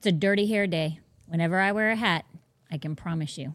Welcome 0.00 0.12
to 0.12 0.16
the. 0.16 0.16
It's 0.16 0.16
a 0.16 0.26
dirty 0.26 0.46
hair 0.46 0.66
day. 0.66 1.00
Whenever 1.26 1.60
I 1.60 1.72
wear 1.72 1.90
a 1.90 1.96
hat, 1.96 2.24
I 2.70 2.78
can 2.78 2.96
promise 2.96 3.36
you, 3.36 3.54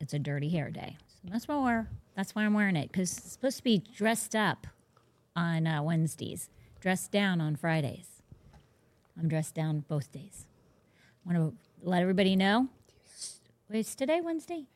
it's 0.00 0.14
a 0.14 0.18
dirty 0.18 0.48
hair 0.50 0.70
day. 0.70 0.96
So 1.08 1.28
that's 1.32 1.48
why 1.48 1.56
we're, 1.56 1.88
that's 2.16 2.34
why 2.34 2.44
I'm 2.44 2.54
wearing 2.54 2.76
it 2.76 2.92
because 2.92 3.18
it's 3.18 3.32
supposed 3.32 3.56
to 3.58 3.64
be 3.64 3.78
dressed 3.78 4.36
up 4.36 4.66
on 5.34 5.66
uh, 5.66 5.82
Wednesdays, 5.82 6.50
dressed 6.80 7.10
down 7.10 7.40
on 7.40 7.56
Fridays. 7.56 8.22
I'm 9.18 9.28
dressed 9.28 9.54
down 9.54 9.84
both 9.88 10.12
days. 10.12 10.46
Want 11.26 11.38
to 11.38 11.54
let 11.82 12.02
everybody 12.02 12.36
know. 12.36 12.68
Wait, 13.68 13.80
is 13.80 13.94
today 13.96 14.20
Wednesday? 14.20 14.66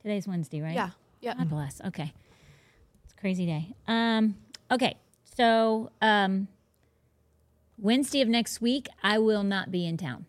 Today's 0.00 0.26
Wednesday, 0.26 0.62
right? 0.62 0.74
Yeah. 0.74 0.90
Yeah. 1.20 1.34
God 1.34 1.50
bless. 1.50 1.80
Okay. 1.86 2.12
It's 3.04 3.12
a 3.12 3.20
crazy 3.20 3.46
day. 3.46 3.74
Um, 3.86 4.36
okay. 4.70 4.96
So 5.36 5.90
um, 6.00 6.48
Wednesday 7.80 8.20
of 8.20 8.28
next 8.28 8.60
week, 8.60 8.88
I 9.04 9.18
will 9.18 9.44
not 9.44 9.70
be 9.70 9.86
in 9.86 9.96
town. 9.96 10.26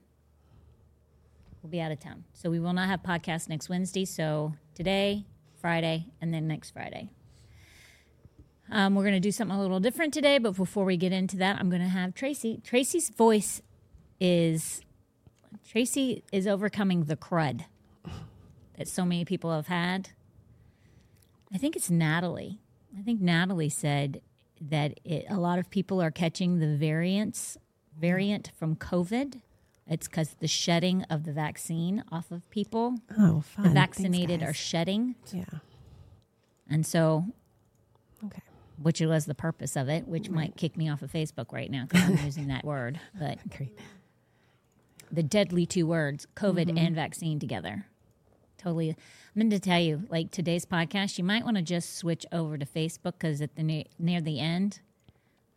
We'll 1.64 1.72
be 1.72 1.82
out 1.82 1.92
of 1.92 2.00
town. 2.00 2.26
So 2.34 2.52
we 2.52 2.60
will 2.60 2.74
not 2.74 2.88
have 2.88 3.02
podcast 3.02 3.50
next 3.50 3.70
Wednesday. 3.70 4.06
So 4.06 4.54
today, 4.76 5.26
Friday, 5.60 6.06
and 6.22 6.32
then 6.32 6.48
next 6.48 6.72
Friday. 6.72 7.10
Um, 8.72 8.94
we're 8.94 9.02
going 9.02 9.16
to 9.16 9.20
do 9.20 9.32
something 9.32 9.58
a 9.58 9.62
little 9.62 9.80
different 9.80 10.14
today, 10.14 10.38
but 10.38 10.56
before 10.56 10.86
we 10.86 10.96
get 10.96 11.12
into 11.12 11.38
that, 11.38 11.58
I'm 11.60 11.72
going 11.72 11.82
to 11.82 11.88
have 11.88 12.14
Tracy. 12.14 12.62
Tracy's 12.64 13.10
voice 13.10 13.64
is 14.20 14.82
Tracy 15.68 16.24
is 16.32 16.46
overcoming 16.46 17.06
the 17.06 17.16
crud 17.16 17.66
that 18.78 18.88
so 18.88 19.06
many 19.06 19.26
people 19.26 19.52
have 19.52 19.68
had. 19.68 20.10
I 21.52 21.58
think 21.58 21.76
it's 21.76 21.90
Natalie. 21.90 22.60
I 22.98 23.02
think 23.02 23.22
Natalie 23.22 23.70
said 23.70 24.22
that 24.62 25.00
it, 25.04 25.26
a 25.30 25.38
lot 25.40 25.60
of 25.60 25.70
people 25.70 26.02
are 26.02 26.12
catching 26.12 26.60
the 26.60 26.76
variants 26.76 27.58
variant 28.00 28.52
from 28.58 28.76
COVID. 28.76 29.42
It's 29.88 30.08
because 30.08 30.36
the 30.40 30.48
shedding 30.48 31.04
of 31.10 31.24
the 31.26 31.32
vaccine 31.34 32.04
off 32.12 32.32
of 32.32 32.48
people. 32.50 32.96
Oh, 33.18 33.42
fun. 33.42 33.66
The 33.66 33.72
vaccinated 33.72 34.40
guys. 34.42 34.50
are 34.50 34.54
shedding, 34.54 35.16
Yeah. 35.34 35.46
and 36.70 36.86
so 36.86 37.26
Okay. 38.24 38.42
which 38.82 39.02
was 39.02 39.26
the 39.26 39.34
purpose 39.36 39.76
of 39.76 39.90
it, 39.90 40.08
which 40.08 40.30
might 40.30 40.56
kick 40.56 40.78
me 40.78 40.90
off 40.90 41.02
of 41.02 41.12
Facebook 41.12 41.52
right 41.52 41.72
now 41.72 41.86
because 41.90 42.10
I'm 42.10 42.18
using 42.26 42.48
that 42.48 42.64
word. 42.64 43.00
But 43.18 43.40
Great. 43.50 43.78
the 45.12 45.24
deadly 45.24 45.66
two 45.66 45.88
words, 45.88 46.28
COVID 46.36 46.68
Mm-hmm. 46.68 46.78
and 46.78 46.96
vaccine 46.96 47.40
together. 47.40 47.86
Totally. 48.60 48.90
I'm 48.90 48.96
going 49.36 49.50
to 49.50 49.60
tell 49.60 49.80
you, 49.80 50.04
like 50.10 50.32
today's 50.32 50.66
podcast, 50.66 51.18
you 51.18 51.24
might 51.24 51.46
want 51.46 51.58
to 51.58 51.64
just 51.64 51.98
switch 51.98 52.26
over 52.32 52.58
to 52.58 52.66
Facebook 52.66 53.14
because 53.18 53.42
at 53.42 53.56
the 53.56 53.64
ne- 53.64 53.88
near 53.98 54.22
the 54.22 54.40
end, 54.40 54.82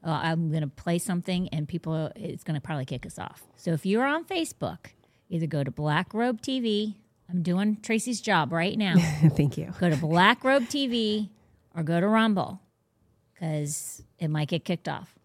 uh, 0.06 0.20
I'm 0.22 0.50
going 0.50 0.62
to 0.62 0.68
play 0.68 0.98
something 0.98 1.48
and 1.48 1.68
people, 1.68 2.10
it's 2.16 2.44
going 2.44 2.54
to 2.54 2.60
probably 2.60 2.84
kick 2.84 3.04
us 3.04 3.18
off. 3.18 3.42
So 3.56 3.72
if 3.72 3.84
you're 3.84 4.06
on 4.06 4.24
Facebook, 4.24 4.92
either 5.28 5.46
go 5.46 5.64
to 5.64 5.70
Black 5.70 6.14
Robe 6.14 6.40
TV. 6.40 6.94
I'm 7.28 7.42
doing 7.42 7.78
Tracy's 7.82 8.20
job 8.20 8.52
right 8.52 8.76
now. 8.76 8.94
Thank 9.30 9.56
you. 9.56 9.72
go 9.80 9.88
to 9.88 9.96
Black 9.96 10.44
Robe 10.44 10.64
TV 10.64 11.30
or 11.74 11.82
go 11.82 11.98
to 12.00 12.06
Rumble 12.06 12.60
because 13.32 14.02
it 14.18 14.28
might 14.28 14.48
get 14.48 14.64
kicked 14.64 14.88
off. 14.88 15.18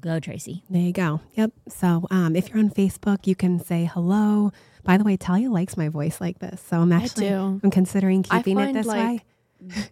Go, 0.00 0.20
Tracy. 0.20 0.62
There 0.70 0.82
you 0.82 0.92
go. 0.92 1.20
Yep. 1.34 1.52
So 1.68 2.06
um, 2.10 2.36
if 2.36 2.48
you're 2.50 2.58
on 2.58 2.70
Facebook, 2.70 3.26
you 3.26 3.34
can 3.34 3.58
say 3.58 3.84
hello. 3.92 4.52
By 4.84 4.96
the 4.96 5.04
way, 5.04 5.16
Talia 5.16 5.50
likes 5.50 5.76
my 5.76 5.88
voice 5.88 6.20
like 6.20 6.38
this, 6.38 6.60
so 6.60 6.80
I'm 6.80 6.92
actually. 6.92 7.28
I'm 7.28 7.70
considering 7.70 8.24
I 8.30 8.38
keeping 8.38 8.58
it 8.58 8.72
this 8.72 8.86
like, 8.86 8.98
way. 8.98 9.24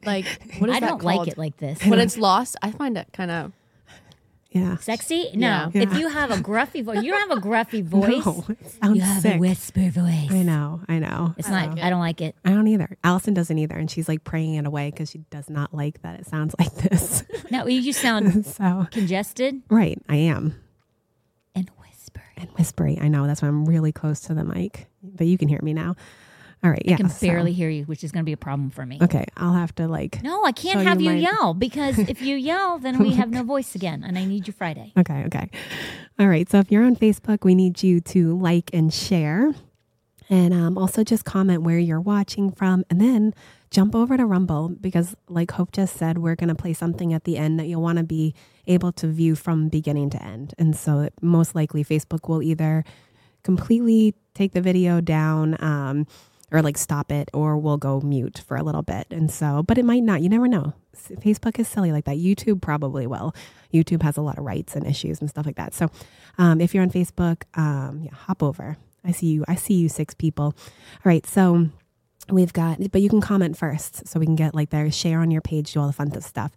Like, 0.04 0.26
what 0.59 0.70
is 0.70 0.76
I 0.76 0.81
that 0.81 0.88
don't 0.88 1.00
called? 1.00 1.19
like 1.19 1.28
it 1.28 1.38
like 1.38 1.56
this. 1.56 1.84
when 1.84 1.98
it's 1.98 2.16
lost, 2.16 2.56
I 2.62 2.70
find 2.70 2.97
it 2.97 3.09
kind 3.12 3.31
of. 3.31 3.53
Yeah. 4.59 4.77
Sexy? 4.78 5.31
No. 5.34 5.71
Yeah. 5.75 5.83
If 5.83 5.99
you 5.99 6.09
have 6.09 6.31
a 6.31 6.37
gruffy 6.37 6.83
voice, 6.83 7.03
you 7.03 7.11
don't 7.12 7.28
have 7.28 7.39
a 7.39 7.41
gruffy 7.41 7.83
voice. 7.84 8.25
No, 8.25 8.44
it 8.49 8.71
sounds 8.83 8.97
you 8.97 9.03
have 9.03 9.22
sick. 9.22 9.37
a 9.37 9.39
whisper 9.39 9.91
voice. 9.91 10.31
I 10.31 10.43
know. 10.43 10.81
I 10.89 10.99
know. 10.99 11.34
It's 11.37 11.49
I 11.49 11.50
not. 11.50 11.69
like 11.71 11.78
it. 11.78 11.84
I 11.84 11.91
don't 11.91 12.00
like 12.00 12.21
it. 12.21 12.37
I 12.44 12.50
don't 12.50 12.67
either. 12.67 12.97
Allison 13.05 13.34
doesn't 13.34 13.59
either, 13.59 13.77
and 13.77 13.91
she's 13.91 14.09
like 14.09 14.25
praying 14.25 14.55
it 14.55 14.67
away 14.67 14.91
because 14.91 15.11
she 15.11 15.19
does 15.31 15.50
not 15.50 15.75
like 15.75 16.00
that 16.03 16.21
it 16.21 16.27
sounds 16.27 16.55
like 16.59 16.72
this. 16.75 17.25
No, 17.50 17.67
you 17.67 17.83
just 17.83 18.00
sound 18.00 18.47
so 18.56 18.87
congested 18.91 19.61
right, 19.69 20.00
I 20.09 20.17
am 20.17 20.55
and 21.55 21.71
whispery. 21.78 22.23
and 22.37 22.49
whispery. 22.50 22.99
I 23.00 23.09
know 23.09 23.27
that's 23.27 23.43
why 23.43 23.49
I'm 23.49 23.67
really 23.67 23.93
close 23.93 24.21
to 24.23 24.34
the 24.34 24.44
mic, 24.44 24.87
but 25.03 25.27
you 25.27 25.37
can 25.38 25.49
hear 25.49 25.61
me 25.62 25.75
now. 25.75 25.97
All 26.65 26.71
right. 26.71 26.83
Yeah. 26.84 26.94
I 26.94 26.97
can 26.97 27.09
so- 27.11 27.27
barely 27.27 27.53
hear 27.53 27.69
you, 27.69 27.84
which 27.84 28.03
is 28.03 28.12
going 28.12 28.25
to 28.25 28.27
be 28.27 28.33
a 28.33 28.37
problem 28.37 28.71
for 28.71 28.84
me. 28.84 28.99
Okay, 29.00 29.25
I'll 29.37 29.53
have 29.53 29.75
to 29.77 29.87
like. 29.87 30.22
No, 30.22 30.44
I 30.44 30.53
can't 30.53 30.81
have 30.81 31.00
you 31.00 31.11
you 31.11 31.17
my- 31.17 31.21
yell 31.21 31.55
because 31.55 31.99
if 32.15 32.22
you 32.22 32.37
yell, 32.37 32.78
then 32.78 32.99
we 32.99 33.12
have 33.15 33.31
no 33.31 33.43
voice 33.43 33.75
again, 33.75 34.03
and 34.05 34.19
I 34.19 34.25
need 34.25 34.47
you 34.47 34.53
Friday. 34.53 34.93
Okay, 34.97 35.25
okay. 35.27 35.50
All 36.19 36.28
right. 36.28 36.49
So 36.50 36.59
if 36.59 36.72
you're 36.72 36.84
on 36.84 36.97
Facebook, 36.97 37.44
we 37.44 37.55
need 37.55 37.83
you 37.83 38.00
to 38.00 38.39
like 38.39 38.71
and 38.72 38.93
share. 38.93 39.55
And 40.28 40.53
um, 40.53 40.77
also 40.77 41.05
just 41.05 41.25
comment 41.25 41.62
where 41.62 41.78
you're 41.78 42.00
watching 42.00 42.50
from. 42.50 42.84
And 42.91 43.00
then 43.00 43.33
jump 43.71 43.94
over 43.94 44.17
to 44.17 44.27
Rumble 44.27 44.71
because, 44.71 45.15
like 45.28 45.53
Hope 45.53 45.73
just 45.73 45.97
said, 45.97 46.19
we're 46.19 46.34
going 46.34 46.49
to 46.49 46.55
play 46.55 46.73
something 46.73 47.12
at 47.12 47.25
the 47.25 47.37
end 47.37 47.61
that 47.61 47.67
you'll 47.67 47.83
want 47.83 47.99
to 47.99 48.05
be 48.05 48.34
able 48.67 48.93
to 48.93 49.06
view 49.06 49.37
from 49.37 49.69
beginning 49.69 50.11
to 50.11 50.23
end. 50.23 50.55
And 50.59 50.77
so, 50.77 51.00
it, 51.00 51.15
most 51.21 51.55
likely, 51.55 51.84
Facebook 51.84 52.28
will 52.28 52.43
either 52.43 52.84
completely 53.44 54.15
take 54.34 54.53
the 54.53 54.61
video 54.61 55.00
down. 55.00 55.56
Um, 55.62 56.06
or 56.52 56.62
like 56.62 56.78
stop 56.78 57.10
it, 57.10 57.28
or 57.34 57.56
we'll 57.56 57.76
go 57.76 58.00
mute 58.00 58.42
for 58.46 58.56
a 58.56 58.62
little 58.62 58.82
bit. 58.82 59.06
And 59.10 59.30
so, 59.30 59.62
but 59.62 59.78
it 59.78 59.84
might 59.84 60.02
not. 60.02 60.22
You 60.22 60.28
never 60.28 60.48
know. 60.48 60.74
Facebook 60.96 61.58
is 61.58 61.68
silly 61.68 61.92
like 61.92 62.04
that. 62.04 62.16
YouTube 62.16 62.60
probably 62.62 63.06
will. 63.06 63.34
YouTube 63.72 64.02
has 64.02 64.16
a 64.16 64.22
lot 64.22 64.38
of 64.38 64.44
rights 64.44 64.74
and 64.74 64.86
issues 64.86 65.20
and 65.20 65.28
stuff 65.28 65.46
like 65.46 65.56
that. 65.56 65.74
So, 65.74 65.90
um, 66.38 66.60
if 66.60 66.74
you're 66.74 66.82
on 66.82 66.90
Facebook, 66.90 67.42
um, 67.54 68.00
yeah, 68.02 68.14
hop 68.14 68.42
over. 68.42 68.76
I 69.04 69.12
see 69.12 69.26
you. 69.28 69.44
I 69.46 69.54
see 69.54 69.74
you, 69.74 69.88
six 69.88 70.14
people. 70.14 70.44
All 70.46 71.02
right. 71.04 71.26
So 71.26 71.68
we've 72.30 72.52
got, 72.52 72.78
but 72.90 73.02
you 73.02 73.08
can 73.08 73.20
comment 73.20 73.56
first, 73.56 74.08
so 74.08 74.18
we 74.18 74.26
can 74.26 74.36
get 74.36 74.54
like 74.54 74.70
there, 74.70 74.90
share 74.90 75.20
on 75.20 75.30
your 75.30 75.42
page, 75.42 75.72
do 75.72 75.80
all 75.80 75.86
the 75.86 75.92
fun 75.92 76.20
stuff. 76.20 76.52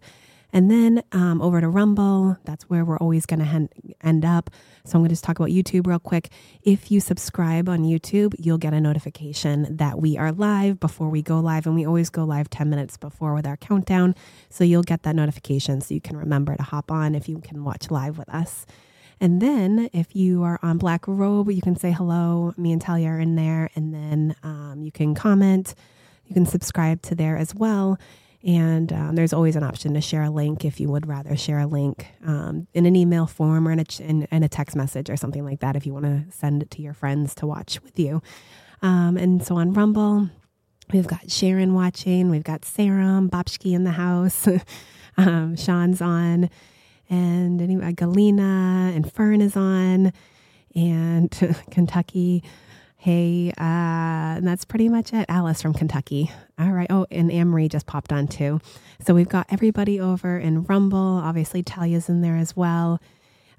And 0.52 0.70
then 0.70 1.02
um, 1.12 1.40
over 1.40 1.60
to 1.60 1.68
Rumble, 1.68 2.36
that's 2.44 2.64
where 2.64 2.84
we're 2.84 2.98
always 2.98 3.26
going 3.26 3.40
to 3.40 3.68
end 4.02 4.24
up. 4.24 4.50
So 4.84 4.96
I'm 4.96 5.02
going 5.02 5.08
to 5.08 5.12
just 5.12 5.24
talk 5.24 5.38
about 5.38 5.50
YouTube 5.50 5.86
real 5.86 5.98
quick. 5.98 6.30
If 6.62 6.90
you 6.90 7.00
subscribe 7.00 7.68
on 7.68 7.80
YouTube, 7.80 8.34
you'll 8.38 8.58
get 8.58 8.74
a 8.74 8.80
notification 8.80 9.76
that 9.76 10.00
we 10.00 10.16
are 10.18 10.32
live 10.32 10.80
before 10.80 11.08
we 11.08 11.22
go 11.22 11.38
live. 11.40 11.66
And 11.66 11.74
we 11.74 11.86
always 11.86 12.10
go 12.10 12.24
live 12.24 12.50
10 12.50 12.68
minutes 12.68 12.96
before 12.96 13.34
with 13.34 13.46
our 13.46 13.56
countdown. 13.56 14.14
So 14.48 14.64
you'll 14.64 14.82
get 14.82 15.02
that 15.04 15.14
notification 15.14 15.80
so 15.80 15.94
you 15.94 16.00
can 16.00 16.16
remember 16.16 16.56
to 16.56 16.62
hop 16.62 16.90
on 16.90 17.14
if 17.14 17.28
you 17.28 17.38
can 17.38 17.64
watch 17.64 17.90
live 17.90 18.18
with 18.18 18.28
us. 18.28 18.66
And 19.20 19.42
then 19.42 19.90
if 19.92 20.16
you 20.16 20.42
are 20.44 20.58
on 20.62 20.78
Black 20.78 21.06
Robe, 21.06 21.50
you 21.50 21.60
can 21.60 21.76
say 21.76 21.92
hello. 21.92 22.54
Me 22.56 22.72
and 22.72 22.80
Talia 22.80 23.10
are 23.10 23.20
in 23.20 23.36
there. 23.36 23.70
And 23.76 23.92
then 23.92 24.34
um, 24.42 24.80
you 24.82 24.90
can 24.90 25.14
comment. 25.14 25.74
You 26.24 26.34
can 26.34 26.46
subscribe 26.46 27.02
to 27.02 27.14
there 27.14 27.36
as 27.36 27.54
well. 27.54 27.98
And 28.42 28.90
um, 28.92 29.16
there's 29.16 29.34
always 29.34 29.54
an 29.56 29.62
option 29.62 29.92
to 29.94 30.00
share 30.00 30.22
a 30.22 30.30
link 30.30 30.64
if 30.64 30.80
you 30.80 30.88
would 30.88 31.06
rather 31.06 31.36
share 31.36 31.58
a 31.58 31.66
link 31.66 32.06
um, 32.26 32.66
in 32.72 32.86
an 32.86 32.96
email 32.96 33.26
form 33.26 33.68
or 33.68 33.72
in 33.72 33.80
a, 33.80 33.84
in, 34.00 34.22
in 34.30 34.42
a 34.42 34.48
text 34.48 34.74
message 34.74 35.10
or 35.10 35.16
something 35.16 35.44
like 35.44 35.60
that 35.60 35.76
if 35.76 35.84
you 35.84 35.92
want 35.92 36.06
to 36.06 36.24
send 36.30 36.62
it 36.62 36.70
to 36.70 36.82
your 36.82 36.94
friends 36.94 37.34
to 37.34 37.46
watch 37.46 37.82
with 37.82 37.98
you. 37.98 38.22
Um, 38.80 39.18
and 39.18 39.44
so 39.44 39.56
on 39.56 39.74
Rumble, 39.74 40.30
we've 40.90 41.06
got 41.06 41.30
Sharon 41.30 41.74
watching, 41.74 42.30
we've 42.30 42.44
got 42.44 42.64
Sarum, 42.64 43.28
Bobski 43.28 43.74
in 43.74 43.84
the 43.84 43.90
house, 43.90 44.48
um, 45.18 45.54
Sean's 45.54 46.00
on, 46.00 46.48
and 47.10 47.60
anyway, 47.60 47.92
Galena 47.92 48.92
and 48.94 49.12
Fern 49.12 49.42
is 49.42 49.56
on, 49.56 50.12
and 50.74 51.30
Kentucky. 51.70 52.42
Hey, 53.02 53.50
uh, 53.56 54.36
and 54.36 54.46
that's 54.46 54.66
pretty 54.66 54.90
much 54.90 55.14
it. 55.14 55.24
Alice 55.30 55.62
from 55.62 55.72
Kentucky. 55.72 56.30
All 56.58 56.70
right. 56.70 56.86
Oh, 56.90 57.06
and 57.10 57.32
Amory 57.32 57.66
just 57.66 57.86
popped 57.86 58.12
on 58.12 58.28
too. 58.28 58.60
So 59.06 59.14
we've 59.14 59.26
got 59.26 59.46
everybody 59.48 59.98
over 59.98 60.38
in 60.38 60.64
Rumble. 60.64 60.98
Obviously, 60.98 61.62
Talia's 61.62 62.10
in 62.10 62.20
there 62.20 62.36
as 62.36 62.54
well. 62.54 63.00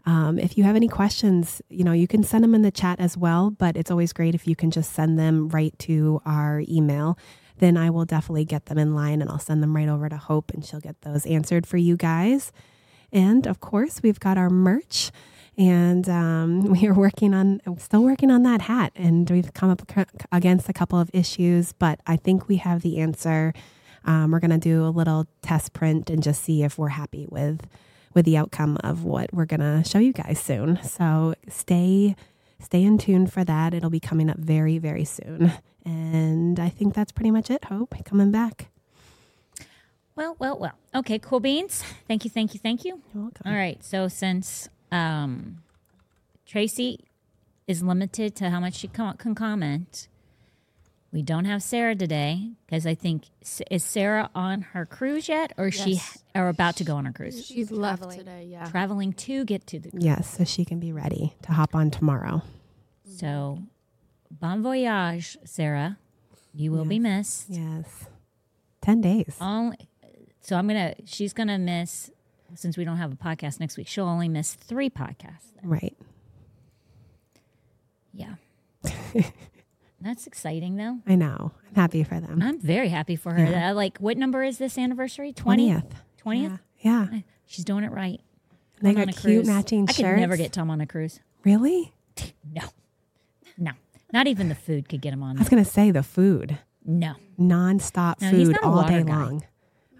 Um, 0.05 0.37
if 0.37 0.59
you 0.59 0.63
have 0.65 0.75
any 0.75 0.87
questions, 0.87 1.59
you 1.69 1.83
know, 1.83 1.91
you 1.91 2.07
can 2.07 2.21
send 2.21 2.43
them 2.43 2.53
in 2.53 2.61
the 2.61 2.69
chat 2.69 2.99
as 2.99 3.17
well, 3.17 3.49
but 3.49 3.75
it's 3.75 3.89
always 3.89 4.13
great 4.13 4.35
if 4.35 4.47
you 4.47 4.55
can 4.55 4.69
just 4.69 4.93
send 4.93 5.17
them 5.17 5.49
right 5.49 5.73
to 5.79 6.21
our 6.23 6.61
email. 6.69 7.17
Then 7.57 7.77
I 7.77 7.89
will 7.89 8.05
definitely 8.05 8.45
get 8.45 8.67
them 8.67 8.77
in 8.77 8.93
line 8.93 9.23
and 9.23 9.31
I'll 9.31 9.39
send 9.39 9.63
them 9.63 9.75
right 9.75 9.89
over 9.89 10.07
to 10.07 10.17
Hope 10.17 10.51
and 10.51 10.63
she'll 10.63 10.79
get 10.79 11.01
those 11.01 11.25
answered 11.25 11.65
for 11.65 11.77
you 11.77 11.97
guys. 11.97 12.51
And 13.11 13.47
of 13.47 13.59
course, 13.59 14.03
we've 14.03 14.19
got 14.19 14.37
our 14.37 14.51
merch 14.51 15.09
and 15.57 16.07
um, 16.09 16.63
we 16.71 16.87
are 16.87 16.93
working 16.93 17.33
on 17.33 17.61
still 17.77 18.03
working 18.03 18.31
on 18.31 18.43
that 18.43 18.61
hat 18.61 18.91
and 18.95 19.29
we've 19.29 19.53
come 19.53 19.69
up 19.69 19.81
against 20.31 20.69
a 20.69 20.73
couple 20.73 20.99
of 20.99 21.09
issues 21.13 21.73
but 21.73 21.99
i 22.07 22.15
think 22.15 22.47
we 22.47 22.57
have 22.57 22.81
the 22.81 22.99
answer 22.99 23.53
um, 24.03 24.31
we're 24.31 24.39
going 24.39 24.49
to 24.49 24.57
do 24.57 24.83
a 24.83 24.89
little 24.89 25.27
test 25.43 25.73
print 25.73 26.09
and 26.09 26.23
just 26.23 26.43
see 26.43 26.63
if 26.63 26.77
we're 26.77 26.89
happy 26.89 27.27
with 27.29 27.67
with 28.13 28.25
the 28.25 28.35
outcome 28.35 28.77
of 28.83 29.03
what 29.03 29.31
we're 29.33 29.45
going 29.45 29.59
to 29.59 29.87
show 29.87 29.99
you 29.99 30.13
guys 30.13 30.39
soon 30.39 30.81
so 30.83 31.33
stay 31.47 32.15
stay 32.59 32.83
in 32.83 32.97
tune 32.97 33.27
for 33.27 33.43
that 33.43 33.73
it'll 33.73 33.89
be 33.89 33.99
coming 33.99 34.29
up 34.29 34.37
very 34.37 34.77
very 34.77 35.05
soon 35.05 35.51
and 35.85 36.59
i 36.59 36.69
think 36.69 36.93
that's 36.93 37.11
pretty 37.11 37.31
much 37.31 37.49
it 37.49 37.65
hope 37.65 37.93
coming 38.05 38.31
back 38.31 38.67
Well, 40.15 40.35
well, 40.39 40.59
well. 40.59 40.73
Okay, 40.93 41.17
cool 41.19 41.39
beans. 41.39 41.83
Thank 42.07 42.25
you, 42.25 42.29
thank 42.29 42.53
you, 42.53 42.59
thank 42.59 42.83
you. 42.83 43.01
You're 43.13 43.23
welcome. 43.23 43.47
All 43.47 43.55
right. 43.57 43.81
So 43.83 44.07
since 44.09 44.67
um, 44.91 45.63
Tracy 46.45 47.05
is 47.67 47.81
limited 47.81 48.35
to 48.37 48.49
how 48.49 48.59
much 48.59 48.75
she 48.75 48.87
com- 48.87 49.17
can 49.17 49.35
comment. 49.35 50.07
We 51.13 51.21
don't 51.21 51.45
have 51.45 51.61
Sarah 51.61 51.95
today 51.95 52.51
because 52.65 52.85
I 52.87 52.95
think 52.95 53.23
is 53.69 53.83
Sarah 53.83 54.29
on 54.33 54.61
her 54.61 54.85
cruise 54.85 55.27
yet, 55.27 55.51
or 55.57 55.67
is 55.67 55.75
she 55.75 55.93
Yes. 55.95 56.23
or 56.33 56.47
about 56.47 56.77
to 56.77 56.85
go 56.85 56.95
on 56.95 57.03
her 57.05 57.11
cruise? 57.11 57.45
She's 57.45 57.69
left 57.69 57.99
traveling. 58.01 58.19
today. 58.19 58.45
Yeah. 58.49 58.65
Traveling 58.69 59.13
to 59.13 59.43
get 59.43 59.67
to 59.67 59.79
the 59.79 59.91
Yes, 59.93 60.37
so 60.37 60.45
she 60.45 60.63
can 60.63 60.79
be 60.79 60.93
ready 60.93 61.35
to 61.43 61.51
hop 61.51 61.75
on 61.75 61.91
tomorrow. 61.91 62.41
so. 63.05 63.59
Bon 64.33 64.63
voyage, 64.63 65.37
Sarah. 65.43 65.97
You 66.53 66.71
will 66.71 66.85
be 66.85 66.99
missed. 66.99 67.47
Yes. 67.49 68.05
10 68.81 69.01
days. 69.01 69.35
Only, 69.41 69.89
so 70.39 70.55
I'm 70.55 70.67
gonna. 70.67 70.93
She's 71.05 71.33
gonna 71.33 71.59
miss 71.59 72.09
since 72.55 72.77
we 72.77 72.83
don't 72.83 72.97
have 72.97 73.11
a 73.13 73.15
podcast 73.15 73.59
next 73.59 73.77
week. 73.77 73.87
She'll 73.87 74.07
only 74.07 74.29
miss 74.29 74.53
three 74.53 74.89
podcasts. 74.89 75.51
then. 75.61 75.69
Right. 75.69 75.97
Yeah. 78.13 78.35
That's 80.01 80.25
exciting, 80.25 80.75
though. 80.77 80.97
I 81.07 81.15
know. 81.15 81.51
I'm 81.69 81.75
happy 81.75 82.03
for 82.03 82.19
them. 82.19 82.41
I'm 82.41 82.59
very 82.59 82.89
happy 82.89 83.15
for 83.15 83.33
her. 83.33 83.45
Yeah. 83.45 83.71
Uh, 83.71 83.73
Like, 83.75 83.99
what 83.99 84.17
number 84.17 84.43
is 84.43 84.57
this 84.57 84.77
anniversary? 84.77 85.31
20th? 85.31 85.83
20th. 86.25 86.25
20th? 86.25 86.59
Yeah. 86.79 87.07
yeah. 87.11 87.19
She's 87.45 87.65
doing 87.65 87.83
it 87.83 87.91
right. 87.91 88.19
They 88.81 88.93
Going 88.93 89.01
on 89.01 89.05
got 89.13 89.15
cute 89.21 89.35
cruise. 89.43 89.47
matching 89.47 89.83
I 89.87 89.91
shirts. 89.91 89.97
could 90.09 90.19
never 90.19 90.37
get 90.37 90.51
Tom 90.53 90.69
on 90.71 90.81
a 90.81 90.87
cruise. 90.87 91.19
Really? 91.43 91.93
No. 92.53 92.61
No. 93.57 93.71
Not 94.11 94.27
even 94.27 94.49
the 94.49 94.55
food 94.55 94.89
could 94.89 95.01
get 95.01 95.13
him 95.13 95.23
on. 95.23 95.37
I 95.37 95.39
was 95.39 95.49
going 95.49 95.63
to 95.63 95.69
say 95.69 95.91
the 95.91 96.03
food. 96.03 96.57
No. 96.85 97.13
Non-stop 97.37 98.19
No, 98.21 98.29
food 98.31 98.57
all 98.63 98.85
day 98.87 99.03
guy. 99.03 99.15
long. 99.15 99.45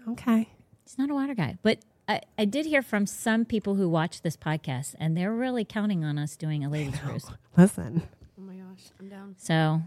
Okay. 0.08 0.48
He's 0.84 0.98
not 0.98 1.08
a 1.10 1.14
water 1.14 1.34
guy. 1.34 1.56
But 1.62 1.78
I, 2.12 2.20
I 2.38 2.44
did 2.44 2.66
hear 2.66 2.82
from 2.82 3.06
some 3.06 3.44
people 3.44 3.74
who 3.76 3.88
watch 3.88 4.22
this 4.22 4.36
podcast, 4.36 4.94
and 5.00 5.16
they're 5.16 5.32
really 5.32 5.64
counting 5.64 6.04
on 6.04 6.18
us 6.18 6.36
doing 6.36 6.64
a 6.64 6.68
ladies' 6.68 6.98
cruise. 6.98 7.26
Listen. 7.56 8.02
Oh 8.38 8.42
my 8.42 8.54
gosh, 8.54 8.90
I'm 9.00 9.08
down. 9.08 9.34
So 9.38 9.82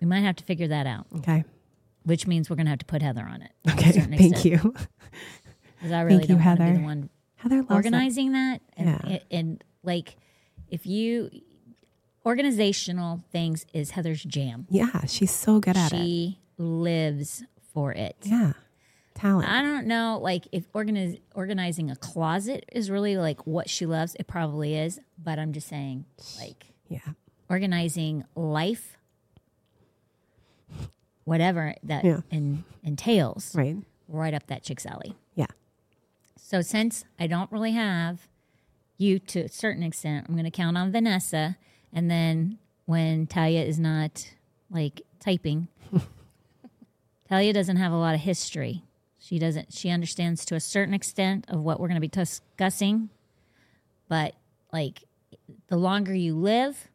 we 0.00 0.06
might 0.06 0.20
have 0.20 0.36
to 0.36 0.44
figure 0.44 0.68
that 0.68 0.86
out, 0.86 1.06
Okay. 1.18 1.44
which 2.04 2.26
means 2.26 2.48
we're 2.48 2.56
going 2.56 2.66
to 2.66 2.70
have 2.70 2.78
to 2.80 2.86
put 2.86 3.02
Heather 3.02 3.24
on 3.28 3.42
it. 3.42 3.52
Okay. 3.70 3.92
Thank 3.92 4.44
you. 4.44 4.52
you. 4.52 4.74
'Cause 5.82 5.92
I 5.92 6.00
really 6.02 6.18
Thank 6.26 6.30
you, 6.30 6.36
don't 6.36 6.44
want 6.44 6.58
to 6.58 6.64
be 6.64 6.68
Heather. 6.70 6.78
the 6.78 6.84
one 6.84 7.10
Heather 7.36 7.56
loves 7.56 7.70
organizing 7.70 8.32
that 8.32 8.62
and, 8.78 8.86
Yeah. 8.88 8.98
and, 9.04 9.20
and 9.30 9.64
like 9.82 10.16
if 10.70 10.86
you 10.86 11.30
organizational 12.24 13.22
things 13.30 13.66
is 13.74 13.90
heather's 13.92 14.24
jam 14.24 14.66
Yeah, 14.70 15.04
she's 15.06 15.30
so 15.30 15.60
good 15.60 15.76
at 15.76 15.92
it. 15.92 15.96
she 15.96 16.38
lives 16.58 17.44
for 17.74 17.92
it 17.92 18.16
Yeah. 18.22 18.54
Talent. 19.16 19.48
i 19.50 19.62
don't 19.62 19.86
know 19.86 20.18
like 20.22 20.46
if 20.52 20.70
organiz- 20.72 21.20
organizing 21.34 21.90
a 21.90 21.96
closet 21.96 22.64
is 22.70 22.90
really 22.90 23.16
like 23.16 23.46
what 23.46 23.68
she 23.70 23.86
loves 23.86 24.14
it 24.20 24.26
probably 24.26 24.76
is 24.76 25.00
but 25.22 25.38
i'm 25.38 25.52
just 25.52 25.68
saying 25.68 26.04
like 26.38 26.66
yeah. 26.88 27.00
organizing 27.50 28.24
life 28.34 28.96
whatever 31.24 31.74
that 31.82 32.04
Yeah. 32.04 32.20
en- 32.30 32.64
entails 32.84 33.54
Right. 33.54 33.76
right 34.08 34.34
up 34.34 34.46
that 34.48 34.62
chick's 34.62 34.86
alley 34.86 35.14
Yeah. 35.34 35.46
So 36.38 36.60
since 36.62 37.04
I 37.18 37.26
don't 37.26 37.50
really 37.50 37.72
have 37.72 38.28
you 38.98 39.18
to 39.18 39.40
a 39.40 39.48
certain 39.48 39.82
extent, 39.82 40.26
I'm 40.28 40.34
going 40.36 40.44
to 40.44 40.50
count 40.50 40.78
on 40.78 40.92
Vanessa. 40.92 41.56
And 41.92 42.08
then 42.10 42.58
when 42.86 43.26
Talia 43.26 43.62
is 43.64 43.78
not 43.80 44.30
like 44.70 45.02
typing, 45.18 45.66
Talia 47.28 47.52
doesn't 47.52 47.76
have 47.78 47.90
a 47.92 47.96
lot 47.96 48.14
of 48.14 48.20
history. 48.20 48.84
She 49.26 49.40
doesn't. 49.40 49.72
She 49.72 49.90
understands 49.90 50.44
to 50.44 50.54
a 50.54 50.60
certain 50.60 50.94
extent 50.94 51.46
of 51.48 51.60
what 51.60 51.80
we're 51.80 51.88
going 51.88 52.00
to 52.00 52.00
be 52.00 52.06
discussing, 52.06 53.08
but 54.08 54.36
like 54.72 55.02
the 55.66 55.76
longer 55.76 56.14
you 56.14 56.36
live, 56.36 56.88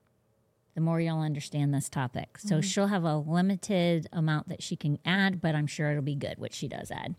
the 0.74 0.80
more 0.80 1.02
you'll 1.02 1.20
understand 1.20 1.74
this 1.74 1.90
topic. 1.90 2.38
So 2.38 2.62
she'll 2.62 2.88
have 2.88 3.04
a 3.04 3.18
limited 3.18 4.08
amount 4.14 4.48
that 4.48 4.64
she 4.64 4.78
can 4.78 4.98
add, 5.04 5.42
but 5.42 5.56
I'm 5.56 5.68
sure 5.68 5.92
it'll 5.92 6.04
be 6.04 6.16
good 6.16 6.38
what 6.38 6.54
she 6.54 6.70
does 6.70 6.90
add. 6.90 7.16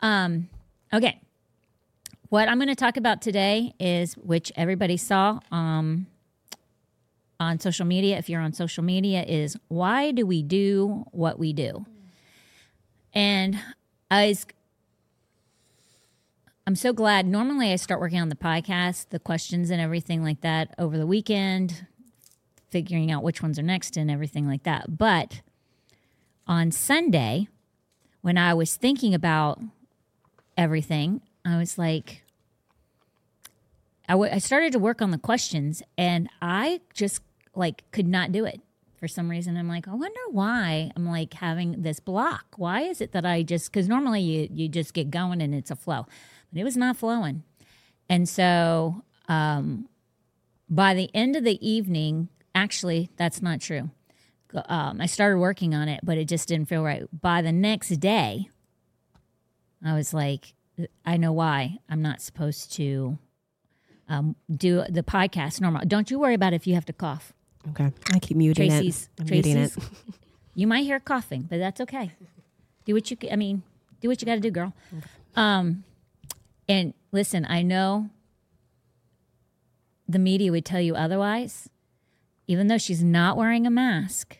Um, 0.00 0.48
okay. 0.92 1.20
What 2.28 2.48
I'm 2.48 2.58
going 2.58 2.68
to 2.68 2.76
talk 2.76 2.96
about 2.96 3.22
today 3.22 3.74
is, 3.80 4.14
which 4.14 4.52
everybody 4.54 4.96
saw 4.98 5.40
um, 5.50 6.06
on 7.40 7.58
social 7.58 7.86
media, 7.86 8.18
if 8.18 8.28
you're 8.28 8.40
on 8.40 8.52
social 8.52 8.84
media, 8.84 9.24
is 9.24 9.56
why 9.66 10.12
do 10.12 10.24
we 10.24 10.44
do 10.44 11.06
what 11.10 11.40
we 11.40 11.52
do? 11.52 11.84
And 13.12 13.58
I 14.12 14.36
I'm 16.66 16.76
so 16.76 16.92
glad. 16.92 17.26
Normally, 17.26 17.72
I 17.72 17.76
start 17.76 17.98
working 17.98 18.20
on 18.20 18.28
the 18.28 18.36
podcast, 18.36 19.08
the 19.08 19.18
questions 19.18 19.70
and 19.70 19.80
everything 19.80 20.22
like 20.22 20.42
that 20.42 20.74
over 20.78 20.98
the 20.98 21.06
weekend, 21.06 21.86
figuring 22.68 23.10
out 23.10 23.22
which 23.22 23.42
ones 23.42 23.58
are 23.58 23.62
next 23.62 23.96
and 23.96 24.10
everything 24.10 24.46
like 24.46 24.64
that. 24.64 24.98
But 24.98 25.40
on 26.46 26.70
Sunday, 26.72 27.48
when 28.20 28.36
I 28.36 28.52
was 28.52 28.76
thinking 28.76 29.14
about 29.14 29.60
everything, 30.58 31.22
I 31.46 31.56
was 31.56 31.78
like, 31.78 32.22
I, 34.06 34.12
w- 34.12 34.30
I 34.30 34.38
started 34.38 34.72
to 34.72 34.78
work 34.78 35.00
on 35.00 35.10
the 35.10 35.16
questions 35.16 35.82
and 35.96 36.28
I 36.42 36.82
just 36.92 37.22
like 37.54 37.82
could 37.92 38.06
not 38.06 38.30
do 38.30 38.44
it 38.44 38.60
for 39.02 39.08
some 39.08 39.28
reason. 39.28 39.56
I'm 39.56 39.66
like, 39.66 39.88
I 39.88 39.94
wonder 39.94 40.20
why 40.30 40.92
I'm 40.94 41.06
like 41.06 41.34
having 41.34 41.82
this 41.82 41.98
block. 41.98 42.44
Why 42.56 42.82
is 42.82 43.00
it 43.00 43.10
that 43.10 43.26
I 43.26 43.42
just, 43.42 43.72
because 43.72 43.88
normally 43.88 44.20
you, 44.20 44.48
you 44.48 44.68
just 44.68 44.94
get 44.94 45.10
going 45.10 45.42
and 45.42 45.52
it's 45.52 45.72
a 45.72 45.74
flow, 45.74 46.06
but 46.52 46.60
it 46.60 46.62
was 46.62 46.76
not 46.76 46.96
flowing. 46.96 47.42
And 48.08 48.28
so 48.28 49.02
um, 49.26 49.88
by 50.70 50.94
the 50.94 51.10
end 51.14 51.34
of 51.34 51.42
the 51.42 51.58
evening, 51.68 52.28
actually, 52.54 53.10
that's 53.16 53.42
not 53.42 53.60
true. 53.60 53.90
Um, 54.66 55.00
I 55.00 55.06
started 55.06 55.38
working 55.38 55.74
on 55.74 55.88
it, 55.88 55.98
but 56.04 56.16
it 56.16 56.28
just 56.28 56.46
didn't 56.46 56.68
feel 56.68 56.84
right. 56.84 57.02
By 57.12 57.42
the 57.42 57.50
next 57.50 57.88
day, 57.96 58.50
I 59.84 59.94
was 59.94 60.14
like, 60.14 60.54
I 61.04 61.16
know 61.16 61.32
why 61.32 61.78
I'm 61.88 62.02
not 62.02 62.22
supposed 62.22 62.72
to 62.74 63.18
um, 64.08 64.36
do 64.48 64.84
the 64.88 65.02
podcast 65.02 65.60
normal. 65.60 65.82
Don't 65.88 66.08
you 66.08 66.20
worry 66.20 66.34
about 66.34 66.52
if 66.52 66.68
you 66.68 66.74
have 66.74 66.86
to 66.86 66.92
cough. 66.92 67.32
Okay. 67.70 67.92
I 68.12 68.18
keep 68.18 68.36
muting 68.36 68.68
Tracy's, 68.68 69.08
it. 69.16 69.22
I'm 69.22 69.26
muting 69.30 69.56
it. 69.56 69.72
Tracy's, 69.72 69.90
you 70.54 70.66
might 70.66 70.84
hear 70.84 71.00
coughing, 71.00 71.42
but 71.42 71.58
that's 71.58 71.80
okay. 71.80 72.12
Do 72.84 72.94
what 72.94 73.10
you, 73.10 73.16
I 73.30 73.36
mean, 73.36 73.62
do 74.00 74.08
what 74.08 74.20
you 74.20 74.26
got 74.26 74.34
to 74.34 74.40
do, 74.40 74.50
girl. 74.50 74.74
Um, 75.36 75.84
and 76.68 76.94
listen, 77.12 77.46
I 77.48 77.62
know 77.62 78.10
the 80.08 80.18
media 80.18 80.50
would 80.50 80.64
tell 80.64 80.80
you 80.80 80.94
otherwise, 80.94 81.68
even 82.46 82.66
though 82.66 82.78
she's 82.78 83.02
not 83.02 83.36
wearing 83.36 83.66
a 83.66 83.70
mask. 83.70 84.38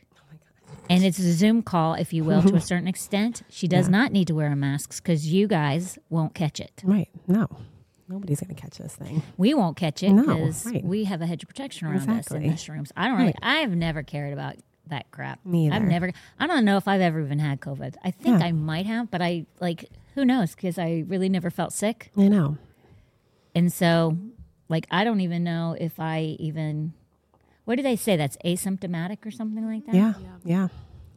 And 0.91 1.05
it's 1.05 1.19
a 1.19 1.33
Zoom 1.33 1.63
call, 1.63 1.95
if 1.95 2.13
you 2.13 2.25
will, 2.25 2.43
to 2.43 2.57
a 2.57 2.61
certain 2.73 2.89
extent. 2.89 3.43
She 3.49 3.69
does 3.69 3.89
not 3.89 4.13
need 4.13 4.27
to 4.27 4.35
wear 4.35 4.51
a 4.51 4.57
mask 4.57 5.03
because 5.03 5.33
you 5.33 5.47
guys 5.47 5.99
won't 6.11 6.35
catch 6.35 6.61
it. 6.61 6.83
Right. 6.85 7.09
No. 7.27 7.49
Nobody's 8.13 8.41
going 8.41 8.55
to 8.55 8.61
catch 8.61 8.77
this 8.77 8.95
thing. 8.95 9.23
We 9.39 9.55
won't 9.55 9.79
catch 9.79 10.03
it 10.03 10.13
No, 10.13 10.23
because 10.27 10.67
right. 10.67 10.85
we 10.85 11.05
have 11.05 11.23
a 11.23 11.27
hedge 11.27 11.43
of 11.43 11.49
protection 11.49 11.87
around 11.89 12.11
us 12.11 12.31
in 12.31 12.43
this 12.47 12.69
rooms. 12.69 12.93
I 12.95 13.09
don't 13.09 13.17
really, 13.17 13.27
Right. 13.43 13.61
I've 13.63 13.75
never 13.75 14.03
cared 14.03 14.35
about 14.35 14.57
that 14.89 15.11
crap. 15.11 15.45
Me 15.47 15.71
I've 15.71 15.83
never, 15.83 16.13
I 16.39 16.47
don't 16.47 16.67
know 16.67 16.77
if 16.77 16.87
I've 16.87 17.01
ever 17.01 17.21
even 17.21 17.39
had 17.39 17.61
COVID. 17.61 17.95
I 18.05 18.11
think 18.11 18.39
Yeah. 18.41 18.47
I 18.47 18.53
might 18.53 18.85
have, 18.85 19.11
but 19.11 19.23
I 19.23 19.47
like, 19.61 19.89
who 20.15 20.27
knows? 20.27 20.55
Because 20.55 20.79
I 20.79 21.05
really 21.07 21.31
never 21.31 21.49
felt 21.49 21.73
sick. 21.73 22.11
I 22.19 22.29
know. 22.29 22.59
And 23.55 23.73
so, 23.73 24.19
like, 24.69 24.87
I 24.91 25.05
don't 25.05 25.21
even 25.23 25.43
know 25.43 25.75
if 25.81 25.99
I 25.99 26.37
even, 26.39 26.93
what 27.65 27.77
do 27.77 27.83
they 27.83 27.97
say? 27.97 28.17
That's 28.17 28.37
asymptomatic 28.45 29.25
or 29.25 29.31
something 29.31 29.65
like 29.67 29.87
that? 29.87 29.95
Yeah. 29.95 30.15
Yeah. 30.45 30.69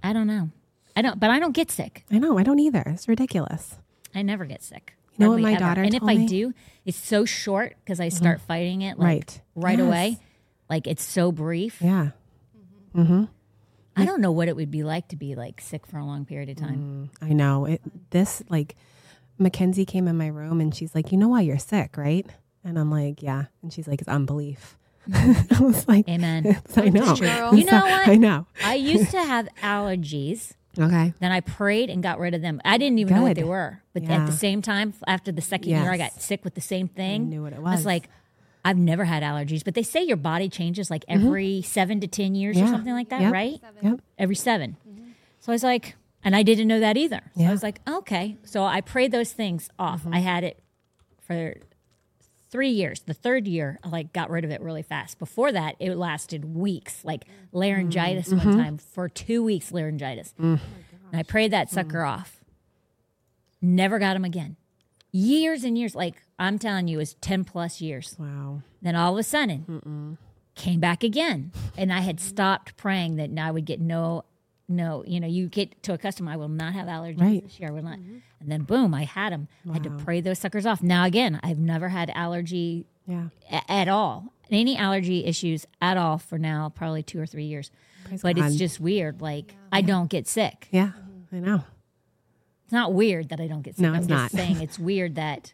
I 0.01 0.13
don't 0.13 0.27
know. 0.27 0.49
I 0.95 1.01
don't, 1.01 1.19
but 1.19 1.29
I 1.29 1.39
don't 1.39 1.51
get 1.53 1.71
sick. 1.71 2.05
I 2.09 2.19
know. 2.19 2.37
I 2.37 2.43
don't 2.43 2.59
either. 2.59 2.83
It's 2.87 3.09
ridiculous. 3.09 3.75
I 4.13 4.21
never 4.21 4.45
get 4.45 4.63
sick. 4.63 4.93
You 5.17 5.25
know 5.25 5.31
what 5.31 5.41
my 5.41 5.51
ever. 5.51 5.59
daughter 5.59 5.81
And 5.81 5.93
if 5.93 6.03
I 6.03 6.15
me? 6.15 6.27
do, 6.27 6.53
it's 6.85 6.97
so 6.97 7.25
short 7.25 7.75
because 7.83 7.99
I 7.99 8.09
start 8.09 8.39
mm-hmm. 8.39 8.47
fighting 8.47 8.81
it 8.81 8.99
like 8.99 9.07
Right. 9.07 9.41
right 9.55 9.79
Yes. 9.79 9.87
away. 9.87 10.17
Like 10.69 10.87
it's 10.87 11.03
so 11.03 11.31
brief. 11.31 11.81
Yeah. 11.81 12.11
Mm-hmm. 12.95 13.01
Mm-hmm. 13.01 13.23
I 13.97 14.05
don't 14.05 14.19
know 14.19 14.31
what 14.31 14.47
it 14.49 14.55
would 14.57 14.71
be 14.71 14.83
like 14.83 15.07
to 15.09 15.15
be 15.15 15.35
like 15.35 15.61
sick 15.61 15.85
for 15.87 15.97
a 15.97 16.05
long 16.05 16.25
period 16.25 16.49
of 16.49 16.57
time. 16.57 17.09
Mm, 17.21 17.27
I 17.29 17.33
know. 17.33 17.65
It 17.65 17.81
this 18.09 18.43
like 18.49 18.75
Mackenzie 19.37 19.85
came 19.85 20.07
in 20.07 20.17
my 20.17 20.27
room 20.27 20.59
and 20.59 20.75
she's 20.75 20.93
like, 20.93 21.11
"You 21.13 21.17
know 21.17 21.29
why 21.29 21.41
you're 21.41 21.57
sick, 21.57 21.95
right?" 21.97 22.25
And 22.63 22.77
I'm 22.77 22.91
like, 22.91 23.23
"Yeah." 23.23 23.45
And 23.61 23.71
she's 23.71 23.87
like, 23.87 24.01
"It's 24.01 24.09
unbelief." 24.09 24.77
I 25.13 25.59
was 25.61 25.87
like, 25.87 26.09
Amen. 26.09 26.59
I 26.75 26.89
know. 26.89 27.15
You 27.53 27.63
know 27.65 27.79
what? 27.85 28.07
I 28.07 28.15
know. 28.15 28.47
I 28.63 28.73
used 28.75 29.11
to 29.11 29.19
have 29.23 29.47
allergies. 29.61 30.53
Okay. 30.79 31.13
Then 31.19 31.31
I 31.31 31.39
prayed 31.41 31.89
and 31.89 32.01
got 32.03 32.19
rid 32.19 32.33
of 32.33 32.41
them. 32.41 32.61
I 32.65 32.77
didn't 32.77 32.99
even 32.99 33.15
know 33.15 33.23
what 33.23 33.35
they 33.35 33.43
were. 33.43 33.81
But 33.93 34.03
Yeah. 34.03 34.21
at 34.21 34.25
the 34.25 34.31
same 34.31 34.61
time, 34.61 34.93
after 35.07 35.31
the 35.31 35.41
second 35.41 35.69
year, 35.71 35.91
I 35.91 35.97
got 35.97 36.21
sick 36.21 36.43
with 36.43 36.55
the 36.55 36.61
same 36.61 36.87
thing. 36.87 37.21
I 37.21 37.25
knew 37.25 37.41
what 37.43 37.53
it 37.53 37.59
was. 37.61 37.67
I 37.67 37.71
was. 37.71 37.79
was 37.79 37.85
like, 37.85 38.09
I've 38.63 38.77
never 38.77 39.05
had 39.05 39.21
allergies, 39.23 39.63
but 39.63 39.75
they 39.75 39.83
say 39.83 40.03
your 40.03 40.17
body 40.17 40.49
changes 40.49 40.89
like 40.89 41.05
every 41.07 41.61
seven 41.61 41.99
to 42.01 42.07
10 42.07 42.33
years 42.35 42.57
or 42.57 42.61
Mm-hmm. 42.61 42.71
Something 42.71 42.93
like 42.93 43.09
that, 43.09 43.21
Yep. 43.21 43.31
right? 43.33 43.59
Yep. 43.81 43.99
Every 44.17 44.35
7 44.35 44.75
So 45.39 45.51
I 45.51 45.55
was 45.55 45.63
like, 45.63 45.95
and 46.23 46.35
I 46.35 46.41
didn't 46.41 46.67
know 46.67 46.79
that 46.79 46.97
either. 46.97 47.21
So 47.35 47.41
Yeah. 47.41 47.49
I 47.49 47.51
was 47.51 47.61
like, 47.61 47.79
okay. 47.87 48.37
So 48.43 48.63
I 48.63 48.81
prayed 48.81 49.11
those 49.11 49.31
things 49.31 49.69
off. 49.77 50.01
Mm-hmm. 50.01 50.15
I 50.15 50.19
had 50.19 50.43
it 50.43 50.63
for 51.21 51.53
three 52.55 52.69
years. 52.69 53.01
The 53.01 53.13
third 53.13 53.47
year, 53.47 53.79
I 53.83 53.89
like 53.89 54.13
got 54.13 54.29
rid 54.29 54.45
of 54.45 54.51
it 54.51 54.61
really 54.61 54.81
fast. 54.81 55.19
Before 55.19 55.51
that, 55.51 55.75
it 55.79 55.95
lasted 55.97 56.45
weeks, 56.55 57.03
like 57.03 57.25
laryngitis 57.51 58.29
Mm-hmm. 58.29 58.47
one 58.49 58.57
time 58.57 58.77
for 58.77 59.09
two 59.09 59.43
weeks, 59.43 59.71
laryngitis. 59.73 60.33
Mm. 60.39 60.59
and 61.11 61.19
I 61.19 61.23
prayed 61.23 61.51
that 61.51 61.69
sucker 61.69 62.03
off. 62.03 62.39
Never 63.61 63.99
got 63.99 64.15
him 64.15 64.23
again. 64.25 64.55
Years 65.11 65.63
and 65.63 65.77
years, 65.77 65.95
like 65.95 66.15
I'm 66.39 66.59
telling 66.59 66.87
you, 66.87 66.97
it 66.97 66.99
was 66.99 67.13
10 67.15 67.43
plus 67.45 67.81
years. 67.81 68.15
Wow. 68.19 68.61
Then 68.81 68.95
all 68.95 69.13
of 69.13 69.19
a 69.19 69.23
sudden, 69.23 70.17
came 70.55 70.79
back 70.79 71.03
again. 71.03 71.51
And 71.77 71.91
I 71.91 71.99
had 72.01 72.19
stopped 72.19 72.77
praying 72.77 73.15
that 73.17 73.29
I 73.37 73.51
would 73.51 73.65
get 73.65 73.79
no, 73.81 74.23
no, 74.67 75.03
you 75.05 75.19
know, 75.19 75.27
you 75.27 75.47
get 75.47 75.81
to 75.83 75.93
a 75.93 75.97
custom, 75.97 76.27
I 76.27 76.37
will 76.37 76.47
not 76.49 76.73
have 76.73 76.87
allergies 76.87 77.21
Right. 77.21 77.43
this 77.43 77.59
year. 77.59 77.69
I 77.69 77.71
will 77.71 77.83
not. 77.83 77.99
Mm-hmm. 77.99 78.17
And 78.39 78.51
then 78.51 78.63
boom, 78.63 78.93
I 78.93 79.03
had 79.03 79.31
them. 79.31 79.47
I 79.69 79.73
had 79.73 79.83
to 79.83 79.89
pray 79.91 80.21
those 80.21 80.39
suckers 80.39 80.65
off. 80.65 80.81
Now, 80.81 81.05
again, 81.05 81.39
I've 81.43 81.59
never 81.59 81.89
had 81.89 82.09
allergy 82.15 82.85
Yeah. 83.07 83.27
a- 83.51 83.71
at 83.71 83.87
all, 83.87 84.33
any 84.49 84.75
allergy 84.77 85.25
issues 85.25 85.65
at 85.81 85.97
all 85.97 86.17
for 86.17 86.37
now, 86.39 86.69
probably 86.69 87.03
two 87.03 87.19
or 87.19 87.25
three 87.25 87.45
years. 87.45 87.71
Praise 88.05 88.21
but 88.21 88.35
God. 88.35 88.45
it's 88.47 88.55
just 88.57 88.79
weird. 88.79 89.21
Like, 89.21 89.55
I 89.71 89.81
don't 89.81 90.09
get 90.09 90.27
sick. 90.27 90.67
Yeah. 90.71 90.91
I 91.31 91.37
know. 91.37 91.63
It's 92.63 92.73
not 92.73 92.93
weird 92.93 93.29
that 93.29 93.39
I 93.39 93.47
don't 93.47 93.61
get 93.61 93.75
sick. 93.75 93.83
No, 93.83 93.89
I'm 93.89 93.95
it's 93.97 94.07
just 94.07 94.21
not. 94.21 94.31
saying 94.31 94.61
it's 94.61 94.79
weird 94.79 95.15
that 95.15 95.53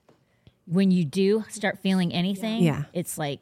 when 0.66 0.92
you 0.92 1.04
do 1.04 1.44
start 1.50 1.80
feeling 1.80 2.14
anything, 2.14 2.64
Yeah. 2.64 2.84
it's 2.94 3.18
like, 3.18 3.42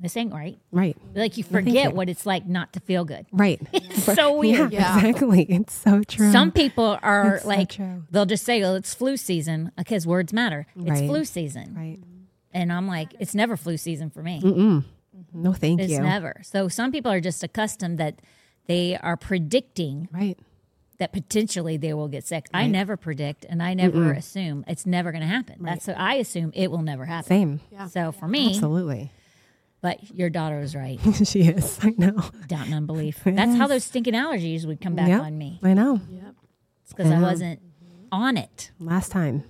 this 0.00 0.16
ain't 0.16 0.32
right. 0.32 0.58
Right. 0.70 0.96
Like 1.14 1.36
you 1.38 1.44
forget 1.44 1.94
what 1.94 2.08
it's 2.08 2.26
like 2.26 2.46
not 2.46 2.72
to 2.74 2.80
feel 2.80 3.04
good. 3.04 3.26
Right. 3.32 3.60
It's 3.72 4.04
so 4.14 4.36
weird. 4.36 4.72
Yeah, 4.72 4.98
exactly. 4.98 5.42
It's 5.48 5.72
so 5.74 6.02
true. 6.02 6.30
Some 6.30 6.52
people 6.52 6.98
are 7.02 7.36
It's 7.36 7.44
like, 7.46 7.70
true. 7.70 8.04
they'll 8.10 8.26
just 8.26 8.44
say, 8.44 8.62
oh, 8.62 8.74
it's 8.74 8.92
flu 8.94 9.16
season 9.16 9.72
because 9.76 10.06
words 10.06 10.32
matter. 10.32 10.66
It's 10.76 10.90
Right. 11.00 11.08
flu 11.08 11.24
season. 11.24 11.74
right. 11.74 11.98
And 12.52 12.72
I'm 12.72 12.86
like, 12.86 13.14
it's 13.18 13.34
never 13.34 13.56
flu 13.56 13.76
season 13.76 14.10
for 14.10 14.22
me. 14.22 14.40
Mm-hmm. 14.42 14.78
No, 15.42 15.52
thank 15.52 15.80
It's 15.80 15.90
you. 15.90 15.96
It's 15.96 16.04
never. 16.04 16.40
So 16.42 16.68
some 16.68 16.92
people 16.92 17.10
are 17.10 17.20
just 17.20 17.42
accustomed 17.42 17.98
that 17.98 18.20
they 18.66 18.96
are 18.96 19.16
predicting 19.16 20.08
right. 20.12 20.38
that 20.98 21.12
potentially 21.12 21.76
they 21.76 21.92
will 21.94 22.08
get 22.08 22.26
sick. 22.26 22.46
I 22.54 22.66
never 22.66 22.96
predict 22.96 23.44
and 23.48 23.62
I 23.62 23.74
never 23.74 24.12
assume 24.12 24.64
it's 24.66 24.86
never 24.86 25.10
going 25.12 25.22
to 25.22 25.26
happen. 25.28 25.56
That's 25.60 25.86
what 25.86 25.98
I 25.98 26.14
assume 26.14 26.50
it 26.54 26.70
will 26.70 26.82
never 26.82 27.04
happen. 27.06 27.28
Same. 27.28 27.60
So 27.90 28.12
for 28.12 28.28
me, 28.28 28.48
Absolutely. 28.50 29.10
But 29.86 30.16
your 30.16 30.28
daughter 30.30 30.58
was 30.58 30.74
right. 30.74 30.98
she 31.24 31.42
is. 31.42 31.78
I 31.80 31.94
know. 31.96 32.20
Doubt 32.48 32.66
and 32.66 32.74
unbelief. 32.74 33.20
That's 33.24 33.56
how 33.56 33.68
those 33.68 33.84
stinking 33.84 34.14
allergies 34.14 34.66
would 34.66 34.80
come 34.80 34.96
back 34.96 35.06
Yep. 35.06 35.22
on 35.22 35.38
me. 35.38 35.60
I 35.62 35.74
know. 35.74 36.00
Yep. 36.10 36.34
It's 36.82 36.92
because 36.92 37.12
I 37.12 37.20
wasn't 37.20 37.60
on 38.10 38.36
it. 38.36 38.72
Last 38.80 39.12
time. 39.12 39.44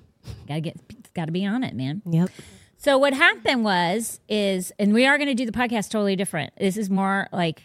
Gotta 0.46 0.60
get, 0.60 1.14
got 1.14 1.24
to 1.24 1.32
be 1.32 1.46
on 1.46 1.64
it, 1.64 1.74
man. 1.74 2.02
Yep. 2.04 2.28
So 2.76 2.98
what 2.98 3.14
happened 3.14 3.64
was 3.64 4.20
is, 4.28 4.72
and 4.78 4.92
we 4.92 5.06
are 5.06 5.16
going 5.16 5.28
to 5.28 5.34
do 5.34 5.46
the 5.46 5.52
podcast 5.52 5.88
totally 5.88 6.16
different. 6.16 6.52
This 6.58 6.76
is 6.76 6.90
more 6.90 7.28
like, 7.32 7.62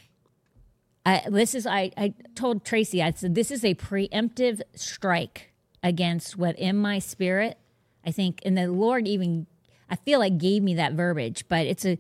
I, 1.05 1.23
this 1.29 1.53
is 1.53 1.67
I 1.67 1.91
I 1.97 2.13
told 2.35 2.63
Tracy 2.63 3.03
I 3.03 3.11
said 3.11 3.35
this 3.35 3.51
is 3.51 3.65
a 3.65 3.73
preemptive 3.75 4.61
strike 4.75 5.51
against 5.83 6.37
what 6.37 6.57
in 6.57 6.77
my 6.77 6.99
spirit 6.99 7.57
I 8.05 8.11
think, 8.11 8.39
and 8.45 8.57
the 8.57 8.67
Lord 8.67 9.09
even 9.09 9.47
I 9.89 9.97
feel 9.97 10.19
like 10.19 10.37
gave 10.37 10.63
me 10.63 10.75
that 10.75 10.93
verbiage, 10.93 11.43
but 11.49 11.65
it's 11.67 11.85
a 11.85 11.97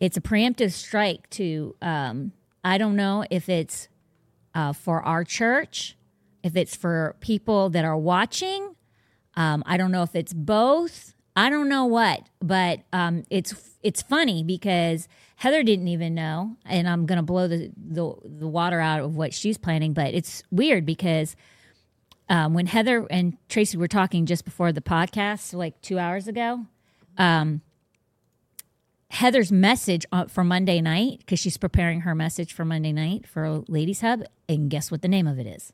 it's 0.00 0.16
a 0.16 0.20
preemptive 0.20 0.72
strike 0.72 1.28
to 1.30 1.74
um, 1.80 2.32
I 2.64 2.78
don't 2.78 2.96
know 2.96 3.24
if 3.30 3.48
it's 3.48 3.88
uh, 4.54 4.72
for 4.72 5.02
our 5.02 5.22
church, 5.24 5.96
if 6.42 6.56
it's 6.56 6.74
for 6.74 7.16
people 7.20 7.70
that 7.70 7.84
are 7.84 7.96
watching. 7.96 8.74
Um, 9.34 9.62
I 9.66 9.76
don't 9.76 9.92
know 9.92 10.02
if 10.02 10.14
it's 10.14 10.32
both. 10.32 11.14
I 11.36 11.50
don't 11.50 11.68
know 11.68 11.84
what, 11.84 12.22
but 12.40 12.80
um, 12.92 13.24
it's 13.30 13.76
it's 13.82 14.00
funny 14.02 14.42
because 14.42 15.06
Heather 15.36 15.62
didn't 15.62 15.88
even 15.88 16.14
know, 16.14 16.56
and 16.64 16.88
I'm 16.88 17.04
gonna 17.04 17.22
blow 17.22 17.46
the, 17.46 17.70
the 17.76 18.14
the 18.24 18.48
water 18.48 18.80
out 18.80 19.00
of 19.00 19.16
what 19.16 19.34
she's 19.34 19.58
planning. 19.58 19.92
But 19.92 20.14
it's 20.14 20.42
weird 20.50 20.86
because 20.86 21.36
um, 22.28 22.54
when 22.54 22.66
Heather 22.66 23.06
and 23.10 23.36
Tracy 23.48 23.76
were 23.76 23.88
talking 23.88 24.26
just 24.26 24.44
before 24.44 24.72
the 24.72 24.80
podcast, 24.80 25.52
like 25.52 25.80
two 25.82 25.98
hours 25.98 26.26
ago, 26.26 26.64
um, 27.18 27.60
Heather's 29.10 29.52
message 29.52 30.04
uh, 30.12 30.26
for 30.26 30.42
Monday 30.44 30.80
night 30.80 31.18
because 31.20 31.38
she's 31.38 31.56
preparing 31.56 32.00
her 32.00 32.14
message 32.14 32.52
for 32.52 32.64
Monday 32.64 32.92
night 32.92 33.26
for 33.26 33.62
Ladies 33.68 34.00
Hub, 34.00 34.22
and 34.48 34.68
guess 34.68 34.90
what 34.90 35.02
the 35.02 35.08
name 35.08 35.26
of 35.26 35.38
it 35.38 35.46
is? 35.46 35.72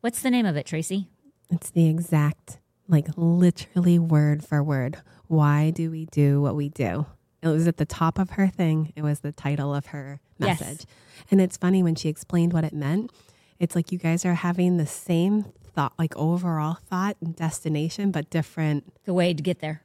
What's 0.00 0.22
the 0.22 0.30
name 0.30 0.46
of 0.46 0.56
it, 0.56 0.66
Tracy? 0.66 1.08
It's 1.50 1.70
the 1.70 1.88
exact, 1.88 2.58
like 2.88 3.08
literally 3.16 3.98
word 3.98 4.44
for 4.44 4.62
word. 4.62 4.98
Why 5.26 5.70
do 5.70 5.90
we 5.90 6.06
do 6.06 6.40
what 6.40 6.54
we 6.54 6.68
do? 6.68 7.06
It 7.42 7.48
was 7.48 7.66
at 7.66 7.76
the 7.76 7.84
top 7.84 8.18
of 8.18 8.30
her 8.30 8.46
thing. 8.46 8.92
It 8.94 9.02
was 9.02 9.20
the 9.20 9.32
title 9.32 9.74
of 9.74 9.86
her 9.86 10.20
Yes. 10.38 10.60
message. 10.60 10.86
And 11.30 11.40
it's 11.40 11.56
funny 11.56 11.82
when 11.82 11.96
she 11.96 12.08
explained 12.08 12.52
what 12.52 12.64
it 12.64 12.72
meant. 12.72 13.10
It's 13.58 13.74
like 13.74 13.90
you 13.92 13.98
guys 13.98 14.24
are 14.24 14.34
having 14.34 14.76
the 14.76 14.86
same 14.86 15.46
thought, 15.74 15.92
like 15.98 16.16
overall 16.16 16.78
thought 16.88 17.16
and 17.20 17.34
destination, 17.34 18.12
but 18.12 18.30
different. 18.30 18.92
The 19.04 19.14
way 19.14 19.34
to 19.34 19.42
get 19.42 19.58
there. 19.60 19.82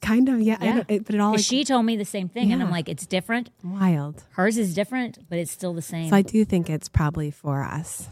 Kind 0.00 0.28
of, 0.28 0.40
yeah. 0.40 0.56
Yeah. 0.60 0.82
it, 0.88 1.04
but 1.06 1.14
it 1.14 1.20
all 1.20 1.32
like, 1.32 1.40
she 1.40 1.64
told 1.64 1.84
me 1.86 1.96
the 1.96 2.04
same 2.04 2.28
thing, 2.28 2.52
and 2.52 2.62
I'm 2.62 2.70
like, 2.70 2.88
it's 2.88 3.06
different. 3.06 3.50
wild. 3.64 4.24
Hers 4.32 4.58
is 4.58 4.74
different, 4.74 5.18
but 5.28 5.38
it's 5.38 5.50
still 5.50 5.72
the 5.74 5.82
same. 5.82 6.10
So 6.10 6.16
I 6.16 6.22
do 6.22 6.44
think 6.44 6.68
it's 6.70 6.88
probably 6.88 7.30
for 7.30 7.62
us. 7.62 8.08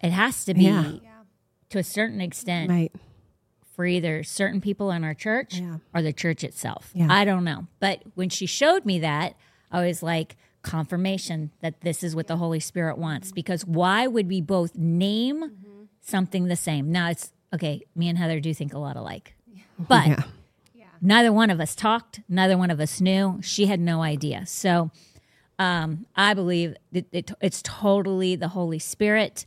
it 0.00 0.10
has 0.10 0.44
to 0.44 0.54
be 0.54 0.64
Yeah. 0.64 0.92
to 1.70 1.78
a 1.78 1.82
certain 1.84 2.20
extent 2.20 2.70
Right. 2.70 2.92
for 3.74 3.86
either 3.86 4.22
certain 4.22 4.60
people 4.60 4.90
in 4.90 5.02
our 5.04 5.14
church 5.14 5.58
Yeah. 5.58 5.78
or 5.94 6.02
the 6.02 6.12
church 6.12 6.44
itself. 6.44 6.90
Yeah. 6.94 7.08
I 7.10 7.24
don't 7.24 7.44
know. 7.44 7.66
But 7.80 8.02
when 8.14 8.28
she 8.28 8.46
showed 8.46 8.84
me 8.84 8.98
that, 9.00 9.34
I 9.72 9.84
was 9.86 10.02
like, 10.02 10.36
confirmation 10.62 11.50
that 11.60 11.80
this 11.80 12.02
is 12.02 12.14
what 12.14 12.26
the 12.26 12.36
Holy 12.36 12.60
Spirit 12.60 12.98
wants. 12.98 13.28
Mm-hmm. 13.28 13.34
Because 13.36 13.64
why 13.64 14.06
would 14.06 14.28
we 14.28 14.40
both 14.40 14.74
name 14.76 15.42
mm-hmm. 15.42 15.82
something 16.02 16.46
the 16.48 16.56
same? 16.56 16.90
Now 16.92 17.08
it's 17.10 17.32
okay, 17.54 17.82
me 17.94 18.08
and 18.08 18.18
Heather 18.18 18.40
do 18.40 18.52
think 18.52 18.74
a 18.74 18.78
lot 18.78 18.96
alike. 18.96 19.34
But 19.78 20.06
Yeah. 20.08 20.22
Neither 21.00 21.32
one 21.32 21.50
of 21.50 21.60
us 21.60 21.74
talked, 21.74 22.20
neither 22.28 22.56
one 22.56 22.70
of 22.70 22.80
us 22.80 23.00
knew. 23.00 23.38
She 23.42 23.66
had 23.66 23.80
no 23.80 24.02
idea. 24.02 24.46
So 24.46 24.90
um, 25.58 26.06
I 26.14 26.34
believe 26.34 26.76
that 26.92 27.06
it, 27.12 27.30
it's 27.40 27.62
totally 27.62 28.36
the 28.36 28.48
Holy 28.48 28.78
Spirit. 28.78 29.46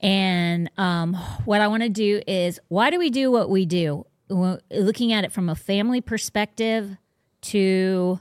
And 0.00 0.70
um, 0.76 1.14
what 1.44 1.60
I 1.60 1.68
want 1.68 1.82
to 1.82 1.88
do 1.88 2.22
is 2.26 2.60
why 2.68 2.90
do 2.90 2.98
we 2.98 3.10
do 3.10 3.30
what 3.30 3.50
we 3.50 3.66
do? 3.66 4.06
Looking 4.28 5.12
at 5.12 5.24
it 5.24 5.32
from 5.32 5.48
a 5.48 5.54
family 5.54 6.00
perspective 6.00 6.96
to 7.40 8.20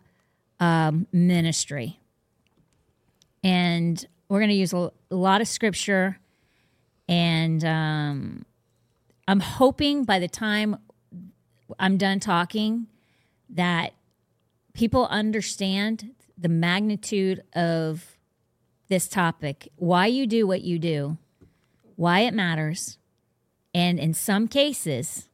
um, 0.60 1.08
ministry. 1.12 2.00
And 3.44 4.04
we're 4.30 4.40
going 4.40 4.50
to 4.50 4.56
use 4.56 4.74
a, 4.74 4.92
a 5.12 5.16
lot 5.16 5.42
of 5.42 5.48
scripture. 5.48 6.20
And 7.08 7.64
um, 7.64 8.46
I'm 9.28 9.40
hoping 9.40 10.04
by 10.04 10.20
the 10.20 10.28
time 10.28 10.78
I'm 11.80 11.98
done 11.98 12.20
talking 12.20 12.88
that 13.50 13.94
people 14.74 15.08
understand 15.08 16.12
the 16.38 16.50
magnitude 16.50 17.44
of 17.54 18.18
this 18.90 19.08
topic, 19.08 19.70
why 19.76 20.08
you 20.08 20.28
do 20.28 20.48
what 20.48 20.62
you 20.62 20.80
do, 20.80 21.18
why 21.96 22.22
it 22.22 22.34
matters, 22.34 22.98
and 23.74 24.00
in 24.00 24.14
some 24.14 24.48
cases, 24.48 25.30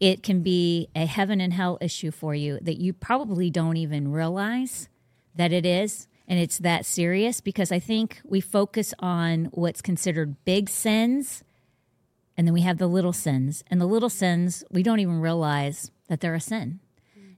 it 0.00 0.22
can 0.22 0.42
be 0.42 0.88
a 0.94 1.06
heaven 1.06 1.40
and 1.40 1.52
hell 1.52 1.78
issue 1.80 2.10
for 2.10 2.34
you 2.34 2.58
that 2.62 2.78
you 2.78 2.92
probably 2.92 3.50
don't 3.50 3.76
even 3.76 4.10
realize 4.10 4.88
that 5.34 5.52
it 5.52 5.64
is. 5.64 6.06
And 6.28 6.38
it's 6.38 6.58
that 6.58 6.84
serious 6.84 7.40
because 7.40 7.70
I 7.70 7.78
think 7.78 8.20
we 8.24 8.40
focus 8.40 8.92
on 8.98 9.46
what's 9.52 9.80
considered 9.80 10.44
big 10.44 10.68
sins 10.68 11.44
and 12.36 12.46
then 12.46 12.52
we 12.54 12.62
have 12.62 12.78
the 12.78 12.86
little 12.86 13.12
sins. 13.12 13.64
And 13.68 13.80
the 13.80 13.86
little 13.86 14.10
sins, 14.10 14.62
we 14.70 14.82
don't 14.82 15.00
even 15.00 15.20
realize 15.20 15.90
that 16.08 16.20
they're 16.20 16.34
a 16.34 16.40
sin. 16.40 16.80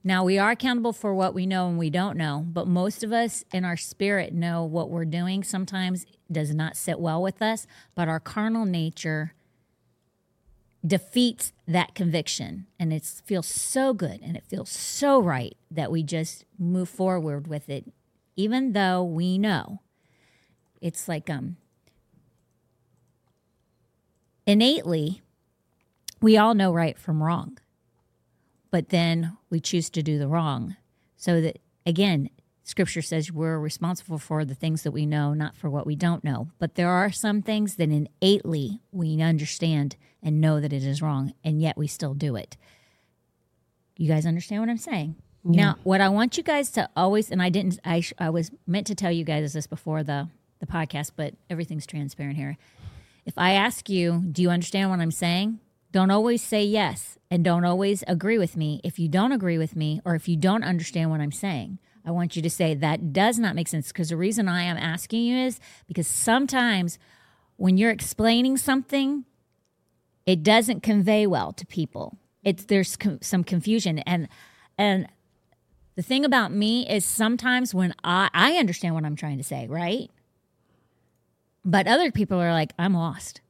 Now, 0.04 0.24
we 0.24 0.38
are 0.38 0.52
accountable 0.52 0.92
for 0.92 1.12
what 1.14 1.34
we 1.34 1.44
know 1.44 1.68
and 1.68 1.78
we 1.78 1.90
don't 1.90 2.16
know, 2.16 2.44
but 2.48 2.66
most 2.66 3.02
of 3.02 3.12
us 3.12 3.44
in 3.52 3.64
our 3.64 3.76
spirit 3.76 4.32
know 4.32 4.64
what 4.64 4.90
we're 4.90 5.04
doing 5.04 5.42
sometimes 5.42 6.06
does 6.30 6.54
not 6.54 6.76
sit 6.76 7.00
well 7.00 7.20
with 7.20 7.42
us, 7.42 7.66
but 7.94 8.08
our 8.08 8.20
carnal 8.20 8.64
nature 8.64 9.34
defeats 10.86 11.52
that 11.66 11.94
conviction. 11.94 12.66
And 12.78 12.92
it 12.92 13.04
feels 13.24 13.48
so 13.48 13.92
good 13.92 14.20
and 14.22 14.36
it 14.36 14.44
feels 14.46 14.70
so 14.70 15.20
right 15.20 15.56
that 15.70 15.90
we 15.90 16.02
just 16.02 16.44
move 16.58 16.88
forward 16.88 17.46
with 17.48 17.68
it, 17.68 17.92
even 18.36 18.72
though 18.72 19.02
we 19.02 19.36
know. 19.36 19.80
It's 20.80 21.08
like, 21.08 21.28
um, 21.28 21.56
innately, 24.48 25.20
we 26.22 26.38
all 26.38 26.54
know 26.54 26.72
right 26.72 26.98
from 26.98 27.22
wrong, 27.22 27.58
but 28.70 28.88
then 28.88 29.36
we 29.50 29.60
choose 29.60 29.90
to 29.90 30.02
do 30.02 30.18
the 30.18 30.26
wrong. 30.26 30.74
So 31.16 31.40
that, 31.42 31.58
again, 31.84 32.30
scripture 32.64 33.02
says 33.02 33.30
we're 33.30 33.58
responsible 33.58 34.18
for 34.18 34.46
the 34.46 34.54
things 34.54 34.82
that 34.82 34.90
we 34.90 35.04
know, 35.04 35.34
not 35.34 35.54
for 35.54 35.68
what 35.68 35.86
we 35.86 35.94
don't 35.94 36.24
know. 36.24 36.48
But 36.58 36.76
there 36.76 36.88
are 36.88 37.12
some 37.12 37.42
things 37.42 37.76
that 37.76 37.90
innately 37.90 38.80
we 38.90 39.20
understand 39.20 39.96
and 40.22 40.40
know 40.40 40.60
that 40.60 40.72
it 40.72 40.82
is 40.82 41.02
wrong, 41.02 41.34
and 41.44 41.60
yet 41.60 41.76
we 41.76 41.86
still 41.86 42.14
do 42.14 42.34
it. 42.34 42.56
You 43.98 44.08
guys 44.08 44.24
understand 44.24 44.62
what 44.62 44.70
I'm 44.70 44.78
saying? 44.78 45.16
Now, 45.44 45.76
what 45.82 46.00
I 46.00 46.08
want 46.08 46.36
you 46.36 46.42
guys 46.42 46.70
to 46.72 46.88
always, 46.96 47.30
and 47.30 47.40
I 47.42 47.48
didn't, 47.48 47.78
I, 47.84 48.02
I 48.18 48.30
was 48.30 48.50
meant 48.66 48.86
to 48.88 48.94
tell 48.94 49.12
you 49.12 49.24
guys 49.24 49.52
this 49.52 49.66
before 49.66 50.02
the, 50.02 50.28
the 50.58 50.66
podcast, 50.66 51.12
but 51.16 51.34
everything's 51.48 51.86
transparent 51.86 52.36
here. 52.36 52.58
If 53.28 53.37
I 53.37 53.52
ask 53.52 53.90
you, 53.90 54.25
do 54.32 54.40
you 54.40 54.49
understand 54.49 54.88
what 54.88 55.00
I'm 55.00 55.11
saying? 55.11 55.61
Don't 55.92 56.11
always 56.11 56.42
say 56.42 56.64
yes 56.64 57.18
and 57.30 57.44
don't 57.44 57.66
always 57.66 58.02
agree 58.08 58.38
with 58.38 58.56
me. 58.56 58.80
If 58.82 58.99
you 58.99 59.06
don't 59.06 59.32
agree 59.32 59.58
with 59.58 59.76
me 59.76 60.00
or 60.06 60.14
if 60.14 60.30
you 60.30 60.37
don't 60.37 60.64
understand 60.64 61.11
what 61.11 61.20
I'm 61.20 61.30
saying, 61.30 61.78
I 62.06 62.11
want 62.11 62.37
you 62.37 62.42
to 62.42 62.49
say 62.49 62.73
that 62.73 63.12
does 63.12 63.38
not 63.38 63.54
make 63.54 63.68
sense 63.68 63.88
because 63.88 64.08
the 64.08 64.16
reason 64.16 64.49
I 64.49 64.62
am 64.62 64.78
asking 64.78 65.25
you 65.25 65.37
is 65.37 65.61
because 65.87 66.06
sometimes 66.06 66.99
when 67.56 67.76
you're 67.76 67.90
explaining 67.90 68.56
something, 68.56 69.26
it 70.25 70.42
doesn't 70.42 70.82
convey 70.82 71.26
well 71.26 71.52
to 71.52 71.66
people. 71.66 72.16
It's 72.44 72.64
there's 72.64 72.97
com- 72.97 73.20
some 73.20 73.44
confusion 73.44 73.99
and 74.00 74.26
and 74.78 75.06
the 75.97 76.02
thing 76.02 76.25
about 76.25 76.50
me 76.50 76.88
is 76.88 77.04
sometimes 77.04 77.75
when 77.75 77.94
I 78.02 78.30
I 78.32 78.54
understand 78.54 78.94
what 78.94 79.04
I'm 79.04 79.16
trying 79.16 79.37
to 79.37 79.44
say, 79.44 79.66
right? 79.66 80.11
But 81.64 81.86
other 81.86 82.10
people 82.10 82.40
are 82.40 82.52
like 82.52 82.72
I'm 82.78 82.94
lost, 82.94 83.40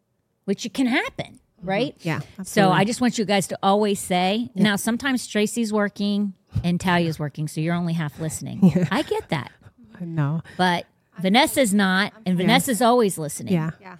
which 0.44 0.68
can 0.72 0.86
happen, 0.86 1.38
right? 1.62 1.94
Yeah. 2.00 2.20
So. 2.42 2.70
I 2.70 2.84
just 2.84 3.00
want 3.00 3.18
you 3.18 3.24
guys 3.24 3.46
to 3.48 3.58
always 3.62 4.00
say. 4.00 4.50
Now 4.54 4.76
sometimes 4.76 5.26
Tracy's 5.26 5.72
working 5.72 6.34
and 6.64 6.80
Talia's 6.80 7.18
working, 7.18 7.48
so 7.48 7.60
you're 7.60 7.74
only 7.74 7.92
half 7.92 8.18
listening. 8.20 8.88
I 8.90 9.02
get 9.02 9.28
that, 9.28 9.52
no. 10.00 10.42
but 10.56 10.86
Vanessa's 11.20 11.74
not, 11.74 12.12
and 12.24 12.36
Vanessa's 12.36 12.80
always 12.80 13.18
listening. 13.18 13.54
Yeah. 13.54 13.72
Yeah. 13.80 13.96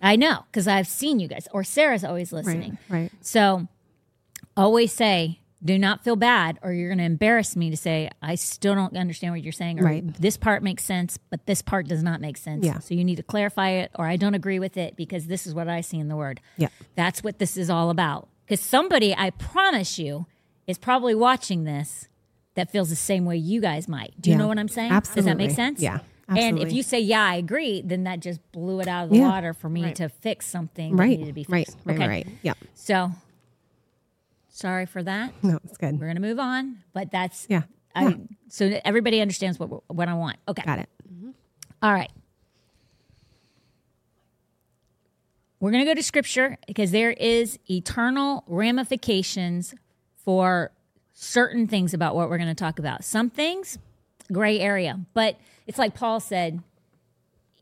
I 0.00 0.16
know 0.16 0.44
because 0.50 0.66
I've 0.66 0.88
seen 0.88 1.20
you 1.20 1.28
guys, 1.28 1.46
or 1.52 1.62
Sarah's 1.62 2.04
always 2.04 2.32
listening. 2.32 2.78
Right. 2.88 3.02
Right. 3.02 3.12
So 3.20 3.68
always 4.56 4.92
say, 4.92 5.40
do 5.64 5.78
not 5.78 6.02
feel 6.02 6.16
bad, 6.16 6.58
or 6.62 6.72
you're 6.72 6.88
going 6.88 6.98
to 6.98 7.04
embarrass 7.04 7.54
me 7.54 7.70
to 7.70 7.76
say, 7.76 8.10
I 8.20 8.34
still 8.34 8.74
don't 8.74 8.96
understand 8.96 9.32
what 9.32 9.42
you're 9.42 9.52
saying, 9.52 9.78
or 9.80 9.84
Right. 9.84 10.14
this 10.20 10.36
part 10.36 10.62
makes 10.62 10.82
sense, 10.84 11.18
but 11.30 11.46
this 11.46 11.62
part 11.62 11.86
does 11.86 12.02
not 12.02 12.20
make 12.20 12.36
sense. 12.36 12.66
Yeah. 12.66 12.80
So 12.80 12.94
you 12.94 13.04
need 13.04 13.16
to 13.16 13.22
clarify 13.22 13.70
it, 13.70 13.90
or 13.94 14.06
I 14.06 14.16
don't 14.16 14.34
agree 14.34 14.58
with 14.58 14.76
it 14.76 14.96
because 14.96 15.26
this 15.28 15.46
is 15.46 15.54
what 15.54 15.68
I 15.68 15.80
see 15.80 15.98
in 15.98 16.08
the 16.08 16.16
word. 16.16 16.40
Yeah. 16.56 16.68
That's 16.96 17.22
what 17.22 17.38
this 17.38 17.56
is 17.56 17.70
all 17.70 17.90
about. 17.90 18.28
Because 18.44 18.60
somebody, 18.60 19.14
I 19.16 19.30
promise 19.30 19.98
you, 19.98 20.26
is 20.66 20.78
probably 20.78 21.14
watching 21.14 21.64
this 21.64 22.08
that 22.54 22.70
feels 22.70 22.90
the 22.90 22.96
same 22.96 23.24
way 23.24 23.36
you 23.36 23.60
guys 23.60 23.88
might. 23.88 24.14
Do 24.20 24.30
you 24.30 24.34
Yeah. 24.34 24.42
know 24.42 24.48
what 24.48 24.58
I'm 24.58 24.68
saying? 24.68 24.90
Absolutely. 24.92 25.20
Does 25.22 25.24
that 25.26 25.36
make 25.36 25.50
sense? 25.52 25.80
Yeah, 25.80 26.00
And 26.28 26.58
if 26.58 26.72
you 26.72 26.82
say, 26.82 26.98
yeah, 27.00 27.22
I 27.24 27.34
agree, 27.36 27.82
then 27.82 28.04
that 28.04 28.20
just 28.20 28.40
blew 28.52 28.80
it 28.80 28.88
out 28.88 29.04
of 29.04 29.10
the 29.10 29.18
Yeah. 29.18 29.28
water 29.28 29.52
for 29.54 29.68
me 29.68 29.84
Right. 29.84 29.94
to 29.96 30.08
fix 30.08 30.46
something 30.46 30.96
that 30.96 31.00
Right. 31.02 31.10
needed 31.10 31.26
to 31.26 31.32
be 31.32 31.44
Right. 31.48 31.66
fixed. 31.66 31.78
Right. 31.84 31.96
okay. 31.96 32.08
Right. 32.08 32.26
Yeah. 32.42 32.54
So 32.74 33.12
sorry 34.62 34.86
for 34.86 35.02
that. 35.02 35.32
No, 35.42 35.58
it's 35.64 35.76
good. 35.76 35.98
We're 36.00 36.06
going 36.06 36.16
to 36.16 36.22
move 36.22 36.38
on, 36.38 36.78
but 36.92 37.10
that's 37.10 37.46
Yeah. 37.50 37.62
I, 37.94 38.08
Yeah. 38.08 38.14
so 38.48 38.80
everybody 38.84 39.20
understands 39.20 39.58
what 39.58 39.68
what 39.92 40.08
I 40.08 40.14
want. 40.14 40.38
Okay. 40.48 40.62
Got 40.64 40.78
it. 40.78 40.88
Mm-hmm. 41.12 41.30
All 41.82 41.92
right. 41.92 42.10
We're 45.60 45.70
going 45.70 45.84
to 45.84 45.90
go 45.90 45.94
to 45.94 46.02
scripture 46.02 46.56
because 46.66 46.90
there 46.90 47.12
is 47.12 47.58
eternal 47.70 48.42
ramifications 48.48 49.74
for 50.16 50.72
certain 51.12 51.68
things 51.68 51.94
about 51.94 52.16
what 52.16 52.28
we're 52.28 52.38
going 52.38 52.48
to 52.48 52.54
talk 52.54 52.78
about. 52.80 53.04
Some 53.04 53.30
things, 53.30 53.78
gray 54.32 54.58
area, 54.58 55.00
but 55.14 55.36
it's 55.66 55.78
like 55.78 55.94
Paul 55.94 56.18
said, 56.18 56.62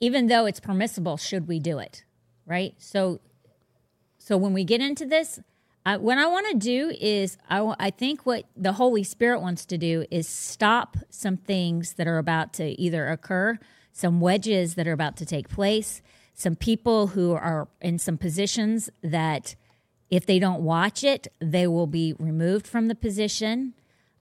even 0.00 0.28
though 0.28 0.46
it's 0.46 0.60
permissible, 0.60 1.16
should 1.18 1.46
we 1.46 1.58
do 1.58 1.78
it? 1.78 2.04
Right? 2.46 2.74
So 2.78 3.20
so 4.18 4.36
when 4.36 4.52
we 4.52 4.64
get 4.64 4.80
into 4.80 5.04
this, 5.06 5.40
I, 5.86 5.96
what 5.96 6.18
I 6.18 6.26
want 6.26 6.46
to 6.50 6.56
do 6.56 6.92
is 7.00 7.38
I, 7.48 7.74
I 7.78 7.90
think 7.90 8.26
what 8.26 8.44
the 8.56 8.72
Holy 8.72 9.02
Spirit 9.02 9.40
wants 9.40 9.64
to 9.66 9.78
do 9.78 10.04
is 10.10 10.28
stop 10.28 10.96
some 11.08 11.36
things 11.36 11.94
that 11.94 12.06
are 12.06 12.18
about 12.18 12.52
to 12.54 12.78
either 12.80 13.08
occur, 13.08 13.58
some 13.92 14.20
wedges 14.20 14.74
that 14.74 14.86
are 14.86 14.92
about 14.92 15.16
to 15.18 15.26
take 15.26 15.48
place, 15.48 16.02
some 16.34 16.54
people 16.54 17.08
who 17.08 17.32
are 17.32 17.68
in 17.80 17.98
some 17.98 18.18
positions 18.18 18.90
that 19.02 19.56
if 20.10 20.26
they 20.26 20.38
don't 20.38 20.62
watch 20.62 21.02
it, 21.04 21.28
they 21.38 21.66
will 21.66 21.86
be 21.86 22.14
removed 22.18 22.66
from 22.66 22.88
the 22.88 22.94
position. 22.94 23.74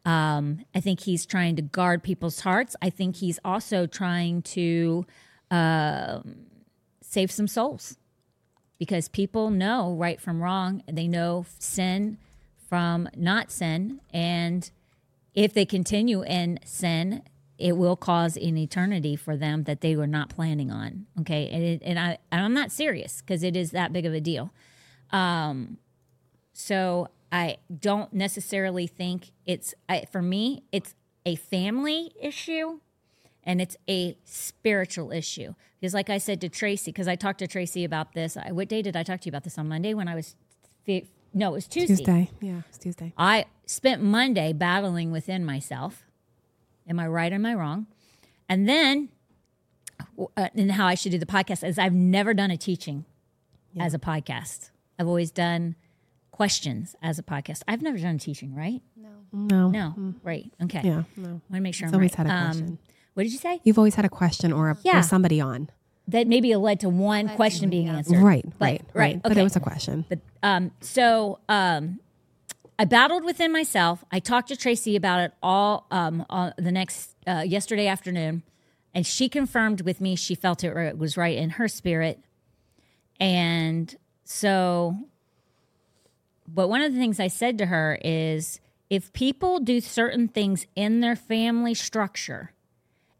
Um, 0.05 0.65
I 0.73 0.79
think 0.79 1.01
he's 1.01 1.25
trying 1.25 1.55
to 1.57 1.61
guard 1.61 2.03
people's 2.03 2.41
hearts. 2.41 2.75
I 2.81 2.89
think 2.89 3.17
he's 3.17 3.39
also 3.43 3.85
trying 3.85 4.41
to 4.43 5.05
um 5.51 6.35
save 7.01 7.31
some 7.31 7.47
souls 7.47 7.97
because 8.79 9.09
people 9.09 9.49
know 9.51 9.93
right 9.93 10.19
from 10.19 10.41
wrong. 10.41 10.81
They 10.91 11.07
know 11.07 11.45
sin 11.59 12.17
from 12.67 13.09
not 13.15 13.51
sin. 13.51 13.99
And 14.11 14.69
if 15.35 15.53
they 15.53 15.65
continue 15.65 16.23
in 16.23 16.59
sin, 16.63 17.23
it 17.57 17.75
will 17.75 17.97
cause 17.97 18.37
an 18.37 18.57
eternity 18.57 19.17
for 19.17 19.35
them 19.35 19.65
that 19.65 19.81
they 19.81 19.95
were 19.95 20.07
not 20.07 20.29
planning 20.29 20.71
on. 20.71 21.05
Okay. 21.19 21.49
And, 21.49 21.63
it, 21.63 21.81
and 21.83 21.99
I, 21.99 22.17
and 22.31 22.45
I'm 22.45 22.53
not 22.53 22.71
serious 22.71 23.21
because 23.21 23.43
it 23.43 23.57
is 23.57 23.71
that 23.71 23.91
big 23.91 24.05
of 24.05 24.13
a 24.13 24.21
deal. 24.21 24.51
Um, 25.11 25.77
so 26.53 27.09
I 27.31 27.57
don't 27.79 28.13
necessarily 28.13 28.87
think 28.87 29.31
it's, 29.45 29.73
I, 29.89 30.05
for 30.09 30.21
me, 30.21 30.63
it's 30.71 30.95
a 31.25 31.35
family 31.35 32.13
issue 32.19 32.79
and 33.49 33.59
it's 33.61 33.75
a 33.89 34.15
spiritual 34.25 35.11
issue 35.11 35.53
because 35.79 35.93
like 35.93 36.09
i 36.09 36.17
said 36.19 36.39
to 36.41 36.47
tracy 36.49 36.91
because 36.91 37.07
i 37.07 37.15
talked 37.15 37.39
to 37.39 37.47
tracy 37.47 37.83
about 37.83 38.13
this 38.13 38.37
I, 38.37 38.51
what 38.51 38.67
day 38.69 38.81
did 38.81 38.95
i 38.95 39.03
talk 39.03 39.21
to 39.21 39.25
you 39.25 39.31
about 39.31 39.43
this 39.43 39.57
on 39.57 39.67
monday 39.67 39.93
when 39.93 40.07
i 40.07 40.15
was 40.15 40.35
fi- 40.85 41.07
no 41.33 41.49
it 41.49 41.53
was 41.53 41.67
tuesday. 41.67 41.95
Tuesday. 41.95 42.29
Yeah. 42.41 42.61
It's 42.69 42.77
Tuesday. 42.77 43.13
i 43.17 43.45
spent 43.65 44.01
monday 44.03 44.53
battling 44.53 45.11
within 45.11 45.43
myself 45.45 46.03
am 46.87 46.99
i 46.99 47.07
right 47.07 47.33
am 47.33 47.45
i 47.45 47.53
wrong 47.55 47.87
and 48.47 48.69
then 48.69 49.09
uh, 50.37 50.49
and 50.55 50.71
how 50.73 50.85
i 50.85 50.95
should 50.95 51.11
do 51.11 51.17
the 51.17 51.25
podcast 51.25 51.67
is 51.67 51.79
i've 51.79 51.93
never 51.93 52.33
done 52.33 52.51
a 52.51 52.57
teaching 52.57 53.03
as 53.79 53.93
a 53.93 53.99
podcast 53.99 54.69
i've 54.99 55.07
always 55.07 55.31
done 55.31 55.75
questions 56.31 56.95
as 57.01 57.17
a 57.19 57.23
podcast 57.23 57.61
i've 57.67 57.81
never 57.81 57.97
done 57.97 58.17
teaching 58.17 58.55
right 58.55 58.81
No. 58.95 59.09
no 59.33 59.69
no, 59.69 60.13
right 60.23 60.51
okay 60.63 60.81
Yeah. 60.83 61.03
No. 61.17 61.29
want 61.29 61.43
to 61.55 61.59
make 61.61 61.73
sure 61.75 61.87
It's 61.87 61.93
i'm 61.93 61.99
always 61.99 62.11
right 62.17 62.27
had 62.27 62.27
a 62.27 62.31
Um, 62.33 62.45
question. 62.51 62.77
What 63.13 63.23
did 63.23 63.31
you 63.31 63.37
say 63.39 63.59
You've 63.63 63.77
always 63.77 63.95
had 63.95 64.05
a 64.05 64.09
question 64.09 64.53
or, 64.53 64.69
a, 64.69 64.77
Yeah. 64.83 64.99
or 64.99 65.03
somebody 65.03 65.41
on. 65.41 65.69
that 66.07 66.27
maybe 66.27 66.51
it 66.51 66.57
led 66.59 66.79
to 66.81 66.89
one 66.89 67.29
question 67.29 67.69
being 67.69 67.87
answered. 67.89 68.17
Right. 68.17 68.43
But- 68.57 68.65
right. 68.65 68.81
right, 68.93 69.21
But 69.23 69.33
okay. 69.33 69.41
it 69.41 69.43
was 69.43 69.55
a 69.55 69.59
question. 69.59 70.05
But 70.09 70.19
um, 70.41 70.71
so 70.81 71.39
um, 71.49 71.99
I 72.79 72.85
battled 72.85 73.23
within 73.25 73.51
myself. 73.51 74.03
I 74.11 74.19
talked 74.19 74.47
to 74.49 74.55
Tracy 74.55 74.95
about 74.95 75.19
it 75.19 75.33
all 75.43 75.85
um, 75.91 76.25
the 76.57 76.71
next 76.71 77.15
uh, 77.27 77.43
yesterday 77.45 77.87
afternoon, 77.87 78.41
and 78.93 79.05
she 79.05 79.29
confirmed 79.29 79.81
with 79.81 80.01
me 80.01 80.15
she 80.15 80.33
felt 80.33 80.63
it 80.63 80.71
ri- 80.73 80.93
was 80.93 81.15
right 81.17 81.37
in 81.37 81.51
her 81.51 81.67
spirit. 81.67 82.23
And 83.19 83.95
so, 84.23 84.95
but 86.47 86.69
one 86.69 86.81
of 86.81 86.93
the 86.93 86.99
things 86.99 87.19
I 87.19 87.27
said 87.27 87.57
to 87.59 87.67
her 87.67 87.99
is 88.03 88.59
if 88.89 89.11
people 89.13 89.59
do 89.59 89.79
certain 89.81 90.27
things 90.27 90.65
in 90.75 91.01
their 91.01 91.15
family 91.15 91.73
structure, 91.75 92.53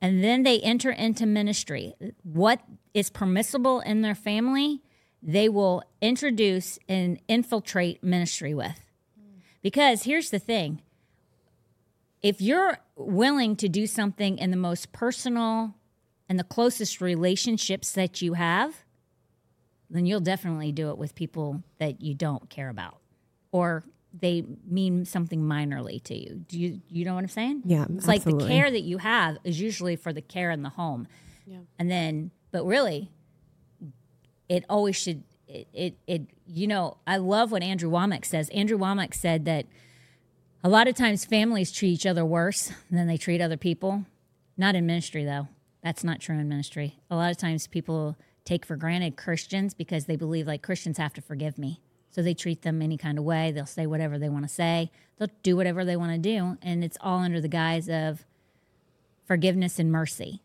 and 0.02 0.24
then 0.24 0.44
they 0.44 0.60
enter 0.62 0.92
into 0.92 1.26
ministry. 1.26 1.94
What 2.24 2.62
is 2.94 3.10
permissible 3.10 3.82
in 3.82 4.02
their 4.02 4.16
family, 4.16 4.82
they 5.22 5.50
will 5.50 5.84
introduce 6.02 6.80
and 6.88 7.20
infiltrate 7.28 8.04
ministry 8.04 8.54
with. 8.54 8.80
Because 9.62 10.04
here's 10.04 10.30
the 10.30 10.40
thing 10.40 10.82
if 12.22 12.42
you're 12.42 12.80
willing 12.96 13.56
to 13.58 13.70
do 13.70 13.88
something 13.88 14.38
in 14.38 14.52
the 14.52 14.58
most 14.58 14.92
personal 14.92 15.76
and 16.28 16.38
the 16.38 16.44
closest 16.44 17.02
relationships 17.02 17.92
that 17.94 18.22
you 18.22 18.34
have, 18.34 18.84
then 19.90 20.06
you'll 20.06 20.20
definitely 20.20 20.72
do 20.72 20.90
it 20.90 20.98
with 20.98 21.16
people 21.16 21.64
that 21.80 22.02
you 22.02 22.14
don't 22.14 22.50
care 22.50 22.70
about 22.70 22.98
or 23.52 23.84
they 24.22 24.44
mean 24.68 25.06
something 25.06 25.42
minorly 25.42 26.02
to 26.04 26.16
you. 26.16 26.44
Do 26.48 26.60
you 26.60 26.82
you 26.90 27.06
know 27.06 27.16
what 27.16 27.24
I'm 27.24 27.30
saying? 27.30 27.64
Yeah, 27.66 27.86
It's 27.90 28.08
like 28.08 28.24
the 28.24 28.38
care 28.48 28.70
that 28.70 28.82
you 28.82 28.98
have 29.00 29.38
is 29.44 29.60
usually 29.60 29.96
for 29.96 30.14
the 30.14 30.22
care 30.22 30.52
in 30.52 30.64
the 30.64 30.70
home. 30.70 31.08
And 31.78 31.90
then 31.90 32.32
but 32.52 32.66
really 32.66 33.10
it 34.48 34.66
always 34.70 34.96
should 34.96 35.24
it, 35.48 35.68
it 35.74 35.98
it 36.08 36.22
you 36.48 36.68
know, 36.68 36.98
I 37.06 37.18
love 37.18 37.52
what 37.52 37.64
Andrew 37.64 37.90
Wommack 37.90 38.26
says. 38.26 38.50
Andrew 38.50 38.78
Wommack 38.78 39.14
said 39.14 39.46
that 39.46 39.66
a 40.64 40.70
lot 40.70 40.88
of 40.88 40.96
times 40.96 41.26
families 41.26 41.72
treat 41.72 41.90
each 41.90 42.06
other 42.06 42.26
worse 42.26 42.72
than 42.92 43.08
they 43.08 43.18
treat 43.18 43.42
other 43.42 43.58
people. 43.58 44.06
Not 44.58 44.76
in 44.76 44.86
ministry 44.86 45.24
though. 45.24 45.48
That's 45.84 46.04
not 46.04 46.20
true 46.20 46.38
in 46.38 46.50
ministry. 46.50 47.00
A 47.10 47.16
lot 47.16 47.32
of 47.32 47.38
times 47.38 47.68
people 47.68 48.18
take 48.44 48.66
for 48.66 48.76
granted 48.76 49.16
Christians 49.16 49.74
because 49.74 50.06
they 50.06 50.16
believe 50.16 50.48
like 50.48 50.62
Christians 50.62 50.98
have 50.98 51.14
to 51.14 51.22
forgive 51.22 51.58
me. 51.58 51.82
So 52.20 52.24
they 52.24 52.34
treat 52.34 52.64
them 52.64 52.82
any 52.82 52.98
kind 52.98 53.18
of 53.18 53.24
way. 53.24 53.54
They'll 53.54 53.66
say 53.66 53.88
whatever 53.88 54.20
they 54.20 54.28
want 54.28 54.44
to 54.44 54.54
say. 54.54 54.92
They'll 55.18 55.30
do 55.42 55.56
whatever 55.56 55.86
they 55.86 55.96
want 55.96 56.12
to 56.12 56.18
do. 56.18 56.58
And 56.62 56.84
it's 56.84 56.98
all 57.00 57.20
under 57.20 57.40
the 57.40 57.48
guise 57.48 57.88
of 57.88 58.26
forgiveness 59.26 59.80
and 59.80 59.90
mercy 59.90 60.42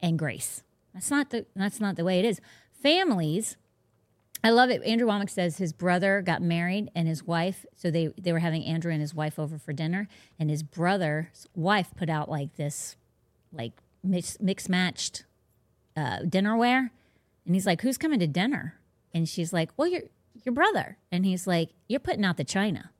and 0.00 0.18
grace. 0.18 0.62
That's 0.94 1.10
not 1.10 1.28
the 1.28 1.44
that's 1.54 1.78
not 1.78 1.96
the 1.96 2.04
way 2.04 2.20
it 2.20 2.24
is. 2.24 2.40
Families 2.72 3.58
I 4.42 4.48
love 4.48 4.70
it. 4.70 4.82
Andrew 4.82 5.06
Wommack 5.06 5.28
says 5.28 5.58
his 5.58 5.74
brother 5.74 6.22
got 6.22 6.40
married 6.40 6.90
and 6.94 7.06
his 7.06 7.22
wife, 7.22 7.66
so 7.76 7.90
they, 7.90 8.08
they 8.18 8.32
were 8.32 8.38
having 8.38 8.64
Andrew 8.64 8.92
and 8.92 9.02
his 9.02 9.14
wife 9.14 9.38
over 9.38 9.58
for 9.58 9.74
dinner, 9.74 10.08
and 10.38 10.48
his 10.48 10.62
brother's 10.62 11.46
wife 11.54 11.90
put 11.96 12.08
out 12.08 12.30
like 12.30 12.56
this, 12.56 12.96
like 13.52 13.72
mix, 14.02 14.38
mix 14.40 14.70
matched 14.70 15.26
uh, 15.98 16.20
dinnerware. 16.20 16.88
And 17.44 17.54
he's 17.54 17.66
like, 17.66 17.82
Who's 17.82 17.98
coming 17.98 18.20
to 18.20 18.26
dinner? 18.26 18.78
And 19.14 19.28
she's 19.28 19.52
like, 19.52 19.68
Well, 19.76 19.88
your, 19.88 20.02
your 20.44 20.54
brother. 20.54 20.98
And 21.10 21.24
he's 21.24 21.46
like, 21.46 21.70
You're 21.88 22.00
putting 22.00 22.24
out 22.24 22.36
the 22.36 22.44
china. 22.44 22.90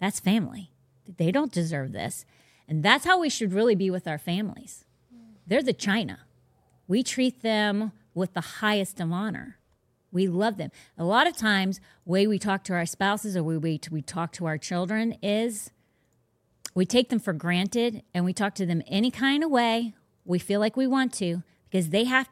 That's 0.00 0.20
family. 0.20 0.70
They 1.06 1.30
don't 1.30 1.52
deserve 1.52 1.92
this. 1.92 2.24
And 2.68 2.82
that's 2.82 3.04
how 3.04 3.20
we 3.20 3.28
should 3.28 3.52
really 3.52 3.74
be 3.74 3.90
with 3.90 4.08
our 4.08 4.18
families. 4.18 4.84
They're 5.46 5.62
the 5.62 5.72
china. 5.72 6.20
We 6.88 7.02
treat 7.02 7.42
them 7.42 7.92
with 8.14 8.34
the 8.34 8.40
highest 8.40 9.00
of 9.00 9.12
honor. 9.12 9.58
We 10.10 10.26
love 10.26 10.56
them. 10.56 10.70
A 10.98 11.04
lot 11.04 11.26
of 11.26 11.36
times, 11.36 11.80
way 12.04 12.26
we 12.26 12.38
talk 12.38 12.64
to 12.64 12.74
our 12.74 12.86
spouses 12.86 13.36
or 13.36 13.42
we 13.42 13.56
we, 13.56 13.80
we 13.90 14.02
talk 14.02 14.32
to 14.32 14.46
our 14.46 14.58
children 14.58 15.16
is 15.22 15.70
we 16.74 16.84
take 16.86 17.08
them 17.08 17.18
for 17.18 17.32
granted 17.32 18.02
and 18.12 18.24
we 18.24 18.32
talk 18.32 18.54
to 18.56 18.66
them 18.66 18.82
any 18.86 19.10
kind 19.10 19.44
of 19.44 19.50
way 19.50 19.94
we 20.24 20.38
feel 20.38 20.60
like 20.60 20.76
we 20.76 20.86
want 20.86 21.12
to 21.14 21.42
because 21.70 21.90
they 21.90 22.04
have 22.04 22.28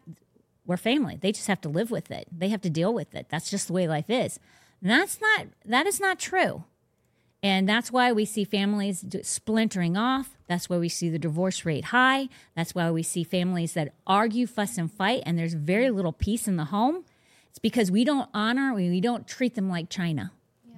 we're 0.66 0.76
family. 0.76 1.18
They 1.20 1.32
just 1.32 1.46
have 1.46 1.60
to 1.62 1.68
live 1.68 1.90
with 1.90 2.10
it. 2.10 2.26
They 2.32 2.48
have 2.48 2.62
to 2.62 2.70
deal 2.70 2.92
with 2.92 3.14
it. 3.14 3.26
That's 3.28 3.50
just 3.50 3.66
the 3.66 3.72
way 3.72 3.86
life 3.86 4.08
is. 4.08 4.38
And 4.80 4.90
that's 4.90 5.20
not 5.20 5.46
that 5.64 5.86
is 5.86 6.00
not 6.00 6.18
true. 6.18 6.64
And 7.42 7.68
that's 7.68 7.92
why 7.92 8.10
we 8.10 8.24
see 8.24 8.44
families 8.44 9.04
splintering 9.22 9.98
off. 9.98 10.30
That's 10.46 10.70
why 10.70 10.78
we 10.78 10.88
see 10.88 11.10
the 11.10 11.18
divorce 11.18 11.66
rate 11.66 11.86
high. 11.86 12.30
That's 12.56 12.74
why 12.74 12.90
we 12.90 13.02
see 13.02 13.22
families 13.22 13.74
that 13.74 13.92
argue, 14.06 14.46
fuss, 14.46 14.78
and 14.78 14.90
fight, 14.90 15.22
and 15.26 15.38
there's 15.38 15.52
very 15.52 15.90
little 15.90 16.12
peace 16.12 16.48
in 16.48 16.56
the 16.56 16.66
home. 16.66 17.04
It's 17.50 17.58
because 17.58 17.90
we 17.90 18.02
don't 18.02 18.30
honor, 18.32 18.72
we 18.72 19.00
don't 19.00 19.28
treat 19.28 19.56
them 19.56 19.68
like 19.68 19.90
china. 19.90 20.32
Yeah. 20.66 20.76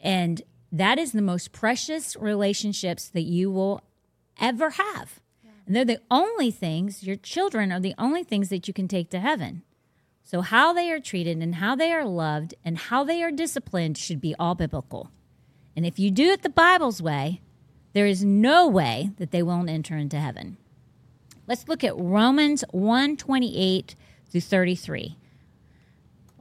And 0.00 0.42
that 0.70 0.98
is 0.98 1.12
the 1.12 1.22
most 1.22 1.52
precious 1.52 2.14
relationships 2.16 3.08
that 3.08 3.22
you 3.22 3.50
will 3.50 3.82
ever 4.38 4.70
have. 4.70 5.19
And 5.70 5.76
they're 5.76 5.84
the 5.84 6.02
only 6.10 6.50
things, 6.50 7.04
your 7.04 7.14
children 7.14 7.70
are 7.70 7.78
the 7.78 7.94
only 7.96 8.24
things 8.24 8.48
that 8.48 8.66
you 8.66 8.74
can 8.74 8.88
take 8.88 9.08
to 9.10 9.20
heaven. 9.20 9.62
So, 10.24 10.40
how 10.40 10.72
they 10.72 10.90
are 10.90 10.98
treated 10.98 11.38
and 11.38 11.54
how 11.54 11.76
they 11.76 11.92
are 11.92 12.04
loved 12.04 12.56
and 12.64 12.76
how 12.76 13.04
they 13.04 13.22
are 13.22 13.30
disciplined 13.30 13.96
should 13.96 14.20
be 14.20 14.34
all 14.36 14.56
biblical. 14.56 15.12
And 15.76 15.86
if 15.86 15.96
you 15.96 16.10
do 16.10 16.24
it 16.30 16.42
the 16.42 16.48
Bible's 16.48 17.00
way, 17.00 17.40
there 17.92 18.08
is 18.08 18.24
no 18.24 18.66
way 18.66 19.12
that 19.18 19.30
they 19.30 19.44
won't 19.44 19.70
enter 19.70 19.96
into 19.96 20.18
heaven. 20.18 20.56
Let's 21.46 21.68
look 21.68 21.84
at 21.84 21.96
Romans 21.96 22.64
1 22.72 23.16
28 23.16 23.94
through 24.28 24.40
33. 24.40 25.16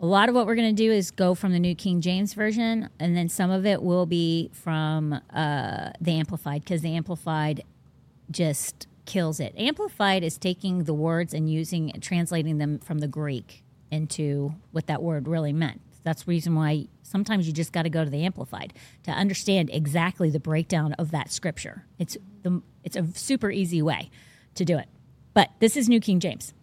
A 0.02 0.06
lot 0.08 0.30
of 0.30 0.34
what 0.34 0.48
we're 0.48 0.56
going 0.56 0.76
to 0.76 0.84
do 0.84 0.92
is 0.92 1.12
go 1.12 1.36
from 1.36 1.52
the 1.52 1.60
New 1.60 1.76
King 1.76 2.02
James 2.02 2.34
Version, 2.34 2.90
and 3.00 3.16
then 3.16 3.30
some 3.30 3.52
of 3.52 3.68
it 3.68 3.84
will 3.84 4.08
be 4.08 4.50
from 4.54 5.14
uh, 5.32 5.92
the 6.02 6.14
Amplified, 6.14 6.64
because 6.64 6.82
the 6.82 6.96
Amplified 6.96 7.64
just 8.32 8.88
kills 9.10 9.40
it. 9.40 9.54
Amplified 9.58 10.24
is 10.24 10.38
taking 10.38 10.84
the 10.84 10.94
words 10.94 11.34
and 11.34 11.52
using 11.52 11.92
translating 12.00 12.60
them 12.60 12.78
from 12.78 13.00
the 13.00 13.08
Greek 13.08 13.64
into 13.90 14.54
what 14.72 14.86
that 14.86 15.02
word 15.02 15.28
really 15.28 15.52
meant. 15.52 15.82
That's 16.04 16.24
the 16.24 16.30
reason 16.30 16.54
why 16.54 16.88
sometimes 17.02 17.48
you 17.48 17.54
just 17.54 17.74
got 17.74 17.84
to 17.84 17.90
go 17.90 18.04
to 18.04 18.10
the 18.10 18.24
Amplified 18.24 18.72
to 19.04 19.12
understand 19.12 19.72
exactly 19.74 20.30
the 20.30 20.40
breakdown 20.40 20.94
of 20.94 21.10
that 21.10 21.32
scripture. 21.32 21.86
It's 21.98 22.18
the 22.44 22.62
it's 22.84 22.96
a 22.96 23.08
super 23.16 23.50
easy 23.50 23.82
way 23.82 24.12
to 24.54 24.64
do 24.64 24.78
it. 24.78 24.88
But 25.34 25.50
this 25.60 25.76
is 25.76 25.90
New 25.90 26.00
King 26.00 26.20
James. 26.20 26.54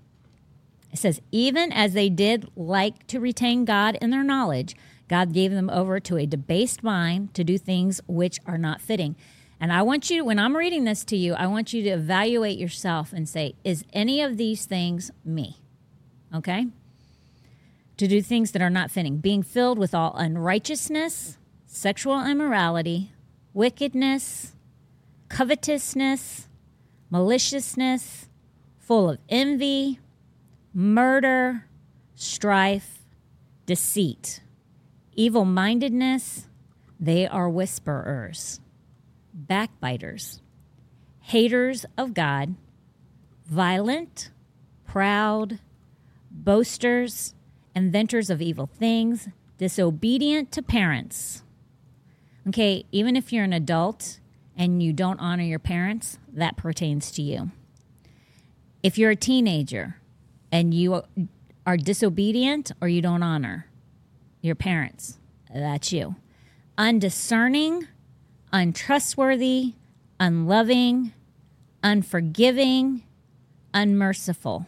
It 0.92 1.00
says, 1.00 1.20
even 1.32 1.72
as 1.72 1.94
they 1.94 2.08
did 2.08 2.48
like 2.54 3.06
to 3.08 3.18
retain 3.18 3.64
God 3.64 3.98
in 4.00 4.10
their 4.10 4.22
knowledge, 4.22 4.76
God 5.08 5.32
gave 5.32 5.50
them 5.50 5.68
over 5.68 5.98
to 6.00 6.16
a 6.16 6.26
debased 6.26 6.82
mind 6.82 7.34
to 7.34 7.44
do 7.44 7.58
things 7.58 8.00
which 8.06 8.38
are 8.46 8.56
not 8.56 8.80
fitting. 8.80 9.16
And 9.60 9.72
I 9.72 9.82
want 9.82 10.10
you, 10.10 10.24
when 10.24 10.38
I'm 10.38 10.56
reading 10.56 10.84
this 10.84 11.04
to 11.06 11.16
you, 11.16 11.34
I 11.34 11.46
want 11.46 11.72
you 11.72 11.82
to 11.82 11.90
evaluate 11.90 12.58
yourself 12.58 13.12
and 13.12 13.28
say, 13.28 13.54
is 13.64 13.84
any 13.92 14.20
of 14.20 14.36
these 14.36 14.66
things 14.66 15.10
me? 15.24 15.58
Okay? 16.34 16.66
To 17.96 18.06
do 18.06 18.20
things 18.20 18.52
that 18.52 18.60
are 18.60 18.70
not 18.70 18.90
fitting, 18.90 19.18
being 19.18 19.42
filled 19.42 19.78
with 19.78 19.94
all 19.94 20.14
unrighteousness, 20.16 21.38
sexual 21.66 22.26
immorality, 22.26 23.12
wickedness, 23.54 24.52
covetousness, 25.28 26.48
maliciousness, 27.10 28.28
full 28.78 29.08
of 29.10 29.18
envy, 29.28 30.00
murder, 30.74 31.64
strife, 32.14 33.02
deceit, 33.64 34.42
evil 35.14 35.46
mindedness. 35.46 36.46
They 37.00 37.26
are 37.26 37.48
whisperers, 37.48 38.60
backbiters, 39.36 40.40
haters 41.20 41.84
of 41.96 42.14
God, 42.14 42.54
violent, 43.46 44.30
proud, 44.86 45.58
boasters, 46.30 47.34
inventors 47.74 48.30
of 48.30 48.40
evil 48.40 48.66
things, 48.66 49.28
disobedient 49.58 50.50
to 50.52 50.62
parents. 50.62 51.42
Okay, 52.48 52.84
even 52.90 53.16
if 53.16 53.32
you're 53.32 53.44
an 53.44 53.52
adult 53.52 54.20
and 54.56 54.82
you 54.82 54.92
don't 54.92 55.20
honor 55.20 55.42
your 55.42 55.58
parents, 55.58 56.18
that 56.32 56.56
pertains 56.56 57.10
to 57.12 57.22
you. 57.22 57.50
If 58.82 58.96
you're 58.96 59.10
a 59.10 59.16
teenager 59.16 59.96
and 60.50 60.72
you 60.72 61.02
are 61.66 61.76
disobedient 61.76 62.72
or 62.80 62.88
you 62.88 63.02
don't 63.02 63.22
honor 63.22 63.66
your 64.40 64.54
parents, 64.54 65.18
that's 65.52 65.92
you. 65.92 66.16
Undiscerning, 66.78 67.88
untrustworthy, 68.56 69.74
unloving, 70.18 71.12
unforgiving, 71.82 73.02
unmerciful. 73.74 74.64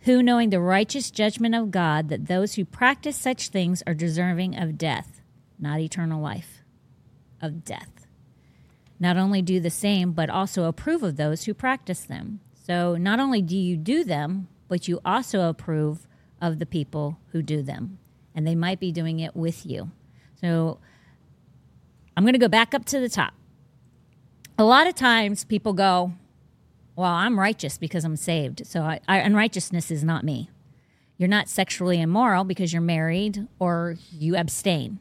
Who, 0.00 0.22
knowing 0.22 0.48
the 0.48 0.60
righteous 0.60 1.10
judgment 1.10 1.54
of 1.54 1.70
God, 1.70 2.08
that 2.08 2.26
those 2.26 2.54
who 2.54 2.64
practice 2.64 3.18
such 3.18 3.48
things 3.48 3.82
are 3.86 3.92
deserving 3.92 4.56
of 4.56 4.78
death, 4.78 5.20
not 5.58 5.80
eternal 5.80 6.22
life, 6.22 6.62
of 7.42 7.66
death. 7.66 8.06
Not 8.98 9.18
only 9.18 9.42
do 9.42 9.60
the 9.60 9.68
same, 9.68 10.12
but 10.12 10.30
also 10.30 10.64
approve 10.64 11.02
of 11.02 11.16
those 11.16 11.44
who 11.44 11.52
practice 11.52 12.00
them. 12.00 12.40
So 12.54 12.96
not 12.96 13.20
only 13.20 13.42
do 13.42 13.58
you 13.58 13.76
do 13.76 14.04
them, 14.04 14.48
but 14.68 14.88
you 14.88 15.02
also 15.04 15.50
approve 15.50 16.06
of 16.40 16.60
the 16.60 16.66
people 16.66 17.18
who 17.32 17.42
do 17.42 17.60
them. 17.60 17.98
And 18.34 18.46
they 18.46 18.54
might 18.54 18.80
be 18.80 18.90
doing 18.90 19.20
it 19.20 19.36
with 19.36 19.66
you. 19.66 19.90
So 20.40 20.78
I'm 22.18 22.24
going 22.24 22.32
to 22.32 22.40
go 22.40 22.48
back 22.48 22.74
up 22.74 22.84
to 22.86 22.98
the 22.98 23.08
top. 23.08 23.32
A 24.58 24.64
lot 24.64 24.88
of 24.88 24.96
times 24.96 25.44
people 25.44 25.72
go, 25.72 26.14
Well, 26.96 27.12
I'm 27.12 27.38
righteous 27.38 27.78
because 27.78 28.04
I'm 28.04 28.16
saved. 28.16 28.66
So 28.66 28.80
I, 28.82 28.98
I, 29.06 29.18
unrighteousness 29.18 29.92
is 29.92 30.02
not 30.02 30.24
me. 30.24 30.50
You're 31.16 31.28
not 31.28 31.48
sexually 31.48 32.00
immoral 32.00 32.42
because 32.42 32.72
you're 32.72 32.82
married 32.82 33.46
or 33.60 33.94
you 34.10 34.34
abstain. 34.36 34.98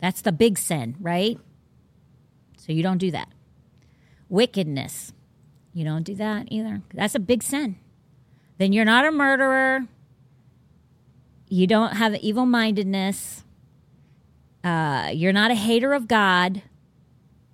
That's 0.00 0.20
the 0.20 0.32
big 0.32 0.58
sin, 0.58 0.96
right? 0.98 1.38
So 2.56 2.72
you 2.72 2.82
don't 2.82 2.98
do 2.98 3.12
that. 3.12 3.28
Wickedness. 4.28 5.12
You 5.72 5.84
don't 5.84 6.02
do 6.02 6.16
that 6.16 6.48
either. 6.50 6.82
That's 6.92 7.14
a 7.14 7.20
big 7.20 7.44
sin. 7.44 7.76
Then 8.58 8.72
you're 8.72 8.84
not 8.84 9.06
a 9.06 9.12
murderer. 9.12 9.86
You 11.48 11.68
don't 11.68 11.98
have 11.98 12.16
evil 12.16 12.46
mindedness. 12.46 13.44
Uh, 14.68 15.08
you're 15.14 15.32
not 15.32 15.50
a 15.50 15.54
hater 15.54 15.94
of 15.94 16.06
God. 16.06 16.60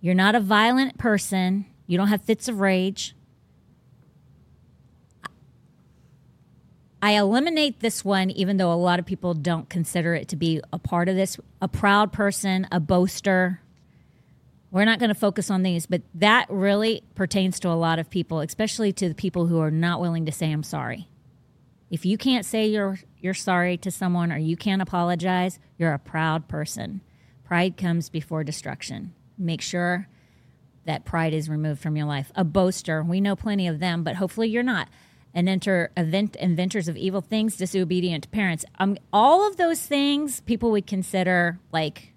You're 0.01 0.17
not 0.17 0.35
a 0.35 0.41
violent 0.41 0.99
person. 0.99 1.65
You 1.87 1.97
don't 1.97 2.09
have 2.09 2.23
fits 2.23 2.49
of 2.49 2.59
rage. 2.59 3.15
I 7.01 7.13
eliminate 7.13 7.79
this 7.79 8.05
one, 8.05 8.31
even 8.33 8.57
though 8.57 8.73
a 8.73 8.75
lot 8.75 8.99
of 8.99 9.07
people 9.07 9.33
don't 9.33 9.69
consider 9.69 10.15
it 10.15 10.27
to 10.29 10.37
be 10.37 10.61
a 10.73 10.79
part 10.79 11.09
of 11.09 11.15
this. 11.15 11.39
A 11.63 11.69
proud 11.69 12.13
person, 12.13 12.67
a 12.73 12.81
boaster. 12.81 13.61
We're 14.73 14.85
not 14.85 14.99
going 14.99 15.11
to 15.11 15.15
focus 15.15 15.53
on 15.53 15.63
these, 15.63 15.87
but 15.87 16.03
that 16.15 16.47
really 16.51 17.05
pertains 17.15 17.61
to 17.61 17.69
a 17.69 17.79
lot 17.79 18.01
of 18.01 18.11
people, 18.11 18.41
especially 18.41 18.93
to 18.95 19.09
the 19.09 19.15
people 19.15 19.47
who 19.47 19.61
are 19.61 19.71
not 19.71 20.01
willing 20.01 20.27
to 20.27 20.33
say, 20.33 20.51
I'm 20.51 20.65
sorry. 20.65 21.07
If 21.95 22.05
you 22.05 22.19
can't 22.19 22.45
say 22.45 22.67
you're, 22.67 22.99
you're 23.21 23.35
sorry 23.35 23.77
to 23.77 23.89
someone 23.89 24.33
or 24.33 24.37
you 24.37 24.57
can't 24.57 24.83
apologize, 24.83 25.61
you're 25.79 25.93
a 25.93 25.99
proud 26.01 26.49
person. 26.49 27.03
Pride 27.45 27.77
comes 27.77 28.09
before 28.09 28.43
destruction. 28.43 29.15
Make 29.39 29.61
sure 29.61 30.09
that 30.87 31.05
pride 31.05 31.33
is 31.33 31.49
removed 31.49 31.81
from 31.81 31.97
your 31.97 32.07
life. 32.07 32.33
A 32.35 32.43
boaster, 32.43 33.05
we 33.05 33.21
know 33.21 33.37
plenty 33.37 33.69
of 33.69 33.79
them, 33.79 34.03
but 34.03 34.17
hopefully 34.17 34.49
you're 34.49 34.65
not. 34.65 34.89
An 35.35 35.47
enter 35.47 35.93
event 35.97 36.35
inventors 36.35 36.89
of 36.89 36.97
evil 36.97 37.21
things, 37.21 37.57
disobedient 37.57 38.29
parents. 38.33 38.65
Um, 38.81 38.97
all 39.13 39.47
of 39.47 39.57
those 39.57 39.87
things 39.87 40.41
people 40.41 40.73
would 40.73 40.89
consider 40.89 41.61
like 41.71 42.13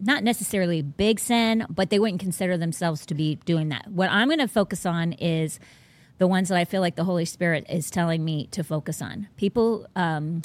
not 0.00 0.24
necessarily 0.24 0.82
big 0.82 1.20
sin, 1.20 1.66
but 1.70 1.90
they 1.90 2.00
wouldn't 2.00 2.20
consider 2.20 2.56
themselves 2.56 3.06
to 3.06 3.14
be 3.14 3.36
doing 3.44 3.68
that. 3.68 3.86
What 3.86 4.10
I'm 4.10 4.26
going 4.26 4.40
to 4.40 4.48
focus 4.48 4.84
on 4.84 5.12
is 5.12 5.60
the 6.18 6.26
ones 6.26 6.48
that 6.48 6.58
I 6.58 6.64
feel 6.64 6.80
like 6.80 6.96
the 6.96 7.04
Holy 7.04 7.24
Spirit 7.24 7.66
is 7.68 7.90
telling 7.90 8.24
me 8.24 8.46
to 8.52 8.62
focus 8.62 9.02
on. 9.02 9.28
People, 9.36 9.86
um, 9.96 10.42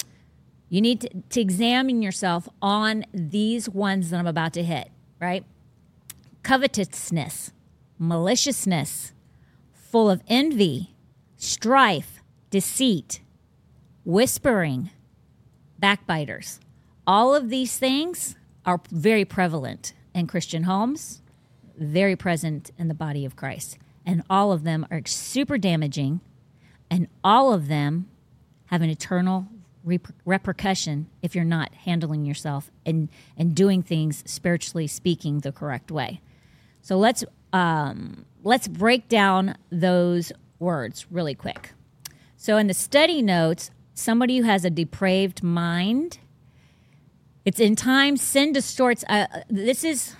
you 0.68 0.80
need 0.80 1.02
to, 1.02 1.10
to 1.30 1.40
examine 1.40 2.02
yourself 2.02 2.48
on 2.60 3.04
these 3.12 3.68
ones 3.68 4.10
that 4.10 4.18
I'm 4.18 4.26
about 4.26 4.52
to 4.54 4.62
hit, 4.62 4.90
right? 5.20 5.44
Covetousness, 6.42 7.52
maliciousness, 7.98 9.12
full 9.72 10.10
of 10.10 10.22
envy, 10.28 10.94
strife, 11.36 12.20
deceit, 12.50 13.20
whispering, 14.04 14.90
backbiters. 15.78 16.60
All 17.06 17.34
of 17.34 17.50
these 17.50 17.78
things 17.78 18.36
are 18.66 18.80
very 18.90 19.24
prevalent 19.24 19.92
in 20.14 20.26
Christian 20.26 20.64
homes, 20.64 21.22
very 21.76 22.16
present 22.16 22.70
in 22.78 22.88
the 22.88 22.94
body 22.94 23.24
of 23.24 23.36
Christ. 23.36 23.78
And 24.08 24.22
all 24.30 24.52
of 24.52 24.64
them 24.64 24.86
are 24.90 25.02
super 25.04 25.58
damaging, 25.58 26.22
and 26.90 27.08
all 27.22 27.52
of 27.52 27.68
them 27.68 28.08
have 28.66 28.80
an 28.80 28.88
eternal 28.88 29.46
reper- 29.86 30.14
repercussion 30.24 31.08
if 31.20 31.34
you're 31.34 31.44
not 31.44 31.74
handling 31.74 32.24
yourself 32.24 32.70
and, 32.86 33.10
and 33.36 33.54
doing 33.54 33.82
things 33.82 34.24
spiritually 34.24 34.86
speaking 34.86 35.40
the 35.40 35.52
correct 35.52 35.90
way. 35.90 36.22
So 36.80 36.96
let's 36.96 37.22
um, 37.52 38.24
let's 38.42 38.66
break 38.66 39.08
down 39.08 39.56
those 39.70 40.32
words 40.58 41.06
really 41.10 41.34
quick. 41.34 41.72
So 42.36 42.56
in 42.56 42.66
the 42.66 42.74
study 42.74 43.20
notes, 43.20 43.70
somebody 43.92 44.38
who 44.38 44.44
has 44.44 44.64
a 44.64 44.70
depraved 44.70 45.42
mind, 45.42 46.18
it's 47.44 47.60
in 47.60 47.76
time 47.76 48.16
sin 48.16 48.54
distorts. 48.54 49.04
Uh, 49.06 49.26
this 49.50 49.84
is 49.84 50.16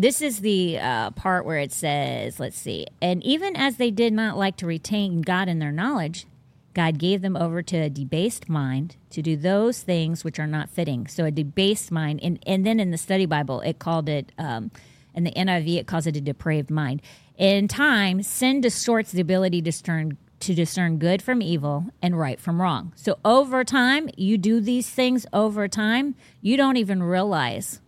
this 0.00 0.22
is 0.22 0.42
the 0.42 0.78
uh, 0.78 1.10
part 1.10 1.44
where 1.44 1.58
it 1.58 1.72
says, 1.72 2.38
let's 2.38 2.56
see, 2.56 2.86
and 3.02 3.20
even 3.24 3.56
as 3.56 3.78
they 3.78 3.90
did 3.90 4.12
not 4.12 4.36
like 4.36 4.56
to 4.58 4.66
retain 4.66 5.22
God 5.22 5.48
in 5.48 5.58
their 5.58 5.72
knowledge, 5.72 6.24
God 6.72 6.98
gave 6.98 7.20
them 7.20 7.36
over 7.36 7.62
to 7.62 7.76
a 7.76 7.90
debased 7.90 8.48
mind 8.48 8.94
to 9.10 9.22
do 9.22 9.36
those 9.36 9.82
things 9.82 10.22
which 10.22 10.38
are 10.38 10.46
not 10.46 10.70
fitting. 10.70 11.08
So 11.08 11.24
a 11.24 11.32
debased 11.32 11.90
mind, 11.90 12.20
and, 12.22 12.38
and 12.46 12.64
then 12.64 12.78
in 12.78 12.92
the 12.92 12.96
study 12.96 13.26
Bible, 13.26 13.60
it 13.62 13.80
called 13.80 14.08
it, 14.08 14.30
um, 14.38 14.70
in 15.14 15.24
the 15.24 15.32
NIV, 15.32 15.78
it 15.78 15.88
calls 15.88 16.06
it 16.06 16.16
a 16.16 16.20
depraved 16.20 16.70
mind. 16.70 17.02
In 17.36 17.66
time, 17.66 18.22
sin 18.22 18.60
distorts 18.60 19.10
the 19.10 19.20
ability 19.20 19.60
to 19.62 19.64
discern 19.64 20.16
to 20.38 20.54
discern 20.54 20.98
good 20.98 21.20
from 21.20 21.42
evil 21.42 21.86
and 22.00 22.16
right 22.16 22.40
from 22.40 22.62
wrong. 22.62 22.92
So 22.94 23.18
over 23.24 23.64
time, 23.64 24.08
you 24.16 24.38
do 24.38 24.60
these 24.60 24.88
things 24.88 25.26
over 25.32 25.66
time, 25.66 26.14
you 26.40 26.56
don't 26.56 26.76
even 26.76 27.02
realize 27.02 27.80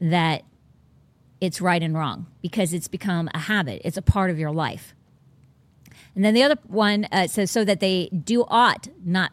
that 0.00 0.44
it's 1.42 1.60
right 1.60 1.82
and 1.82 1.94
wrong 1.94 2.28
because 2.40 2.72
it's 2.72 2.86
become 2.86 3.28
a 3.34 3.38
habit. 3.40 3.82
It's 3.84 3.96
a 3.96 4.02
part 4.02 4.30
of 4.30 4.38
your 4.38 4.52
life. 4.52 4.94
And 6.14 6.24
then 6.24 6.34
the 6.34 6.42
other 6.44 6.56
one 6.68 7.08
uh, 7.10 7.26
says, 7.26 7.50
so 7.50 7.64
that 7.64 7.80
they 7.80 8.08
do 8.10 8.44
ought 8.46 8.86
not, 9.04 9.32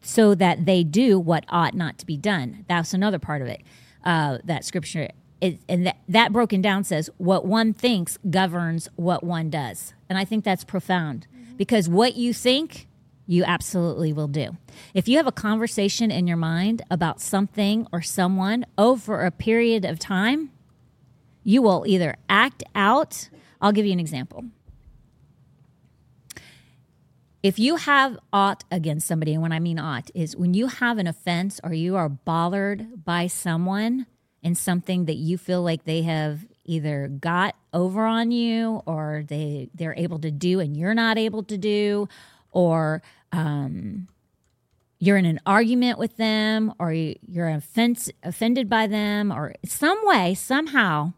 so 0.00 0.34
that 0.34 0.64
they 0.64 0.82
do 0.82 1.20
what 1.20 1.44
ought 1.50 1.74
not 1.74 1.98
to 1.98 2.06
be 2.06 2.16
done. 2.16 2.64
That's 2.68 2.94
another 2.94 3.18
part 3.18 3.42
of 3.42 3.48
it. 3.48 3.60
Uh, 4.02 4.38
that 4.44 4.64
scripture, 4.64 5.10
is, 5.42 5.58
and 5.68 5.86
that, 5.86 5.98
that 6.08 6.32
broken 6.32 6.62
down 6.62 6.84
says, 6.84 7.10
what 7.18 7.44
one 7.44 7.74
thinks 7.74 8.18
governs 8.30 8.88
what 8.96 9.22
one 9.22 9.50
does. 9.50 9.92
And 10.08 10.16
I 10.16 10.24
think 10.24 10.42
that's 10.42 10.64
profound 10.64 11.26
because 11.58 11.86
what 11.86 12.16
you 12.16 12.32
think, 12.32 12.88
you 13.26 13.44
absolutely 13.44 14.14
will 14.14 14.26
do. 14.26 14.56
If 14.94 15.06
you 15.06 15.18
have 15.18 15.26
a 15.26 15.32
conversation 15.32 16.10
in 16.10 16.26
your 16.26 16.38
mind 16.38 16.80
about 16.90 17.20
something 17.20 17.86
or 17.92 18.00
someone 18.00 18.64
over 18.78 19.26
a 19.26 19.30
period 19.30 19.84
of 19.84 19.98
time, 19.98 20.50
you 21.42 21.62
will 21.62 21.84
either 21.86 22.16
act 22.28 22.62
out. 22.74 23.28
I'll 23.60 23.72
give 23.72 23.86
you 23.86 23.92
an 23.92 24.00
example. 24.00 24.44
If 27.42 27.58
you 27.58 27.76
have 27.76 28.18
ought 28.34 28.64
against 28.70 29.06
somebody, 29.06 29.32
and 29.32 29.40
when 29.40 29.52
I 29.52 29.60
mean 29.60 29.78
ought, 29.78 30.10
is 30.14 30.36
when 30.36 30.52
you 30.52 30.66
have 30.66 30.98
an 30.98 31.06
offense 31.06 31.58
or 31.64 31.72
you 31.72 31.96
are 31.96 32.08
bothered 32.08 33.02
by 33.04 33.28
someone 33.28 34.06
and 34.42 34.56
something 34.58 35.06
that 35.06 35.16
you 35.16 35.38
feel 35.38 35.62
like 35.62 35.84
they 35.84 36.02
have 36.02 36.46
either 36.64 37.08
got 37.08 37.56
over 37.72 38.04
on 38.04 38.30
you 38.30 38.82
or 38.86 39.24
they 39.26 39.70
they're 39.74 39.94
able 39.96 40.18
to 40.18 40.30
do 40.30 40.60
and 40.60 40.76
you're 40.76 40.94
not 40.94 41.16
able 41.16 41.42
to 41.44 41.56
do, 41.56 42.08
or 42.50 43.02
um, 43.32 44.06
you're 44.98 45.16
in 45.16 45.24
an 45.24 45.40
argument 45.46 45.98
with 45.98 46.18
them, 46.18 46.74
or 46.78 46.92
you, 46.92 47.16
you're 47.26 47.48
offense, 47.48 48.10
offended 48.22 48.68
by 48.68 48.86
them, 48.86 49.32
or 49.32 49.54
some 49.64 49.98
way 50.02 50.34
somehow 50.34 51.14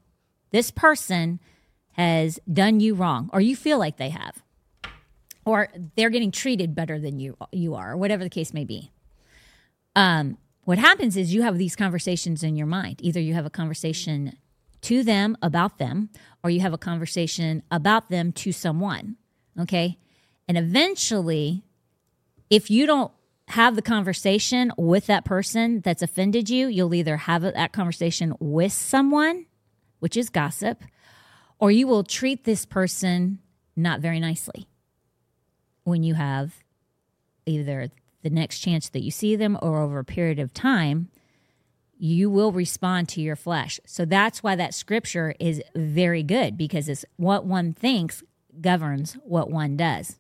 this 0.53 0.71
person 0.71 1.41
has 1.93 2.38
done 2.51 2.81
you 2.81 2.95
wrong, 2.95 3.29
or 3.33 3.41
you 3.41 3.57
feel 3.57 3.79
like 3.79 3.97
they 3.97 4.11
have, 4.11 4.43
or 5.45 5.69
they're 5.97 6.11
getting 6.11 6.31
treated 6.31 6.75
better 6.75 6.99
than 6.99 7.19
you 7.19 7.37
you 7.51 7.75
are, 7.75 7.93
or 7.93 7.97
whatever 7.97 8.23
the 8.23 8.31
case 8.31 8.55
may 8.55 8.65
be. 8.65 8.91
Um, 9.97 10.38
what 10.65 10.79
happens 10.79 11.17
is 11.17 11.35
you 11.35 11.43
have 11.43 11.59
these 11.59 11.77
conversations 11.77 12.43
in 12.43 12.57
your 12.57 12.67
mind. 12.67 13.01
Either 13.03 13.21
you 13.21 13.35
have 13.35 13.45
a 13.45 13.51
conversation 13.51 14.38
to 14.83 15.03
them 15.03 15.37
about 15.43 15.79
them, 15.79 16.09
or 16.43 16.51
you 16.51 16.61
have 16.61 16.73
a 16.73 16.79
conversation 16.79 17.62
about 17.71 18.09
them 18.09 18.33
to 18.33 18.53
someone. 18.53 19.17
Okay, 19.59 19.99
and 20.49 20.57
eventually, 20.57 21.62
if 22.49 22.71
you 22.71 22.87
don't 22.87 23.12
have 23.49 23.77
the 23.77 23.83
conversation 23.83 24.73
with 24.79 25.07
that 25.07 25.25
person 25.25 25.81
that's 25.81 26.01
offended 26.01 26.49
you, 26.49 26.69
you'll 26.69 26.95
either 26.95 27.17
have 27.17 27.43
that 27.43 27.73
conversation 27.73 28.35
with 28.38 28.73
someone 28.73 29.45
which 30.03 30.17
is 30.17 30.29
gossip, 30.31 30.83
or 31.61 31.71
you 31.71 31.87
will 31.87 32.03
treat 32.03 32.43
this 32.43 32.67
person 32.67 33.38
not 33.77 34.01
very 34.01 34.19
nicely 34.19 34.67
when 35.85 36.03
you 36.03 36.15
have 36.15 36.65
either 37.47 37.88
the 38.23 38.31
next 38.31 38.59
chance 38.59 38.88
that 38.88 39.05
you 39.05 39.12
see 39.12 39.37
them 39.37 39.57
or 39.62 39.79
over 39.79 40.01
a 40.01 40.05
period 40.05 40.41
of 40.41 40.53
time 40.53 41.09
you 42.05 42.29
will 42.29 42.51
respond 42.51 43.09
to 43.09 43.21
your 43.21 43.37
flesh. 43.37 43.79
So 43.87 44.05
that's 44.05 44.43
why 44.43 44.57
that 44.57 44.75
scripture 44.75 45.37
is 45.38 45.62
very 45.77 46.25
good 46.25 46.59
because 46.59 46.88
it's 46.88 47.05
what 47.15 47.45
one 47.45 47.73
thinks 47.73 48.25
governs 48.61 49.12
what 49.23 49.53
one 49.53 49.77
does. 49.77 50.19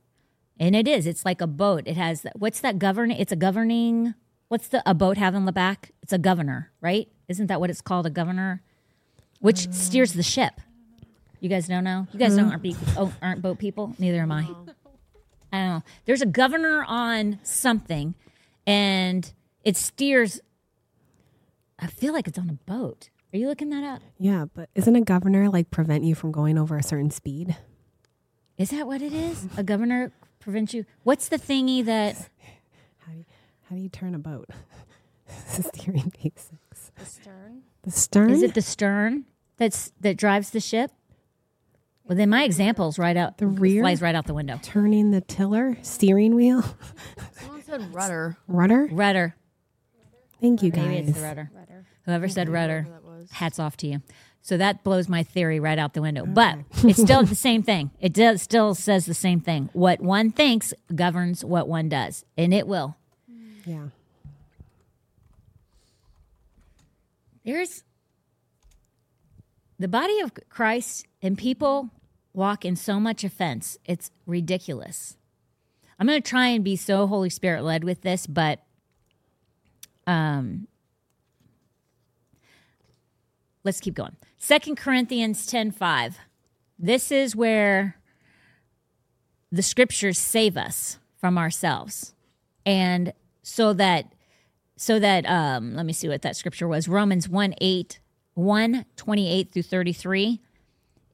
And 0.60 0.76
it 0.76 0.86
is. 0.86 1.08
It's 1.08 1.24
like 1.24 1.40
a 1.40 1.48
boat. 1.48 1.82
It 1.86 1.96
has 1.96 2.24
what's 2.36 2.60
that 2.60 2.78
govern 2.78 3.10
it's 3.10 3.32
a 3.32 3.36
governing 3.36 4.14
what's 4.46 4.68
the 4.68 4.88
a 4.88 4.94
boat 4.94 5.18
have 5.18 5.34
in 5.34 5.44
the 5.44 5.50
back? 5.50 5.90
It's 6.04 6.12
a 6.12 6.18
governor 6.18 6.70
right? 6.80 7.08
Isn't 7.26 7.48
that 7.48 7.58
what 7.58 7.68
it's 7.68 7.80
called 7.80 8.06
a 8.06 8.10
governor 8.10 8.62
which 9.42 9.70
steers 9.72 10.14
the 10.14 10.22
ship. 10.22 10.60
You 11.40 11.48
guys 11.48 11.66
don't 11.66 11.84
know? 11.84 12.06
You 12.12 12.18
guys 12.18 12.36
don't 12.36 12.46
hmm. 12.46 12.50
aren't, 12.52 12.62
be, 12.62 12.76
oh, 12.96 13.12
aren't 13.20 13.42
boat 13.42 13.58
people? 13.58 13.94
Neither 13.98 14.20
am 14.20 14.32
I. 14.32 14.48
I 15.52 15.58
don't 15.58 15.68
know. 15.68 15.82
There's 16.06 16.22
a 16.22 16.26
governor 16.26 16.84
on 16.86 17.40
something, 17.42 18.14
and 18.66 19.30
it 19.64 19.76
steers. 19.76 20.40
I 21.78 21.88
feel 21.88 22.14
like 22.14 22.28
it's 22.28 22.38
on 22.38 22.48
a 22.48 22.52
boat. 22.70 23.10
Are 23.34 23.38
you 23.38 23.48
looking 23.48 23.70
that 23.70 23.82
up? 23.82 24.02
Yeah, 24.18 24.44
but 24.54 24.70
isn't 24.74 24.94
a 24.94 25.00
governor 25.00 25.50
like 25.50 25.70
prevent 25.70 26.04
you 26.04 26.14
from 26.14 26.30
going 26.30 26.56
over 26.56 26.76
a 26.76 26.82
certain 26.82 27.10
speed? 27.10 27.56
Is 28.56 28.70
that 28.70 28.86
what 28.86 29.02
it 29.02 29.12
is? 29.12 29.48
A 29.56 29.64
governor 29.64 30.12
prevents 30.38 30.72
you. 30.72 30.84
What's 31.02 31.28
the 31.28 31.38
thingy 31.38 31.84
that? 31.84 32.14
How 32.98 33.12
do 33.12 33.18
you, 33.18 33.24
how 33.68 33.76
do 33.76 33.82
you 33.82 33.88
turn 33.88 34.14
a 34.14 34.18
boat? 34.18 34.48
Steering 35.48 36.12
basics. 36.22 36.92
The 36.96 37.04
stern. 37.04 37.62
The 37.82 37.90
stern. 37.90 38.30
Is 38.30 38.42
it 38.42 38.54
the 38.54 38.62
stern 38.62 39.24
that's 39.62 39.92
that 40.00 40.16
drives 40.16 40.50
the 40.50 40.60
ship? 40.60 40.90
Well, 42.04 42.16
then 42.18 42.30
my 42.30 42.42
example's 42.42 42.98
right 42.98 43.16
out. 43.16 43.38
The 43.38 43.46
rear? 43.46 43.82
flies 43.82 44.02
right 44.02 44.14
out 44.14 44.26
the 44.26 44.34
window. 44.34 44.58
turning 44.62 45.12
the 45.12 45.20
tiller, 45.20 45.78
steering 45.82 46.34
wheel, 46.34 46.62
Someone 47.40 47.62
said 47.62 47.94
rudder. 47.94 48.36
rudder? 48.48 48.88
Rudder. 48.90 49.36
Thank 50.40 50.62
you 50.64 50.72
Maybe 50.74 50.96
guys. 50.96 51.08
it's 51.10 51.18
the 51.18 51.24
rudder. 51.24 51.50
Rudder. 51.54 51.86
Whoever 52.04 52.28
said 52.28 52.48
rudder, 52.48 52.86
Whatever 52.88 53.02
that 53.14 53.20
was. 53.20 53.30
hats 53.30 53.58
off 53.60 53.76
to 53.78 53.86
you. 53.86 54.02
So 54.44 54.56
that 54.56 54.82
blows 54.82 55.08
my 55.08 55.22
theory 55.22 55.60
right 55.60 55.78
out 55.78 55.94
the 55.94 56.02
window. 56.02 56.26
But 56.26 56.58
it's 56.82 57.00
still 57.02 57.22
the 57.22 57.36
same 57.36 57.62
thing. 57.62 57.92
It 58.00 58.12
does 58.12 58.42
still 58.42 58.74
says 58.74 59.06
the 59.06 59.14
same 59.14 59.38
thing. 59.40 59.70
What 59.72 60.00
one 60.00 60.32
thinks 60.32 60.74
governs 60.92 61.44
what 61.44 61.68
one 61.68 61.88
does, 61.88 62.24
and 62.36 62.52
it 62.52 62.66
will. 62.66 62.96
Yeah. 63.64 63.84
There's 67.44 67.84
the 69.82 69.88
body 69.88 70.20
of 70.20 70.32
Christ 70.48 71.06
and 71.20 71.36
people 71.36 71.90
walk 72.32 72.64
in 72.64 72.76
so 72.76 73.00
much 73.00 73.24
offense. 73.24 73.76
It's 73.84 74.10
ridiculous. 74.26 75.16
I'm 75.98 76.06
going 76.06 76.22
to 76.22 76.28
try 76.28 76.48
and 76.48 76.64
be 76.64 76.76
so 76.76 77.06
Holy 77.06 77.30
Spirit 77.30 77.64
led 77.64 77.84
with 77.84 78.02
this, 78.02 78.26
but 78.26 78.60
um 80.06 80.66
let's 83.64 83.80
keep 83.80 83.94
going. 83.94 84.16
Second 84.38 84.76
Corinthians 84.76 85.46
10:5. 85.46 86.14
This 86.78 87.12
is 87.12 87.36
where 87.36 87.96
the 89.52 89.62
scriptures 89.62 90.18
save 90.18 90.56
us 90.56 90.98
from 91.16 91.38
ourselves. 91.38 92.14
And 92.66 93.12
so 93.42 93.72
that 93.74 94.12
so 94.76 94.98
that 94.98 95.24
um 95.28 95.74
let 95.74 95.86
me 95.86 95.92
see 95.92 96.08
what 96.08 96.22
that 96.22 96.36
scripture 96.36 96.66
was. 96.66 96.88
Romans 96.88 97.28
1 97.28 97.54
8, 97.60 98.00
1 98.34 98.84
28 98.96 99.52
through 99.52 99.62
33. 99.62 100.40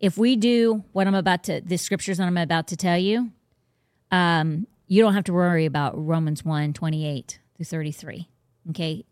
if 0.00 0.16
we 0.16 0.36
do 0.36 0.84
what 0.92 1.06
I'm 1.06 1.14
about 1.14 1.44
to, 1.44 1.60
the 1.60 1.76
scriptures 1.76 2.18
that 2.18 2.26
I'm 2.26 2.36
about 2.36 2.68
to 2.68 2.76
tell 2.76 2.98
you, 2.98 3.32
um, 4.10 4.66
you 4.86 5.02
don't 5.02 5.14
have 5.14 5.24
to 5.24 5.32
worry 5.32 5.66
about 5.66 5.94
Romans 5.96 6.44
1 6.44 6.72
28 6.72 7.38
through 7.56 7.64
33. 7.64 8.28
Okay. 8.70 9.04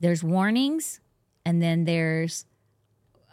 There's 0.00 0.22
warnings 0.22 1.00
and 1.44 1.62
then 1.62 1.84
there's 1.84 2.44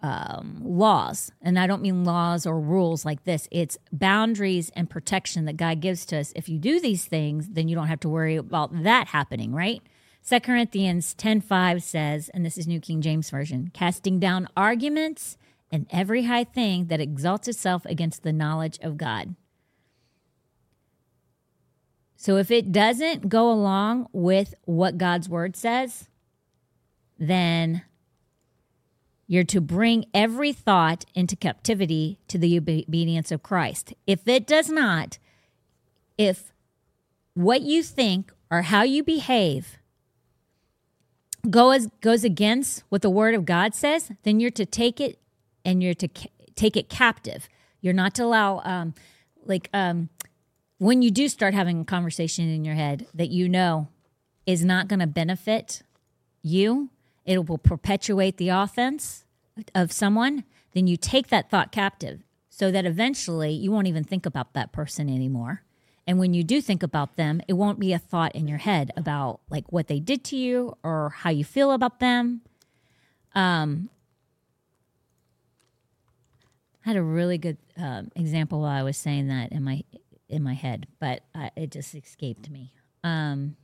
um, 0.03 0.59
laws. 0.63 1.31
And 1.41 1.57
I 1.57 1.65
don't 1.65 1.81
mean 1.81 2.03
laws 2.03 2.45
or 2.45 2.59
rules 2.59 3.05
like 3.05 3.23
this, 3.23 3.47
it's 3.51 3.77
boundaries 3.91 4.69
and 4.75 4.89
protection 4.89 5.45
that 5.45 5.57
God 5.57 5.79
gives 5.79 6.05
to 6.07 6.17
us. 6.17 6.33
If 6.35 6.49
you 6.49 6.59
do 6.59 6.79
these 6.79 7.05
things, 7.05 7.49
then 7.49 7.69
you 7.69 7.75
don't 7.75 7.87
have 7.87 8.01
to 8.01 8.09
worry 8.09 8.35
about 8.35 8.83
that 8.83 9.07
happening, 9.07 9.53
right? 9.53 9.81
2 10.27 10.39
Corinthians 10.39 11.13
10 11.15 11.41
5 11.41 11.83
says, 11.83 12.29
and 12.29 12.45
this 12.45 12.57
is 12.57 12.65
New 12.65 12.79
King 12.79 13.01
James 13.01 13.29
Version, 13.29 13.69
casting 13.73 14.19
down 14.19 14.47
arguments 14.55 15.37
and 15.69 15.85
every 15.89 16.23
high 16.23 16.45
thing 16.45 16.85
that 16.85 17.01
exalts 17.01 17.47
itself 17.47 17.85
against 17.85 18.23
the 18.23 18.31
knowledge 18.31 18.79
of 18.81 18.95
God. 18.95 19.35
So 22.15 22.37
if 22.37 22.51
it 22.51 22.71
doesn't 22.71 23.27
go 23.27 23.51
along 23.51 24.07
with 24.13 24.53
what 24.63 24.97
God's 24.97 25.27
word 25.27 25.57
says, 25.57 26.07
then 27.19 27.83
you're 29.27 29.43
to 29.43 29.59
bring 29.59 30.05
every 30.13 30.53
thought 30.53 31.03
into 31.13 31.35
captivity 31.35 32.17
to 32.29 32.37
the 32.37 32.57
obedience 32.57 33.29
of 33.29 33.43
Christ. 33.43 33.93
If 34.07 34.25
it 34.25 34.47
does 34.47 34.69
not, 34.69 35.17
if 36.17 36.53
what 37.33 37.61
you 37.61 37.83
think 37.83 38.31
or 38.49 38.61
how 38.61 38.83
you 38.83 39.03
behave 39.03 39.79
goes 41.49 41.87
goes 42.01 42.23
against 42.23 42.83
what 42.89 43.01
the 43.01 43.09
word 43.09 43.35
of 43.35 43.45
God 43.45 43.75
says, 43.75 44.11
then 44.23 44.39
you're 44.39 44.51
to 44.51 44.65
take 44.65 44.99
it 44.99 45.19
and 45.65 45.83
you're 45.83 45.93
to 45.95 46.07
ca- 46.07 46.29
take 46.55 46.77
it 46.77 46.89
captive. 46.89 47.47
You're 47.81 47.93
not 47.93 48.15
to 48.15 48.23
allow 48.23 48.61
um 48.63 48.93
like 49.45 49.69
um 49.73 50.09
when 50.77 51.01
you 51.01 51.11
do 51.11 51.27
start 51.27 51.53
having 51.53 51.81
a 51.81 51.85
conversation 51.85 52.49
in 52.49 52.65
your 52.65 52.75
head 52.75 53.07
that 53.13 53.29
you 53.29 53.47
know 53.47 53.87
is 54.45 54.65
not 54.65 54.87
going 54.87 54.99
to 54.99 55.07
benefit 55.07 55.81
you, 56.41 56.89
it 57.25 57.47
will 57.47 57.57
perpetuate 57.57 58.37
the 58.37 58.49
offense 58.49 59.23
of 59.73 59.91
someone, 59.91 60.43
then 60.73 60.87
you 60.87 60.97
take 60.97 61.27
that 61.27 61.49
thought 61.49 61.71
captive 61.71 62.23
so 62.49 62.69
that 62.69 62.85
eventually 62.85 63.51
you 63.51 63.71
won't 63.71 63.87
even 63.87 64.03
think 64.03 64.25
about 64.25 64.53
that 64.53 64.71
person 64.71 65.09
anymore. 65.09 65.63
And 66.05 66.19
when 66.19 66.33
you 66.33 66.43
do 66.43 66.61
think 66.61 66.83
about 66.83 67.15
them, 67.15 67.41
it 67.47 67.53
won't 67.53 67.79
be 67.79 67.93
a 67.93 67.99
thought 67.99 68.35
in 68.35 68.47
your 68.47 68.57
head 68.57 68.91
about 68.97 69.39
like 69.49 69.71
what 69.71 69.87
they 69.87 69.99
did 69.99 70.23
to 70.25 70.35
you 70.35 70.77
or 70.83 71.09
how 71.09 71.29
you 71.29 71.45
feel 71.45 71.71
about 71.71 71.99
them. 71.99 72.41
Um, 73.33 73.89
I 76.85 76.89
had 76.89 76.97
a 76.97 77.03
really 77.03 77.37
good 77.37 77.57
um, 77.77 78.11
example 78.15 78.61
while 78.61 78.77
I 78.77 78.83
was 78.83 78.97
saying 78.97 79.29
that 79.29 79.51
in 79.53 79.63
my 79.63 79.83
in 80.27 80.43
my 80.43 80.53
head, 80.53 80.87
but 80.99 81.23
it 81.55 81.71
just 81.71 81.93
escaped 81.95 82.49
me. 82.49 82.73
Um, 83.03 83.55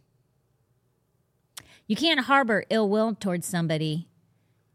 you 1.88 1.96
can't 1.96 2.20
harbor 2.22 2.64
ill 2.70 2.88
will 2.88 3.16
towards 3.16 3.48
somebody 3.48 4.08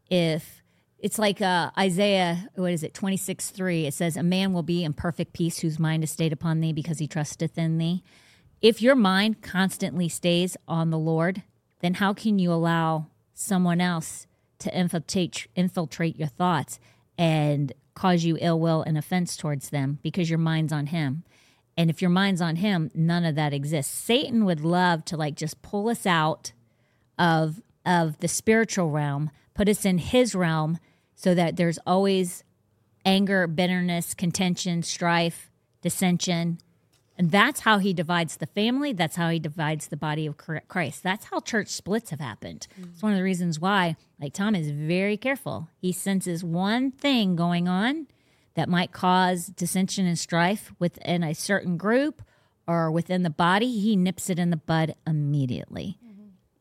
if 0.09 0.61
it's 0.99 1.19
like 1.19 1.41
uh, 1.41 1.71
Isaiah, 1.77 2.49
what 2.55 2.71
is 2.71 2.83
it, 2.83 2.93
26 2.93 3.49
3. 3.49 3.85
It 3.85 3.93
says, 3.93 4.17
A 4.17 4.23
man 4.23 4.53
will 4.53 4.63
be 4.63 4.83
in 4.83 4.93
perfect 4.93 5.33
peace 5.33 5.59
whose 5.59 5.79
mind 5.79 6.03
is 6.03 6.11
stayed 6.11 6.33
upon 6.33 6.61
thee 6.61 6.73
because 6.73 6.99
he 6.99 7.07
trusteth 7.07 7.57
in 7.57 7.77
thee. 7.77 8.03
If 8.61 8.81
your 8.81 8.95
mind 8.95 9.41
constantly 9.41 10.09
stays 10.09 10.57
on 10.67 10.89
the 10.89 10.97
Lord, 10.97 11.43
then 11.81 11.95
how 11.95 12.13
can 12.13 12.39
you 12.39 12.51
allow 12.51 13.07
someone 13.33 13.81
else 13.81 14.27
to 14.59 14.75
infiltrate, 14.75 15.47
infiltrate 15.55 16.17
your 16.17 16.29
thoughts 16.29 16.79
and 17.17 17.73
cause 17.93 18.23
you 18.23 18.37
ill 18.41 18.59
will 18.59 18.81
and 18.81 18.97
offense 18.97 19.37
towards 19.37 19.69
them 19.69 19.99
because 20.01 20.29
your 20.29 20.39
mind's 20.39 20.73
on 20.73 20.87
him? 20.87 21.23
And 21.77 21.89
if 21.89 22.01
your 22.01 22.09
mind's 22.09 22.41
on 22.41 22.55
him, 22.55 22.89
none 22.93 23.25
of 23.25 23.35
that 23.35 23.53
exists. 23.53 23.93
Satan 23.93 24.45
would 24.45 24.61
love 24.61 25.03
to 25.05 25.17
like 25.17 25.35
just 25.35 25.61
pull 25.61 25.89
us 25.89 26.05
out 26.05 26.53
of 27.19 27.61
of 27.85 28.17
the 28.19 28.27
spiritual 28.27 28.89
realm, 28.89 29.29
put 29.55 29.67
us 29.67 29.85
in 29.85 29.97
his 29.97 30.35
realm 30.35 30.77
so 31.15 31.33
that 31.33 31.55
there's 31.55 31.79
always 31.87 32.43
anger, 33.05 33.47
bitterness, 33.47 34.13
contention, 34.13 34.83
strife, 34.83 35.49
dissension. 35.81 36.59
And 37.17 37.31
that's 37.31 37.61
how 37.61 37.77
he 37.77 37.93
divides 37.93 38.37
the 38.37 38.45
family. 38.45 38.91
That's 38.91 39.15
how 39.15 39.29
he 39.29 39.39
divides 39.39 39.87
the 39.87 39.97
body 39.97 40.27
of 40.27 40.35
Christ. 40.37 41.01
That's 41.01 41.25
how 41.25 41.39
church 41.39 41.69
splits 41.69 42.09
have 42.09 42.19
happened. 42.19 42.67
Mm-hmm. 42.73 42.89
It's 42.93 43.01
one 43.01 43.13
of 43.13 43.17
the 43.17 43.23
reasons 43.23 43.59
why, 43.59 43.95
like 44.19 44.33
Tom 44.33 44.53
is 44.53 44.69
very 44.69 45.15
careful. 45.15 45.69
He 45.79 45.93
senses 45.93 46.43
one 46.43 46.91
thing 46.91 47.35
going 47.35 47.69
on 47.69 48.07
that 48.55 48.67
might 48.67 48.91
cause 48.91 49.47
dissension 49.47 50.05
and 50.05 50.19
strife 50.19 50.73
within 50.77 51.23
a 51.23 51.33
certain 51.33 51.77
group 51.77 52.21
or 52.67 52.91
within 52.91 53.23
the 53.23 53.29
body, 53.29 53.79
he 53.79 53.95
nips 53.95 54.29
it 54.29 54.39
in 54.39 54.49
the 54.49 54.57
bud 54.57 54.95
immediately. 55.05 55.97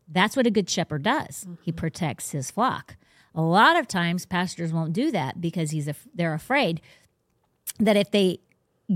That's 0.09 0.37
what 0.37 0.47
a 0.47 0.51
good 0.51 0.69
shepherd 0.69 1.03
does. 1.03 1.45
Mm-hmm. 1.45 1.55
He 1.63 1.73
protects 1.73 2.31
his 2.31 2.51
flock. 2.51 2.97
A 3.35 3.43
lot 3.43 3.77
of 3.77 3.89
times, 3.89 4.27
pastors 4.27 4.73
won't 4.73 4.93
do 4.93 5.11
that 5.11 5.41
because 5.41 5.71
he's 5.71 5.89
af- 5.89 6.07
they're 6.15 6.35
afraid 6.35 6.81
that 7.81 7.97
if 7.97 8.11
they 8.11 8.39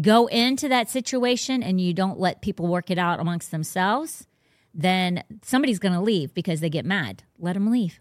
go 0.01 0.27
into 0.27 0.69
that 0.69 0.89
situation 0.89 1.63
and 1.63 1.81
you 1.81 1.93
don't 1.93 2.21
let 2.21 2.43
people 2.43 2.67
work 2.67 2.91
it 2.91 2.99
out 2.99 3.19
amongst 3.19 3.51
themselves, 3.51 4.27
then 4.73 5.25
somebody's 5.43 5.79
going 5.79 5.95
to 5.95 6.01
leave 6.01 6.35
because 6.35 6.61
they 6.61 6.71
get 6.71 6.85
mad. 6.85 7.25
Let 7.39 7.55
them 7.55 7.71
leave 7.71 8.01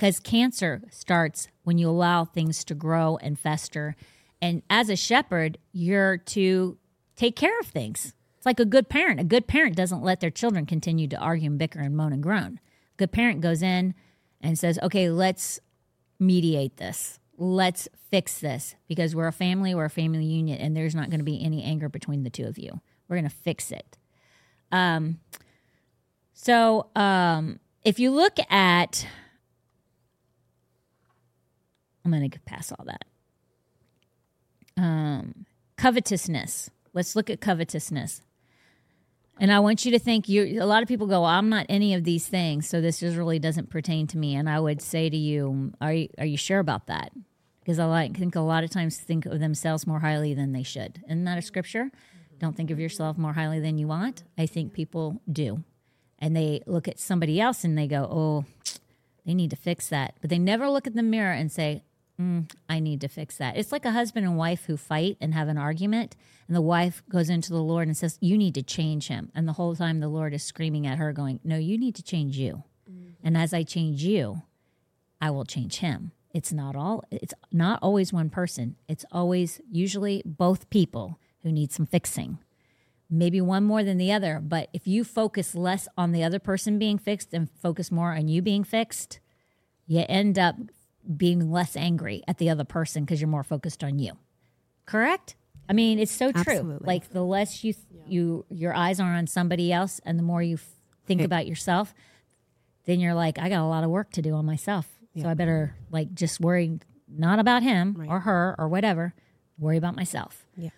because 0.00 0.18
cancer 0.18 0.80
starts 0.90 1.48
when 1.64 1.76
you 1.76 1.86
allow 1.86 2.24
things 2.24 2.64
to 2.64 2.74
grow 2.74 3.18
and 3.18 3.38
fester. 3.38 3.94
And 4.40 4.62
as 4.70 4.88
a 4.88 4.96
shepherd, 4.96 5.58
you're 5.72 6.16
to 6.16 6.78
take 7.16 7.36
care 7.36 7.58
of 7.60 7.66
things. 7.66 8.14
It's 8.40 8.46
like 8.46 8.58
a 8.58 8.64
good 8.64 8.88
parent. 8.88 9.20
A 9.20 9.24
good 9.24 9.46
parent 9.46 9.76
doesn't 9.76 10.02
let 10.02 10.20
their 10.20 10.30
children 10.30 10.64
continue 10.64 11.06
to 11.08 11.18
argue 11.18 11.50
and 11.50 11.58
bicker 11.58 11.78
and 11.78 11.94
moan 11.94 12.14
and 12.14 12.22
groan. 12.22 12.58
A 12.94 12.96
good 12.96 13.12
parent 13.12 13.42
goes 13.42 13.60
in 13.60 13.94
and 14.40 14.58
says, 14.58 14.78
okay, 14.82 15.10
let's 15.10 15.60
mediate 16.18 16.78
this. 16.78 17.18
Let's 17.36 17.86
fix 18.10 18.38
this 18.38 18.76
because 18.88 19.14
we're 19.14 19.26
a 19.26 19.32
family, 19.32 19.74
we're 19.74 19.84
a 19.84 19.90
family 19.90 20.24
union, 20.24 20.58
and 20.58 20.74
there's 20.74 20.94
not 20.94 21.10
going 21.10 21.20
to 21.20 21.24
be 21.24 21.44
any 21.44 21.62
anger 21.62 21.90
between 21.90 22.22
the 22.22 22.30
two 22.30 22.46
of 22.46 22.56
you. 22.56 22.80
We're 23.10 23.16
going 23.16 23.28
to 23.28 23.36
fix 23.36 23.70
it. 23.70 23.98
Um, 24.72 25.20
so 26.32 26.88
um, 26.96 27.60
if 27.84 27.98
you 27.98 28.10
look 28.10 28.38
at 28.50 29.06
I'm 32.06 32.10
going 32.10 32.30
to 32.30 32.40
pass 32.40 32.72
all 32.72 32.86
that. 32.86 33.04
Um, 34.82 35.44
covetousness. 35.76 36.70
Let's 36.94 37.14
look 37.14 37.28
at 37.28 37.42
covetousness. 37.42 38.22
And 39.40 39.50
I 39.50 39.58
want 39.58 39.86
you 39.86 39.90
to 39.92 39.98
think 39.98 40.28
you 40.28 40.62
a 40.62 40.66
lot 40.66 40.82
of 40.82 40.88
people 40.88 41.06
go, 41.06 41.24
I'm 41.24 41.48
not 41.48 41.64
any 41.70 41.94
of 41.94 42.04
these 42.04 42.26
things, 42.26 42.68
so 42.68 42.82
this 42.82 43.00
just 43.00 43.16
really 43.16 43.38
doesn't 43.38 43.70
pertain 43.70 44.06
to 44.08 44.18
me. 44.18 44.36
And 44.36 44.50
I 44.50 44.60
would 44.60 44.82
say 44.82 45.08
to 45.08 45.16
you, 45.16 45.72
are 45.80 45.94
you, 45.94 46.08
are 46.18 46.26
you 46.26 46.36
sure 46.36 46.58
about 46.58 46.88
that? 46.88 47.10
Because 47.60 47.78
I 47.78 47.86
like, 47.86 48.16
think 48.16 48.36
a 48.36 48.40
lot 48.40 48.64
of 48.64 48.70
times 48.70 48.98
think 48.98 49.24
of 49.24 49.40
themselves 49.40 49.86
more 49.86 50.00
highly 50.00 50.34
than 50.34 50.52
they 50.52 50.62
should. 50.62 51.00
Isn't 51.06 51.24
that 51.24 51.38
a 51.38 51.42
scripture? 51.42 51.90
Don't 52.38 52.54
think 52.54 52.70
of 52.70 52.78
yourself 52.78 53.16
more 53.16 53.32
highly 53.32 53.60
than 53.60 53.78
you 53.78 53.90
ought. 53.90 54.22
I 54.36 54.44
think 54.44 54.74
people 54.74 55.22
do. 55.30 55.64
And 56.18 56.36
they 56.36 56.62
look 56.66 56.86
at 56.86 56.98
somebody 56.98 57.40
else 57.40 57.64
and 57.64 57.78
they 57.78 57.86
go, 57.86 58.08
oh, 58.10 58.44
they 59.24 59.32
need 59.32 59.50
to 59.50 59.56
fix 59.56 59.88
that. 59.88 60.16
But 60.20 60.28
they 60.28 60.38
never 60.38 60.68
look 60.68 60.86
at 60.86 60.94
the 60.94 61.02
mirror 61.02 61.32
and 61.32 61.50
say, 61.50 61.82
mm, 62.20 62.50
I 62.68 62.80
need 62.80 63.00
to 63.00 63.08
fix 63.08 63.36
that. 63.38 63.56
It's 63.56 63.72
like 63.72 63.84
a 63.84 63.92
husband 63.92 64.26
and 64.26 64.36
wife 64.36 64.64
who 64.66 64.76
fight 64.76 65.16
and 65.20 65.32
have 65.34 65.48
an 65.48 65.58
argument, 65.58 66.16
and 66.46 66.56
the 66.56 66.60
wife 66.60 67.02
goes 67.08 67.30
into 67.30 67.50
the 67.50 67.62
Lord 67.62 67.88
and 67.88 67.96
says, 67.96 68.18
You 68.20 68.36
need 68.36 68.54
to 68.54 68.62
change 68.62 69.08
him. 69.08 69.30
And 69.34 69.48
the 69.48 69.54
whole 69.54 69.74
time 69.74 70.00
the 70.00 70.08
Lord 70.08 70.34
is 70.34 70.42
screaming 70.42 70.86
at 70.86 70.98
her, 70.98 71.12
going, 71.12 71.40
No, 71.42 71.56
you 71.56 71.78
need 71.78 71.94
to 71.96 72.02
change 72.02 72.36
you. 72.36 72.64
Mm-hmm. 72.90 73.26
And 73.26 73.36
as 73.36 73.54
I 73.54 73.62
change 73.62 74.02
you, 74.02 74.42
I 75.20 75.30
will 75.30 75.44
change 75.44 75.78
him. 75.78 76.12
It's 76.32 76.52
not 76.52 76.76
all, 76.76 77.04
it's 77.10 77.34
not 77.50 77.80
always 77.82 78.12
one 78.12 78.30
person. 78.30 78.76
It's 78.88 79.04
always 79.10 79.60
usually 79.70 80.22
both 80.24 80.70
people 80.70 81.18
who 81.42 81.50
need 81.50 81.72
some 81.72 81.86
fixing. 81.86 82.38
Maybe 83.12 83.40
one 83.40 83.64
more 83.64 83.82
than 83.82 83.98
the 83.98 84.12
other, 84.12 84.40
but 84.40 84.68
if 84.72 84.86
you 84.86 85.02
focus 85.02 85.56
less 85.56 85.88
on 85.98 86.12
the 86.12 86.22
other 86.22 86.38
person 86.38 86.78
being 86.78 86.96
fixed 86.96 87.34
and 87.34 87.50
focus 87.50 87.90
more 87.90 88.12
on 88.12 88.28
you 88.28 88.40
being 88.40 88.62
fixed, 88.62 89.18
you 89.88 90.04
end 90.08 90.38
up 90.38 90.54
being 91.16 91.50
less 91.50 91.76
angry 91.76 92.22
at 92.28 92.38
the 92.38 92.50
other 92.50 92.64
person 92.64 93.04
because 93.04 93.20
you're 93.20 93.28
more 93.28 93.42
focused 93.42 93.82
on 93.82 93.98
you. 93.98 94.12
Correct? 94.86 95.36
I 95.68 95.72
mean, 95.72 95.98
it's 95.98 96.12
so 96.12 96.32
true. 96.32 96.42
Absolutely. 96.46 96.86
Like 96.86 97.10
the 97.10 97.22
less 97.22 97.62
you 97.62 97.74
yeah. 97.90 98.02
you 98.06 98.46
your 98.50 98.74
eyes 98.74 98.98
are 99.00 99.14
on 99.14 99.26
somebody 99.26 99.72
else 99.72 100.00
and 100.04 100.18
the 100.18 100.22
more 100.22 100.42
you 100.42 100.56
f- 100.56 100.66
think 101.06 101.22
about 101.22 101.46
yourself, 101.46 101.94
then 102.86 102.98
you're 103.00 103.14
like, 103.14 103.38
I 103.38 103.48
got 103.48 103.60
a 103.60 103.66
lot 103.66 103.84
of 103.84 103.90
work 103.90 104.10
to 104.12 104.22
do 104.22 104.34
on 104.34 104.44
myself. 104.44 104.88
Yeah. 105.14 105.24
So 105.24 105.28
I 105.28 105.34
better 105.34 105.76
like 105.90 106.12
just 106.14 106.40
worry 106.40 106.80
not 107.08 107.38
about 107.38 107.62
him 107.62 107.94
right. 107.98 108.08
or 108.08 108.20
her 108.20 108.54
or 108.58 108.68
whatever, 108.68 109.14
worry 109.58 109.76
about 109.76 109.96
myself. 109.96 110.44
Yeah. 110.56 110.70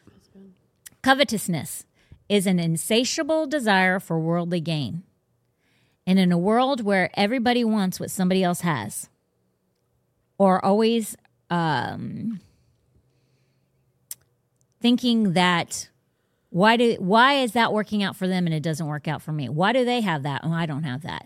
Covetousness 1.03 1.85
is 2.29 2.47
an 2.47 2.59
insatiable 2.59 3.47
desire 3.47 3.99
for 3.99 4.21
worldly 4.21 4.61
gain. 4.61 5.03
And 6.07 6.19
in 6.19 6.33
a 6.33 6.39
world 6.39 6.83
where 6.85 7.11
everybody 7.15 7.65
wants 7.65 8.01
what 8.01 8.11
somebody 8.11 8.43
else 8.43 8.61
has, 8.61 9.09
or 10.39 10.65
always 10.65 11.17
um, 11.51 12.41
thinking 14.81 15.33
that 15.35 15.89
why 16.51 16.77
do 16.77 16.97
why 16.99 17.35
is 17.35 17.53
that 17.53 17.73
working 17.73 18.03
out 18.03 18.15
for 18.15 18.29
them 18.29 18.47
and 18.47 18.55
it 18.55 18.63
doesn't 18.63 18.87
work 18.87 19.09
out 19.09 19.23
for 19.23 19.33
me? 19.33 19.49
Why 19.49 19.73
do 19.73 19.85
they 19.85 20.03
have 20.03 20.23
that 20.25 20.45
and 20.45 20.55
I 20.55 20.67
don't 20.67 20.83
have 20.83 21.03
that? 21.03 21.25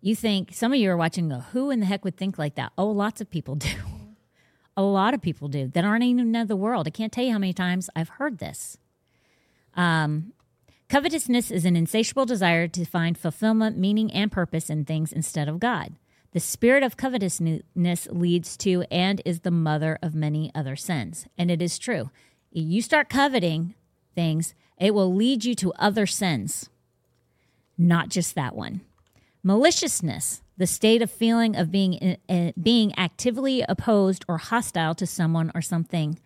You 0.00 0.16
think 0.16 0.52
some 0.52 0.72
of 0.72 0.78
you 0.78 0.90
are 0.90 0.96
watching 0.96 1.28
go, 1.28 1.40
who 1.40 1.70
in 1.70 1.80
the 1.80 1.86
heck 1.86 2.04
would 2.04 2.16
think 2.16 2.38
like 2.38 2.54
that? 2.54 2.72
Oh, 2.76 2.88
lots 2.88 3.20
of 3.20 3.30
people 3.30 3.54
do. 3.54 3.68
A 4.76 4.82
lot 4.82 5.12
of 5.12 5.20
people 5.20 5.48
do 5.48 5.68
that 5.68 5.84
aren't 5.84 6.02
even 6.04 6.34
in 6.34 6.46
the 6.46 6.56
world. 6.56 6.86
I 6.86 6.90
can't 6.90 7.12
tell 7.12 7.24
you 7.24 7.32
how 7.32 7.38
many 7.38 7.52
times 7.52 7.90
I've 7.94 8.08
heard 8.08 8.38
this. 8.38 8.78
Um, 9.74 10.32
covetousness 10.88 11.50
is 11.50 11.66
an 11.66 11.76
insatiable 11.76 12.24
desire 12.24 12.66
to 12.68 12.84
find 12.86 13.18
fulfillment, 13.18 13.76
meaning, 13.76 14.10
and 14.10 14.32
purpose 14.32 14.70
in 14.70 14.86
things 14.86 15.12
instead 15.12 15.46
of 15.46 15.60
God. 15.60 15.94
The 16.32 16.40
spirit 16.40 16.82
of 16.82 16.96
covetousness 16.96 18.08
leads 18.10 18.56
to 18.58 18.84
and 18.90 19.20
is 19.24 19.40
the 19.40 19.50
mother 19.50 19.98
of 20.02 20.14
many 20.14 20.50
other 20.54 20.76
sins. 20.76 21.26
And 21.36 21.50
it 21.50 21.60
is 21.60 21.78
true. 21.78 22.10
You 22.50 22.80
start 22.82 23.08
coveting 23.08 23.74
things, 24.14 24.54
it 24.78 24.94
will 24.94 25.14
lead 25.14 25.44
you 25.44 25.54
to 25.56 25.72
other 25.74 26.06
sins, 26.06 26.68
not 27.78 28.08
just 28.08 28.34
that 28.34 28.54
one. 28.54 28.80
Maliciousness, 29.42 30.42
the 30.56 30.66
state 30.66 31.02
of 31.02 31.10
feeling 31.10 31.56
of 31.56 31.70
being 31.70 32.16
uh, 32.28 32.52
being 32.60 32.92
actively 32.96 33.64
opposed 33.68 34.24
or 34.28 34.38
hostile 34.38 34.94
to 34.94 35.06
someone 35.06 35.50
or 35.54 35.62
something. 35.62 36.18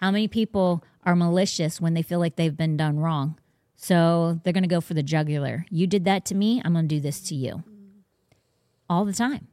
How 0.00 0.10
many 0.10 0.28
people 0.28 0.84
are 1.04 1.16
malicious 1.16 1.80
when 1.80 1.94
they 1.94 2.02
feel 2.02 2.18
like 2.18 2.36
they've 2.36 2.56
been 2.56 2.76
done 2.76 2.98
wrong? 2.98 3.38
So 3.76 4.40
they're 4.42 4.52
going 4.52 4.64
to 4.64 4.68
go 4.68 4.80
for 4.80 4.94
the 4.94 5.02
jugular. 5.02 5.64
You 5.70 5.86
did 5.86 6.04
that 6.04 6.24
to 6.26 6.34
me, 6.34 6.60
I'm 6.64 6.72
going 6.72 6.88
to 6.88 6.94
do 6.94 7.00
this 7.00 7.20
to 7.22 7.34
you. 7.34 7.64
All 8.90 9.04
the 9.06 9.14
time. 9.14 9.46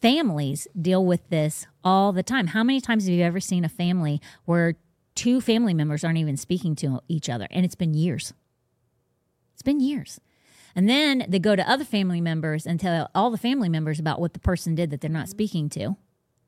Families 0.00 0.66
deal 0.80 1.04
with 1.04 1.28
this 1.28 1.66
all 1.84 2.12
the 2.12 2.22
time. 2.22 2.46
How 2.46 2.64
many 2.64 2.80
times 2.80 3.04
have 3.04 3.12
you 3.12 3.22
ever 3.22 3.40
seen 3.40 3.64
a 3.64 3.68
family 3.68 4.22
where 4.46 4.76
two 5.14 5.42
family 5.42 5.74
members 5.74 6.04
aren't 6.04 6.16
even 6.16 6.38
speaking 6.38 6.74
to 6.76 7.00
each 7.08 7.28
other 7.28 7.46
and 7.50 7.66
it's 7.66 7.74
been 7.74 7.92
years? 7.92 8.32
It's 9.52 9.62
been 9.62 9.80
years. 9.80 10.20
And 10.74 10.88
then 10.88 11.26
they 11.28 11.38
go 11.38 11.56
to 11.56 11.68
other 11.68 11.84
family 11.84 12.20
members 12.20 12.64
and 12.64 12.80
tell 12.80 13.10
all 13.14 13.30
the 13.30 13.36
family 13.36 13.68
members 13.68 13.98
about 13.98 14.20
what 14.20 14.32
the 14.32 14.38
person 14.38 14.74
did 14.74 14.90
that 14.90 15.00
they're 15.00 15.10
not 15.10 15.24
mm-hmm. 15.24 15.30
speaking 15.30 15.68
to, 15.70 15.96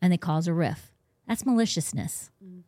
and 0.00 0.12
they 0.12 0.16
cause 0.16 0.46
a 0.46 0.54
rift. 0.54 0.92
That's 1.26 1.44
maliciousness. 1.44 2.30
Mm-hmm. 2.42 2.60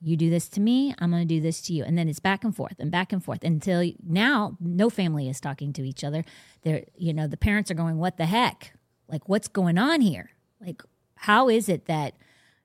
You 0.00 0.16
do 0.16 0.30
this 0.30 0.48
to 0.50 0.60
me, 0.60 0.94
I'm 0.98 1.10
going 1.10 1.26
to 1.26 1.34
do 1.34 1.40
this 1.40 1.60
to 1.62 1.72
you. 1.72 1.82
And 1.82 1.98
then 1.98 2.08
it's 2.08 2.20
back 2.20 2.44
and 2.44 2.54
forth 2.54 2.76
and 2.78 2.90
back 2.90 3.12
and 3.12 3.24
forth 3.24 3.42
until 3.42 3.90
now 4.06 4.56
no 4.60 4.90
family 4.90 5.28
is 5.28 5.40
talking 5.40 5.72
to 5.72 5.82
each 5.82 6.04
other. 6.04 6.24
They're, 6.62 6.84
you 6.96 7.12
know, 7.12 7.26
the 7.26 7.36
parents 7.36 7.70
are 7.70 7.74
going, 7.74 7.98
What 7.98 8.16
the 8.16 8.26
heck? 8.26 8.74
Like, 9.08 9.28
what's 9.28 9.48
going 9.48 9.78
on 9.78 10.00
here? 10.00 10.30
Like, 10.60 10.82
how 11.16 11.48
is 11.48 11.68
it 11.68 11.86
that, 11.86 12.14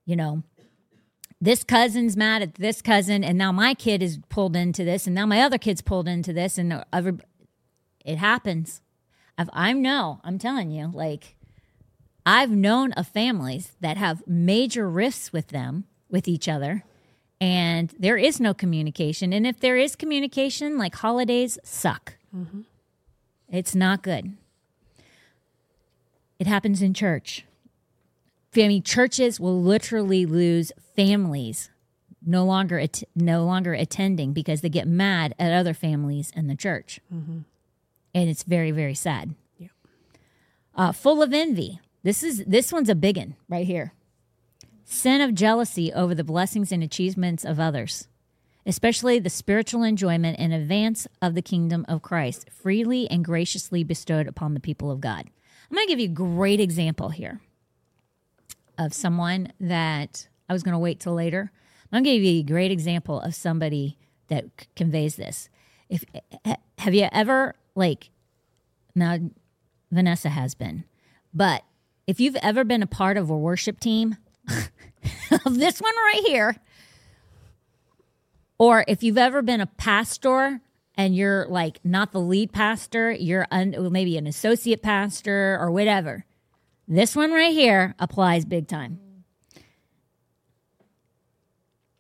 you 0.06 0.16
know, 0.16 0.44
this 1.42 1.64
cousin's 1.64 2.16
mad 2.16 2.42
at 2.42 2.56
this 2.56 2.82
cousin, 2.82 3.22
and 3.24 3.38
now 3.38 3.52
my 3.52 3.74
kid 3.74 4.02
is 4.02 4.20
pulled 4.30 4.56
into 4.56 4.86
this, 4.86 5.08
and 5.08 5.14
now 5.14 5.26
my 5.26 5.42
other 5.42 5.58
kid's 5.58 5.82
pulled 5.82 6.08
into 6.08 6.32
this, 6.32 6.58
and 6.58 6.86
every, 6.94 7.18
it 8.06 8.18
happens. 8.18 8.82
I've, 9.38 9.50
I 9.52 9.74
know, 9.74 10.22
I'm 10.24 10.38
telling 10.38 10.72
you, 10.72 10.90
like, 10.94 11.36
I've 12.26 12.52
known 12.52 12.94
of 12.94 13.08
families 13.08 13.74
that 13.82 13.98
have 13.98 14.24
major 14.26 14.90
rifts 14.90 15.34
with 15.34 15.50
them, 15.50 15.84
with 16.10 16.30
each 16.30 16.48
other, 16.48 16.86
and 17.44 17.94
there 18.00 18.18
is 18.18 18.40
no 18.40 18.54
communication. 18.54 19.34
And 19.34 19.46
if 19.46 19.60
there 19.60 19.78
is 19.78 19.96
communication, 19.96 20.78
like 20.78 20.96
holidays 20.96 21.58
suck. 21.64 22.18
Mm-hmm. 22.36 22.62
It's 23.50 23.76
not 23.76 24.02
good. 24.02 24.38
It 26.40 26.48
happens 26.48 26.82
in 26.82 26.94
church. 26.94 27.46
I 28.56 28.68
mean, 28.68 28.84
churches 28.84 29.40
will 29.40 29.62
literally 29.62 30.26
lose 30.26 30.72
families 30.96 31.70
no 32.26 32.46
longer 32.46 32.80
at, 32.80 33.04
no 33.16 33.44
longer 33.44 33.74
attending 33.74 34.32
because 34.32 34.62
they 34.62 34.70
get 34.70 34.88
mad 34.88 35.36
at 35.38 35.52
other 35.52 35.74
families 35.74 36.32
in 36.36 36.48
the 36.48 36.56
church. 36.56 37.00
Mm-hmm 37.14 37.40
and 38.14 38.30
it's 38.30 38.44
very 38.44 38.72
very 38.72 38.94
sad. 38.94 39.34
Yeah. 39.58 39.70
Uh, 40.76 40.92
full 40.92 41.22
of 41.22 41.34
envy. 41.34 41.80
This 42.04 42.24
is 42.24 42.44
this 42.46 42.72
one's 42.72 42.90
a 42.90 42.96
big 42.96 43.18
one 43.18 43.36
right 43.50 43.66
here. 43.66 43.94
Sin 44.94 45.22
of 45.22 45.34
jealousy 45.34 45.92
over 45.92 46.14
the 46.14 46.24
blessings 46.24 46.72
and 46.72 46.84
achievements 46.84 47.44
of 47.44 47.60
others, 47.60 48.08
especially 48.64 49.18
the 49.18 49.30
spiritual 49.30 49.82
enjoyment 49.82 50.40
and 50.40 50.54
advance 50.54 51.08
of 51.20 51.34
the 51.34 51.42
kingdom 51.42 51.84
of 51.90 52.04
Christ, 52.04 52.48
freely 52.52 53.10
and 53.10 53.26
graciously 53.26 53.84
bestowed 53.84 54.28
upon 54.28 54.54
the 54.54 54.60
people 54.60 54.92
of 54.92 55.02
God. 55.02 55.26
I'm 55.70 55.76
going 55.76 55.88
to 55.88 55.92
give 55.92 56.00
you 56.00 56.10
a 56.10 56.14
great 56.14 56.60
example 56.60 57.10
here 57.10 57.42
of 58.78 58.94
someone 58.94 59.52
that 59.60 60.28
I 60.48 60.54
was 60.54 60.62
going 60.62 60.74
to 60.74 60.80
wait 60.80 61.00
till 61.00 61.16
later. 61.16 61.52
I'm 61.92 62.04
going 62.04 62.04
to 62.04 62.12
give 62.12 62.24
you 62.24 62.42
a 62.42 62.44
great 62.44 62.72
example 62.72 63.20
of 63.20 63.34
somebody 63.34 63.98
that 64.28 64.46
c- 64.60 64.68
conveys 64.76 65.16
this. 65.16 65.50
If 65.90 66.06
eh, 66.14 66.20
eh, 66.46 66.56
have 66.78 66.94
you 66.94 67.10
ever 67.12 67.56
like 67.74 68.12
now 68.94 69.18
Vanessa 69.92 70.30
has 70.30 70.54
been, 70.54 70.84
but 71.34 71.64
if 72.06 72.20
you've 72.20 72.38
ever 72.38 72.64
been 72.64 72.84
a 72.84 72.88
part 72.88 73.18
of 73.18 73.32
a 73.32 73.38
worship 73.38 73.80
team 73.80 74.18
of 74.50 75.58
this 75.58 75.80
one 75.80 75.96
right 75.96 76.24
here, 76.26 76.56
or 78.58 78.86
if 78.88 79.04
you've 79.04 79.18
ever 79.18 79.42
been 79.42 79.62
a 79.62 79.66
pastor 79.66 80.62
and 80.96 81.16
you're 81.16 81.48
like 81.48 81.80
not 81.84 82.12
the 82.12 82.22
lead 82.22 82.52
pastor, 82.52 83.12
you're 83.12 83.48
un- 83.52 83.76
maybe 83.92 84.18
an 84.18 84.28
associate 84.28 84.82
pastor 84.82 85.58
or 85.60 85.72
whatever, 85.72 86.26
this 86.88 87.16
one 87.16 87.32
right 87.32 87.54
here 87.54 87.96
applies 88.00 88.46
big 88.46 88.68
time. 88.68 89.00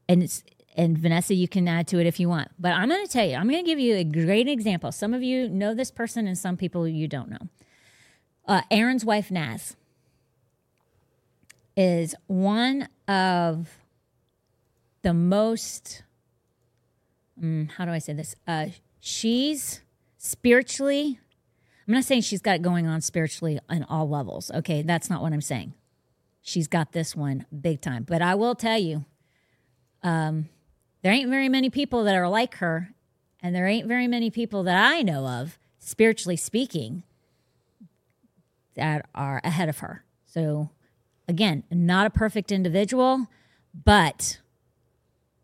And 0.07 0.21
it's 0.23 0.43
and 0.75 0.97
Vanessa, 0.97 1.33
you 1.33 1.47
can 1.47 1.67
add 1.67 1.87
to 1.87 1.99
it 1.99 2.07
if 2.07 2.19
you 2.19 2.27
want. 2.27 2.49
But 2.59 2.73
I'm 2.73 2.89
going 2.89 3.05
to 3.05 3.11
tell 3.11 3.25
you, 3.25 3.35
I'm 3.35 3.47
going 3.47 3.63
to 3.63 3.69
give 3.69 3.79
you 3.79 3.95
a 3.95 4.03
great 4.03 4.47
example. 4.47 4.91
Some 4.91 5.13
of 5.13 5.21
you 5.21 5.47
know 5.47 5.73
this 5.73 5.91
person, 5.91 6.27
and 6.27 6.37
some 6.37 6.57
people 6.57 6.87
you 6.87 7.07
don't 7.07 7.29
know. 7.29 7.47
Uh, 8.47 8.61
Aaron's 8.71 9.05
wife, 9.05 9.31
Naz, 9.31 9.75
is 11.75 12.15
one 12.27 12.87
of 13.07 13.69
the 15.01 15.13
most, 15.13 16.03
um, 17.41 17.69
how 17.77 17.85
do 17.85 17.91
I 17.91 17.99
say 17.99 18.13
this? 18.13 18.35
Uh, 18.47 18.67
she's 18.99 19.81
spiritually, 20.17 21.19
I'm 21.87 21.93
not 21.93 22.05
saying 22.05 22.21
she's 22.21 22.41
got 22.41 22.55
it 22.55 22.61
going 22.61 22.87
on 22.87 23.01
spiritually 23.01 23.59
on 23.69 23.83
all 23.89 24.07
levels. 24.07 24.51
Okay, 24.51 24.81
that's 24.81 25.09
not 25.09 25.21
what 25.21 25.33
I'm 25.33 25.41
saying. 25.41 25.73
She's 26.41 26.67
got 26.67 26.91
this 26.91 27.15
one 27.15 27.45
big 27.61 27.81
time. 27.81 28.03
But 28.03 28.21
I 28.21 28.35
will 28.35 28.55
tell 28.55 28.77
you, 28.77 29.05
um, 30.01 30.49
there 31.01 31.11
ain't 31.11 31.29
very 31.29 31.49
many 31.49 31.69
people 31.69 32.03
that 32.05 32.15
are 32.15 32.29
like 32.29 32.55
her, 32.55 32.93
and 33.41 33.53
there 33.55 33.67
ain't 33.67 33.87
very 33.87 34.07
many 34.07 34.29
people 34.29 34.63
that 34.63 34.91
I 34.91 35.01
know 35.01 35.25
of, 35.27 35.57
spiritually 35.79 36.37
speaking, 36.37 37.03
that 38.75 39.05
are 39.13 39.41
ahead 39.43 39.69
of 39.69 39.79
her. 39.79 40.03
So, 40.25 40.69
again, 41.27 41.63
not 41.71 42.07
a 42.07 42.09
perfect 42.09 42.51
individual, 42.51 43.27
but 43.73 44.39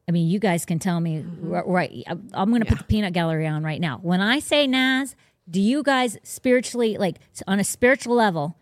I 0.07 0.11
mean, 0.11 0.27
you 0.27 0.39
guys 0.39 0.65
can 0.65 0.79
tell 0.79 0.99
me, 0.99 1.17
mm-hmm. 1.17 1.51
right? 1.51 2.03
I'm 2.07 2.49
going 2.49 2.61
to 2.61 2.65
yeah. 2.65 2.71
put 2.71 2.79
the 2.79 2.83
peanut 2.85 3.13
gallery 3.13 3.45
on 3.45 3.63
right 3.63 3.79
now. 3.79 3.99
When 4.01 4.21
I 4.21 4.39
say 4.39 4.65
Naz, 4.65 5.15
do 5.49 5.61
you 5.61 5.83
guys 5.83 6.17
spiritually, 6.23 6.97
like 6.97 7.17
on 7.47 7.59
a 7.59 7.63
spiritual 7.63 8.15
level, 8.15 8.57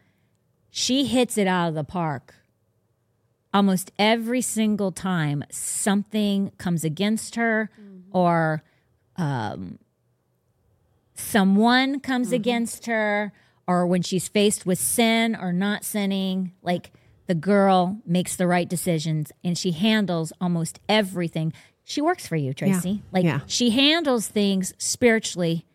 she 0.70 1.06
hits 1.06 1.38
it 1.38 1.48
out 1.48 1.70
of 1.70 1.76
the 1.76 1.84
park 1.84 2.36
almost 3.54 3.92
every 3.98 4.42
single 4.42 4.92
time 4.92 5.44
something 5.50 6.52
comes 6.58 6.84
against 6.84 7.36
her 7.36 7.72
mm-hmm. 7.80 8.16
or 8.16 8.64
um, 9.16 9.80
someone 11.16 12.00
comes 12.00 12.28
mm-hmm. 12.28 12.36
against 12.36 12.86
her 12.86 13.32
or 13.68 13.88
when 13.88 14.02
she's 14.02 14.28
faced 14.28 14.66
with 14.66 14.78
sin 14.78 15.36
or 15.36 15.52
not 15.52 15.84
sinning 15.84 16.54
like 16.62 16.92
the 17.28 17.36
girl 17.36 18.00
makes 18.06 18.36
the 18.36 18.48
right 18.48 18.68
decisions 18.68 19.32
and 19.44 19.58
she 19.58 19.72
handles 19.72 20.34
almost 20.42 20.80
everything 20.90 21.54
she 21.84 22.02
works 22.02 22.28
for 22.28 22.36
you 22.36 22.54
tracy 22.54 22.90
yeah. 22.90 23.00
like 23.12 23.26
yeah. 23.26 23.40
she 23.48 23.70
handles 23.70 24.28
things 24.28 24.74
spiritually 24.78 25.66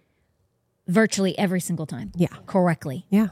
virtually 0.86 1.38
every 1.38 1.60
single 1.60 1.86
time 1.86 2.12
yeah 2.16 2.28
correctly 2.46 3.06
yeah 3.10 3.28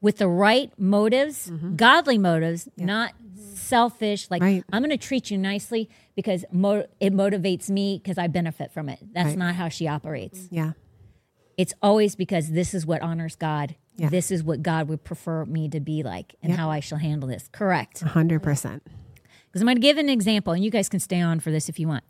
with 0.00 0.18
the 0.18 0.28
right 0.28 0.72
motives 0.78 1.50
mm-hmm. 1.50 1.76
godly 1.76 2.18
motives 2.18 2.68
yeah. 2.76 2.86
not 2.86 3.12
selfish. 3.56 4.30
Like 4.30 4.42
right. 4.42 4.64
I'm 4.72 4.82
going 4.82 4.96
to 4.96 5.06
treat 5.06 5.30
you 5.30 5.38
nicely 5.38 5.88
because 6.14 6.44
mo- 6.52 6.86
it 7.00 7.12
motivates 7.12 7.70
me 7.70 8.00
because 8.02 8.18
I 8.18 8.26
benefit 8.26 8.72
from 8.72 8.88
it. 8.88 8.98
That's 9.12 9.28
right. 9.28 9.38
not 9.38 9.54
how 9.54 9.68
she 9.68 9.88
operates. 9.88 10.48
Yeah. 10.50 10.72
It's 11.56 11.74
always 11.82 12.16
because 12.16 12.50
this 12.50 12.74
is 12.74 12.84
what 12.84 13.02
honors 13.02 13.36
God. 13.36 13.76
Yeah. 13.96 14.08
This 14.08 14.30
is 14.30 14.42
what 14.42 14.62
God 14.62 14.88
would 14.88 15.04
prefer 15.04 15.44
me 15.44 15.68
to 15.68 15.80
be 15.80 16.02
like 16.02 16.34
and 16.42 16.52
how 16.52 16.70
I 16.70 16.80
shall 16.80 16.98
handle 16.98 17.28
this. 17.28 17.48
Correct. 17.52 18.02
100%. 18.02 18.40
Because 18.42 19.62
I'm 19.62 19.66
going 19.66 19.76
to 19.76 19.80
give 19.80 19.98
an 19.98 20.08
example 20.08 20.52
and 20.52 20.64
you 20.64 20.70
guys 20.70 20.88
can 20.88 20.98
stay 20.98 21.20
on 21.20 21.38
for 21.38 21.50
this 21.52 21.68
if 21.68 21.78
you 21.78 21.86
want. 21.86 22.02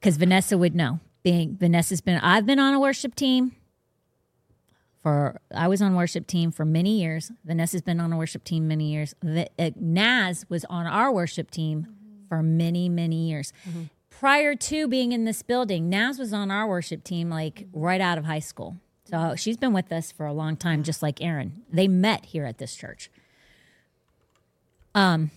Because 0.00 0.16
okay. 0.16 0.20
Vanessa 0.20 0.58
would 0.58 0.74
know. 0.74 0.98
Being 1.22 1.56
Vanessa's 1.56 2.00
been, 2.00 2.18
I've 2.18 2.46
been 2.46 2.58
on 2.58 2.74
a 2.74 2.80
worship 2.80 3.14
team 3.14 3.54
for 5.02 5.40
I 5.54 5.68
was 5.68 5.80
on 5.80 5.94
worship 5.94 6.26
team 6.26 6.50
for 6.50 6.64
many 6.64 6.98
years. 6.98 7.30
Vanessa's 7.44 7.82
been 7.82 8.00
on 8.00 8.12
a 8.12 8.16
worship 8.16 8.44
team 8.44 8.68
many 8.68 8.90
years. 8.90 9.14
The, 9.20 9.48
uh, 9.58 9.70
Naz 9.76 10.44
was 10.48 10.64
on 10.66 10.86
our 10.86 11.12
worship 11.12 11.50
team 11.50 11.86
for 12.28 12.42
many, 12.42 12.88
many 12.88 13.28
years. 13.28 13.52
Prior 14.08 14.54
to 14.54 14.88
being 14.88 15.12
in 15.12 15.24
this 15.24 15.42
building, 15.42 15.88
Naz 15.88 16.18
was 16.18 16.32
on 16.32 16.50
our 16.50 16.66
worship 16.66 17.04
team 17.04 17.30
like 17.30 17.66
right 17.72 18.00
out 18.00 18.18
of 18.18 18.24
high 18.24 18.40
school. 18.40 18.76
So 19.10 19.34
she's 19.36 19.56
been 19.56 19.72
with 19.72 19.90
us 19.90 20.12
for 20.12 20.26
a 20.26 20.32
long 20.32 20.56
time, 20.56 20.82
just 20.84 21.02
like 21.02 21.20
Aaron. 21.20 21.62
They 21.72 21.88
met 21.88 22.26
here 22.26 22.44
at 22.44 22.58
this 22.58 22.76
church. 22.76 23.10
Um, 24.94 25.30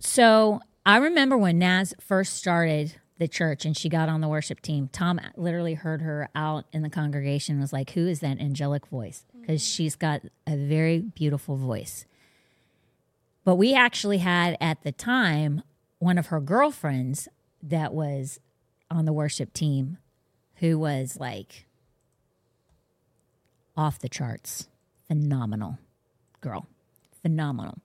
so 0.00 0.60
I 0.84 0.96
remember 0.96 1.36
when 1.36 1.58
Naz 1.58 1.94
first 2.00 2.34
started 2.34 2.96
the 3.18 3.28
church 3.28 3.64
and 3.64 3.76
she 3.76 3.88
got 3.88 4.08
on 4.08 4.20
the 4.20 4.28
worship 4.28 4.60
team. 4.60 4.88
Tom 4.92 5.20
literally 5.36 5.74
heard 5.74 6.02
her 6.02 6.28
out 6.34 6.64
in 6.72 6.82
the 6.82 6.90
congregation 6.90 7.54
and 7.54 7.60
was 7.60 7.72
like, 7.72 7.90
Who 7.90 8.08
is 8.08 8.20
that 8.20 8.40
angelic 8.40 8.86
voice? 8.86 9.24
Because 9.40 9.64
she's 9.64 9.94
got 9.94 10.22
a 10.46 10.56
very 10.56 10.98
beautiful 11.00 11.56
voice. 11.56 12.06
But 13.44 13.56
we 13.56 13.74
actually 13.74 14.18
had 14.18 14.56
at 14.60 14.82
the 14.82 14.92
time 14.92 15.62
one 15.98 16.18
of 16.18 16.26
her 16.28 16.40
girlfriends 16.40 17.28
that 17.62 17.92
was 17.92 18.40
on 18.90 19.04
the 19.04 19.12
worship 19.12 19.52
team 19.52 19.98
who 20.56 20.78
was 20.78 21.18
like 21.20 21.66
off 23.80 23.98
the 23.98 24.08
charts. 24.10 24.68
Phenomenal 25.08 25.78
girl. 26.42 26.66
Phenomenal. 27.22 27.78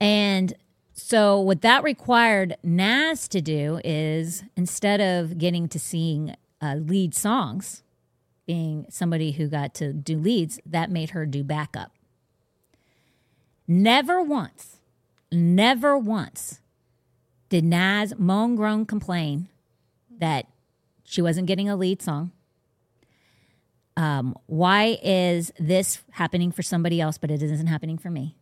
And 0.00 0.52
so, 0.94 1.40
what 1.40 1.62
that 1.62 1.84
required 1.84 2.56
Naz 2.64 3.28
to 3.28 3.40
do 3.40 3.80
is 3.84 4.42
instead 4.56 5.00
of 5.00 5.38
getting 5.38 5.68
to 5.68 5.78
sing 5.78 6.34
uh, 6.60 6.74
lead 6.74 7.14
songs, 7.14 7.84
being 8.44 8.84
somebody 8.90 9.30
who 9.30 9.46
got 9.46 9.74
to 9.74 9.92
do 9.92 10.18
leads, 10.18 10.58
that 10.66 10.90
made 10.90 11.10
her 11.10 11.24
do 11.24 11.44
backup. 11.44 11.92
Never 13.68 14.20
once, 14.20 14.78
never 15.30 15.96
once 15.96 16.60
did 17.48 17.64
Naz 17.64 18.12
moan, 18.18 18.56
groan, 18.56 18.86
complain 18.86 19.48
that 20.18 20.46
she 21.04 21.22
wasn't 21.22 21.46
getting 21.46 21.68
a 21.68 21.76
lead 21.76 22.02
song. 22.02 22.32
Um, 23.96 24.36
why 24.46 24.98
is 25.02 25.52
this 25.58 26.00
happening 26.10 26.50
for 26.52 26.62
somebody 26.62 27.00
else, 27.00 27.18
but 27.18 27.30
it 27.30 27.42
isn't 27.42 27.66
happening 27.66 27.98
for 27.98 28.10
me? 28.10 28.36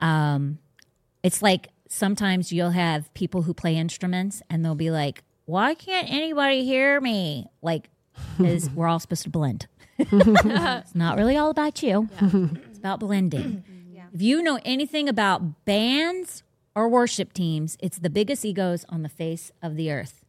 Um, 0.00 0.58
it's 1.22 1.42
like 1.42 1.68
sometimes 1.88 2.52
you'll 2.52 2.70
have 2.70 3.12
people 3.14 3.42
who 3.42 3.52
play 3.52 3.76
instruments 3.76 4.42
and 4.48 4.64
they'll 4.64 4.74
be 4.74 4.90
like, 4.90 5.22
why 5.44 5.74
can't 5.74 6.10
anybody 6.10 6.64
hear 6.64 7.00
me? 7.00 7.48
Like, 7.60 7.90
is 8.38 8.70
we're 8.70 8.86
all 8.88 9.00
supposed 9.00 9.24
to 9.24 9.30
blend. 9.30 9.66
it's 9.98 10.94
not 10.94 11.18
really 11.18 11.36
all 11.36 11.50
about 11.50 11.82
you. 11.82 12.08
It's 12.70 12.78
about 12.78 13.00
blending. 13.00 13.64
If 14.12 14.22
you 14.22 14.42
know 14.42 14.58
anything 14.64 15.08
about 15.08 15.64
bands 15.64 16.42
or 16.74 16.88
worship 16.88 17.32
teams, 17.32 17.76
it's 17.80 17.98
the 17.98 18.10
biggest 18.10 18.44
egos 18.44 18.84
on 18.88 19.02
the 19.02 19.08
face 19.08 19.52
of 19.62 19.76
the 19.76 19.92
earth. 19.92 20.24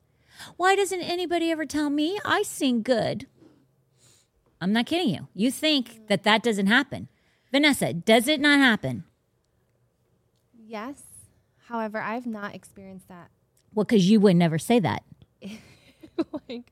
Why 0.57 0.76
doesn't 0.76 1.01
anybody 1.01 1.49
ever 1.51 1.66
tell 1.66 1.89
me 1.89 2.20
I 2.24 2.43
sing 2.43 2.84
good? 2.84 3.26
I'm 4.62 4.72
not 4.72 4.86
kidding 4.86 5.09
you. 5.09 5.28
You 5.34 5.49
think 5.51 6.07
that 6.07 6.24
that 6.24 6.43
doesn't 6.43 6.68
happen. 6.68 7.07
Vanessa, 7.51 7.93
does 7.93 8.28
it 8.28 8.39
not 8.39 8.59
happen? 8.59 9.03
Yes. 10.66 11.01
However, 11.68 11.99
I've 11.99 12.26
not 12.28 12.53
experienced 12.55 13.07
that. 13.07 13.30
Well, 13.74 13.84
because 13.86 14.09
you 14.09 14.20
would 14.20 14.36
never 14.36 14.59
say 14.59 14.80
that. 14.80 15.03
like, 16.47 16.72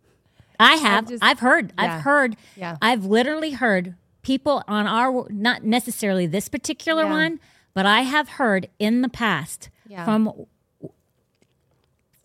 I 0.60 0.76
have. 0.76 1.08
just- 1.10 1.24
I've 1.24 1.40
heard. 1.40 1.74
yeah. 1.78 1.96
I've 1.96 2.02
heard. 2.04 2.36
Yeah. 2.56 2.78
I've 2.82 3.06
literally 3.06 3.52
heard 3.52 3.96
people 4.22 4.64
on 4.68 4.86
our 4.86 5.28
not 5.32 5.64
necessarily 5.64 6.28
this 6.28 6.48
particular 6.50 7.04
Yeah. 7.04 7.10
one, 7.12 7.40
but 7.74 7.86
I 7.86 8.02
have 8.02 8.30
heard 8.30 8.70
in 8.78 9.02
the 9.02 9.10
past 9.10 9.70
Yeah. 9.88 10.06
from 10.06 10.46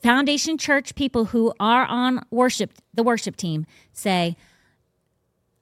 Foundation 0.02 0.58
Church 0.58 0.94
people 0.94 1.26
who 1.26 1.54
are 1.58 1.86
on 1.86 2.24
worship 2.30 2.72
the 2.92 3.02
worship 3.02 3.36
team 3.36 3.64
say, 3.92 4.36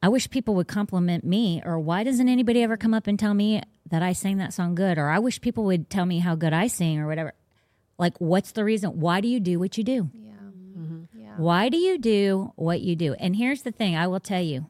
I 0.03 0.09
wish 0.09 0.28
people 0.28 0.55
would 0.57 0.66
compliment 0.66 1.22
me, 1.22 1.62
or 1.64 1.78
why 1.78 2.03
doesn't 2.03 2.28
anybody 2.28 2.62
ever 2.62 2.76
come 2.76 2.92
up 2.92 3.07
and 3.07 3.18
tell 3.18 3.34
me 3.34 3.62
that 3.88 4.03
I 4.03 4.12
sang 4.12 4.38
that 4.38 4.53
song 4.53 4.74
good? 4.74 4.98
Or 4.98 5.09
I 5.09 5.20
wish 5.20 5.40
people 5.40 5.64
would 5.64 5.88
tell 5.88 6.07
me 6.07 6.18
how 6.18 6.34
good 6.34 6.53
I 6.53 6.66
sing, 6.66 6.98
or 6.98 7.07
whatever. 7.07 7.34
Like, 7.98 8.20
what's 8.20 8.53
the 8.53 8.64
reason? 8.64 8.98
Why 9.00 9.20
do 9.20 9.28
you 9.28 9.38
do 9.38 9.61
what 9.61 9.78
you 9.78 9.84
do? 9.84 10.11
yeah. 10.14 10.32
Yeah. 11.14 11.34
Why 11.36 11.68
do 11.68 11.76
you 11.76 11.98
do 11.98 12.53
what 12.57 12.80
you 12.80 12.96
do? 12.96 13.14
And 13.14 13.36
here's 13.36 13.62
the 13.62 13.70
thing 13.70 13.96
I 13.96 14.07
will 14.09 14.20
tell 14.20 14.42
you 14.42 14.68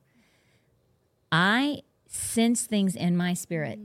I 1.31 1.83
sense 2.07 2.67
things 2.67 2.95
in 2.95 3.17
my 3.17 3.33
spirit. 3.35 3.79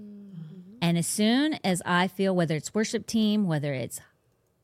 And 0.81 0.97
as 0.97 1.07
soon 1.07 1.57
as 1.63 1.81
I 1.85 2.07
feel, 2.07 2.35
whether 2.35 2.55
it's 2.55 2.73
worship 2.75 3.07
team, 3.07 3.47
whether 3.47 3.73
it's 3.73 3.99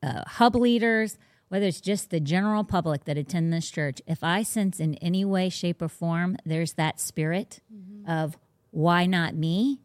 uh, 0.03 0.23
hub 0.27 0.55
leaders, 0.55 1.17
whether 1.49 1.65
it's 1.65 1.81
just 1.81 2.09
the 2.09 2.19
general 2.19 2.63
public 2.63 3.05
that 3.05 3.17
attend 3.17 3.53
this 3.53 3.69
church, 3.69 4.01
if 4.07 4.23
I 4.23 4.43
sense 4.43 4.79
in 4.79 4.95
any 4.95 5.23
way, 5.23 5.49
shape, 5.49 5.81
or 5.81 5.87
form 5.87 6.37
there's 6.45 6.73
that 6.73 6.99
spirit 6.99 7.59
mm-hmm. 7.73 8.09
of 8.09 8.37
why 8.71 9.05
not 9.05 9.35
me, 9.35 9.79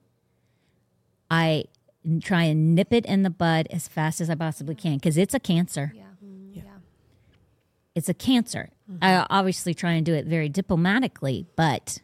I 1.30 1.64
try 2.22 2.44
and 2.44 2.74
nip 2.74 2.92
it 2.92 3.04
in 3.04 3.22
the 3.22 3.30
bud 3.30 3.66
as 3.70 3.86
fast 3.86 4.20
as 4.20 4.30
I 4.30 4.34
possibly 4.34 4.74
can 4.74 4.94
because 4.94 5.18
it's 5.18 5.34
a 5.34 5.40
cancer 5.40 5.92
mm-hmm. 5.94 6.54
Yeah. 6.54 6.62
Yeah. 6.64 6.78
it's 7.94 8.08
a 8.08 8.14
cancer. 8.14 8.70
Mm-hmm. 8.90 9.04
I 9.04 9.26
obviously 9.28 9.74
try 9.74 9.92
and 9.92 10.06
do 10.06 10.14
it 10.14 10.24
very 10.24 10.48
diplomatically, 10.48 11.46
but 11.54 11.98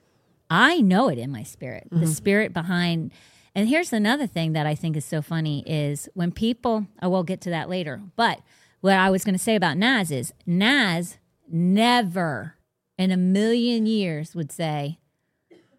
I 0.50 0.80
know 0.80 1.08
it 1.08 1.18
in 1.18 1.30
my 1.30 1.42
spirit. 1.42 1.88
The 1.90 2.06
spirit 2.06 2.52
behind 2.52 3.12
and 3.54 3.68
here's 3.68 3.92
another 3.92 4.26
thing 4.26 4.52
that 4.54 4.66
I 4.66 4.74
think 4.74 4.96
is 4.96 5.04
so 5.04 5.22
funny 5.22 5.62
is 5.66 6.08
when 6.14 6.32
people 6.32 6.86
I 6.98 7.06
will 7.06 7.22
get 7.22 7.40
to 7.42 7.50
that 7.50 7.68
later. 7.68 8.02
But 8.16 8.40
what 8.84 8.98
I 8.98 9.08
was 9.08 9.24
going 9.24 9.34
to 9.34 9.38
say 9.38 9.56
about 9.56 9.78
Naz 9.78 10.10
is 10.10 10.34
Naz 10.44 11.16
never 11.50 12.56
in 12.98 13.10
a 13.10 13.16
million 13.16 13.86
years 13.86 14.34
would 14.34 14.52
say, 14.52 14.98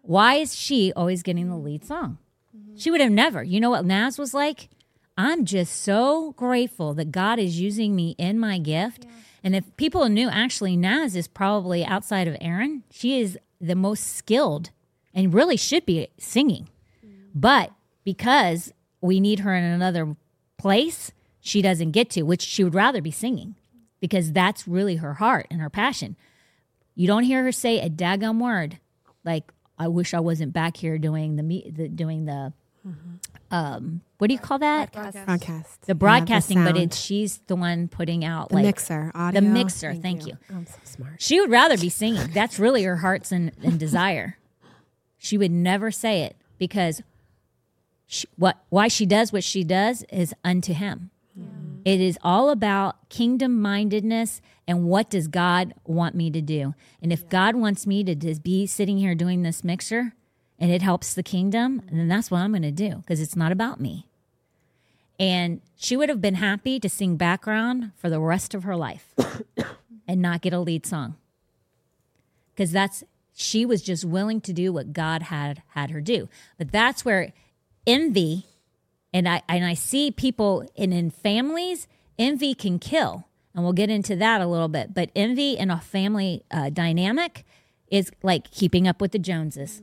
Why 0.02 0.34
is 0.34 0.56
she 0.56 0.92
always 0.96 1.22
getting 1.22 1.48
the 1.48 1.56
lead 1.56 1.84
song? 1.84 2.18
Mm-hmm. 2.54 2.76
She 2.76 2.90
would 2.90 3.00
have 3.00 3.12
never. 3.12 3.44
You 3.44 3.60
know 3.60 3.70
what 3.70 3.84
Naz 3.84 4.18
was 4.18 4.34
like? 4.34 4.70
I'm 5.16 5.44
just 5.44 5.82
so 5.82 6.32
grateful 6.32 6.94
that 6.94 7.12
God 7.12 7.38
is 7.38 7.60
using 7.60 7.94
me 7.94 8.16
in 8.18 8.40
my 8.40 8.58
gift. 8.58 9.06
And 9.44 9.54
if 9.54 9.76
people 9.76 10.08
knew, 10.08 10.28
actually, 10.28 10.76
Naz 10.76 11.14
is 11.14 11.28
probably 11.28 11.84
outside 11.84 12.26
of 12.26 12.36
Aaron, 12.40 12.82
she 12.90 13.20
is 13.20 13.38
the 13.60 13.76
most 13.76 14.16
skilled 14.16 14.70
and 15.14 15.32
really 15.32 15.56
should 15.56 15.86
be 15.86 16.08
singing. 16.18 16.70
Mm-hmm. 17.06 17.38
But 17.38 17.70
because 18.02 18.72
we 19.00 19.20
need 19.20 19.38
her 19.38 19.54
in 19.54 19.62
another 19.62 20.16
place, 20.58 21.12
she 21.46 21.62
doesn't 21.62 21.92
get 21.92 22.10
to, 22.10 22.22
which 22.22 22.42
she 22.42 22.64
would 22.64 22.74
rather 22.74 23.00
be 23.00 23.12
singing 23.12 23.54
because 24.00 24.32
that's 24.32 24.66
really 24.66 24.96
her 24.96 25.14
heart 25.14 25.46
and 25.48 25.60
her 25.60 25.70
passion. 25.70 26.16
You 26.96 27.06
don't 27.06 27.22
hear 27.22 27.44
her 27.44 27.52
say 27.52 27.78
a 27.78 27.88
daggum 27.88 28.40
word 28.40 28.80
like, 29.24 29.52
I 29.78 29.86
wish 29.86 30.12
I 30.12 30.20
wasn't 30.20 30.52
back 30.52 30.76
here 30.76 30.98
doing 30.98 31.36
the, 31.36 31.44
me- 31.44 31.70
the 31.70 31.88
doing 31.88 32.24
the, 32.24 32.52
um, 33.52 34.00
what 34.18 34.26
do 34.26 34.34
you 34.34 34.40
call 34.40 34.58
that? 34.58 34.92
Broadcast. 34.92 35.82
The 35.82 35.94
broadcasting, 35.94 36.64
but 36.64 36.76
it's 36.76 36.98
she's 36.98 37.38
the 37.46 37.54
one 37.54 37.86
putting 37.86 38.24
out 38.24 38.48
the 38.48 38.56
like 38.56 38.64
mixer. 38.64 39.12
Audio. 39.14 39.40
mixer, 39.40 39.94
thank 39.94 40.26
you. 40.26 40.38
I'm 40.50 40.66
so 40.66 40.78
smart. 40.82 41.22
she 41.22 41.40
would 41.40 41.50
rather 41.50 41.76
be 41.78 41.90
singing. 41.90 42.28
That's 42.32 42.58
really 42.58 42.82
her 42.84 42.96
heart's 42.96 43.30
and, 43.30 43.52
and 43.62 43.78
desire. 43.78 44.36
She 45.18 45.38
would 45.38 45.52
never 45.52 45.90
say 45.92 46.22
it 46.22 46.36
because 46.58 47.02
she, 48.06 48.26
what 48.36 48.56
why 48.68 48.88
she 48.88 49.06
does 49.06 49.32
what 49.32 49.44
she 49.44 49.62
does 49.62 50.04
is 50.10 50.34
unto 50.42 50.72
him. 50.72 51.10
It 51.86 52.00
is 52.00 52.18
all 52.20 52.50
about 52.50 53.08
kingdom 53.10 53.62
mindedness 53.62 54.40
and 54.66 54.86
what 54.86 55.08
does 55.08 55.28
God 55.28 55.72
want 55.84 56.16
me 56.16 56.32
to 56.32 56.42
do. 56.42 56.74
And 57.00 57.12
if 57.12 57.28
God 57.28 57.54
wants 57.54 57.86
me 57.86 58.02
to 58.02 58.16
just 58.16 58.42
be 58.42 58.66
sitting 58.66 58.98
here 58.98 59.14
doing 59.14 59.42
this 59.42 59.62
mixer 59.62 60.12
and 60.58 60.72
it 60.72 60.82
helps 60.82 61.14
the 61.14 61.22
kingdom, 61.22 61.80
then 61.92 62.08
that's 62.08 62.28
what 62.28 62.38
I'm 62.38 62.50
going 62.50 62.62
to 62.62 62.72
do 62.72 62.96
because 62.96 63.20
it's 63.20 63.36
not 63.36 63.52
about 63.52 63.80
me. 63.80 64.08
And 65.20 65.60
she 65.76 65.96
would 65.96 66.08
have 66.08 66.20
been 66.20 66.34
happy 66.34 66.80
to 66.80 66.88
sing 66.88 67.16
background 67.16 67.92
for 67.94 68.10
the 68.10 68.18
rest 68.18 68.52
of 68.52 68.64
her 68.64 68.74
life 68.74 69.14
and 70.08 70.20
not 70.20 70.42
get 70.42 70.52
a 70.52 70.58
lead 70.58 70.86
song. 70.86 71.14
Because 72.52 72.72
that's 72.72 73.04
she 73.32 73.64
was 73.64 73.80
just 73.80 74.04
willing 74.04 74.40
to 74.40 74.52
do 74.52 74.72
what 74.72 74.92
God 74.92 75.22
had 75.22 75.62
had 75.68 75.92
her 75.92 76.00
do. 76.00 76.28
But 76.58 76.72
that's 76.72 77.04
where 77.04 77.32
envy 77.86 78.46
and 79.12 79.28
I 79.28 79.42
and 79.48 79.64
I 79.64 79.74
see 79.74 80.10
people 80.10 80.68
and 80.76 80.92
in 80.92 81.10
families, 81.10 81.86
envy 82.18 82.54
can 82.54 82.78
kill. 82.78 83.26
And 83.54 83.64
we'll 83.64 83.72
get 83.72 83.88
into 83.88 84.14
that 84.16 84.42
a 84.42 84.46
little 84.46 84.68
bit. 84.68 84.92
But 84.92 85.10
envy 85.16 85.56
in 85.56 85.70
a 85.70 85.80
family 85.80 86.44
uh, 86.50 86.68
dynamic 86.68 87.46
is 87.90 88.12
like 88.22 88.50
keeping 88.50 88.86
up 88.86 89.00
with 89.00 89.12
the 89.12 89.18
Joneses. 89.18 89.80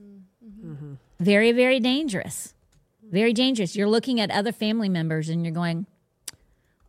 Mm-hmm. 0.64 0.94
Very, 1.20 1.52
very 1.52 1.80
dangerous. 1.80 2.54
Very 3.02 3.34
dangerous. 3.34 3.76
You're 3.76 3.90
looking 3.90 4.20
at 4.20 4.30
other 4.30 4.52
family 4.52 4.90
members 4.90 5.28
and 5.28 5.44
you're 5.44 5.54
going, 5.54 5.88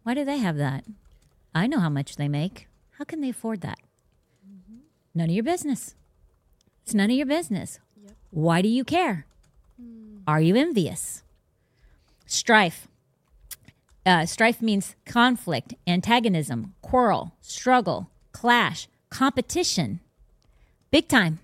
why 0.02 0.12
do 0.14 0.24
they 0.24 0.38
have 0.38 0.58
that? 0.58 0.84
I 1.54 1.66
know 1.66 1.80
how 1.80 1.88
much 1.88 2.16
they 2.16 2.28
make. 2.28 2.68
How 2.98 3.04
can 3.04 3.20
they 3.20 3.30
afford 3.30 3.62
that? 3.62 3.78
None 5.14 5.30
of 5.30 5.34
your 5.34 5.44
business. 5.44 5.94
It's 6.82 6.94
none 6.94 7.10
of 7.10 7.16
your 7.16 7.26
business. 7.26 7.80
Why 8.30 8.60
do 8.60 8.68
you 8.68 8.84
care? 8.84 9.26
Are 10.26 10.40
you 10.40 10.56
envious? 10.56 11.22
Strife. 12.34 12.88
uh, 14.04 14.26
strife 14.26 14.60
means 14.60 14.96
conflict, 15.06 15.74
antagonism, 15.86 16.74
quarrel, 16.82 17.32
struggle, 17.40 18.10
clash, 18.32 18.88
competition, 19.08 20.00
big 20.90 21.06
time, 21.06 21.38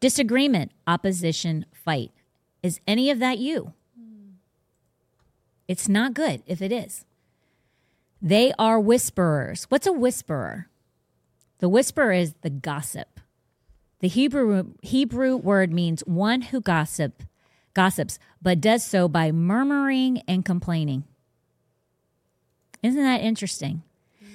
disagreement, 0.00 0.72
opposition, 0.86 1.64
fight. 1.72 2.10
Is 2.62 2.80
any 2.88 3.08
of 3.08 3.20
that 3.20 3.38
you? 3.38 3.72
It's 5.68 5.88
not 5.88 6.12
good 6.12 6.42
if 6.44 6.60
it 6.60 6.72
is. 6.72 7.04
They 8.20 8.52
are 8.58 8.80
whisperers. 8.80 9.66
What's 9.68 9.86
a 9.86 9.92
whisperer? 9.92 10.66
The 11.60 11.68
whisperer 11.68 12.12
is 12.12 12.34
the 12.42 12.50
gossip. 12.50 13.20
The 14.00 14.08
Hebrew 14.08 14.74
Hebrew 14.82 15.36
word 15.36 15.72
means 15.72 16.02
one 16.02 16.42
who 16.42 16.60
gossip 16.60 17.22
gossips, 17.74 18.18
but 18.40 18.60
does 18.60 18.84
so 18.84 19.08
by 19.08 19.32
murmuring 19.32 20.22
and 20.28 20.44
complaining. 20.44 21.04
Isn't 22.82 23.02
that 23.02 23.20
interesting? 23.20 23.82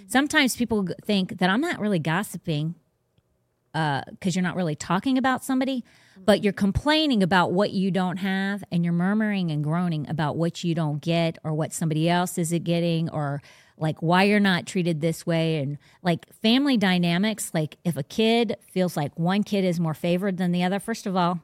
Sometimes 0.08 0.56
people 0.56 0.88
think 1.04 1.40
that 1.40 1.50
I'm 1.50 1.62
not 1.62 1.80
really 1.80 2.00
gossiping 2.00 2.76
uh, 3.74 4.02
because 4.10 4.36
you're 4.36 4.44
not 4.44 4.56
really 4.56 4.76
talking 4.76 5.18
about 5.18 5.44
somebody, 5.44 5.84
but 6.26 6.44
you're 6.44 6.54
complaining 6.54 7.22
about 7.22 7.52
what 7.52 7.72
you 7.72 7.92
don't 7.92 8.18
have 8.18 8.64
and 8.72 8.84
you're 8.84 8.94
murmuring 8.94 9.52
and 9.52 9.64
groaning 9.64 10.10
about 10.10 10.36
what 10.36 10.64
you 10.64 10.74
don't 10.74 11.02
get 11.02 11.38
or 11.44 11.54
what 11.54 11.74
somebody 11.74 12.10
else 12.10 12.38
isn't 12.38 12.64
getting 12.64 13.10
or 13.10 13.42
like 13.78 14.02
why 14.02 14.24
you're 14.24 14.40
not 14.40 14.66
treated 14.66 15.02
this 15.02 15.26
way 15.26 15.58
and 15.58 15.78
like 16.02 16.26
family 16.42 16.78
dynamics 16.78 17.52
like 17.54 17.78
if 17.84 17.96
a 17.96 18.04
kid 18.04 18.58
feels 18.72 18.98
like 18.98 19.18
one 19.20 19.44
kid 19.44 19.64
is 19.64 19.80
more 19.80 19.94
favored 19.94 20.38
than 20.38 20.52
the 20.52 20.64
other 20.64 20.80
first 20.80 21.06
of 21.06 21.16
all 21.16 21.40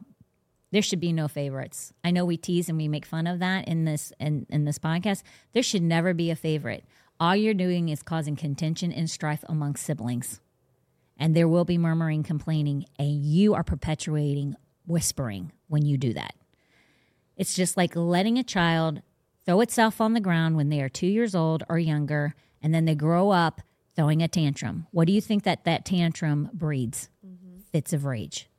there 0.74 0.82
should 0.82 0.99
be 0.99 1.13
no 1.13 1.28
favorites. 1.28 1.93
I 2.03 2.09
know 2.09 2.26
we 2.26 2.36
tease 2.36 2.67
and 2.67 2.80
we 2.80 2.88
make 2.88 3.05
fun 3.05 3.28
of 3.28 3.38
that 3.39 3.67
in 3.67 3.86
this 3.86 4.11
in, 4.19 4.47
in 4.49 4.65
this 4.65 4.80
podcast. 4.80 5.21
There 5.53 5.61
should 5.61 5.84
never 5.84 6.15
be 6.15 6.32
a 6.32 6.36
favorite. 6.36 6.84
All 7.19 7.36
you're 7.36 7.53
doing 7.53 7.89
is 7.89 8.01
causing 8.01 8.36
contention 8.36 8.91
and 8.91 9.07
strife 9.07 9.43
among 9.47 9.76
siblings. 9.76 10.41
And 11.15 11.36
there 11.36 11.47
will 11.47 11.63
be 11.63 11.78
murmuring, 11.78 12.24
complaining, 12.24 12.86
and 12.97 13.24
you 13.24 13.53
are 13.53 13.63
perpetuating 13.63 14.55
whispering 14.88 15.51
when 15.67 15.86
you 15.86 15.95
do 15.95 16.11
that. 16.13 16.34
It's 17.38 17.53
just 17.53 17.78
like 17.78 17.95
letting 17.95 18.39
a 18.39 18.43
child 18.43 19.03
throw 19.45 19.61
itself 19.61 20.01
on 20.01 20.13
the 20.13 20.19
ground 20.19 20.55
when 20.55 20.69
they 20.69 20.82
are 20.82 20.89
two 20.89 21.05
years 21.05 21.36
old 21.36 21.63
or 21.69 21.78
younger, 21.78 22.34
and 22.63 22.74
then 22.74 22.86
they 22.86 22.95
grow 22.95 23.30
up 23.30 23.61
throwing 23.95 24.24
a 24.24 24.28
tantrum. 24.28 24.88
What 24.89 25.05
do 25.05 25.13
you 25.13 25.21
think 25.21 25.43
that 25.43 25.65
that 25.65 25.86
tantrum 25.86 26.49
breeds? 26.51 27.09
Mm-hmm. 27.24 27.59
Fits 27.71 27.93
of 27.93 28.05
rage. 28.05 28.49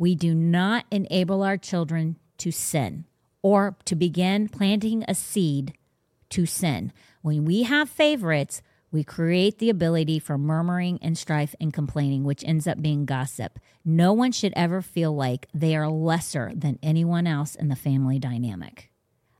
We 0.00 0.14
do 0.14 0.34
not 0.34 0.86
enable 0.90 1.42
our 1.42 1.58
children 1.58 2.16
to 2.38 2.50
sin 2.50 3.04
or 3.42 3.76
to 3.84 3.94
begin 3.94 4.48
planting 4.48 5.04
a 5.06 5.14
seed 5.14 5.74
to 6.30 6.46
sin. 6.46 6.94
When 7.20 7.44
we 7.44 7.64
have 7.64 7.90
favorites, 7.90 8.62
we 8.90 9.04
create 9.04 9.58
the 9.58 9.68
ability 9.68 10.18
for 10.18 10.38
murmuring 10.38 10.98
and 11.02 11.18
strife 11.18 11.54
and 11.60 11.70
complaining, 11.70 12.24
which 12.24 12.42
ends 12.44 12.66
up 12.66 12.80
being 12.80 13.04
gossip. 13.04 13.58
No 13.84 14.14
one 14.14 14.32
should 14.32 14.54
ever 14.56 14.80
feel 14.80 15.14
like 15.14 15.48
they 15.52 15.76
are 15.76 15.90
lesser 15.90 16.50
than 16.54 16.78
anyone 16.82 17.26
else 17.26 17.54
in 17.54 17.68
the 17.68 17.76
family 17.76 18.18
dynamic. 18.18 18.90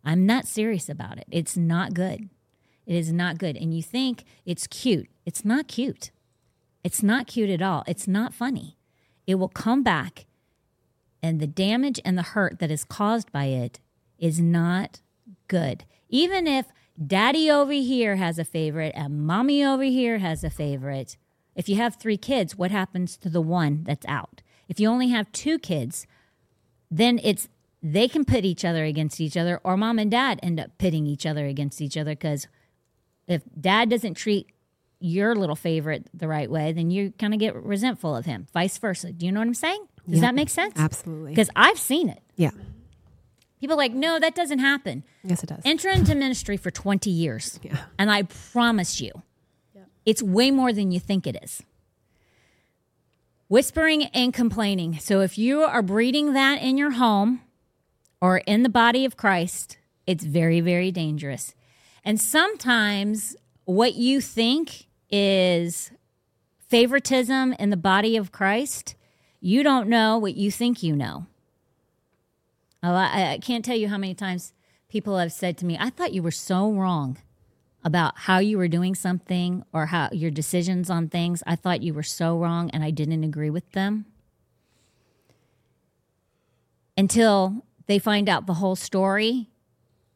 I'm 0.04 0.26
not 0.26 0.46
serious 0.46 0.90
about 0.90 1.16
it. 1.16 1.24
It's 1.30 1.56
not 1.56 1.94
good. 1.94 2.28
It 2.84 2.96
is 2.96 3.14
not 3.14 3.38
good. 3.38 3.56
And 3.56 3.72
you 3.72 3.82
think 3.82 4.24
it's 4.44 4.66
cute. 4.66 5.08
It's 5.24 5.42
not 5.42 5.68
cute. 5.68 6.10
It's 6.84 7.02
not 7.02 7.26
cute 7.26 7.48
at 7.48 7.62
all. 7.62 7.82
It's 7.86 8.06
not 8.06 8.34
funny. 8.34 8.76
It 9.26 9.36
will 9.36 9.48
come 9.48 9.82
back, 9.82 10.26
and 11.22 11.40
the 11.40 11.46
damage 11.46 12.00
and 12.04 12.16
the 12.16 12.22
hurt 12.22 12.58
that 12.58 12.70
is 12.70 12.84
caused 12.84 13.30
by 13.32 13.46
it 13.46 13.80
is 14.18 14.40
not 14.40 15.00
good. 15.48 15.84
Even 16.08 16.46
if 16.46 16.66
daddy 17.06 17.50
over 17.50 17.72
here 17.72 18.16
has 18.16 18.38
a 18.38 18.44
favorite 18.44 18.92
and 18.94 19.26
mommy 19.26 19.64
over 19.64 19.84
here 19.84 20.18
has 20.18 20.44
a 20.44 20.50
favorite, 20.50 21.16
if 21.54 21.68
you 21.68 21.76
have 21.76 21.96
three 21.96 22.16
kids, 22.16 22.56
what 22.56 22.70
happens 22.70 23.16
to 23.18 23.28
the 23.28 23.40
one 23.40 23.84
that's 23.84 24.06
out? 24.06 24.42
If 24.68 24.78
you 24.78 24.88
only 24.88 25.08
have 25.08 25.30
two 25.32 25.58
kids, 25.58 26.06
then 26.90 27.20
it's 27.22 27.48
they 27.82 28.08
can 28.08 28.24
pit 28.24 28.44
each 28.44 28.64
other 28.64 28.84
against 28.84 29.20
each 29.20 29.36
other, 29.36 29.58
or 29.64 29.76
mom 29.76 29.98
and 29.98 30.10
dad 30.10 30.38
end 30.42 30.60
up 30.60 30.76
pitting 30.76 31.06
each 31.06 31.24
other 31.24 31.46
against 31.46 31.80
each 31.80 31.96
other 31.96 32.10
because 32.10 32.46
if 33.26 33.42
dad 33.58 33.88
doesn't 33.88 34.14
treat 34.14 34.48
your 35.00 35.34
little 35.34 35.56
favorite 35.56 36.08
the 36.12 36.28
right 36.28 36.50
way, 36.50 36.72
then 36.72 36.90
you 36.90 37.12
kind 37.18 37.32
of 37.32 37.40
get 37.40 37.54
resentful 37.56 38.14
of 38.14 38.26
him. 38.26 38.46
Vice 38.52 38.76
versa. 38.76 39.12
Do 39.12 39.24
you 39.24 39.32
know 39.32 39.40
what 39.40 39.48
I'm 39.48 39.54
saying? 39.54 39.86
Does 40.10 40.20
Yeah, 40.20 40.28
that 40.28 40.34
make 40.34 40.48
sense? 40.50 40.74
Absolutely. 40.76 41.30
Because 41.32 41.50
I've 41.56 41.78
seen 41.78 42.08
it. 42.08 42.20
Yeah. 42.36 42.50
People 43.60 43.74
are 43.74 43.78
like, 43.78 43.92
no, 43.92 44.18
that 44.18 44.34
doesn't 44.34 44.58
happen. 44.60 45.04
Yes, 45.22 45.42
it 45.42 45.48
does. 45.48 45.60
Enter 45.64 45.90
into 45.90 46.14
ministry 46.14 46.56
for 46.56 46.70
20 46.70 47.10
years. 47.10 47.60
Yeah. 47.62 47.76
And 47.98 48.10
I 48.10 48.22
promise 48.22 49.00
you, 49.00 49.22
it's 50.06 50.22
way 50.22 50.50
more 50.50 50.72
than 50.72 50.90
you 50.90 50.98
think 50.98 51.26
it 51.26 51.36
is. 51.42 51.62
Whispering 53.48 54.04
and 54.14 54.32
complaining. 54.32 54.98
So 54.98 55.20
if 55.20 55.36
you 55.36 55.62
are 55.62 55.82
breeding 55.82 56.32
that 56.34 56.62
in 56.62 56.78
your 56.78 56.92
home 56.92 57.42
or 58.20 58.38
in 58.38 58.62
the 58.62 58.68
body 58.68 59.04
of 59.04 59.16
Christ, 59.16 59.76
it's 60.06 60.24
very, 60.24 60.60
very 60.60 60.90
dangerous. 60.90 61.54
And 62.04 62.20
sometimes 62.20 63.36
what 63.64 63.94
you 63.94 64.20
think 64.20 64.86
is 65.10 65.90
favoritism 66.68 67.52
in 67.58 67.70
the 67.70 67.76
body 67.76 68.16
of 68.16 68.30
Christ, 68.32 68.94
you 69.40 69.62
don't 69.62 69.88
know 69.88 70.18
what 70.18 70.36
you 70.36 70.50
think 70.50 70.82
you 70.82 70.94
know. 70.94 71.26
I 72.82 73.38
can't 73.42 73.64
tell 73.64 73.76
you 73.76 73.88
how 73.88 73.98
many 73.98 74.14
times 74.14 74.52
people 74.88 75.18
have 75.18 75.32
said 75.32 75.58
to 75.58 75.66
me, 75.66 75.76
I 75.78 75.90
thought 75.90 76.12
you 76.12 76.22
were 76.22 76.30
so 76.30 76.70
wrong 76.72 77.18
about 77.82 78.18
how 78.20 78.38
you 78.38 78.58
were 78.58 78.68
doing 78.68 78.94
something 78.94 79.64
or 79.72 79.86
how 79.86 80.08
your 80.12 80.30
decisions 80.30 80.90
on 80.90 81.08
things. 81.08 81.42
I 81.46 81.56
thought 81.56 81.82
you 81.82 81.94
were 81.94 82.02
so 82.02 82.38
wrong 82.38 82.70
and 82.70 82.84
I 82.84 82.90
didn't 82.90 83.24
agree 83.24 83.50
with 83.50 83.70
them. 83.72 84.06
Until 86.96 87.64
they 87.86 87.98
find 87.98 88.28
out 88.28 88.46
the 88.46 88.54
whole 88.54 88.76
story, 88.76 89.48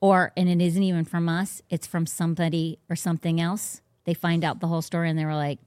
or, 0.01 0.33
and 0.37 0.49
it 0.49 0.61
isn't 0.61 0.83
even 0.83 1.05
from 1.05 1.29
us, 1.31 1.62
it's 1.70 1.87
from 1.87 2.07
somebody 2.07 2.79
or 2.91 2.97
something 2.97 3.41
else. 3.41 3.81
They 4.05 4.12
find 4.12 4.45
out 4.45 4.61
the 4.61 4.66
whole 4.66 4.83
story 4.83 5.09
and 5.09 5.18
they 5.18 5.25
were 5.25 5.35
like, 5.35 5.59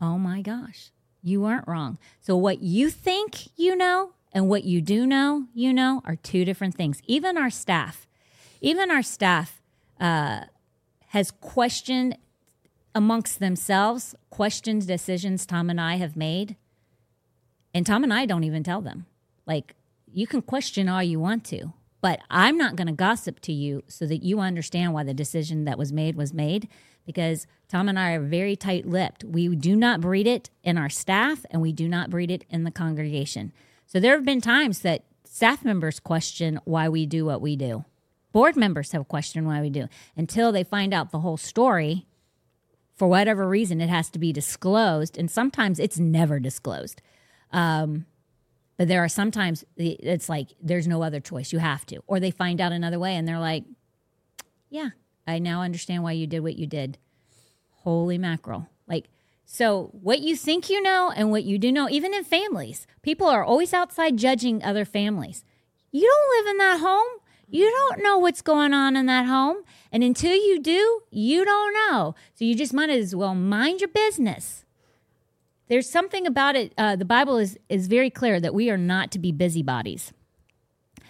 oh 0.00 0.18
my 0.18 0.42
gosh, 0.42 0.90
you 1.26 1.40
weren't 1.40 1.66
wrong. 1.66 1.98
So, 2.20 2.36
what 2.36 2.62
you 2.62 2.88
think 2.88 3.48
you 3.56 3.74
know 3.76 4.12
and 4.32 4.48
what 4.48 4.64
you 4.64 4.80
do 4.80 5.06
know, 5.06 5.46
you 5.54 5.72
know, 5.72 6.02
are 6.04 6.16
two 6.16 6.44
different 6.44 6.74
things. 6.74 7.00
Even 7.06 7.36
our 7.36 7.50
staff, 7.50 8.06
even 8.60 8.90
our 8.90 9.02
staff 9.02 9.60
uh, 9.98 10.42
has 11.08 11.30
questioned 11.30 12.16
amongst 12.94 13.40
themselves, 13.40 14.14
questioned 14.30 14.86
decisions 14.86 15.46
Tom 15.46 15.68
and 15.68 15.80
I 15.80 15.96
have 15.96 16.16
made. 16.16 16.56
And 17.74 17.84
Tom 17.84 18.04
and 18.04 18.12
I 18.12 18.24
don't 18.24 18.44
even 18.44 18.62
tell 18.62 18.80
them. 18.80 19.06
Like, 19.46 19.74
you 20.12 20.26
can 20.26 20.42
question 20.42 20.88
all 20.88 21.02
you 21.02 21.20
want 21.20 21.44
to, 21.46 21.72
but 22.00 22.20
I'm 22.30 22.56
not 22.56 22.76
going 22.76 22.86
to 22.86 22.92
gossip 22.92 23.40
to 23.40 23.52
you 23.52 23.82
so 23.86 24.06
that 24.06 24.22
you 24.22 24.40
understand 24.40 24.94
why 24.94 25.02
the 25.02 25.12
decision 25.12 25.64
that 25.64 25.76
was 25.76 25.92
made 25.92 26.14
was 26.14 26.32
made 26.32 26.68
because 27.06 27.46
Tom 27.68 27.88
and 27.88 27.98
I 27.98 28.12
are 28.12 28.20
very 28.20 28.56
tight 28.56 28.86
lipped. 28.86 29.24
We 29.24 29.54
do 29.54 29.76
not 29.76 30.00
breed 30.00 30.26
it 30.26 30.50
in 30.62 30.76
our 30.76 30.88
staff 30.88 31.46
and 31.50 31.62
we 31.62 31.72
do 31.72 31.88
not 31.88 32.10
breed 32.10 32.30
it 32.30 32.44
in 32.50 32.64
the 32.64 32.70
congregation. 32.70 33.52
So 33.86 34.00
there 34.00 34.14
have 34.14 34.24
been 34.24 34.40
times 34.40 34.80
that 34.80 35.04
staff 35.24 35.64
members 35.64 36.00
question 36.00 36.60
why 36.64 36.88
we 36.88 37.06
do 37.06 37.24
what 37.24 37.40
we 37.40 37.56
do. 37.56 37.84
Board 38.32 38.56
members 38.56 38.92
have 38.92 39.08
questioned 39.08 39.46
why 39.46 39.60
we 39.60 39.70
do 39.70 39.88
until 40.16 40.52
they 40.52 40.64
find 40.64 40.92
out 40.92 41.10
the 41.10 41.20
whole 41.20 41.38
story. 41.38 42.06
For 42.94 43.08
whatever 43.08 43.48
reason, 43.48 43.80
it 43.80 43.88
has 43.88 44.08
to 44.10 44.18
be 44.18 44.32
disclosed, 44.32 45.18
and 45.18 45.30
sometimes 45.30 45.78
it's 45.78 45.98
never 45.98 46.40
disclosed. 46.40 47.02
Um, 47.52 48.06
but 48.76 48.88
there 48.88 49.02
are 49.02 49.08
sometimes 49.08 49.64
it's 49.76 50.28
like 50.28 50.48
there's 50.62 50.86
no 50.86 51.02
other 51.02 51.20
choice. 51.20 51.52
You 51.52 51.58
have 51.58 51.86
to. 51.86 52.02
Or 52.06 52.20
they 52.20 52.30
find 52.30 52.60
out 52.60 52.72
another 52.72 52.98
way 52.98 53.16
and 53.16 53.26
they're 53.26 53.38
like, 53.38 53.64
yeah, 54.68 54.90
I 55.26 55.38
now 55.38 55.62
understand 55.62 56.02
why 56.02 56.12
you 56.12 56.26
did 56.26 56.40
what 56.40 56.56
you 56.56 56.66
did. 56.66 56.98
Holy 57.70 58.18
mackerel. 58.18 58.68
Like, 58.86 59.06
so 59.44 59.90
what 59.92 60.20
you 60.20 60.36
think 60.36 60.68
you 60.68 60.82
know 60.82 61.12
and 61.14 61.30
what 61.30 61.44
you 61.44 61.58
do 61.58 61.70
know, 61.70 61.88
even 61.88 62.12
in 62.12 62.24
families, 62.24 62.86
people 63.02 63.26
are 63.26 63.44
always 63.44 63.72
outside 63.72 64.16
judging 64.16 64.62
other 64.62 64.84
families. 64.84 65.44
You 65.92 66.02
don't 66.02 66.44
live 66.44 66.50
in 66.50 66.58
that 66.58 66.80
home. 66.80 67.20
You 67.48 67.70
don't 67.70 68.02
know 68.02 68.18
what's 68.18 68.42
going 68.42 68.74
on 68.74 68.96
in 68.96 69.06
that 69.06 69.26
home. 69.26 69.58
And 69.92 70.02
until 70.02 70.34
you 70.34 70.60
do, 70.60 71.02
you 71.10 71.44
don't 71.44 71.72
know. 71.72 72.16
So 72.34 72.44
you 72.44 72.56
just 72.56 72.74
might 72.74 72.90
as 72.90 73.14
well 73.14 73.34
mind 73.34 73.80
your 73.80 73.88
business. 73.88 74.64
There's 75.68 75.88
something 75.88 76.26
about 76.26 76.56
it. 76.56 76.72
Uh, 76.76 76.96
the 76.96 77.04
Bible 77.04 77.38
is, 77.38 77.58
is 77.68 77.86
very 77.86 78.10
clear 78.10 78.40
that 78.40 78.54
we 78.54 78.68
are 78.70 78.76
not 78.76 79.10
to 79.12 79.18
be 79.18 79.32
busybodies. 79.32 80.12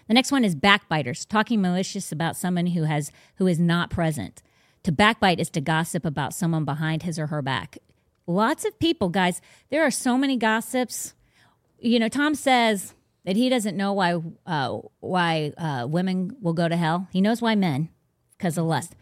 The 0.09 0.15
next 0.15 0.31
one 0.31 0.45
is 0.45 0.55
backbiters, 0.55 1.25
talking 1.25 1.61
malicious 1.61 2.13
about 2.13 2.37
someone 2.37 2.67
who 2.69 2.85
has 2.85 3.11
who 3.37 3.47
is 3.47 3.59
not 3.59 3.91
present. 3.91 4.43
To 4.85 4.93
backbite 4.93 5.41
is 5.41 5.51
to 5.51 5.61
gossip 5.61 6.05
about 6.05 6.33
someone 6.33 6.65
behind 6.65 7.03
his 7.03 7.19
or 7.19 7.27
her 7.27 7.43
back. 7.43 7.79
Lots 8.27 8.65
of 8.65 8.79
people, 8.79 9.09
guys, 9.09 9.41
there 9.71 9.83
are 9.85 9.91
so 9.91 10.17
many 10.17 10.37
gossips. 10.37 11.15
You 11.81 11.99
know, 11.99 12.09
Tom 12.09 12.35
says 12.35 12.95
that 13.25 13.37
he 13.37 13.49
doesn't 13.49 13.77
know 13.77 13.93
why 13.93 14.21
uh, 14.47 14.79
why 15.01 15.53
uh, 15.59 15.87
women 15.89 16.37
will 16.41 16.53
go 16.55 16.69
to 16.69 16.77
hell. 16.77 17.09
He 17.13 17.21
knows 17.21 17.43
why 17.43 17.55
men 17.57 17.89
because 18.39 18.57
of 18.59 18.67
lust. 18.67 18.95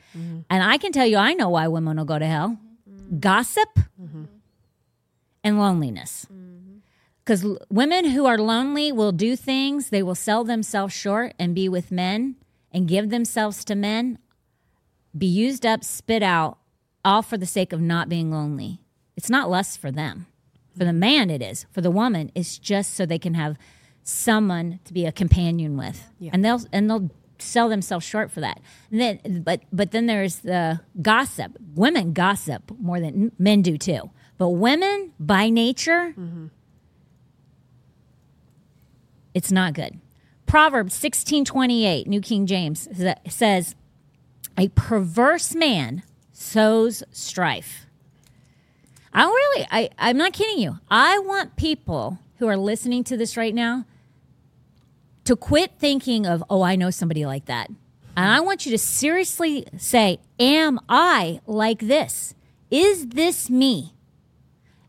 And 0.49 0.63
I 0.63 0.79
can 0.79 0.93
tell 0.93 1.07
you, 1.07 1.17
I 1.17 1.35
know 1.35 1.51
why 1.51 1.69
women 1.69 1.97
will 1.97 2.05
go 2.05 2.19
to 2.19 2.27
hell 2.27 2.59
gossip 3.21 3.79
and 5.43 5.59
loneliness. 5.59 6.27
Because 7.25 7.47
women 7.71 8.11
who 8.11 8.27
are 8.27 8.37
lonely 8.37 8.93
will 8.93 9.13
do 9.13 9.35
things, 9.35 9.89
they 9.89 10.03
will 10.03 10.15
sell 10.15 10.45
themselves 10.45 10.95
short 10.95 11.33
and 11.39 11.55
be 11.55 11.69
with 11.69 11.91
men 11.91 12.37
and 12.71 12.87
give 12.87 13.09
themselves 13.09 13.65
to 13.65 13.75
men, 13.75 14.19
be 15.17 15.27
used 15.27 15.65
up, 15.65 15.85
spit 15.85 16.23
out, 16.23 16.59
all 17.05 17.23
for 17.23 17.39
the 17.39 17.47
sake 17.47 17.73
of 17.73 17.81
not 17.81 18.09
being 18.09 18.31
lonely. 18.31 18.81
It's 19.17 19.31
not 19.31 19.49
lust 19.49 19.81
for 19.81 19.91
them. 19.91 20.27
For 20.77 20.85
the 20.85 20.93
man, 20.93 21.31
it 21.31 21.41
is. 21.41 21.67
For 21.71 21.81
the 21.81 21.91
woman, 21.91 22.33
it's 22.35 22.59
just 22.59 22.95
so 22.95 23.07
they 23.07 23.19
can 23.19 23.35
have 23.35 23.57
someone 24.03 24.81
to 24.85 24.93
be 24.93 25.07
a 25.07 25.13
companion 25.13 25.77
with, 25.77 26.11
and 26.33 26.45
they'll 26.45 26.61
and 26.73 26.91
they'll 26.91 27.11
sell 27.39 27.69
themselves 27.69 28.05
short 28.05 28.31
for 28.33 28.41
that. 28.41 28.61
And 28.91 29.01
then, 29.01 29.43
but 29.43 29.63
but 29.73 29.93
then 29.93 30.07
there's 30.07 30.41
the 30.41 30.81
gossip. 31.01 31.57
Women 31.75 32.13
gossip 32.13 32.73
more 32.79 33.01
than 33.01 33.33
men 33.39 33.63
do 33.63 33.79
too. 33.79 34.11
But 34.37 34.51
women, 34.51 35.13
by 35.21 35.49
nature, 35.49 36.13
mm-hmm. 36.19 36.47
It's 39.35 39.53
not 39.53 39.75
good. 39.75 40.01
Proverbs 40.47 40.95
sixteen 40.95 41.45
twenty 41.45 41.85
eight, 41.85 42.07
New 42.07 42.21
King 42.21 42.47
James 42.47 42.89
says, 43.29 43.75
"A 44.57 44.69
perverse 44.69 45.55
man 45.55 46.03
sows 46.33 47.03
strife." 47.11 47.87
I 49.13 49.25
really, 49.25 49.67
I, 49.71 49.91
I'm 49.99 50.17
not 50.17 50.33
kidding 50.33 50.59
you. 50.59 50.81
I 50.91 51.19
want 51.21 51.57
people 51.57 52.19
who 52.39 52.49
are 52.49 52.57
listening 52.57 53.05
to 53.05 53.17
this 53.17 53.37
right 53.37 53.55
now 53.55 53.85
to 55.25 55.37
quit 55.37 55.73
thinking 55.79 56.27
of, 56.27 56.43
oh, 56.51 56.63
I 56.63 56.75
know 56.75 56.91
somebody 56.91 57.25
like 57.25 57.47
that. 57.47 57.69
And 58.17 58.29
I 58.29 58.41
want 58.41 58.67
you 58.67 58.73
to 58.73 58.79
seriously 58.79 59.67
say, 59.79 60.19
am 60.41 60.81
I 60.89 61.41
like 61.47 61.79
this? 61.79 62.35
Is 62.71 63.07
this 63.09 63.49
me? 63.49 63.95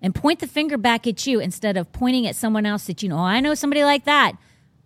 And 0.05 0.13
point 0.13 0.37
the 0.37 0.45
finger 0.45 0.77
back 0.77 1.07
at 1.07 1.25
you 1.25 1.39
instead 1.39 1.77
of 1.77 1.91
pointing 1.91 2.27
at 2.27 2.35
someone 2.35 2.63
else 2.63 2.85
that 2.85 3.01
you 3.01 3.09
know, 3.09 3.17
oh, 3.17 3.21
I 3.21 3.39
know 3.39 3.55
somebody 3.55 3.83
like 3.83 4.05
that. 4.05 4.33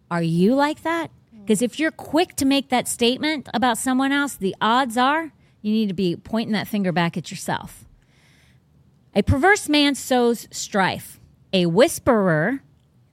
Are 0.10 0.22
you 0.22 0.56
like 0.56 0.84
that? 0.84 1.12
Because 1.42 1.62
if 1.62 1.78
you're 1.78 1.92
quick 1.92 2.38
to 2.38 2.46
make 2.46 2.70
that 2.70 2.88
statement 2.88 3.50
about 3.54 3.78
someone 3.78 4.14
else, 4.14 4.36
the 4.36 4.56
odds 4.62 4.96
are 4.96 5.34
you 5.62 5.74
need 5.74 5.90
to 5.90 5.94
be 5.94 6.16
pointing 6.16 6.54
that 6.54 6.70
finger 6.70 6.94
back 6.94 7.18
at 7.18 7.32
yourself. 7.32 7.84
A 9.14 9.22
perverse 9.22 9.68
man 9.68 9.94
sows 9.94 10.48
strife. 10.52 11.20
A 11.52 11.66
whisperer, 11.66 12.62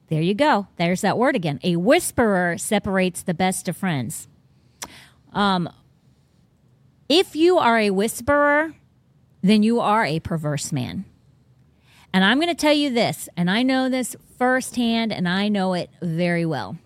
there 0.07 0.23
you 0.23 0.35
go. 0.35 0.69
There's 0.77 1.01
that 1.01 1.19
word 1.19 1.35
again. 1.35 1.59
A 1.65 1.75
whisperer 1.75 2.57
separates 2.57 3.21
the 3.21 3.35
best 3.35 3.67
of 3.67 3.77
friends. 3.77 4.29
Um, 5.33 5.69
if 7.09 7.35
you 7.35 7.59
are 7.59 7.81
a 7.81 7.91
whisperer, 7.91 8.77
then 9.43 9.65
you 9.65 9.81
are 9.81 10.05
a 10.05 10.21
perverse 10.21 10.71
man. 10.71 11.05
And 12.17 12.25
I'm 12.25 12.39
going 12.39 12.49
to 12.49 12.55
tell 12.55 12.73
you 12.73 12.89
this, 12.89 13.29
and 13.37 13.51
I 13.51 13.63
know 13.63 13.91
this 13.91 14.17
firsthand, 14.39 15.13
and 15.13 15.29
I 15.29 15.49
know 15.49 15.75
it 15.75 15.91
very 16.01 16.47
well. 16.47 16.79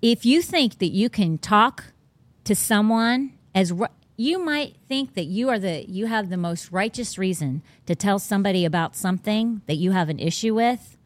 If 0.00 0.24
you 0.24 0.40
think 0.40 0.78
that 0.78 0.92
you 0.92 1.10
can 1.10 1.36
talk 1.36 1.86
to 2.44 2.54
someone 2.54 3.32
as 3.56 3.72
you 4.16 4.38
might 4.38 4.76
think 4.86 5.14
that 5.14 5.24
you 5.24 5.48
are 5.48 5.58
the 5.58 5.84
you 5.90 6.06
have 6.06 6.30
the 6.30 6.36
most 6.36 6.70
righteous 6.70 7.18
reason 7.18 7.60
to 7.86 7.96
tell 7.96 8.20
somebody 8.20 8.64
about 8.64 8.94
something 8.94 9.62
that 9.66 9.78
you 9.78 9.90
have 9.90 10.08
an 10.08 10.20
issue 10.20 10.54
with 10.54 10.96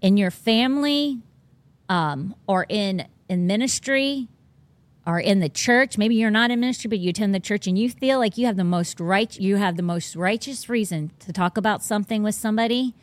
in 0.00 0.16
your 0.16 0.32
family 0.32 1.20
um, 1.88 2.34
or 2.48 2.66
in 2.68 3.06
in 3.28 3.46
ministry 3.46 4.26
or 5.06 5.18
in 5.18 5.40
the 5.40 5.48
church. 5.48 5.98
Maybe 5.98 6.14
you're 6.14 6.30
not 6.30 6.50
in 6.50 6.60
ministry 6.60 6.88
but 6.88 6.98
you 6.98 7.10
attend 7.10 7.34
the 7.34 7.40
church 7.40 7.66
and 7.66 7.78
you 7.78 7.90
feel 7.90 8.18
like 8.18 8.38
you 8.38 8.46
have 8.46 8.56
the 8.56 8.64
most 8.64 9.00
right 9.00 9.38
you 9.38 9.56
have 9.56 9.76
the 9.76 9.82
most 9.82 10.16
righteous 10.16 10.68
reason 10.68 11.10
to 11.20 11.32
talk 11.32 11.56
about 11.56 11.82
something 11.82 12.22
with 12.22 12.34
somebody. 12.34 12.94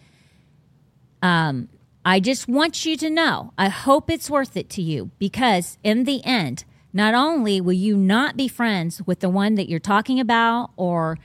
Um, 1.21 1.69
i 2.05 2.19
just 2.19 2.47
want 2.47 2.85
you 2.85 2.95
to 2.95 3.09
know 3.09 3.53
i 3.57 3.67
hope 3.67 4.09
it's 4.09 4.29
worth 4.29 4.55
it 4.55 4.69
to 4.69 4.81
you 4.81 5.11
because 5.19 5.77
in 5.83 6.05
the 6.05 6.23
end 6.25 6.63
not 6.93 7.13
only 7.13 7.61
will 7.61 7.73
you 7.73 7.95
not 7.95 8.37
be 8.37 8.47
friends 8.47 9.01
with 9.05 9.19
the 9.19 9.29
one 9.29 9.55
that 9.55 9.69
you're 9.69 9.79
talking 9.79 10.19
about 10.19 10.71
or 10.75 11.17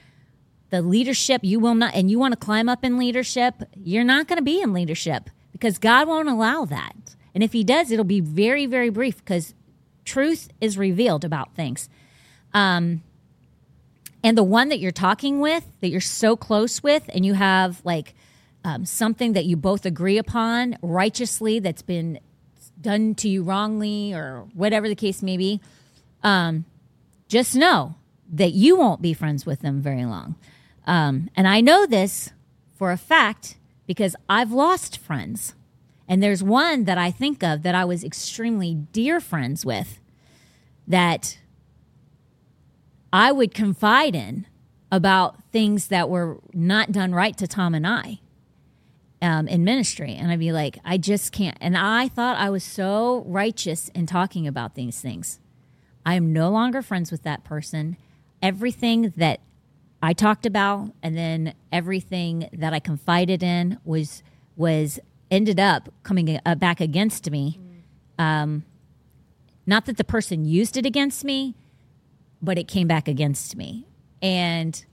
the 0.71 0.83
leadership 0.83 1.41
you 1.45 1.61
will 1.61 1.75
not 1.75 1.95
and 1.95 2.11
you 2.11 2.19
want 2.19 2.33
to 2.33 2.37
climb 2.37 2.69
up 2.69 2.85
in 2.85 2.99
leadership 2.99 3.63
you're 3.77 4.05
not 4.05 4.27
going 4.27 4.37
to 4.37 4.43
be 4.43 4.61
in 4.61 4.73
leadership 4.73 5.31
because 5.53 5.79
god 5.79 6.09
won't 6.09 6.29
allow 6.29 6.65
that. 6.65 7.15
And 7.35 7.43
if 7.43 7.53
he 7.53 7.65
does 7.65 7.91
it'll 7.91 8.05
be 8.05 8.21
very 8.21 8.67
very 8.67 8.91
brief 8.91 9.19
because 9.19 9.55
truth 10.05 10.49
is 10.61 10.77
revealed 10.79 11.25
about 11.25 11.55
things. 11.55 11.89
Um, 12.53 13.03
and 14.23 14.39
the 14.39 14.43
one 14.43 14.71
that 14.71 14.79
you're 14.79 14.91
talking 14.91 15.41
with 15.41 15.65
that 15.81 15.89
you're 15.89 16.01
so 16.01 16.37
close 16.37 16.83
with 16.83 17.05
and 17.13 17.27
you 17.27 17.35
have 17.35 17.83
like 17.85 18.15
um, 18.65 18.87
something 18.87 19.35
that 19.35 19.45
you 19.45 19.57
both 19.57 19.85
agree 19.85 20.17
upon 20.17 20.79
righteously 20.81 21.59
that's 21.59 21.83
been 21.83 22.19
done 22.81 23.15
to 23.17 23.29
you 23.29 23.43
wrongly 23.43 24.15
or 24.15 24.47
whatever 24.55 24.89
the 24.89 24.95
case 24.95 25.23
may 25.23 25.37
be 25.37 25.61
um, 26.23 26.65
just 27.29 27.55
know 27.55 27.97
that 28.33 28.53
you 28.53 28.77
won't 28.77 29.03
be 29.03 29.13
friends 29.13 29.45
with 29.45 29.61
them 29.61 29.81
very 29.83 30.05
long. 30.05 30.37
Um, 30.87 31.31
and 31.37 31.49
i 31.49 31.61
know 31.61 31.87
this 31.87 32.31
for 32.75 32.93
a 32.93 32.99
fact 32.99 33.57
because 33.87 34.15
i've 34.29 34.53
lost 34.53 34.99
friends 34.99 35.55
and 36.09 36.23
there's 36.23 36.43
one 36.43 36.85
that 36.85 36.99
i 36.99 37.11
think 37.11 37.43
of 37.43 37.63
that 37.63 37.75
i 37.75 37.85
was 37.85 38.05
extremely 38.05 38.75
dear 38.75 39.21
friends 39.21 39.65
with 39.65 40.01
that 40.87 41.39
I 43.15 43.31
would 43.31 43.55
confide 43.55 44.17
in 44.17 44.49
about 44.91 45.41
things 45.53 45.87
that 45.87 46.11
were 46.11 46.41
not 46.53 46.91
done 46.91 47.15
right 47.15 47.37
to 47.39 47.47
Tom 47.47 47.73
and 47.73 47.87
I 47.87 48.19
um, 49.23 49.47
in 49.47 49.63
ministry. 49.63 50.17
And 50.17 50.33
I'd 50.33 50.41
be 50.41 50.51
like, 50.51 50.81
I 50.85 50.99
just 50.99 51.31
can't. 51.31 51.57
And 51.61 51.79
I 51.79 52.09
thought 52.09 52.37
I 52.37 52.51
was 52.51 52.65
so 52.65 53.23
righteous 53.29 53.89
in 53.91 54.07
talking 54.07 54.49
about 54.49 54.75
these 54.75 55.01
things. 55.01 55.39
I 56.05 56.15
am 56.15 56.33
no 56.33 56.51
longer 56.51 56.83
friends 56.83 57.13
with 57.13 57.23
that 57.23 57.45
person. 57.45 57.97
Everything 58.43 59.15
that 59.17 59.39
I 60.03 60.13
talked 60.13 60.45
about 60.45 60.91
and 61.01 61.17
then 61.17 61.55
everything 61.71 62.49
that 62.53 62.75
I 62.75 62.81
confided 62.81 63.45
in 63.45 63.79
was 63.85 64.25
was 64.57 64.99
ended 65.35 65.59
up 65.59 65.89
coming 66.05 66.39
uh, 66.47 66.55
back 66.55 66.81
against 66.81 67.31
me. 67.31 67.59
Um, 68.19 68.65
not 69.67 69.87
that 69.87 69.97
the 69.97 70.05
person 70.05 70.45
used 70.45 70.77
it 70.77 70.87
against 70.87 71.25
me, 71.25 71.57
but 72.41 72.57
it 72.57 72.69
came 72.69 72.87
back 72.87 73.09
against 73.09 73.57
me. 73.57 73.87
And 74.23 74.85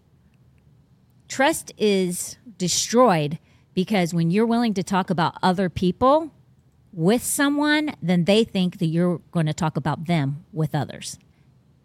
trust 1.27 1.71
is 1.77 2.37
destroyed 2.57 3.37
because 3.73 4.13
when 4.13 4.31
you're 4.31 4.45
willing 4.45 4.73
to 4.73 4.83
talk 4.83 5.09
about 5.09 5.35
other 5.43 5.69
people 5.69 6.31
with 6.91 7.23
someone, 7.23 7.95
then 8.01 8.25
they 8.25 8.43
think 8.43 8.79
that 8.79 8.87
you're 8.87 9.21
going 9.31 9.45
to 9.45 9.53
talk 9.53 9.77
about 9.77 10.07
them 10.07 10.43
with 10.51 10.73
others. 10.73 11.19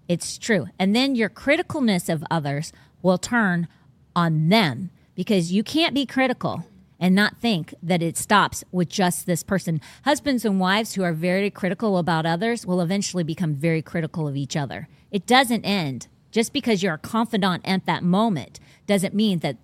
It's 0.08 0.38
true. 0.38 0.68
And 0.78 0.96
then 0.96 1.14
your 1.14 1.28
criticalness 1.28 2.12
of 2.12 2.24
others 2.30 2.72
will 3.02 3.18
turn 3.18 3.68
on 4.14 4.48
them 4.48 4.90
because 5.14 5.52
you 5.52 5.62
can't 5.62 5.94
be 5.94 6.06
critical 6.06 6.64
and 6.98 7.14
not 7.14 7.38
think 7.38 7.74
that 7.82 8.02
it 8.02 8.16
stops 8.16 8.64
with 8.72 8.88
just 8.88 9.26
this 9.26 9.42
person. 9.42 9.80
Husbands 10.04 10.44
and 10.44 10.58
wives 10.58 10.94
who 10.94 11.02
are 11.02 11.12
very 11.12 11.50
critical 11.50 11.98
about 11.98 12.26
others 12.26 12.66
will 12.66 12.80
eventually 12.80 13.24
become 13.24 13.54
very 13.54 13.82
critical 13.82 14.26
of 14.26 14.36
each 14.36 14.56
other. 14.56 14.88
It 15.10 15.26
doesn't 15.26 15.64
end. 15.64 16.08
Just 16.30 16.52
because 16.52 16.82
you're 16.82 16.94
a 16.94 16.98
confidant 16.98 17.62
at 17.66 17.86
that 17.86 18.02
moment 18.02 18.60
doesn't 18.86 19.14
mean 19.14 19.38
that 19.40 19.56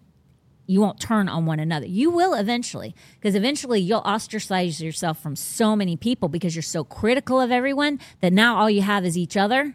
you 0.67 0.81
won't 0.81 1.01
turn 1.01 1.29
on 1.29 1.45
one 1.45 1.61
another. 1.61 1.87
You 1.87 2.11
will 2.11 2.35
eventually, 2.35 2.95
because 3.15 3.35
eventually 3.35 3.81
you'll 3.81 4.01
ostracize 4.01 4.81
yourself 4.81 5.21
from 5.23 5.37
so 5.37 5.77
many 5.77 5.97
people 5.97 6.29
because 6.29 6.55
you're 6.55 6.63
so 6.63 6.85
critical 6.85 7.41
of 7.41 7.51
everyone 7.51 7.99
that 8.21 8.33
now 8.33 8.57
all 8.57 8.71
you 8.71 8.83
have 8.83 9.05
is 9.05 9.19
each 9.19 9.37
other. 9.37 9.75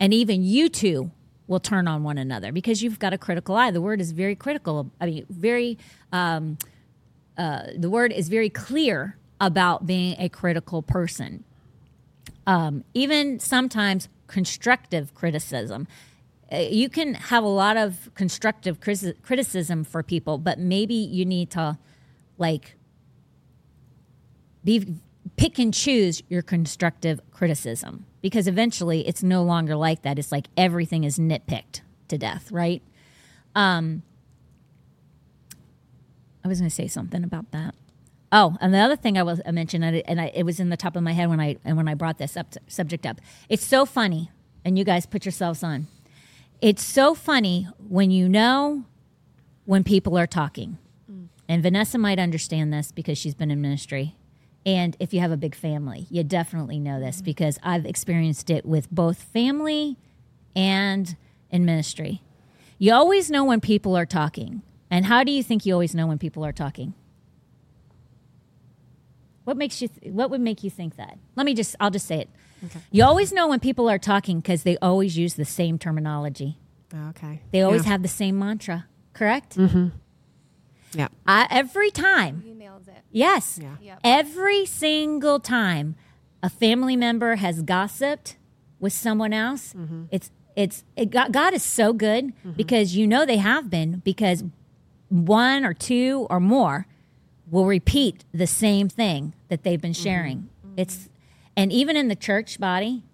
And 0.00 0.14
even 0.14 0.42
you 0.42 0.68
two 0.68 1.12
will 1.48 1.58
turn 1.58 1.88
on 1.88 2.04
one 2.04 2.18
another 2.18 2.52
because 2.52 2.82
you've 2.82 2.98
got 3.00 3.12
a 3.12 3.18
critical 3.18 3.56
eye. 3.56 3.72
The 3.72 3.80
word 3.80 4.00
is 4.00 4.12
very 4.12 4.36
critical. 4.36 4.92
I 5.00 5.06
mean, 5.06 5.26
very, 5.28 5.78
um, 6.12 6.58
uh, 7.36 7.62
the 7.76 7.90
word 7.90 8.12
is 8.12 8.28
very 8.28 8.50
clear 8.50 9.16
about 9.40 9.86
being 9.86 10.14
a 10.20 10.28
critical 10.28 10.82
person. 10.82 11.44
Um, 12.46 12.84
even 12.94 13.40
sometimes 13.40 14.08
constructive 14.26 15.14
criticism. 15.14 15.88
Uh, 16.52 16.58
You 16.70 16.88
can 16.88 17.14
have 17.14 17.42
a 17.44 17.48
lot 17.48 17.76
of 17.76 18.10
constructive 18.14 18.78
criticism 18.80 19.84
for 19.84 20.02
people, 20.02 20.38
but 20.38 20.58
maybe 20.58 20.94
you 20.94 21.24
need 21.24 21.50
to 21.50 21.78
like 22.36 22.76
be 24.64 24.96
pick 25.38 25.58
and 25.58 25.72
choose 25.72 26.22
your 26.28 26.42
constructive 26.42 27.20
criticism 27.30 28.04
because 28.20 28.46
eventually 28.46 29.06
it's 29.08 29.22
no 29.22 29.42
longer 29.42 29.76
like 29.76 30.02
that. 30.02 30.18
It's 30.18 30.32
like 30.32 30.48
everything 30.56 31.04
is 31.04 31.18
nitpicked 31.18 31.80
to 32.08 32.18
death, 32.18 32.50
right? 32.50 32.82
Um, 33.54 34.02
I 36.44 36.48
was 36.48 36.58
going 36.58 36.68
to 36.68 36.74
say 36.74 36.88
something 36.88 37.24
about 37.24 37.50
that. 37.52 37.74
Oh, 38.30 38.56
and 38.60 38.74
the 38.74 38.78
other 38.78 38.96
thing 38.96 39.16
I 39.16 39.22
was 39.22 39.40
I 39.46 39.52
mentioned, 39.52 39.84
and, 39.84 40.20
I, 40.20 40.30
it 40.34 40.42
was 40.42 40.60
in 40.60 40.68
the 40.68 40.76
top 40.76 40.96
of 40.96 41.02
my 41.02 41.12
head 41.12 41.30
when 41.30 41.40
I 41.40 41.56
and 41.64 41.78
when 41.78 41.88
I 41.88 41.94
brought 41.94 42.18
this 42.18 42.36
up 42.36 42.54
subject 42.66 43.06
up. 43.06 43.20
It's 43.48 43.64
so 43.64 43.86
funny. 43.86 44.30
and 44.64 44.76
you 44.76 44.84
guys 44.84 45.06
put 45.06 45.24
yourselves 45.24 45.62
on. 45.62 45.86
It's 46.60 46.84
so 46.84 47.14
funny 47.14 47.68
when 47.78 48.10
you 48.10 48.28
know 48.28 48.84
when 49.64 49.84
people 49.84 50.18
are 50.18 50.26
talking. 50.26 50.76
And 51.48 51.62
Vanessa 51.62 51.96
might 51.96 52.18
understand 52.18 52.72
this 52.72 52.92
because 52.92 53.16
she's 53.16 53.34
been 53.34 53.50
in 53.50 53.62
ministry. 53.62 54.17
And 54.68 54.98
if 55.00 55.14
you 55.14 55.20
have 55.20 55.32
a 55.32 55.36
big 55.38 55.54
family, 55.54 56.06
you 56.10 56.22
definitely 56.22 56.78
know 56.78 57.00
this 57.00 57.16
mm-hmm. 57.16 57.24
because 57.24 57.58
I've 57.62 57.86
experienced 57.86 58.50
it 58.50 58.66
with 58.66 58.90
both 58.90 59.22
family 59.22 59.96
and 60.54 61.16
in 61.50 61.64
ministry. 61.64 62.20
You 62.76 62.92
always 62.92 63.30
know 63.30 63.46
when 63.46 63.62
people 63.62 63.96
are 63.96 64.04
talking. 64.04 64.60
And 64.90 65.06
how 65.06 65.24
do 65.24 65.32
you 65.32 65.42
think 65.42 65.64
you 65.64 65.72
always 65.72 65.94
know 65.94 66.06
when 66.06 66.18
people 66.18 66.44
are 66.44 66.52
talking? 66.52 66.92
What 69.44 69.56
makes 69.56 69.80
you 69.80 69.88
th- 69.88 70.12
what 70.12 70.28
would 70.28 70.42
make 70.42 70.62
you 70.62 70.68
think 70.68 70.96
that? 70.96 71.18
Let 71.34 71.46
me 71.46 71.54
just 71.54 71.74
I'll 71.80 71.90
just 71.90 72.06
say 72.06 72.20
it. 72.20 72.28
You 72.90 73.04
always 73.04 73.32
know 73.32 73.48
when 73.48 73.60
people 73.60 73.88
are 73.88 73.98
talking 73.98 74.40
because 74.40 74.64
they 74.64 74.76
always 74.82 75.16
use 75.16 75.34
the 75.34 75.46
same 75.46 75.78
terminology. 75.78 76.58
Okay. 76.94 77.40
They 77.52 77.62
always 77.62 77.84
yeah. 77.84 77.92
have 77.92 78.02
the 78.02 78.08
same 78.08 78.38
mantra, 78.38 78.86
correct? 79.14 79.56
Mm-hmm. 79.56 79.88
Yeah. 80.92 81.08
I, 81.26 81.46
every 81.50 81.90
time. 81.90 82.42
You 82.46 82.54
nailed 82.54 82.88
it. 82.88 83.02
Yes. 83.10 83.58
Yeah. 83.60 83.76
Yep. 83.80 84.00
Every 84.04 84.64
single 84.66 85.40
time 85.40 85.96
a 86.42 86.48
family 86.48 86.96
member 86.96 87.36
has 87.36 87.62
gossiped 87.62 88.36
with 88.80 88.92
someone 88.92 89.32
else, 89.32 89.74
mm-hmm. 89.74 90.04
it's 90.10 90.30
it's 90.56 90.84
it, 90.96 91.10
God, 91.10 91.32
God 91.32 91.54
is 91.54 91.62
so 91.62 91.92
good 91.92 92.26
mm-hmm. 92.26 92.52
because 92.52 92.96
you 92.96 93.06
know 93.06 93.24
they 93.24 93.36
have 93.36 93.70
been 93.70 94.00
because 94.04 94.44
one 95.08 95.64
or 95.64 95.74
two 95.74 96.26
or 96.30 96.40
more 96.40 96.86
will 97.50 97.66
repeat 97.66 98.24
the 98.32 98.46
same 98.46 98.88
thing 98.88 99.34
that 99.48 99.62
they've 99.62 99.80
been 99.80 99.92
sharing. 99.92 100.48
Mm-hmm. 100.64 100.74
It's 100.78 101.08
and 101.56 101.72
even 101.72 101.96
in 101.96 102.08
the 102.08 102.16
church 102.16 102.60
body, 102.60 102.88
Yeah. 102.88 103.07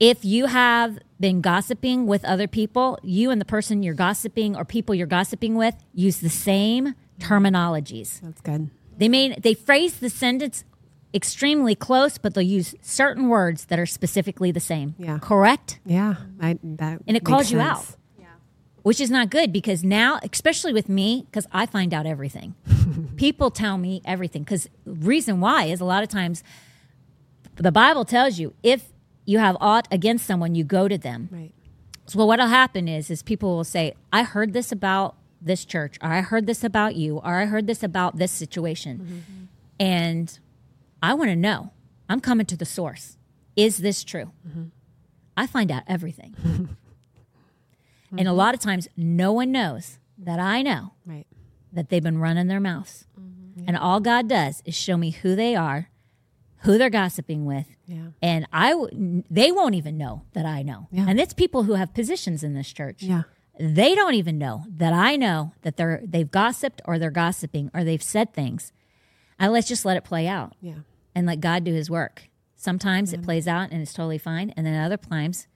If 0.00 0.24
you 0.24 0.46
have 0.46 0.98
been 1.20 1.42
gossiping 1.42 2.06
with 2.06 2.24
other 2.24 2.48
people, 2.48 2.98
you 3.02 3.30
and 3.30 3.40
the 3.40 3.44
person 3.44 3.82
you're 3.82 3.94
gossiping 3.94 4.56
or 4.56 4.64
people 4.64 4.94
you're 4.94 5.06
gossiping 5.06 5.54
with 5.54 5.74
use 5.94 6.20
the 6.20 6.30
same 6.30 6.94
terminologies. 7.20 8.20
That's 8.20 8.40
good. 8.40 8.70
They 8.96 9.08
may 9.08 9.34
they 9.38 9.54
phrase 9.54 9.98
the 10.00 10.10
sentence 10.10 10.64
extremely 11.12 11.74
close, 11.74 12.18
but 12.18 12.34
they'll 12.34 12.42
use 12.42 12.74
certain 12.80 13.28
words 13.28 13.66
that 13.66 13.78
are 13.78 13.86
specifically 13.86 14.50
the 14.50 14.60
same. 14.60 14.94
Yeah. 14.98 15.18
Correct? 15.18 15.80
Yeah. 15.84 16.16
I, 16.40 16.58
that 16.62 17.00
And 17.06 17.16
it 17.16 17.24
calls 17.24 17.50
you 17.50 17.58
sense. 17.58 17.70
out. 17.70 17.96
Which 18.82 18.98
is 18.98 19.10
not 19.10 19.28
good 19.28 19.52
because 19.52 19.84
now, 19.84 20.18
especially 20.32 20.72
with 20.72 20.88
me, 20.88 21.26
because 21.26 21.46
I 21.52 21.66
find 21.66 21.92
out 21.92 22.06
everything. 22.06 22.54
People 23.16 23.50
tell 23.50 23.76
me 23.76 24.00
everything. 24.06 24.42
Because 24.42 24.70
reason 24.86 25.38
why 25.38 25.64
is 25.64 25.80
a 25.82 25.84
lot 25.84 26.02
of 26.02 26.08
times 26.08 26.42
the 27.56 27.70
Bible 27.70 28.06
tells 28.06 28.38
you 28.38 28.54
if 28.62 28.88
you 29.24 29.38
have 29.38 29.56
aught 29.60 29.86
against 29.90 30.26
someone, 30.26 30.54
you 30.54 30.64
go 30.64 30.88
to 30.88 30.98
them. 30.98 31.28
Right. 31.30 31.52
So 32.06 32.24
what'll 32.24 32.48
happen 32.48 32.88
is 32.88 33.10
is 33.10 33.22
people 33.22 33.56
will 33.56 33.64
say, 33.64 33.94
I 34.12 34.24
heard 34.24 34.52
this 34.52 34.72
about 34.72 35.16
this 35.40 35.64
church, 35.64 35.96
or 36.02 36.10
I 36.10 36.20
heard 36.20 36.46
this 36.46 36.64
about 36.64 36.96
you, 36.96 37.18
or 37.18 37.40
I 37.40 37.46
heard 37.46 37.66
this 37.66 37.82
about 37.82 38.16
this 38.16 38.32
situation. 38.32 38.98
Mm-hmm. 38.98 39.44
And 39.78 40.38
I 41.02 41.14
want 41.14 41.30
to 41.30 41.36
know. 41.36 41.72
I'm 42.08 42.20
coming 42.20 42.46
to 42.46 42.56
the 42.56 42.66
source. 42.66 43.16
Is 43.54 43.78
this 43.78 44.02
true? 44.02 44.32
Mm-hmm. 44.46 44.64
I 45.36 45.46
find 45.46 45.70
out 45.70 45.84
everything. 45.86 46.76
And 48.10 48.20
a 48.20 48.24
mm-hmm. 48.24 48.38
lot 48.38 48.54
of 48.54 48.60
times 48.60 48.88
no 48.96 49.32
one 49.32 49.52
knows 49.52 49.98
that 50.18 50.40
I 50.40 50.62
know 50.62 50.94
Right. 51.06 51.26
that 51.72 51.88
they've 51.88 52.02
been 52.02 52.18
running 52.18 52.48
their 52.48 52.60
mouths. 52.60 53.06
And 53.66 53.76
all 53.76 54.00
God 54.00 54.28
does 54.28 54.62
is 54.64 54.74
show 54.74 54.96
me 54.96 55.10
who 55.10 55.36
they 55.36 55.54
are, 55.54 55.89
who 56.62 56.76
they're 56.78 56.90
gossiping 56.90 57.44
with, 57.44 57.66
Yeah. 57.86 58.08
and 58.22 58.46
I 58.52 58.70
w- 58.70 59.22
they 59.30 59.50
won't 59.52 59.74
even 59.74 59.96
know 59.96 60.22
that 60.34 60.44
I 60.46 60.62
know. 60.62 60.88
Yeah. 60.90 61.06
And 61.08 61.18
it's 61.20 61.32
people 61.34 61.62
who 61.64 61.74
have 61.74 61.94
positions 61.94 62.42
in 62.44 62.54
this 62.54 62.72
church. 62.72 63.02
Yeah. 63.02 63.22
They 63.58 63.94
don't 63.94 64.14
even 64.14 64.38
know 64.38 64.64
that 64.68 64.92
I 64.92 65.16
know 65.16 65.52
that 65.62 65.76
they're 65.76 66.00
they've 66.04 66.30
gossiped 66.30 66.80
or 66.84 66.98
they're 66.98 67.10
gossiping 67.10 67.70
or 67.74 67.84
they've 67.84 68.02
said 68.02 68.32
things. 68.32 68.72
And 69.38 69.52
let's 69.52 69.68
just 69.68 69.84
let 69.84 69.96
it 69.96 70.04
play 70.04 70.26
out 70.26 70.54
Yeah. 70.60 70.80
and 71.14 71.26
let 71.26 71.40
God 71.40 71.64
do 71.64 71.72
his 71.72 71.90
work. 71.90 72.28
Sometimes 72.56 73.12
it 73.14 73.22
plays 73.22 73.48
out 73.48 73.70
and 73.70 73.80
it's 73.80 73.94
totally 73.94 74.18
fine, 74.18 74.50
and 74.56 74.66
then 74.66 74.74
other 74.80 74.98
times 74.98 75.46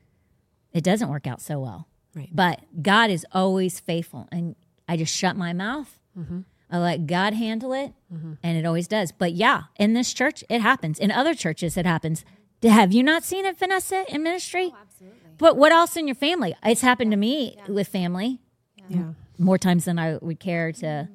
it 0.73 0.83
doesn't 0.85 1.09
work 1.11 1.27
out 1.27 1.41
so 1.43 1.61
well. 1.61 1.87
Right. 2.15 2.31
But 2.33 2.61
God 2.83 3.11
is 3.11 3.27
always 3.33 3.79
faithful, 3.81 4.29
and 4.33 4.57
I 4.89 4.97
just 4.97 5.15
shut 5.15 5.37
my 5.37 5.53
mouth. 5.53 5.99
Mm-hmm. 6.19 6.41
I 6.71 6.79
let 6.79 7.07
God 7.07 7.35
handle 7.35 7.73
it, 7.73 7.93
mm-hmm. 8.13 8.35
and 8.43 8.57
it 8.59 8.65
always 8.65 8.89
does. 8.89 9.13
But 9.13 9.33
yeah, 9.33 9.65
in 9.77 9.93
this 9.95 10.13
church, 10.13 10.43
it 10.49 10.61
happens. 10.61 10.99
In 10.99 11.11
other 11.11 11.35
churches, 11.35 11.77
it 11.77 11.87
happens. 11.87 12.25
Have 12.63 12.93
you 12.93 13.03
not 13.03 13.25
seen 13.25 13.45
it, 13.45 13.59
Vanessa, 13.59 14.05
in 14.09 14.23
ministry? 14.23 14.73
Oh, 14.73 14.79
absolutely. 14.81 15.19
But 15.37 15.57
what 15.57 15.73
else 15.73 15.97
in 15.97 16.09
your 16.09 16.15
family? 16.15 16.55
It's 16.65 16.81
happened 16.81 17.11
to 17.11 17.17
me 17.17 17.57
with 17.69 17.89
family 17.89 18.41
Yeah. 18.89 19.13
more 19.39 19.59
times 19.59 19.85
than 19.85 19.99
I 19.99 20.17
would 20.17 20.41
care 20.41 20.73
to. 20.73 20.87
Mm-hmm. 20.87 21.15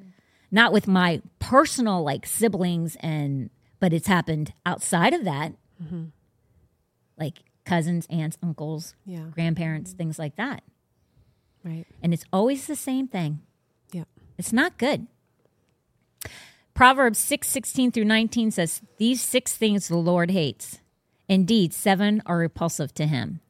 Not 0.51 0.73
with 0.73 0.87
my 0.87 1.21
personal 1.39 2.03
like 2.03 2.25
siblings 2.25 2.97
and, 2.99 3.49
but 3.79 3.93
it's 3.93 4.07
happened 4.07 4.53
outside 4.65 5.13
of 5.13 5.23
that, 5.25 5.53
mm-hmm. 5.81 6.05
like 7.17 7.39
cousins, 7.65 8.07
aunts, 8.09 8.37
uncles, 8.43 8.95
Yeah. 9.05 9.25
grandparents, 9.31 9.93
things 9.93 10.19
like 10.19 10.35
that. 10.35 10.63
Right. 11.63 11.85
And 12.01 12.13
it's 12.13 12.25
always 12.31 12.67
the 12.67 12.75
same 12.75 13.07
thing. 13.07 13.41
Yeah. 13.91 14.05
It's 14.37 14.53
not 14.53 14.77
good. 14.77 15.07
Proverbs 16.73 17.19
6 17.19 17.47
16 17.47 17.91
through 17.91 18.05
19 18.05 18.51
says, 18.51 18.81
These 18.97 19.21
six 19.21 19.55
things 19.55 19.87
the 19.87 19.97
Lord 19.97 20.31
hates. 20.31 20.79
Indeed, 21.27 21.73
seven 21.73 22.21
are 22.25 22.37
repulsive 22.37 22.93
to 22.95 23.05
him. 23.05 23.41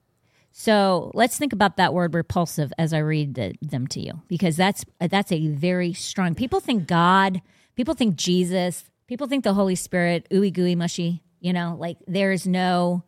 So 0.52 1.12
let's 1.14 1.38
think 1.38 1.54
about 1.54 1.78
that 1.78 1.94
word 1.94 2.14
repulsive 2.14 2.74
as 2.78 2.94
I 2.94 2.98
read 2.98 3.36
the, 3.36 3.54
them 3.62 3.88
to 3.88 4.02
you, 4.02 4.22
because 4.28 4.58
that's 4.58 4.84
that's 5.00 5.32
a 5.32 5.48
very 5.48 5.94
strong. 5.94 6.36
People 6.36 6.60
think 6.60 6.88
God, 6.88 7.42
people 7.76 7.94
think 7.94 8.16
Jesus, 8.16 8.84
people 9.08 9.28
think 9.28 9.46
the 9.46 9.54
Holy 9.54 9.76
Spirit, 9.76 10.28
ooey 10.32 10.52
gooey 10.52 10.76
mushy. 10.76 11.24
You 11.40 11.54
know, 11.54 11.78
like 11.80 11.98
there's 12.08 12.46
no, 12.46 13.04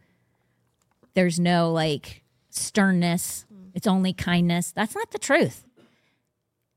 there's 1.15 1.39
no 1.39 1.73
like 1.73 2.23
sternness. 2.51 3.45
Mm. 3.53 3.71
It's 3.73 3.87
only 3.87 4.13
kindness. 4.13 4.71
That's 4.71 4.95
not 4.95 5.11
the 5.11 5.19
truth. 5.19 5.65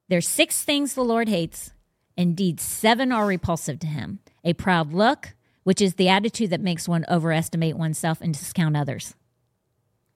There's 0.08 0.26
six 0.26 0.64
things 0.64 0.94
the 0.94 1.04
Lord 1.04 1.28
hates. 1.28 1.72
Indeed, 2.16 2.60
seven 2.60 3.12
are 3.12 3.26
repulsive 3.26 3.78
to 3.80 3.86
him. 3.86 4.20
A 4.44 4.52
proud 4.52 4.92
look, 4.92 5.34
which 5.64 5.80
is 5.80 5.94
the 5.94 6.08
attitude 6.08 6.50
that 6.50 6.60
makes 6.60 6.88
one 6.88 7.04
overestimate 7.08 7.76
oneself 7.76 8.20
and 8.20 8.32
discount 8.32 8.76
others. 8.76 9.14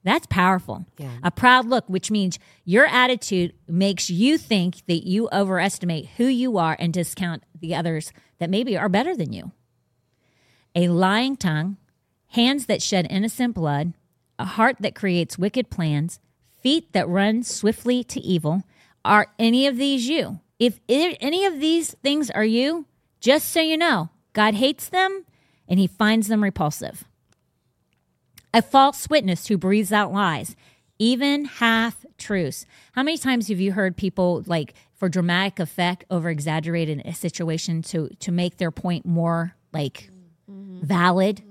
That's 0.04 0.26
powerful. 0.26 0.86
Yeah. 0.96 1.18
A 1.22 1.30
proud 1.30 1.66
look, 1.66 1.88
which 1.88 2.10
means 2.10 2.38
your 2.64 2.86
attitude 2.86 3.52
makes 3.66 4.08
you 4.08 4.38
think 4.38 4.86
that 4.86 5.06
you 5.06 5.28
overestimate 5.32 6.10
who 6.16 6.24
you 6.24 6.56
are 6.56 6.76
and 6.78 6.92
discount 6.92 7.42
the 7.58 7.74
others 7.74 8.12
that 8.38 8.50
maybe 8.50 8.76
are 8.76 8.88
better 8.88 9.16
than 9.16 9.32
you. 9.32 9.52
A 10.74 10.88
lying 10.88 11.36
tongue, 11.36 11.78
hands 12.28 12.66
that 12.66 12.80
shed 12.82 13.06
innocent 13.10 13.54
blood, 13.54 13.94
a 14.38 14.44
heart 14.44 14.76
that 14.80 14.94
creates 14.94 15.38
wicked 15.38 15.68
plans, 15.68 16.20
feet 16.62 16.92
that 16.92 17.08
run 17.08 17.42
swiftly 17.42 18.04
to 18.04 18.20
evil. 18.20 18.62
Are 19.04 19.32
any 19.38 19.66
of 19.66 19.76
these 19.76 20.08
you? 20.08 20.40
If 20.58 20.80
any 20.88 21.44
of 21.44 21.60
these 21.60 21.94
things 22.02 22.30
are 22.30 22.44
you, 22.44 22.86
just 23.20 23.50
so 23.50 23.60
you 23.60 23.76
know, 23.76 24.10
God 24.32 24.54
hates 24.54 24.88
them 24.88 25.24
and 25.68 25.78
he 25.78 25.86
finds 25.86 26.28
them 26.28 26.42
repulsive. 26.42 27.04
A 28.52 28.62
false 28.62 29.08
witness 29.08 29.46
who 29.46 29.58
breathes 29.58 29.92
out 29.92 30.12
lies, 30.12 30.56
even 30.98 31.44
half 31.44 32.04
truths. 32.16 32.66
How 32.92 33.02
many 33.02 33.18
times 33.18 33.48
have 33.48 33.60
you 33.60 33.72
heard 33.72 33.96
people 33.96 34.42
like 34.46 34.74
for 34.94 35.08
dramatic 35.08 35.60
effect 35.60 36.04
over 36.10 36.28
exaggerate 36.30 36.88
a 36.88 37.12
situation 37.12 37.82
to 37.82 38.08
to 38.20 38.32
make 38.32 38.56
their 38.56 38.70
point 38.70 39.04
more 39.06 39.54
like 39.72 40.10
valid? 40.48 41.42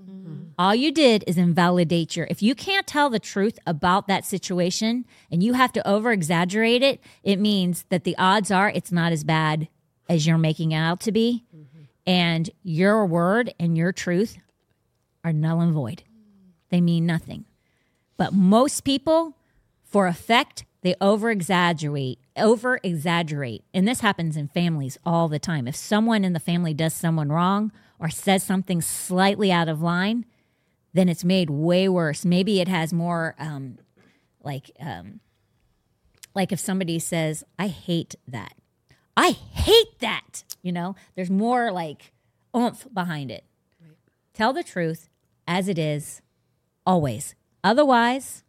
All 0.59 0.73
you 0.73 0.91
did 0.91 1.23
is 1.27 1.37
invalidate 1.37 2.15
your. 2.15 2.25
If 2.31 2.41
you 2.41 2.55
can't 2.55 2.87
tell 2.87 3.11
the 3.11 3.19
truth 3.19 3.59
about 3.67 4.07
that 4.07 4.25
situation 4.25 5.05
and 5.31 5.43
you 5.43 5.53
have 5.53 5.71
to 5.73 5.87
over 5.87 6.11
exaggerate 6.11 6.81
it, 6.81 6.99
it 7.23 7.37
means 7.37 7.85
that 7.89 8.03
the 8.03 8.17
odds 8.17 8.49
are 8.49 8.69
it's 8.69 8.91
not 8.91 9.11
as 9.11 9.23
bad 9.23 9.67
as 10.09 10.25
you're 10.25 10.37
making 10.37 10.71
it 10.71 10.77
out 10.77 10.99
to 11.01 11.11
be. 11.11 11.45
And 12.07 12.49
your 12.63 13.05
word 13.05 13.53
and 13.59 13.77
your 13.77 13.91
truth 13.91 14.37
are 15.23 15.33
null 15.33 15.61
and 15.61 15.73
void. 15.73 16.03
They 16.69 16.81
mean 16.81 17.05
nothing. 17.05 17.45
But 18.15 18.33
most 18.33 18.81
people, 18.81 19.35
for 19.83 20.07
effect, 20.07 20.65
they 20.81 20.95
over 20.99 21.29
exaggerate, 21.29 22.19
over 22.35 22.79
exaggerate. 22.81 23.63
And 23.73 23.87
this 23.87 23.99
happens 23.99 24.37
in 24.37 24.47
families 24.47 24.97
all 25.05 25.27
the 25.27 25.37
time. 25.37 25.67
If 25.67 25.75
someone 25.75 26.23
in 26.23 26.33
the 26.33 26.39
family 26.39 26.73
does 26.73 26.93
someone 26.93 27.29
wrong 27.29 27.71
or 27.99 28.09
says 28.09 28.41
something 28.41 28.81
slightly 28.81 29.51
out 29.51 29.69
of 29.69 29.81
line, 29.81 30.25
then 30.97 31.09
it's 31.09 31.23
made 31.23 31.49
way 31.49 31.87
worse. 31.87 32.25
Maybe 32.25 32.59
it 32.59 32.67
has 32.67 32.91
more 32.91 33.35
um, 33.39 33.77
like 34.43 34.71
um, 34.79 35.19
like 36.33 36.51
if 36.51 36.59
somebody 36.59 36.99
says, 36.99 37.43
I 37.57 37.67
hate 37.67 38.15
that. 38.27 38.53
I 39.15 39.31
hate 39.31 39.99
that. 39.99 40.43
You 40.61 40.71
know, 40.71 40.95
there's 41.15 41.29
more 41.29 41.71
like 41.71 42.11
oomph 42.55 42.87
behind 42.93 43.31
it. 43.31 43.43
Tell 44.33 44.53
the 44.53 44.63
truth 44.63 45.09
as 45.47 45.67
it 45.67 45.79
is 45.79 46.21
always. 46.85 47.35
Otherwise, 47.63 48.43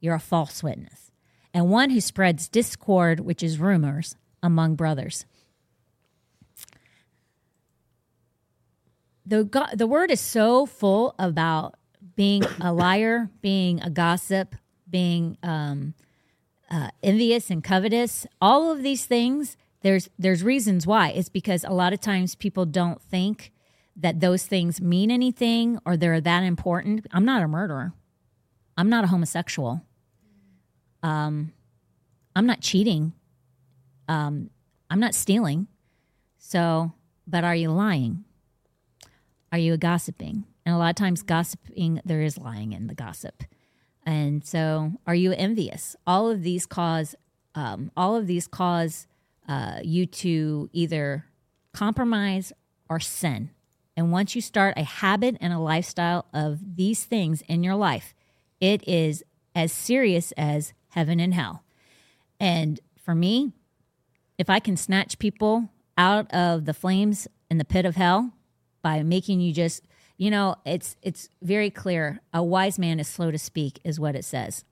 you're 0.00 0.14
a 0.14 0.20
false 0.20 0.62
witness, 0.62 1.10
and 1.54 1.70
one 1.70 1.90
who 1.90 2.00
spreads 2.00 2.48
discord, 2.48 3.20
which 3.20 3.42
is 3.42 3.58
rumors, 3.58 4.16
among 4.42 4.74
brothers. 4.74 5.24
The, 9.24 9.44
go- 9.44 9.66
the 9.72 9.86
word 9.86 10.10
is 10.10 10.20
so 10.20 10.66
full 10.66 11.14
about 11.18 11.76
being 12.16 12.44
a 12.60 12.72
liar, 12.72 13.30
being 13.40 13.80
a 13.82 13.90
gossip, 13.90 14.54
being 14.88 15.38
um, 15.42 15.94
uh, 16.70 16.88
envious 17.02 17.50
and 17.50 17.62
covetous. 17.62 18.26
All 18.40 18.70
of 18.70 18.82
these 18.82 19.06
things, 19.06 19.56
there's 19.82 20.08
there's 20.18 20.42
reasons 20.42 20.86
why. 20.86 21.10
It's 21.10 21.28
because 21.28 21.64
a 21.64 21.72
lot 21.72 21.92
of 21.92 22.00
times 22.00 22.34
people 22.34 22.66
don't 22.66 23.00
think 23.00 23.52
that 23.96 24.20
those 24.20 24.46
things 24.46 24.80
mean 24.80 25.10
anything 25.10 25.78
or 25.84 25.96
they're 25.96 26.20
that 26.20 26.42
important. 26.42 27.06
I'm 27.12 27.24
not 27.24 27.42
a 27.42 27.48
murderer. 27.48 27.92
I'm 28.76 28.88
not 28.88 29.04
a 29.04 29.08
homosexual. 29.08 29.82
Um, 31.02 31.52
I'm 32.34 32.46
not 32.46 32.60
cheating. 32.60 33.12
Um, 34.08 34.50
I'm 34.88 35.00
not 35.00 35.14
stealing. 35.14 35.66
So, 36.38 36.92
but 37.26 37.44
are 37.44 37.54
you 37.54 37.70
lying? 37.70 38.24
Are 39.50 39.58
you 39.58 39.76
gossiping? 39.76 40.44
And 40.64 40.74
a 40.74 40.78
lot 40.78 40.90
of 40.90 40.96
times, 40.96 41.22
gossiping, 41.22 42.00
there 42.04 42.22
is 42.22 42.38
lying 42.38 42.72
in 42.72 42.86
the 42.86 42.94
gossip. 42.94 43.42
And 44.04 44.44
so, 44.44 44.92
are 45.06 45.14
you 45.14 45.32
envious? 45.32 45.96
All 46.06 46.30
of 46.30 46.42
these 46.42 46.66
cause, 46.66 47.14
um, 47.54 47.90
all 47.96 48.16
of 48.16 48.26
these 48.26 48.46
cause 48.46 49.06
uh, 49.48 49.80
you 49.82 50.06
to 50.06 50.68
either 50.72 51.26
compromise 51.72 52.52
or 52.88 53.00
sin. 53.00 53.50
And 53.96 54.10
once 54.10 54.34
you 54.34 54.40
start 54.40 54.74
a 54.76 54.84
habit 54.84 55.36
and 55.40 55.52
a 55.52 55.58
lifestyle 55.58 56.26
of 56.32 56.76
these 56.76 57.04
things 57.04 57.42
in 57.42 57.62
your 57.62 57.74
life, 57.74 58.14
it 58.60 58.86
is 58.88 59.22
as 59.54 59.72
serious 59.72 60.32
as 60.32 60.72
heaven 60.88 61.20
and 61.20 61.34
hell. 61.34 61.62
And 62.40 62.80
for 62.96 63.14
me, 63.14 63.52
if 64.38 64.48
I 64.48 64.60
can 64.60 64.76
snatch 64.76 65.18
people 65.18 65.68
out 65.98 66.32
of 66.32 66.64
the 66.64 66.74
flames 66.74 67.28
in 67.50 67.58
the 67.58 67.64
pit 67.64 67.84
of 67.84 67.96
hell 67.96 68.32
by 68.82 69.02
making 69.02 69.40
you 69.40 69.52
just, 69.52 69.82
you 70.16 70.30
know, 70.30 70.56
it's 70.64 70.96
it's 71.02 71.28
very 71.42 71.70
clear. 71.70 72.20
A 72.32 72.42
wise 72.42 72.78
man 72.78 73.00
is 73.00 73.08
slow 73.08 73.30
to 73.30 73.38
speak, 73.38 73.80
is 73.84 73.98
what 73.98 74.14
it 74.14 74.24
says. 74.24 74.64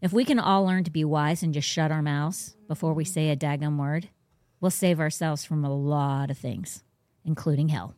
If 0.00 0.12
we 0.12 0.24
can 0.24 0.38
all 0.38 0.64
learn 0.64 0.84
to 0.84 0.90
be 0.90 1.04
wise 1.04 1.42
and 1.42 1.54
just 1.54 1.68
shut 1.68 1.92
our 1.92 2.02
mouths 2.02 2.56
before 2.66 2.92
we 2.92 3.04
say 3.04 3.30
a 3.30 3.36
daggum 3.36 3.78
word, 3.78 4.08
we'll 4.60 4.70
save 4.70 4.98
ourselves 4.98 5.44
from 5.44 5.64
a 5.64 5.72
lot 5.72 6.30
of 6.30 6.36
things, 6.36 6.82
including 7.24 7.68
hell. 7.68 7.94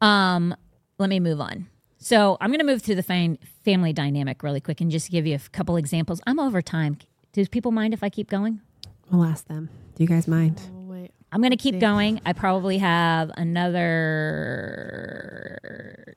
Um, 0.00 0.54
let 0.98 1.08
me 1.08 1.20
move 1.20 1.40
on. 1.40 1.68
So 1.98 2.36
I'm 2.40 2.50
going 2.50 2.60
to 2.60 2.66
move 2.66 2.82
through 2.82 2.96
the 2.96 3.02
fam- 3.02 3.38
family 3.64 3.92
dynamic 3.92 4.42
really 4.42 4.60
quick 4.60 4.80
and 4.80 4.90
just 4.90 5.10
give 5.10 5.26
you 5.26 5.36
a 5.36 5.38
couple 5.50 5.76
examples. 5.76 6.20
I'm 6.26 6.38
over 6.38 6.60
time. 6.60 6.98
Do 7.32 7.46
people 7.46 7.72
mind 7.72 7.94
if 7.94 8.02
I 8.02 8.10
keep 8.10 8.28
going? 8.28 8.60
We'll 9.10 9.24
ask 9.24 9.46
them. 9.46 9.70
Do 9.94 10.02
you 10.02 10.08
guys 10.08 10.26
mind? 10.28 10.60
I'm 11.36 11.42
going 11.42 11.50
to 11.50 11.58
keep 11.58 11.78
going. 11.80 12.18
I 12.24 12.32
probably 12.32 12.78
have 12.78 13.30
another 13.36 13.98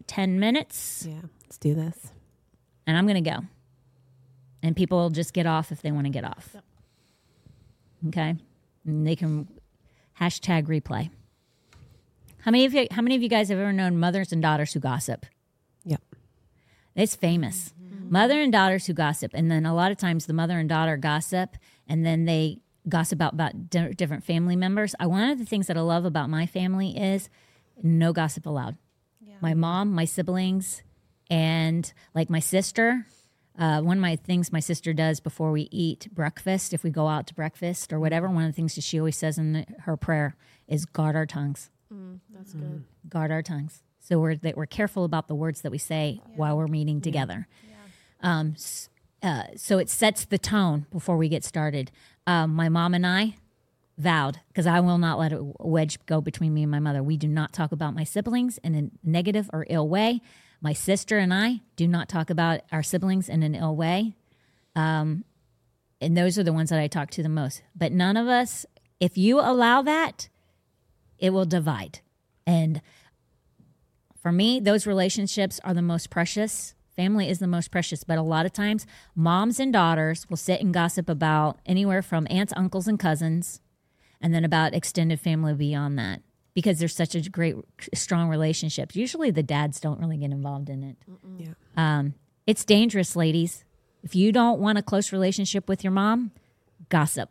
10 0.07 0.39
minutes 0.39 1.05
Yeah. 1.05 1.19
Let's 1.43 1.57
do 1.57 1.75
this. 1.75 2.13
and 2.87 2.97
I'm 2.97 3.05
going 3.05 3.21
to 3.21 3.29
go. 3.29 3.39
And 4.63 4.77
people 4.77 4.97
will 4.97 5.09
just 5.09 5.33
get 5.33 5.45
off 5.45 5.73
if 5.73 5.81
they 5.81 5.91
want 5.91 6.05
to 6.05 6.09
get 6.09 6.23
off. 6.23 6.55
Okay? 8.07 8.37
And 8.85 9.05
they 9.05 9.17
can 9.17 9.49
hashtag 10.21 10.67
replay. 10.67 11.09
How 12.43 12.51
many 12.51 12.63
of 12.63 12.73
you 12.73 12.87
how 12.89 13.01
many 13.01 13.17
of 13.17 13.21
you 13.21 13.27
guys 13.27 13.49
have 13.49 13.59
ever 13.59 13.73
known 13.73 13.99
mothers 13.99 14.31
and 14.31 14.41
daughters 14.41 14.71
who 14.71 14.79
gossip? 14.79 15.25
Yep. 15.83 16.01
It's 16.95 17.17
famous. 17.17 17.73
Mm-hmm. 17.77 18.09
Mother 18.09 18.39
and 18.39 18.53
daughters 18.53 18.85
who 18.85 18.93
gossip. 18.93 19.31
And 19.33 19.51
then 19.51 19.65
a 19.65 19.75
lot 19.75 19.91
of 19.91 19.97
times 19.97 20.27
the 20.27 20.33
mother 20.33 20.57
and 20.59 20.69
daughter 20.69 20.95
gossip 20.95 21.57
and 21.89 22.05
then 22.05 22.23
they 22.23 22.61
gossip 22.89 23.17
about, 23.17 23.33
about 23.33 23.69
di- 23.69 23.93
different 23.93 24.23
family 24.23 24.55
members. 24.55 24.95
I, 24.99 25.07
one 25.07 25.29
of 25.29 25.39
the 25.39 25.45
things 25.45 25.67
that 25.67 25.77
I 25.77 25.81
love 25.81 26.05
about 26.05 26.29
my 26.29 26.45
family 26.45 26.97
is 26.97 27.29
no 27.81 28.11
gossip 28.13 28.45
allowed. 28.45 28.77
My 29.41 29.53
mom, 29.53 29.91
my 29.93 30.03
siblings, 30.05 30.83
and 31.29 31.91
like 32.13 32.29
my 32.29 32.39
sister. 32.39 33.05
Uh, 33.57 33.81
one 33.81 33.97
of 33.97 34.01
my 34.01 34.15
things 34.15 34.51
my 34.51 34.59
sister 34.59 34.91
does 34.93 35.19
before 35.19 35.51
we 35.51 35.67
eat 35.71 36.07
breakfast, 36.13 36.73
if 36.73 36.83
we 36.83 36.89
go 36.89 37.07
out 37.07 37.27
to 37.27 37.33
breakfast 37.33 37.91
or 37.93 37.99
whatever, 37.99 38.29
one 38.29 38.43
of 38.45 38.51
the 38.51 38.55
things 38.55 38.75
that 38.75 38.83
she 38.83 38.97
always 38.99 39.17
says 39.17 39.37
in 39.37 39.65
her 39.81 39.95
prayer 39.97 40.35
is 40.67 40.85
guard 40.85 41.15
our 41.15 41.25
tongues 41.25 41.69
That's 42.33 42.53
good. 42.53 42.83
guard 43.09 43.31
our 43.31 43.41
tongues. 43.41 43.81
So 43.99 44.19
we're 44.19 44.35
that 44.35 44.55
we're 44.57 44.65
careful 44.65 45.03
about 45.03 45.27
the 45.27 45.35
words 45.35 45.61
that 45.61 45.71
we 45.71 45.77
say 45.77 46.21
while 46.35 46.57
we're 46.57 46.67
meeting 46.67 47.01
together. 47.01 47.47
Um, 48.21 48.53
s- 48.55 48.89
uh, 49.21 49.43
so 49.57 49.77
it 49.77 49.89
sets 49.89 50.23
the 50.25 50.37
tone 50.37 50.85
before 50.91 51.17
we 51.17 51.27
get 51.29 51.43
started. 51.43 51.91
Um, 52.29 52.53
my 52.53 52.69
mom 52.69 52.93
and 52.93 53.07
I 53.07 53.37
vowed 53.97 54.39
because 54.49 54.67
I 54.67 54.81
will 54.81 54.99
not 54.99 55.17
let 55.17 55.33
a 55.33 55.51
wedge 55.59 55.97
go 56.05 56.21
between 56.21 56.53
me 56.53 56.61
and 56.61 56.69
my 56.69 56.79
mother. 56.79 57.01
We 57.01 57.17
do 57.17 57.27
not 57.27 57.53
talk 57.53 57.71
about 57.71 57.95
my 57.95 58.03
siblings 58.03 58.59
in 58.59 58.75
a 58.75 58.91
negative 59.03 59.49
or 59.51 59.65
ill 59.67 59.89
way. 59.89 60.21
My 60.61 60.73
sister 60.73 61.17
and 61.17 61.33
I 61.33 61.61
do 61.75 61.87
not 61.87 62.07
talk 62.07 62.29
about 62.29 62.59
our 62.71 62.83
siblings 62.83 63.29
in 63.29 63.41
an 63.41 63.55
ill 63.55 63.75
way. 63.75 64.13
Um, 64.75 65.25
and 65.99 66.15
those 66.15 66.37
are 66.37 66.43
the 66.43 66.53
ones 66.53 66.69
that 66.69 66.79
I 66.79 66.85
talk 66.85 67.09
to 67.11 67.23
the 67.23 67.29
most. 67.29 67.63
But 67.75 67.91
none 67.91 68.15
of 68.15 68.27
us, 68.27 68.63
if 68.99 69.17
you 69.17 69.39
allow 69.39 69.81
that, 69.81 70.29
it 71.17 71.31
will 71.31 71.45
divide. 71.45 72.01
And 72.45 72.79
for 74.21 74.31
me, 74.31 74.59
those 74.59 74.85
relationships 74.85 75.59
are 75.63 75.73
the 75.73 75.81
most 75.81 76.11
precious. 76.11 76.75
Family 76.99 77.29
is 77.29 77.39
the 77.39 77.47
most 77.47 77.71
precious, 77.71 78.03
but 78.03 78.17
a 78.17 78.21
lot 78.21 78.45
of 78.45 78.51
times, 78.51 78.85
moms 79.15 79.57
and 79.57 79.71
daughters 79.71 80.29
will 80.29 80.35
sit 80.35 80.59
and 80.59 80.73
gossip 80.73 81.07
about 81.07 81.57
anywhere 81.65 82.01
from 82.01 82.27
aunts, 82.29 82.51
uncles, 82.57 82.89
and 82.89 82.99
cousins, 82.99 83.61
and 84.19 84.33
then 84.33 84.43
about 84.43 84.73
extended 84.73 85.17
family 85.21 85.53
beyond 85.53 85.97
that 85.97 86.21
because 86.53 86.77
there's 86.77 86.93
such 86.93 87.15
a 87.15 87.21
great, 87.29 87.55
strong 87.93 88.27
relationship. 88.27 88.97
Usually, 88.97 89.31
the 89.31 89.41
dads 89.41 89.79
don't 89.79 89.97
really 90.01 90.17
get 90.17 90.31
involved 90.31 90.67
in 90.67 90.83
it. 90.83 90.97
Yeah. 91.37 91.53
Um, 91.77 92.15
it's 92.45 92.65
dangerous, 92.65 93.15
ladies. 93.15 93.63
If 94.03 94.13
you 94.13 94.33
don't 94.33 94.59
want 94.59 94.77
a 94.77 94.81
close 94.81 95.13
relationship 95.13 95.69
with 95.69 95.85
your 95.85 95.91
mom, 95.91 96.31
gossip. 96.89 97.29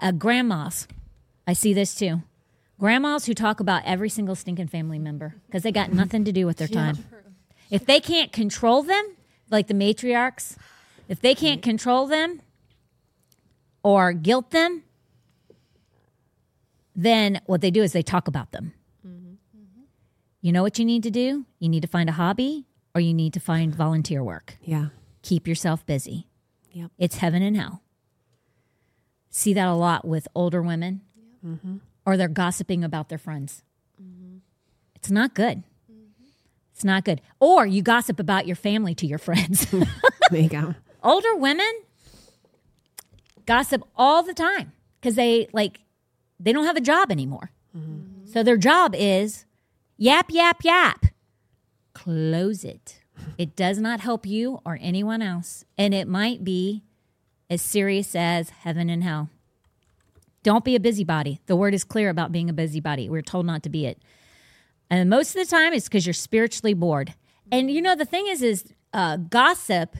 Uh, 0.00 0.10
grandmas, 0.10 0.88
I 1.46 1.52
see 1.52 1.72
this 1.72 1.94
too. 1.94 2.24
Grandmas 2.80 3.26
who 3.26 3.34
talk 3.34 3.60
about 3.60 3.82
every 3.84 4.08
single 4.08 4.34
stinking 4.34 4.66
family 4.66 4.98
member 4.98 5.36
because 5.46 5.62
they 5.62 5.70
got 5.70 5.92
nothing 5.92 6.24
to 6.24 6.32
do 6.32 6.44
with 6.44 6.56
their 6.56 6.66
time. 6.66 7.04
If 7.70 7.86
they 7.86 8.00
can't 8.00 8.32
control 8.32 8.82
them, 8.82 9.16
like 9.50 9.66
the 9.66 9.74
matriarchs, 9.74 10.56
if 11.08 11.20
they 11.20 11.34
can't 11.34 11.60
mm-hmm. 11.60 11.70
control 11.70 12.06
them 12.06 12.42
or 13.82 14.12
guilt 14.12 14.50
them, 14.50 14.82
then 16.94 17.40
what 17.46 17.60
they 17.60 17.70
do 17.70 17.82
is 17.82 17.92
they 17.92 18.02
talk 18.02 18.28
about 18.28 18.52
them. 18.52 18.72
Mm-hmm. 19.06 19.34
Mm-hmm. 19.34 19.82
You 20.40 20.52
know 20.52 20.62
what 20.62 20.78
you 20.78 20.84
need 20.84 21.02
to 21.02 21.10
do? 21.10 21.44
You 21.58 21.68
need 21.68 21.82
to 21.82 21.88
find 21.88 22.08
a 22.08 22.12
hobby 22.12 22.66
or 22.94 23.00
you 23.00 23.12
need 23.12 23.32
to 23.34 23.40
find 23.40 23.74
volunteer 23.74 24.24
work. 24.24 24.56
Yeah. 24.62 24.88
Keep 25.22 25.46
yourself 25.46 25.84
busy. 25.84 26.28
Yep. 26.72 26.90
It's 26.98 27.16
heaven 27.16 27.42
and 27.42 27.56
hell. 27.56 27.82
See 29.30 29.52
that 29.52 29.68
a 29.68 29.74
lot 29.74 30.06
with 30.06 30.28
older 30.34 30.62
women, 30.62 31.02
or 32.06 32.16
they're 32.16 32.28
gossiping 32.28 32.82
about 32.82 33.10
their 33.10 33.18
friends. 33.18 33.62
It's 34.94 35.10
not 35.10 35.34
good. 35.34 35.62
It's 36.76 36.84
not 36.84 37.06
good. 37.06 37.22
Or 37.40 37.64
you 37.64 37.80
gossip 37.80 38.20
about 38.20 38.46
your 38.46 38.54
family 38.54 38.94
to 38.96 39.06
your 39.06 39.18
friends. 39.18 39.66
There 40.28 40.40
you 40.40 40.48
go. 40.48 40.74
older 41.04 41.36
women 41.36 41.70
gossip 43.46 43.84
all 43.94 44.24
the 44.24 44.34
time 44.34 44.72
because 45.00 45.14
they 45.14 45.46
like 45.52 45.78
they 46.40 46.52
don't 46.52 46.64
have 46.64 46.76
a 46.76 46.80
job 46.80 47.12
anymore. 47.12 47.52
Mm-hmm. 47.76 48.26
So 48.26 48.42
their 48.42 48.56
job 48.56 48.92
is 48.98 49.44
yap 49.96 50.32
yap 50.32 50.64
yap. 50.64 51.06
Close 51.94 52.64
it. 52.64 53.00
It 53.38 53.54
does 53.54 53.78
not 53.78 54.00
help 54.00 54.26
you 54.26 54.58
or 54.66 54.80
anyone 54.82 55.22
else, 55.22 55.64
and 55.78 55.94
it 55.94 56.08
might 56.08 56.42
be 56.42 56.82
as 57.48 57.62
serious 57.62 58.16
as 58.16 58.50
heaven 58.50 58.90
and 58.90 59.04
hell. 59.04 59.30
Don't 60.42 60.64
be 60.64 60.74
a 60.74 60.80
busybody. 60.80 61.40
The 61.46 61.54
word 61.54 61.72
is 61.72 61.84
clear 61.84 62.10
about 62.10 62.32
being 62.32 62.50
a 62.50 62.52
busybody. 62.52 63.08
We're 63.08 63.22
told 63.22 63.46
not 63.46 63.62
to 63.62 63.68
be 63.68 63.86
it. 63.86 64.02
And 64.90 65.10
most 65.10 65.34
of 65.36 65.44
the 65.44 65.50
time 65.50 65.72
it's 65.72 65.88
because 65.88 66.06
you're 66.06 66.12
spiritually 66.14 66.74
bored. 66.74 67.14
And 67.50 67.70
you 67.70 67.80
know, 67.82 67.94
the 67.94 68.04
thing 68.04 68.26
is, 68.28 68.42
is 68.42 68.64
uh, 68.92 69.16
gossip 69.16 69.96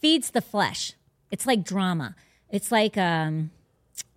feeds 0.00 0.30
the 0.30 0.40
flesh. 0.40 0.94
It's 1.30 1.46
like 1.46 1.64
drama. 1.64 2.14
It's 2.50 2.70
like, 2.72 2.96
um, 2.96 3.50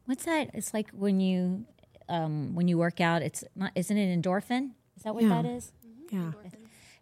what's 0.05 0.25
that? 0.25 0.51
It's 0.53 0.73
like 0.73 0.89
when 0.91 1.19
you, 1.19 1.65
um, 2.07 2.55
when 2.55 2.67
you 2.67 2.77
work 2.77 3.01
out, 3.01 3.21
it's 3.21 3.43
not, 3.55 3.71
isn't 3.75 3.97
it 3.97 4.21
endorphin? 4.21 4.71
Is 4.97 5.03
that 5.03 5.13
what 5.15 5.23
Yeah. 5.23 5.41
that 5.41 5.45
is? 5.45 5.71
Yeah. 6.11 6.31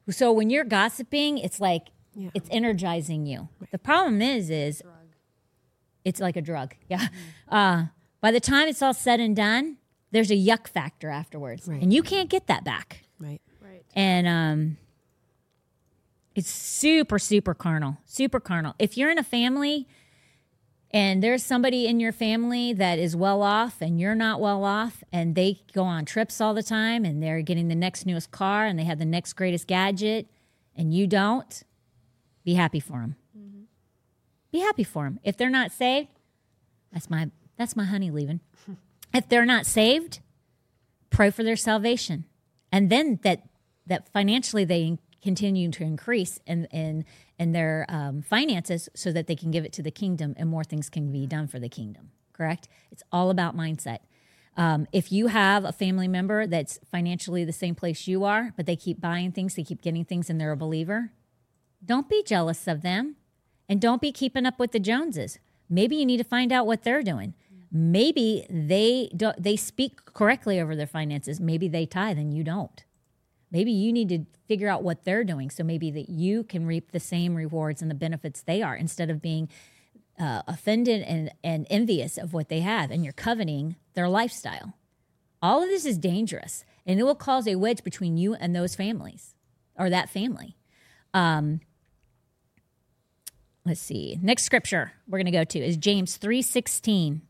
So 0.09 0.31
when 0.31 0.49
you're 0.49 0.63
gossiping, 0.63 1.37
it's 1.37 1.59
like 1.59 1.87
Yeah. 2.15 2.29
it's 2.33 2.49
energizing 2.51 3.25
you. 3.25 3.49
The 3.71 3.77
problem 3.77 4.21
is, 4.21 4.49
is 4.49 4.81
it's 6.05 6.19
like 6.19 6.35
a 6.35 6.41
drug. 6.41 6.75
Yeah. 6.89 7.07
Uh, 7.49 7.85
by 8.21 8.29
the 8.31 8.39
time 8.39 8.67
it's 8.67 8.79
all 8.83 8.93
said 8.93 9.19
and 9.19 9.35
done, 9.35 9.77
there's 10.11 10.29
a 10.29 10.35
yuck 10.35 10.67
factor 10.67 11.09
afterwards, 11.09 11.67
Right. 11.67 11.81
and 11.81 11.91
you 11.91 12.03
can't 12.03 12.29
get 12.29 12.45
that 12.45 12.63
back. 12.63 13.03
Right. 13.19 13.41
Right. 13.61 13.83
And 13.95 14.27
um, 14.27 14.77
It's 16.35 16.49
super, 16.49 17.19
super 17.19 17.53
carnal, 17.53 17.97
super 18.05 18.39
carnal. 18.39 18.75
If 18.79 18.97
you're 18.97 19.09
in 19.11 19.17
a 19.17 19.23
family 19.23 19.87
and 20.91 21.21
there's 21.21 21.43
somebody 21.43 21.85
in 21.85 21.99
your 21.99 22.11
family 22.11 22.73
that 22.73 22.97
is 22.97 23.15
well 23.15 23.41
off 23.43 23.81
and 23.81 23.99
you're 23.99 24.15
not 24.15 24.39
well 24.39 24.63
off 24.63 25.03
and 25.11 25.35
they 25.35 25.59
go 25.73 25.83
on 25.83 26.05
trips 26.05 26.39
all 26.41 26.53
the 26.53 26.63
time 26.63 27.05
and 27.05 27.21
they're 27.21 27.41
getting 27.41 27.67
the 27.67 27.75
next 27.75 28.05
newest 28.05 28.31
car 28.31 28.65
and 28.65 28.79
they 28.79 28.85
have 28.85 28.99
the 28.99 29.05
next 29.05 29.33
greatest 29.33 29.67
gadget 29.67 30.27
and 30.75 30.93
you 30.93 31.05
don't, 31.05 31.63
be 32.45 32.53
happy 32.53 32.79
for 32.79 33.01
them. 33.01 33.15
Mm-hmm. 33.37 33.61
Be 34.51 34.59
happy 34.59 34.83
for 34.83 35.03
them. 35.03 35.19
If 35.23 35.35
they're 35.37 35.49
not 35.49 35.71
saved, 35.71 36.07
that's 36.91 37.09
my 37.09 37.29
that's 37.57 37.75
my 37.75 37.83
honey 37.83 38.09
leaving. 38.09 38.39
if 39.13 39.27
they're 39.27 39.45
not 39.45 39.65
saved, 39.65 40.21
pray 41.09 41.29
for 41.29 41.43
their 41.43 41.57
salvation. 41.57 42.23
And 42.71 42.89
then 42.89 43.19
that 43.23 43.43
that 43.87 44.09
financially 44.09 44.65
they 44.65 44.97
continue 45.21 45.69
to 45.71 45.83
increase 45.83 46.39
in 46.45 46.65
in 46.65 47.05
in 47.37 47.51
their 47.51 47.85
um, 47.89 48.21
finances 48.21 48.89
so 48.95 49.11
that 49.11 49.27
they 49.27 49.35
can 49.35 49.51
give 49.51 49.65
it 49.65 49.73
to 49.73 49.81
the 49.81 49.91
kingdom 49.91 50.35
and 50.37 50.49
more 50.49 50.63
things 50.63 50.89
can 50.89 51.11
be 51.11 51.25
done 51.25 51.47
for 51.47 51.59
the 51.59 51.69
kingdom. 51.69 52.11
Correct? 52.33 52.67
It's 52.91 53.03
all 53.11 53.29
about 53.29 53.55
mindset. 53.55 53.99
Um, 54.57 54.87
if 54.91 55.11
you 55.11 55.27
have 55.27 55.63
a 55.63 55.71
family 55.71 56.07
member 56.07 56.45
that's 56.45 56.79
financially 56.91 57.45
the 57.45 57.53
same 57.53 57.75
place 57.75 58.07
you 58.07 58.25
are, 58.25 58.53
but 58.57 58.65
they 58.65 58.75
keep 58.75 58.99
buying 58.99 59.31
things, 59.31 59.55
they 59.55 59.63
keep 59.63 59.81
getting 59.81 60.03
things, 60.03 60.29
and 60.29 60.39
they're 60.39 60.51
a 60.51 60.57
believer, 60.57 61.11
don't 61.83 62.09
be 62.09 62.23
jealous 62.23 62.67
of 62.67 62.81
them 62.81 63.15
and 63.69 63.79
don't 63.79 64.01
be 64.01 64.11
keeping 64.11 64.45
up 64.45 64.59
with 64.59 64.71
the 64.71 64.79
Joneses. 64.79 65.39
Maybe 65.69 65.95
you 65.95 66.05
need 66.05 66.17
to 66.17 66.23
find 66.23 66.51
out 66.51 66.65
what 66.65 66.83
they're 66.83 67.03
doing. 67.03 67.35
Maybe 67.71 68.45
they 68.49 69.11
don't 69.15 69.41
they 69.41 69.55
speak 69.55 70.05
correctly 70.05 70.59
over 70.59 70.75
their 70.75 70.87
finances. 70.87 71.39
Maybe 71.39 71.67
they 71.67 71.85
tithe 71.85 72.17
and 72.17 72.33
you 72.33 72.43
don't. 72.43 72.83
Maybe 73.51 73.71
you 73.71 73.91
need 73.93 74.09
to 74.09 74.25
figure 74.47 74.69
out 74.69 74.83
what 74.83 75.03
they're 75.03 75.23
doing 75.23 75.49
so 75.49 75.63
maybe 75.63 75.91
that 75.91 76.09
you 76.09 76.43
can 76.43 76.65
reap 76.65 76.91
the 76.91 76.99
same 76.99 77.35
rewards 77.35 77.81
and 77.81 77.89
the 77.89 77.95
benefits 77.95 78.41
they 78.41 78.61
are 78.61 78.75
instead 78.75 79.09
of 79.09 79.21
being 79.21 79.49
uh, 80.19 80.41
offended 80.47 81.01
and, 81.03 81.31
and 81.43 81.65
envious 81.69 82.17
of 82.17 82.33
what 82.33 82.49
they 82.49 82.59
have 82.59 82.91
and 82.91 83.03
you're 83.03 83.13
coveting 83.13 83.75
their 83.93 84.09
lifestyle. 84.09 84.73
All 85.41 85.63
of 85.63 85.69
this 85.69 85.85
is 85.85 85.97
dangerous 85.97 86.65
and 86.85 86.99
it 86.99 87.03
will 87.03 87.15
cause 87.15 87.47
a 87.47 87.55
wedge 87.55 87.83
between 87.83 88.17
you 88.17 88.33
and 88.35 88.55
those 88.55 88.75
families 88.75 89.35
or 89.77 89.89
that 89.89 90.09
family. 90.09 90.57
Um, 91.13 91.61
let's 93.65 93.79
see. 93.79 94.19
Next 94.21 94.43
scripture 94.43 94.93
we're 95.07 95.19
going 95.19 95.25
to 95.25 95.31
go 95.31 95.43
to 95.43 95.59
is 95.59 95.77
James 95.77 96.17
3:16. 96.17 97.21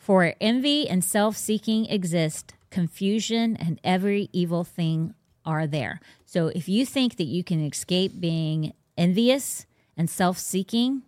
For 0.00 0.34
envy 0.40 0.88
and 0.88 1.04
self-seeking 1.04 1.86
exist, 1.86 2.54
confusion 2.70 3.54
and 3.56 3.78
every 3.84 4.30
evil 4.32 4.64
thing 4.64 5.14
are 5.44 5.66
there. 5.66 6.00
So 6.24 6.48
if 6.48 6.70
you 6.70 6.86
think 6.86 7.16
that 7.16 7.24
you 7.24 7.44
can 7.44 7.62
escape 7.64 8.18
being 8.18 8.72
envious 8.96 9.66
and 9.98 10.08
self-seeking 10.08 11.02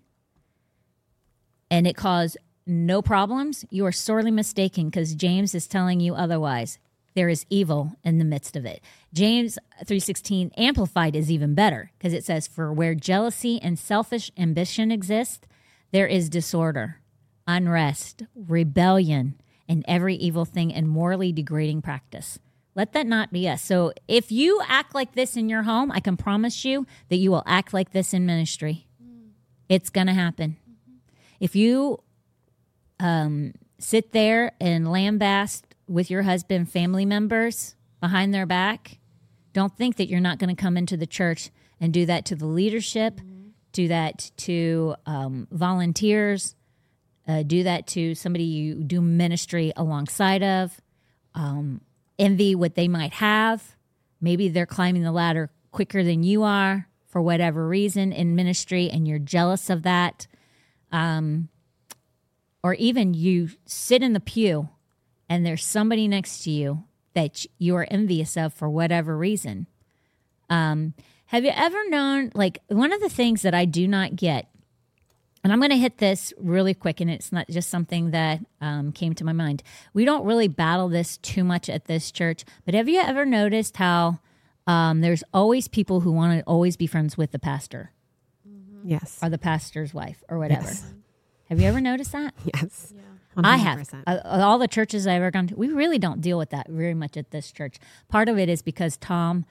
and 1.70 1.86
it 1.86 1.96
cause 1.96 2.36
no 2.66 3.00
problems, 3.00 3.64
you 3.70 3.86
are 3.86 3.92
sorely 3.92 4.30
mistaken 4.30 4.90
because 4.90 5.14
James 5.14 5.54
is 5.54 5.66
telling 5.66 6.00
you 6.00 6.14
otherwise. 6.14 6.78
There 7.14 7.30
is 7.30 7.46
evil 7.48 7.96
in 8.04 8.18
the 8.18 8.24
midst 8.26 8.56
of 8.56 8.66
it. 8.66 8.82
James 9.12 9.58
3:16 9.84 10.50
amplified 10.56 11.16
is 11.16 11.30
even 11.30 11.54
better 11.54 11.90
because 11.96 12.12
it 12.12 12.24
says 12.24 12.46
for 12.46 12.72
where 12.72 12.94
jealousy 12.94 13.58
and 13.62 13.78
selfish 13.78 14.30
ambition 14.36 14.92
exist, 14.92 15.46
there 15.92 16.06
is 16.06 16.28
disorder, 16.28 17.00
unrest, 17.46 18.22
rebellion, 18.34 19.40
and 19.68 19.84
every 19.88 20.16
evil 20.16 20.44
thing 20.44 20.72
and 20.72 20.88
morally 20.88 21.32
degrading 21.32 21.82
practice. 21.82 22.38
Let 22.74 22.92
that 22.92 23.06
not 23.06 23.32
be 23.32 23.48
us. 23.48 23.62
So 23.62 23.92
if 24.08 24.32
you 24.32 24.62
act 24.66 24.94
like 24.94 25.14
this 25.14 25.36
in 25.36 25.48
your 25.48 25.62
home, 25.62 25.92
I 25.92 26.00
can 26.00 26.16
promise 26.16 26.64
you 26.64 26.86
that 27.08 27.16
you 27.16 27.30
will 27.30 27.42
act 27.46 27.74
like 27.74 27.92
this 27.92 28.14
in 28.14 28.24
ministry. 28.24 28.86
It's 29.68 29.90
going 29.90 30.06
to 30.06 30.14
happen. 30.14 30.56
If 31.38 31.54
you 31.54 32.02
um, 32.98 33.52
sit 33.78 34.12
there 34.12 34.52
and 34.60 34.86
lambast 34.86 35.62
with 35.86 36.10
your 36.10 36.22
husband 36.22 36.70
family 36.70 37.04
members 37.04 37.74
behind 38.00 38.32
their 38.32 38.46
back, 38.46 38.98
don't 39.52 39.76
think 39.76 39.96
that 39.96 40.08
you're 40.08 40.20
not 40.20 40.38
going 40.38 40.54
to 40.54 40.60
come 40.60 40.76
into 40.76 40.96
the 40.96 41.06
church 41.06 41.50
and 41.80 41.92
do 41.92 42.06
that 42.06 42.24
to 42.26 42.36
the 42.36 42.46
leadership, 42.46 43.20
do 43.72 43.88
that 43.88 44.30
to 44.38 44.94
um, 45.04 45.46
volunteers, 45.50 46.54
uh, 47.26 47.42
do 47.42 47.62
that 47.62 47.86
to 47.88 48.14
somebody 48.14 48.44
you 48.44 48.82
do 48.82 49.00
ministry 49.00 49.72
alongside 49.76 50.42
of, 50.42 50.80
um, 51.34 51.80
envy 52.18 52.54
what 52.54 52.74
they 52.74 52.88
might 52.88 53.12
have. 53.14 53.76
Maybe 54.20 54.48
they're 54.48 54.66
climbing 54.66 55.02
the 55.02 55.12
ladder 55.12 55.50
quicker 55.70 56.04
than 56.04 56.22
you 56.22 56.42
are 56.42 56.88
for 57.06 57.20
whatever 57.20 57.66
reason 57.66 58.12
in 58.12 58.34
ministry, 58.34 58.90
and 58.90 59.06
you're 59.06 59.18
jealous 59.18 59.70
of 59.70 59.82
that. 59.82 60.26
Um, 60.90 61.48
or 62.62 62.74
even 62.74 63.14
you 63.14 63.50
sit 63.66 64.02
in 64.02 64.12
the 64.12 64.20
pew 64.20 64.68
and 65.28 65.44
there's 65.44 65.64
somebody 65.64 66.06
next 66.06 66.44
to 66.44 66.50
you 66.50 66.84
that 67.14 67.44
you 67.58 67.74
are 67.76 67.86
envious 67.90 68.36
of 68.36 68.54
for 68.54 68.68
whatever 68.68 69.16
reason. 69.16 69.66
Um, 70.48 70.94
have 71.26 71.44
you 71.44 71.52
ever 71.54 71.88
known, 71.88 72.30
like, 72.34 72.60
one 72.68 72.92
of 72.92 73.00
the 73.00 73.08
things 73.08 73.42
that 73.42 73.54
I 73.54 73.64
do 73.64 73.88
not 73.88 74.16
get, 74.16 74.48
and 75.44 75.52
I'm 75.52 75.58
going 75.58 75.70
to 75.70 75.76
hit 75.76 75.98
this 75.98 76.32
really 76.38 76.74
quick, 76.74 77.00
and 77.00 77.10
it's 77.10 77.32
not 77.32 77.48
just 77.48 77.68
something 77.68 78.12
that 78.12 78.40
um, 78.60 78.92
came 78.92 79.14
to 79.14 79.24
my 79.24 79.32
mind. 79.32 79.62
We 79.92 80.04
don't 80.04 80.24
really 80.24 80.48
battle 80.48 80.88
this 80.88 81.16
too 81.18 81.42
much 81.44 81.68
at 81.68 81.86
this 81.86 82.12
church, 82.12 82.44
but 82.64 82.74
have 82.74 82.88
you 82.88 83.00
ever 83.00 83.24
noticed 83.24 83.76
how 83.76 84.20
um, 84.66 85.00
there's 85.00 85.24
always 85.34 85.66
people 85.68 86.00
who 86.00 86.12
want 86.12 86.38
to 86.38 86.44
always 86.44 86.76
be 86.76 86.86
friends 86.86 87.16
with 87.16 87.32
the 87.32 87.38
pastor 87.38 87.90
Yes. 88.84 89.18
or 89.22 89.28
the 89.28 89.38
pastor's 89.38 89.92
wife 89.92 90.22
or 90.28 90.38
whatever? 90.38 90.66
Yes. 90.68 90.92
Have 91.48 91.60
you 91.60 91.66
ever 91.66 91.80
noticed 91.80 92.12
that? 92.12 92.34
Yes. 92.54 92.92
Yeah. 92.94 93.02
I 93.42 93.56
have. 93.56 93.88
Uh, 94.06 94.20
all 94.24 94.58
the 94.58 94.68
churches 94.68 95.06
I've 95.06 95.16
ever 95.22 95.30
gone 95.30 95.46
to, 95.48 95.56
we 95.56 95.68
really 95.68 95.98
don't 95.98 96.20
deal 96.20 96.36
with 96.36 96.50
that 96.50 96.68
very 96.68 96.92
much 96.94 97.16
at 97.16 97.30
this 97.30 97.50
church. 97.50 97.78
Part 98.08 98.28
of 98.28 98.38
it 98.38 98.48
is 98.50 98.60
because 98.60 98.98
Tom 98.98 99.46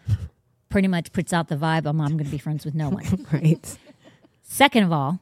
pretty 0.70 0.88
much 0.88 1.12
puts 1.12 1.34
out 1.34 1.48
the 1.48 1.56
vibe, 1.56 1.86
I'm, 1.88 2.00
I'm 2.00 2.12
going 2.12 2.26
to 2.26 2.32
be 2.32 2.38
friends 2.38 2.64
with 2.64 2.76
no 2.76 2.90
one. 2.90 3.26
right. 3.34 3.78
Second 4.44 4.84
of 4.84 4.92
all, 4.92 5.20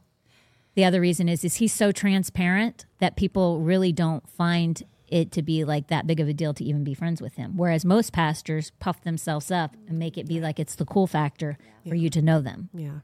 the 0.80 0.86
other 0.86 1.02
reason 1.02 1.28
is 1.28 1.44
is 1.44 1.56
he's 1.56 1.74
so 1.74 1.92
transparent 1.92 2.86
that 3.00 3.18
people 3.18 3.60
really 3.60 3.92
don't 3.92 4.26
find 4.30 4.82
it 5.10 5.30
to 5.34 5.42
be 5.42 5.66
like 5.66 5.88
that 5.88 6.08
big 6.08 6.22
of 6.22 6.28
a 6.30 6.34
deal 6.34 6.54
to 6.54 6.64
even 6.64 6.86
be 6.86 6.94
friends 6.94 7.20
with 7.22 7.36
him. 7.36 7.58
Whereas 7.58 7.84
most 7.84 8.14
pastors 8.14 8.72
puff 8.80 9.02
themselves 9.04 9.52
up 9.52 9.76
and 9.90 10.00
make 10.00 10.18
it 10.18 10.26
be 10.26 10.40
like 10.40 10.58
it's 10.58 10.76
the 10.76 10.86
cool 10.86 11.06
factor 11.08 11.58
for 11.88 11.96
you 11.96 12.10
to 12.12 12.22
know 12.22 12.40
them 12.40 12.70
Yeah. 12.74 13.00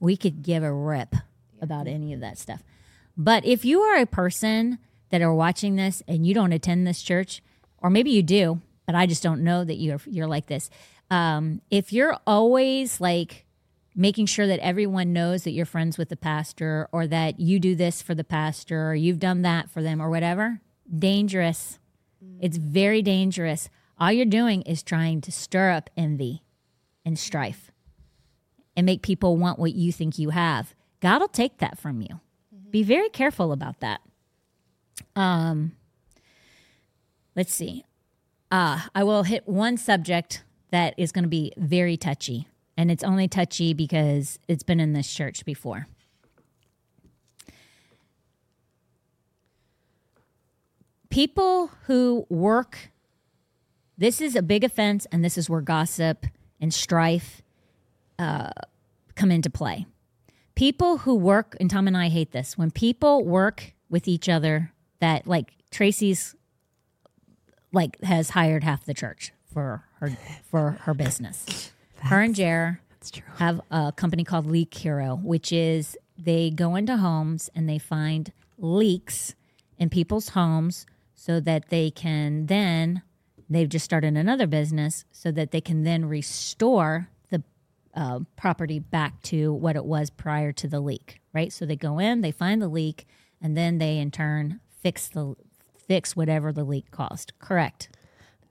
we 0.00 0.16
could 0.16 0.42
give 0.42 0.62
a 0.62 0.72
rip 0.72 1.14
about 1.60 1.86
any 1.86 2.14
of 2.14 2.20
that 2.20 2.38
stuff. 2.38 2.62
But 3.16 3.44
if 3.44 3.62
you 3.64 3.80
are 3.82 3.98
a 3.98 4.06
person 4.06 4.78
that 5.10 5.20
are 5.20 5.34
watching 5.34 5.76
this 5.76 6.02
and 6.08 6.26
you 6.26 6.32
don't 6.32 6.52
attend 6.52 6.86
this 6.86 7.02
church, 7.02 7.42
or 7.82 7.90
maybe 7.90 8.10
you 8.10 8.22
do, 8.22 8.62
but 8.86 8.94
I 8.94 9.04
just 9.06 9.22
don't 9.22 9.42
know 9.44 9.64
that 9.64 9.74
you're 9.76 10.00
you're 10.06 10.26
like 10.28 10.46
this. 10.46 10.70
Um, 11.10 11.60
if 11.70 11.92
you're 11.92 12.16
always 12.26 13.00
like 13.02 13.44
making 13.98 14.26
sure 14.26 14.46
that 14.46 14.60
everyone 14.60 15.12
knows 15.12 15.42
that 15.42 15.50
you're 15.50 15.66
friends 15.66 15.98
with 15.98 16.08
the 16.08 16.16
pastor, 16.16 16.88
or 16.92 17.06
that 17.08 17.40
you 17.40 17.58
do 17.58 17.74
this 17.74 18.00
for 18.00 18.14
the 18.14 18.22
pastor, 18.22 18.90
or 18.90 18.94
you've 18.94 19.18
done 19.18 19.42
that 19.42 19.68
for 19.68 19.82
them, 19.82 20.00
or 20.00 20.08
whatever, 20.08 20.60
dangerous. 20.96 21.80
It's 22.40 22.56
very 22.56 23.02
dangerous. 23.02 23.68
All 23.98 24.12
you're 24.12 24.24
doing 24.24 24.62
is 24.62 24.84
trying 24.84 25.20
to 25.22 25.32
stir 25.32 25.72
up 25.72 25.90
envy 25.96 26.44
and 27.04 27.18
strife 27.18 27.72
and 28.76 28.86
make 28.86 29.02
people 29.02 29.36
want 29.36 29.58
what 29.58 29.74
you 29.74 29.90
think 29.90 30.16
you 30.16 30.30
have. 30.30 30.74
God 31.00 31.18
will 31.20 31.28
take 31.28 31.58
that 31.58 31.76
from 31.76 32.00
you. 32.00 32.20
Be 32.70 32.84
very 32.84 33.08
careful 33.08 33.50
about 33.50 33.80
that. 33.80 34.00
Um, 35.16 35.72
let's 37.34 37.52
see. 37.52 37.84
Uh, 38.50 38.82
I 38.94 39.02
will 39.02 39.24
hit 39.24 39.48
one 39.48 39.76
subject 39.76 40.44
that 40.70 40.94
is 40.96 41.10
going 41.10 41.24
to 41.24 41.28
be 41.28 41.52
very 41.56 41.96
touchy, 41.96 42.46
and 42.78 42.92
it's 42.92 43.02
only 43.02 43.26
touchy 43.26 43.74
because 43.74 44.38
it's 44.46 44.62
been 44.62 44.78
in 44.78 44.92
this 44.92 45.12
church 45.12 45.44
before. 45.44 45.88
People 51.10 51.72
who 51.86 52.24
work, 52.28 52.92
this 53.98 54.20
is 54.20 54.36
a 54.36 54.42
big 54.42 54.62
offense, 54.62 55.08
and 55.10 55.24
this 55.24 55.36
is 55.36 55.50
where 55.50 55.60
gossip 55.60 56.24
and 56.60 56.72
strife 56.72 57.42
uh, 58.16 58.50
come 59.16 59.32
into 59.32 59.50
play. 59.50 59.86
People 60.54 60.98
who 60.98 61.16
work, 61.16 61.56
and 61.58 61.68
Tom 61.68 61.88
and 61.88 61.96
I 61.96 62.08
hate 62.08 62.30
this, 62.30 62.56
when 62.56 62.70
people 62.70 63.24
work 63.24 63.74
with 63.90 64.06
each 64.06 64.28
other, 64.28 64.72
that 65.00 65.26
like 65.26 65.52
Tracy's 65.72 66.36
like 67.72 68.00
has 68.02 68.30
hired 68.30 68.62
half 68.62 68.84
the 68.84 68.94
church 68.94 69.32
for 69.52 69.84
her 69.98 70.16
for 70.44 70.78
her 70.82 70.94
business. 70.94 71.72
Her 72.02 72.20
and 72.20 72.34
Jer 72.34 72.80
That's 72.90 73.10
true. 73.10 73.22
have 73.36 73.60
a 73.70 73.92
company 73.94 74.24
called 74.24 74.46
Leak 74.46 74.74
Hero, 74.74 75.16
which 75.22 75.52
is 75.52 75.96
they 76.16 76.50
go 76.50 76.74
into 76.74 76.96
homes 76.96 77.48
and 77.54 77.68
they 77.68 77.78
find 77.78 78.32
leaks 78.58 79.34
in 79.78 79.88
people's 79.88 80.30
homes 80.30 80.86
so 81.14 81.40
that 81.40 81.68
they 81.68 81.90
can 81.90 82.46
then 82.46 83.02
they've 83.50 83.68
just 83.68 83.84
started 83.84 84.16
another 84.16 84.46
business 84.46 85.04
so 85.10 85.30
that 85.32 85.50
they 85.52 85.60
can 85.60 85.82
then 85.84 86.04
restore 86.04 87.08
the 87.30 87.42
uh, 87.94 88.20
property 88.36 88.78
back 88.78 89.20
to 89.22 89.52
what 89.52 89.76
it 89.76 89.84
was 89.84 90.10
prior 90.10 90.52
to 90.52 90.68
the 90.68 90.80
leak, 90.80 91.20
right? 91.32 91.52
So 91.52 91.64
they 91.64 91.76
go 91.76 91.98
in, 91.98 92.20
they 92.20 92.30
find 92.30 92.60
the 92.60 92.68
leak, 92.68 93.06
and 93.40 93.56
then 93.56 93.78
they 93.78 93.98
in 93.98 94.10
turn 94.10 94.60
fix 94.82 95.08
the 95.08 95.34
fix 95.76 96.14
whatever 96.14 96.52
the 96.52 96.64
leak 96.64 96.90
caused. 96.90 97.32
Correct. 97.38 97.88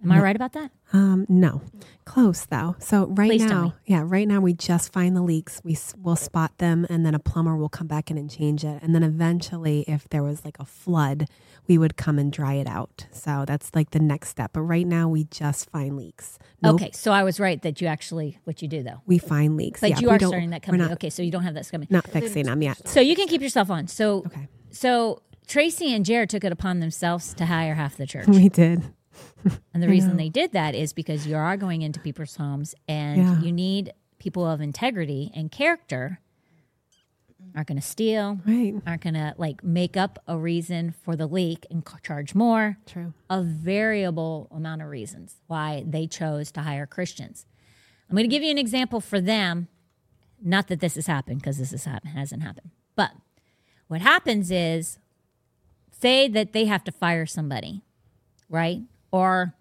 Am 0.04 0.12
I 0.12 0.20
right 0.22 0.36
about 0.36 0.54
that? 0.54 0.72
Um, 0.94 1.26
no, 1.28 1.62
close 2.06 2.46
though. 2.46 2.76
So 2.80 3.08
right 3.08 3.30
Please 3.30 3.44
now, 3.46 3.74
yeah, 3.86 4.04
right 4.06 4.28
now 4.28 4.40
we 4.40 4.54
just 4.54 4.94
find 4.94 5.16
the 5.16 5.22
leaks. 5.22 5.60
We 5.64 5.78
will 6.02 6.16
spot 6.16 6.58
them, 6.60 6.86
and 6.90 7.06
then 7.06 7.16
a 7.16 7.20
plumber 7.20 7.58
will 7.58 7.70
come 7.70 7.88
back 7.88 8.12
in 8.12 8.18
and 8.18 8.30
change 8.30 8.64
it. 8.64 8.82
And 8.84 8.94
then 8.94 9.04
eventually, 9.04 9.84
if 9.88 10.08
there 10.10 10.24
was 10.24 10.46
like 10.46 10.58
a 10.60 10.66
flood, 10.66 11.28
we 11.68 11.78
would 11.78 11.98
come 11.98 12.20
and 12.20 12.32
dry 12.32 12.54
it 12.54 12.68
out. 12.68 13.08
So 13.12 13.44
that's 13.48 13.74
like 13.74 13.92
the 13.92 14.00
next 14.00 14.30
step. 14.30 14.52
But 14.54 14.62
right 14.62 14.86
now, 14.88 15.10
we 15.10 15.26
just 15.26 15.70
find 15.70 15.98
leaks. 15.98 16.38
No, 16.62 16.76
Okay, 16.76 16.92
so 16.94 17.12
I 17.12 17.24
was 17.24 17.40
right 17.40 17.62
that 17.64 17.82
you 17.82 17.88
actually 17.88 18.40
what 18.44 18.62
you 18.62 18.68
do 18.68 18.84
though. 18.84 19.02
we 19.06 19.18
find 19.18 19.58
leaks. 19.58 19.82
But 19.82 19.90
yeah, 19.92 20.00
you 20.00 20.10
are 20.10 20.20
starting 20.20 20.52
that 20.52 20.62
company. 20.62 20.84
Not, 20.84 20.94
okay, 20.94 21.10
so 21.10 21.24
you 21.24 21.32
don't 21.32 21.44
have 21.44 21.56
that 21.56 21.70
coming. 21.70 21.88
not 21.90 22.08
fixing 22.08 22.46
them 22.46 22.62
yet. 22.62 22.88
So 22.88 23.02
you 23.02 23.16
can 23.16 23.28
keep 23.28 23.42
yourself 23.42 23.70
on. 23.72 23.88
So 23.88 24.24
Okay, 24.28 24.48
so 24.70 25.22
Tracy 25.48 25.94
and 25.94 26.06
Jared 26.06 26.30
took 26.30 26.44
it 26.44 26.52
upon 26.52 26.80
themselves 26.82 27.34
to 27.34 27.46
hire 27.48 27.74
half 27.74 27.98
the 27.98 28.06
church. 28.06 28.28
we 28.28 28.48
did. 28.50 28.94
And 29.74 29.82
the 29.84 29.88
reason 29.88 30.18
they 30.18 30.30
did 30.30 30.52
that 30.54 30.76
is 30.76 30.94
because 30.94 31.26
you 31.28 31.36
are 31.36 31.56
going 31.58 31.82
into 31.82 32.00
people's 32.00 32.36
homes 32.36 32.74
and 32.88 33.18
Yeah. 33.18 33.42
you 33.42 33.52
need 33.52 33.94
people 34.20 34.46
of 34.46 34.60
integrity 34.62 35.32
and 35.36 35.52
character 35.52 36.20
aren't 37.56 37.68
going 37.68 37.80
to 37.80 37.86
steal, 37.86 38.40
Right. 38.46 38.74
aren't 38.86 39.02
going 39.02 39.14
to 39.14 39.34
like 39.38 39.64
make 39.64 39.96
up 39.96 40.20
a 40.28 40.38
reason 40.38 40.92
for 40.92 41.16
the 41.16 41.28
leak 41.28 41.66
and 41.72 41.88
c- 41.88 41.96
charge 42.04 42.36
more. 42.36 42.78
True. 42.86 43.14
A 43.30 43.42
variable 43.42 44.48
amount 44.52 44.82
of 44.82 44.90
reasons 44.90 45.38
why 45.48 45.84
they 45.88 46.08
chose 46.08 46.52
to 46.54 46.62
hire 46.62 46.86
Christians. 46.86 47.46
I'm 48.10 48.16
going 48.16 48.28
to 48.30 48.34
give 48.36 48.44
you 48.44 48.52
an 48.52 48.58
example 48.58 49.00
for 49.02 49.20
them. 49.22 49.68
Not 50.42 50.68
that 50.68 50.80
this 50.82 50.96
has 50.96 51.08
happened 51.08 51.42
because 51.42 51.58
this 51.58 51.72
has 51.72 51.86
hasn't 51.86 52.44
happened. 52.44 52.72
But 52.96 53.12
what 53.88 54.02
happens 54.02 54.52
is, 54.52 55.00
say 55.92 56.28
that 56.28 56.54
they 56.54 56.66
have 56.66 56.84
to 56.84 56.92
fire 56.92 57.26
somebody, 57.26 57.82
right? 58.50 58.82
Or 59.12 59.54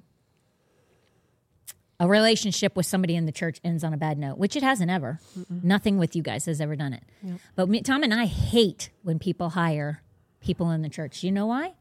a 1.98 2.06
relationship 2.06 2.77
with 2.77 2.85
somebody 2.86 3.16
in 3.16 3.24
the 3.27 3.32
church 3.32 3.59
ends 3.64 3.82
on 3.82 3.94
a 3.94 3.97
bad 3.97 4.18
note, 4.18 4.36
which 4.39 4.55
it 4.56 4.62
hasn't 4.62 4.90
ever. 4.90 5.18
Nothing 5.48 5.97
with 5.98 6.14
you 6.14 6.23
guys 6.23 6.44
has 6.47 6.60
ever 6.60 6.77
done 6.77 6.93
it. 6.93 7.02
But 7.55 7.68
me, 7.68 7.81
Tom 7.82 8.02
and 8.02 8.12
I 8.12 8.27
hate 8.27 8.90
when 9.02 9.18
people 9.18 9.51
hire 9.51 10.02
people 10.40 10.70
in 10.70 10.82
the 10.82 10.89
church. 10.90 11.23
You 11.23 11.32
know 11.32 11.47
why? 11.47 11.73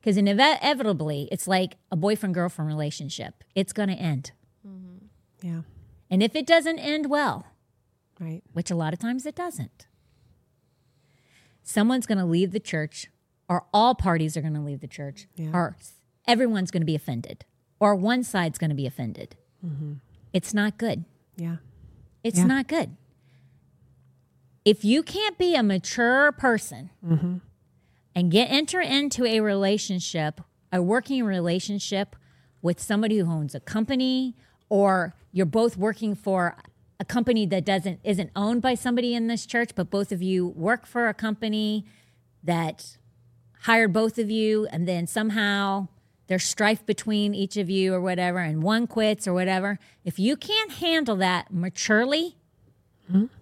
Because 0.00 0.16
inevitably, 0.16 1.28
it's 1.32 1.48
like 1.48 1.76
a 1.90 1.96
boyfriend 1.96 2.34
girlfriend 2.34 2.68
relationship. 2.68 3.42
It's 3.56 3.72
going 3.72 3.88
to 3.88 3.96
end. 3.96 4.30
Mm-hmm. 4.66 5.06
Yeah. 5.46 5.60
And 6.08 6.22
if 6.22 6.36
it 6.36 6.46
doesn't 6.46 6.78
end 6.78 7.10
well, 7.10 7.46
Right. 8.20 8.42
which 8.52 8.70
a 8.70 8.76
lot 8.76 8.92
of 8.92 8.98
times 9.00 9.26
it 9.26 9.34
doesn't, 9.34 9.86
someone's 11.64 12.06
going 12.06 12.18
to 12.18 12.24
leave 12.24 12.52
the 12.52 12.60
church, 12.60 13.10
or 13.48 13.64
all 13.72 13.94
parties 13.94 14.36
are 14.36 14.40
going 14.40 14.54
to 14.54 14.60
leave 14.60 14.80
the 14.80 14.88
church, 14.88 15.26
Yeah. 15.36 15.50
or 15.52 15.76
everyone's 16.26 16.70
going 16.70 16.82
to 16.82 16.86
be 16.86 16.94
offended, 16.94 17.44
or 17.78 17.94
one 17.94 18.22
side's 18.22 18.58
going 18.58 18.70
to 18.70 18.76
be 18.76 18.86
offended. 18.86 19.36
Mm-hmm. 19.64 19.94
It's 20.32 20.52
not 20.52 20.78
good. 20.78 21.04
Yeah. 21.36 21.56
It's 22.24 22.38
Yeah. 22.38 22.46
not 22.46 22.68
good. 22.68 22.96
If 24.64 24.84
you 24.84 25.02
can't 25.02 25.38
be 25.38 25.54
a 25.54 25.62
mature 25.62 26.32
person 26.32 26.90
mm-hmm. 27.04 27.36
and 28.14 28.30
get 28.32 28.50
enter 28.50 28.80
into 28.80 29.24
a 29.24 29.40
relationship, 29.40 30.40
a 30.72 30.82
working 30.82 31.24
relationship 31.24 32.16
with 32.62 32.80
somebody 32.80 33.18
who 33.18 33.30
owns 33.30 33.54
a 33.54 33.60
company, 33.60 34.34
or 34.68 35.14
you're 35.30 35.46
both 35.46 35.76
working 35.76 36.16
for 36.16 36.56
a 36.98 37.04
company 37.04 37.46
that 37.46 37.64
doesn't 37.64 38.00
isn't 38.02 38.30
owned 38.34 38.62
by 38.62 38.74
somebody 38.74 39.14
in 39.14 39.28
this 39.28 39.46
church, 39.46 39.70
but 39.76 39.90
both 39.90 40.10
of 40.10 40.20
you 40.20 40.48
work 40.48 40.86
for 40.86 41.08
a 41.08 41.14
company 41.14 41.84
that 42.42 42.96
hired 43.62 43.92
both 43.92 44.18
of 44.18 44.30
you, 44.30 44.66
and 44.70 44.86
then 44.88 45.06
somehow 45.06 45.88
there's 46.28 46.44
strife 46.44 46.84
between 46.86 47.34
each 47.34 47.56
of 47.56 47.70
you 47.70 47.94
or 47.94 48.00
whatever, 48.00 48.38
and 48.38 48.62
one 48.62 48.86
quits 48.86 49.26
or 49.26 49.34
whatever. 49.34 49.78
If 50.04 50.18
you 50.18 50.36
can't 50.36 50.72
handle 50.72 51.16
that 51.16 51.52
maturely, 51.52 52.36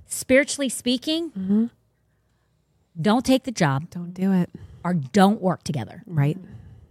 spiritually 0.07 0.69
speaking, 0.69 1.71
don't 3.01 3.25
take 3.25 3.45
the 3.45 3.51
job 3.53 3.91
Don't 3.91 4.13
do 4.15 4.33
it. 4.33 4.51
or 4.85 4.95
don't 4.95 5.41
work 5.41 5.65
together. 5.65 6.03
Right. 6.07 6.39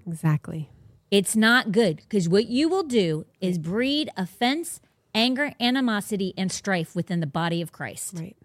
Exactly. 0.07 0.69
It's 1.11 1.35
not 1.35 1.71
good 1.71 1.97
because 1.97 2.27
what 2.27 2.47
you 2.47 2.67
will 2.67 2.83
do 2.83 3.25
is 3.39 3.57
breed 3.59 4.09
offense, 4.17 4.81
anger, 5.13 5.53
animosity, 5.59 6.33
and 6.35 6.51
strife 6.51 6.95
within 6.95 7.19
the 7.19 7.27
body 7.27 7.61
of 7.61 7.71
Christ. 7.71 8.15
Right. 8.19 8.35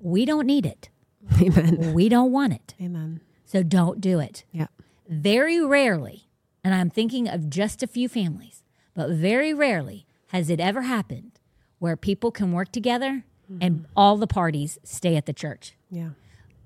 We 0.00 0.24
don't 0.26 0.46
need 0.46 0.66
it. 0.66 0.90
Amen. 1.40 1.94
We 1.94 2.08
don't 2.08 2.30
want 2.30 2.52
it. 2.52 2.74
Amen. 2.80 3.20
So 3.48 3.62
don't 3.62 3.98
do 4.00 4.18
it. 4.20 4.44
Yeah. 4.52 4.66
Very 5.08 5.58
rarely, 5.64 6.28
and 6.62 6.74
I'm 6.74 6.90
thinking 6.90 7.26
of 7.28 7.48
just 7.48 7.82
a 7.82 7.86
few 7.86 8.06
families, 8.06 8.62
but 8.92 9.08
very 9.10 9.54
rarely 9.54 10.04
has 10.28 10.50
it 10.50 10.60
ever 10.60 10.82
happened 10.82 11.40
where 11.78 11.96
people 11.96 12.30
can 12.30 12.52
work 12.52 12.70
together 12.72 13.24
and 13.62 13.86
all 13.96 14.18
the 14.18 14.26
parties 14.26 14.78
stay 14.84 15.16
at 15.16 15.24
the 15.24 15.32
church. 15.32 15.74
Yeah. 15.90 16.10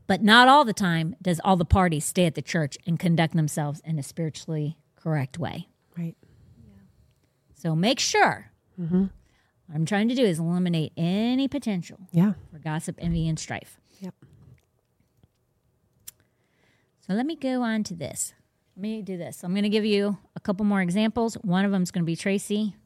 But 0.08 0.20
not 0.24 0.48
all 0.48 0.64
the 0.64 0.72
time 0.72 1.14
does 1.22 1.40
all 1.44 1.54
the 1.56 1.64
parties 1.64 2.04
stay 2.04 2.26
at 2.26 2.34
the 2.34 2.42
church 2.42 2.76
and 2.84 2.98
conduct 2.98 3.36
themselves 3.36 3.80
in 3.84 4.00
a 4.00 4.02
spiritually 4.02 4.76
correct 4.96 5.38
way. 5.38 5.68
Right. 5.96 6.16
Yeah. 6.66 6.80
So 7.54 7.76
make 7.76 8.00
sure. 8.00 8.50
What 8.76 9.10
I'm 9.72 9.86
trying 9.86 10.08
to 10.08 10.16
do 10.16 10.24
is 10.24 10.40
eliminate 10.40 10.90
any 10.96 11.46
potential 11.46 12.00
Yeah. 12.10 12.32
for 12.50 12.58
gossip, 12.58 12.96
envy, 12.98 13.28
and 13.28 13.38
strife. 13.38 13.78
Yep. 14.00 14.14
So 17.06 17.14
let 17.14 17.26
me 17.26 17.36
go 17.36 17.62
on 17.62 17.82
to 17.84 17.94
this. 17.94 18.32
Let 18.76 18.82
me 18.82 19.02
do 19.02 19.16
this. 19.16 19.42
I'm 19.42 19.52
going 19.52 19.64
to 19.64 19.68
give 19.68 19.84
you 19.84 20.18
a 20.36 20.40
couple 20.40 20.64
more 20.64 20.80
examples. 20.80 21.34
One 21.42 21.64
of 21.64 21.72
them 21.72 21.82
is 21.82 21.90
going 21.90 22.04
to 22.04 22.06
be 22.06 22.16
Tracy. 22.16 22.76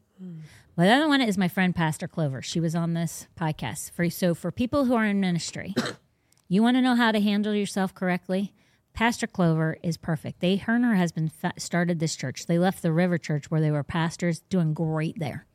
But 0.75 0.83
the 0.85 0.91
other 0.91 1.07
one 1.07 1.21
is 1.21 1.37
my 1.37 1.47
friend 1.47 1.75
Pastor 1.75 2.07
Clover. 2.07 2.41
She 2.41 2.59
was 2.59 2.75
on 2.75 2.93
this 2.93 3.27
podcast. 3.39 3.91
For 3.91 4.09
so 4.09 4.33
for 4.33 4.51
people 4.51 4.85
who 4.85 4.95
are 4.95 5.05
in 5.05 5.19
ministry, 5.19 5.75
you 6.47 6.63
want 6.63 6.77
to 6.77 6.81
know 6.81 6.95
how 6.95 7.11
to 7.11 7.21
handle 7.21 7.53
yourself 7.53 7.93
correctly. 7.93 8.53
Pastor 8.93 9.27
Clover 9.27 9.77
is 9.83 9.95
perfect. 9.95 10.39
They, 10.39 10.55
her 10.55 10.75
and 10.75 10.83
her 10.83 10.95
husband 10.95 11.31
started 11.57 11.99
this 11.99 12.15
church. 12.15 12.47
They 12.47 12.57
left 12.57 12.81
the 12.81 12.91
River 12.91 13.19
Church 13.19 13.51
where 13.51 13.61
they 13.61 13.69
were 13.69 13.83
pastors, 13.83 14.39
doing 14.49 14.73
great 14.73 15.19
there. 15.19 15.45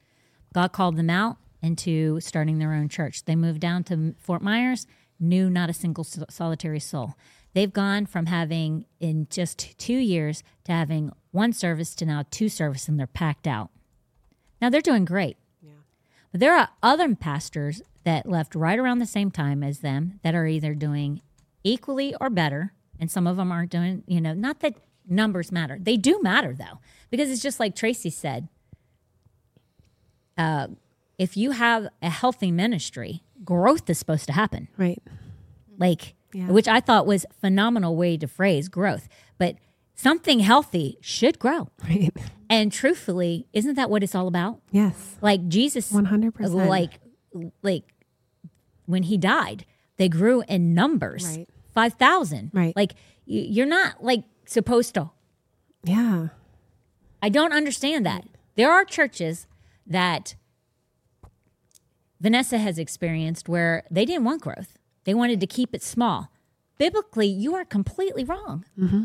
God 0.54 0.70
called 0.72 0.96
them 0.96 1.10
out 1.10 1.38
into 1.60 2.20
starting 2.20 2.58
their 2.58 2.72
own 2.72 2.88
church. 2.88 3.24
They 3.24 3.34
moved 3.34 3.60
down 3.60 3.82
to 3.84 4.14
Fort 4.18 4.42
Myers, 4.42 4.86
knew 5.18 5.50
not 5.50 5.70
a 5.70 5.72
single 5.72 6.04
sol- 6.04 6.26
solitary 6.30 6.78
soul. 6.80 7.14
They've 7.54 7.72
gone 7.72 8.06
from 8.06 8.26
having 8.26 8.86
in 8.98 9.26
just 9.30 9.78
two 9.78 9.96
years 9.98 10.42
to 10.64 10.72
having 10.72 11.12
one 11.32 11.52
service 11.52 11.94
to 11.96 12.06
now 12.06 12.24
two 12.30 12.48
services, 12.48 12.88
and 12.88 12.98
they're 12.98 13.06
packed 13.06 13.46
out. 13.46 13.70
Now 14.60 14.70
they're 14.70 14.80
doing 14.80 15.04
great. 15.04 15.36
Yeah. 15.62 15.72
But 16.30 16.40
there 16.40 16.56
are 16.56 16.68
other 16.82 17.14
pastors 17.14 17.82
that 18.04 18.26
left 18.28 18.54
right 18.54 18.78
around 18.78 18.98
the 18.98 19.06
same 19.06 19.30
time 19.30 19.62
as 19.62 19.80
them 19.80 20.18
that 20.22 20.34
are 20.34 20.46
either 20.46 20.74
doing 20.74 21.20
equally 21.62 22.14
or 22.20 22.30
better, 22.30 22.72
and 22.98 23.10
some 23.10 23.26
of 23.26 23.36
them 23.36 23.52
aren't 23.52 23.70
doing, 23.70 24.02
you 24.06 24.20
know, 24.20 24.32
not 24.34 24.60
that 24.60 24.74
numbers 25.08 25.52
matter. 25.52 25.78
They 25.80 25.96
do 25.96 26.20
matter 26.22 26.54
though, 26.54 26.80
because 27.10 27.30
it's 27.30 27.42
just 27.42 27.60
like 27.60 27.74
Tracy 27.76 28.10
said. 28.10 28.48
Uh, 30.38 30.68
if 31.18 31.36
you 31.36 31.52
have 31.52 31.88
a 32.00 32.08
healthy 32.08 32.50
ministry, 32.50 33.22
growth 33.44 33.88
is 33.90 33.98
supposed 33.98 34.26
to 34.26 34.32
happen 34.32 34.68
Right. 34.76 35.02
like 35.78 36.14
Yeah. 36.32 36.46
which 36.46 36.66
I 36.68 36.80
thought 36.80 37.06
was 37.06 37.26
phenomenal 37.40 37.96
way 37.96 38.16
to 38.16 38.26
phrase 38.26 38.68
growth. 38.68 39.08
But 39.38 39.56
something 39.94 40.40
healthy 40.40 40.98
should 41.00 41.38
grow. 41.38 41.68
Right. 41.84 42.10
And 42.48 42.70
truthfully, 42.72 43.46
isn't 43.52 43.74
that 43.76 43.88
what 43.90 44.02
it's 44.02 44.14
all 44.14 44.28
about? 44.28 44.60
Yes. 44.70 45.16
Like 45.20 45.48
Jesus 45.48 45.90
100%. 45.92 46.68
like 46.68 47.00
like 47.62 47.84
when 48.86 49.04
he 49.04 49.16
died, 49.16 49.64
they 49.96 50.08
grew 50.08 50.42
in 50.48 50.74
numbers. 50.74 51.24
Right. 51.36 51.48
5,000. 51.74 52.50
Right. 52.52 52.76
Like 52.76 52.94
you're 53.24 53.66
not 53.66 54.02
like 54.04 54.24
supposed 54.44 54.94
to 54.94 55.10
Yeah. 55.84 56.28
I 57.22 57.28
don't 57.28 57.52
understand 57.52 58.04
that. 58.04 58.26
There 58.56 58.70
are 58.70 58.84
churches 58.84 59.46
that 59.86 60.34
Vanessa 62.20 62.58
has 62.58 62.78
experienced 62.78 63.48
where 63.48 63.84
they 63.90 64.04
didn't 64.04 64.24
want 64.24 64.42
growth. 64.42 64.76
They 65.04 65.14
wanted 65.14 65.40
to 65.40 65.46
keep 65.46 65.74
it 65.74 65.82
small. 65.82 66.30
Biblically, 66.78 67.26
you 67.26 67.54
are 67.54 67.64
completely 67.64 68.24
wrong. 68.24 68.64
Mm-hmm. 68.78 69.04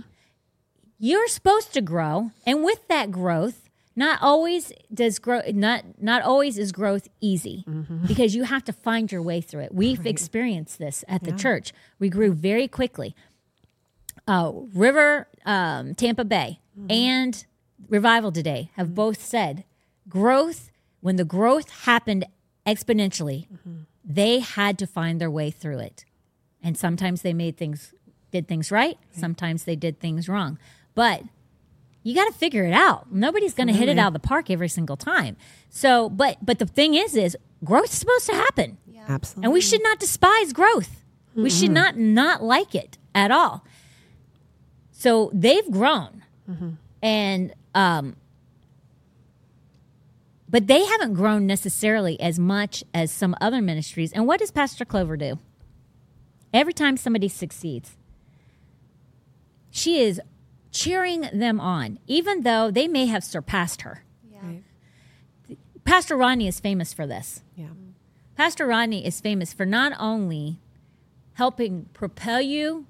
You're 0.99 1.27
supposed 1.27 1.73
to 1.73 1.81
grow, 1.81 2.31
and 2.45 2.63
with 2.63 2.87
that 2.87 3.11
growth, 3.11 3.69
not 3.95 4.19
always 4.21 4.71
does 4.93 5.19
grow 5.19 5.41
not 5.53 5.83
not 5.99 6.21
always 6.21 6.57
is 6.57 6.71
growth 6.71 7.07
easy 7.19 7.65
mm-hmm. 7.67 8.05
because 8.05 8.35
you 8.35 8.43
have 8.43 8.63
to 8.65 8.73
find 8.73 9.11
your 9.11 9.21
way 9.21 9.41
through 9.41 9.61
it. 9.61 9.73
We've 9.73 10.05
experienced 10.05 10.79
this 10.79 11.03
at 11.07 11.23
the 11.23 11.31
church. 11.31 11.73
We 11.99 12.09
grew 12.09 12.33
very 12.33 12.67
quickly 12.67 13.15
uh, 14.27 14.51
River, 14.73 15.27
um, 15.45 15.95
Tampa 15.95 16.25
Bay, 16.25 16.59
mm-hmm. 16.77 16.91
and 16.91 17.45
Revival 17.89 18.31
today 18.31 18.71
have 18.75 18.93
both 18.93 19.23
said 19.23 19.63
growth, 20.09 20.71
when 20.99 21.15
the 21.15 21.23
growth 21.23 21.69
happened 21.85 22.25
exponentially. 22.65 23.47
They 24.07 24.39
had 24.39 24.79
to 24.79 24.87
find 24.87 25.19
their 25.19 25.29
way 25.29 25.51
through 25.51 25.79
it. 25.79 26.05
And 26.63 26.77
sometimes 26.77 27.21
they 27.21 27.33
made 27.33 27.57
things, 27.57 27.93
did 28.31 28.47
things 28.47 28.71
right. 28.71 28.97
Sometimes 29.11 29.65
they 29.65 29.75
did 29.75 29.99
things 29.99 30.29
wrong. 30.29 30.57
But 30.95 31.23
you 32.03 32.15
got 32.15 32.25
to 32.25 32.33
figure 32.33 32.65
it 32.65 32.73
out. 32.73 33.11
Nobody's 33.11 33.53
going 33.53 33.67
to 33.67 33.73
hit 33.73 33.89
it 33.89 33.99
out 33.99 34.07
of 34.07 34.13
the 34.13 34.19
park 34.19 34.49
every 34.49 34.69
single 34.69 34.95
time. 34.95 35.35
So, 35.69 36.09
but, 36.09 36.37
but 36.41 36.57
the 36.57 36.65
thing 36.65 36.95
is, 36.95 37.15
is 37.15 37.37
growth 37.63 37.91
is 37.91 37.99
supposed 37.99 38.25
to 38.27 38.33
happen. 38.33 38.77
Absolutely. 39.09 39.45
And 39.45 39.53
we 39.53 39.61
should 39.61 39.83
not 39.83 39.99
despise 39.99 40.53
growth. 40.53 41.03
We 41.35 41.49
should 41.51 41.69
not 41.71 41.97
not 41.97 42.41
like 42.41 42.73
it 42.73 42.97
at 43.13 43.29
all. 43.29 43.63
So 44.91 45.29
they've 45.33 45.69
grown, 45.69 46.23
and 47.03 47.53
um, 47.75 48.15
but 50.49 50.67
they 50.67 50.85
haven't 50.85 51.13
grown 51.13 51.45
necessarily 51.45 52.19
as 52.19 52.39
much 52.39 52.83
as 52.93 53.11
some 53.11 53.35
other 53.41 53.61
ministries. 53.61 54.13
And 54.13 54.27
what 54.27 54.39
does 54.39 54.51
Pastor 54.51 54.85
Clover 54.85 55.17
do? 55.17 55.39
Every 56.53 56.73
time 56.73 56.95
somebody 56.97 57.27
succeeds, 57.27 57.97
she 59.69 60.01
is 60.01 60.21
cheering 60.71 61.29
them 61.33 61.59
on, 61.59 61.99
even 62.07 62.43
though 62.43 62.71
they 62.71 62.87
may 62.87 63.07
have 63.07 63.23
surpassed 63.23 63.81
her. 63.81 64.03
Yeah. 64.31 64.39
Right. 64.43 65.57
Pastor 65.83 66.15
Rodney 66.15 66.47
is 66.47 66.59
famous 66.59 66.93
for 66.93 67.05
this. 67.05 67.43
Yeah. 67.55 67.67
Pastor 68.35 68.65
Rodney 68.67 69.05
is 69.05 69.19
famous 69.19 69.51
for 69.51 69.65
not 69.65 69.93
only 69.99 70.59
helping 71.33 71.85
propel 71.93 72.41
you 72.41 72.85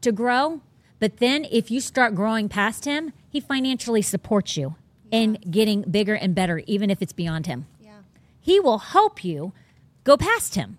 to 0.00 0.12
grow, 0.12 0.62
but 0.98 1.18
then 1.18 1.44
if 1.50 1.70
you 1.70 1.80
start 1.80 2.14
growing 2.14 2.48
past 2.48 2.84
him, 2.84 3.12
he 3.28 3.40
financially 3.40 4.02
supports 4.02 4.56
you 4.56 4.76
in 5.12 5.34
getting 5.48 5.82
bigger 5.82 6.14
and 6.14 6.34
better, 6.34 6.62
even 6.66 6.90
if 6.90 7.00
it's 7.00 7.12
beyond 7.12 7.46
him. 7.46 7.66
Yeah. 7.80 7.98
He 8.40 8.58
will 8.58 8.78
help 8.78 9.22
you 9.22 9.52
go 10.02 10.16
past 10.16 10.56
him. 10.56 10.78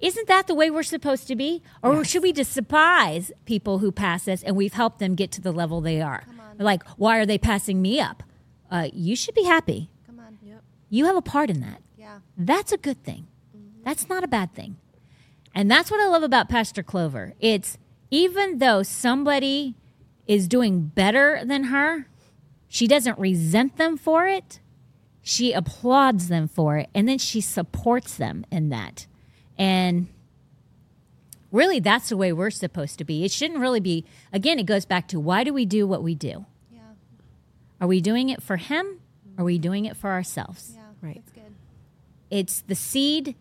Isn't 0.00 0.26
that 0.26 0.48
the 0.48 0.54
way 0.54 0.70
we're 0.70 0.82
supposed 0.82 1.28
to 1.28 1.36
be? 1.36 1.62
Or 1.82 2.04
should 2.04 2.22
we 2.22 2.32
despise 2.32 3.30
people 3.44 3.78
who 3.78 3.92
pass 3.92 4.26
us 4.26 4.42
and 4.42 4.56
we've 4.56 4.72
helped 4.72 4.98
them 4.98 5.14
get 5.14 5.30
to 5.32 5.40
the 5.40 5.52
level 5.52 5.80
they 5.80 6.00
are? 6.02 6.24
Like, 6.58 6.82
why 6.96 7.18
are 7.18 7.26
they 7.26 7.38
passing 7.38 7.80
me 7.80 8.00
up? 8.00 8.22
Uh, 8.70 8.88
you 8.92 9.14
should 9.14 9.34
be 9.34 9.44
happy. 9.44 9.90
Come 10.06 10.18
on. 10.18 10.38
Yep. 10.42 10.62
You 10.90 11.04
have 11.06 11.16
a 11.16 11.22
part 11.22 11.50
in 11.50 11.60
that. 11.60 11.80
Yeah. 11.96 12.18
That's 12.36 12.72
a 12.72 12.76
good 12.76 13.02
thing. 13.04 13.26
That's 13.84 14.08
not 14.08 14.24
a 14.24 14.28
bad 14.28 14.54
thing. 14.54 14.76
And 15.54 15.70
that's 15.70 15.90
what 15.90 16.00
I 16.00 16.08
love 16.08 16.22
about 16.22 16.48
Pastor 16.48 16.82
Clover. 16.82 17.34
It's 17.38 17.78
even 18.10 18.58
though 18.58 18.82
somebody 18.82 19.74
is 20.26 20.48
doing 20.48 20.86
better 20.86 21.42
than 21.44 21.64
her, 21.64 22.06
she 22.74 22.88
doesn't 22.88 23.16
resent 23.20 23.76
them 23.76 23.96
for 23.96 24.26
it. 24.26 24.58
She 25.22 25.52
applauds 25.52 26.26
them 26.26 26.48
for 26.48 26.76
it. 26.76 26.88
And 26.92 27.08
then 27.08 27.18
she 27.18 27.40
supports 27.40 28.16
them 28.16 28.44
in 28.50 28.70
that. 28.70 29.06
And 29.56 30.08
really, 31.52 31.78
that's 31.78 32.08
the 32.08 32.16
way 32.16 32.32
we're 32.32 32.50
supposed 32.50 32.98
to 32.98 33.04
be. 33.04 33.24
It 33.24 33.30
shouldn't 33.30 33.60
really 33.60 33.78
be, 33.78 34.04
again, 34.32 34.58
it 34.58 34.66
goes 34.66 34.86
back 34.86 35.06
to 35.08 35.20
why 35.20 35.44
do 35.44 35.54
we 35.54 35.64
do 35.64 35.86
what 35.86 36.02
we 36.02 36.16
do? 36.16 36.46
Yeah. 36.72 36.80
Are 37.80 37.86
we 37.86 38.00
doing 38.00 38.28
it 38.28 38.42
for 38.42 38.56
Him? 38.56 38.98
Are 39.38 39.44
we 39.44 39.56
doing 39.56 39.84
it 39.84 39.96
for 39.96 40.10
ourselves? 40.10 40.72
Yeah. 40.74 40.80
Right. 41.00 41.22
That's 41.24 41.30
good. 41.30 41.54
it's 42.28 42.62
the 42.62 42.74
seed 42.74 43.36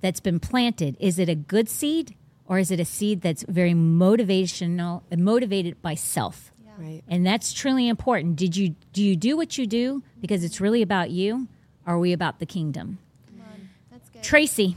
that's 0.00 0.18
been 0.18 0.40
planted. 0.40 0.96
Is 0.98 1.20
it 1.20 1.28
a 1.28 1.36
good 1.36 1.68
seed 1.68 2.16
or 2.44 2.58
is 2.58 2.72
it 2.72 2.80
a 2.80 2.84
seed 2.84 3.20
that's 3.20 3.44
very 3.44 3.72
motivational, 3.72 5.02
motivated 5.16 5.80
by 5.80 5.94
self? 5.94 6.50
Yeah. 6.78 6.86
Right. 6.86 7.02
And 7.08 7.26
that's 7.26 7.52
truly 7.52 7.88
important. 7.88 8.36
Did 8.36 8.56
you 8.56 8.74
do 8.92 9.02
you 9.02 9.16
do 9.16 9.36
what 9.36 9.56
you 9.58 9.66
do 9.66 10.02
because 10.20 10.44
it's 10.44 10.60
really 10.60 10.82
about 10.82 11.10
you? 11.10 11.48
Or 11.86 11.94
are 11.94 11.98
we 11.98 12.12
about 12.12 12.38
the 12.38 12.46
kingdom? 12.46 12.98
Come 13.28 13.40
on. 13.40 13.68
That's 13.90 14.08
good. 14.10 14.22
Tracy, 14.22 14.76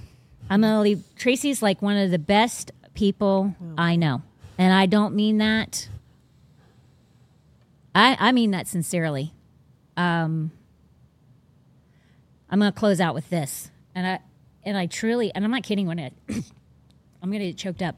I'm 0.49 0.61
gonna 0.61 0.81
leave. 0.81 1.03
Tracy's 1.15 1.61
like 1.61 1.81
one 1.81 1.97
of 1.97 2.11
the 2.11 2.19
best 2.19 2.71
people 2.93 3.55
I 3.77 3.95
know, 3.95 4.21
and 4.57 4.73
I 4.73 4.85
don't 4.85 5.15
mean 5.15 5.39
that. 5.39 5.89
I 7.95 8.15
I 8.19 8.31
mean 8.31 8.51
that 8.51 8.67
sincerely. 8.67 9.34
Um, 9.97 10.51
I'm 12.49 12.59
gonna 12.59 12.71
close 12.71 13.01
out 13.01 13.13
with 13.13 13.30
this, 13.30 13.69
and 13.93 14.07
I 14.07 14.19
and 14.63 14.77
I 14.77 14.85
truly, 14.85 15.34
and 15.34 15.43
I'm 15.43 15.51
not 15.51 15.63
kidding 15.63 15.88
when 15.88 15.99
it. 15.99 16.13
I'm 16.30 17.31
gonna 17.31 17.39
get 17.39 17.57
choked 17.57 17.81
up. 17.81 17.95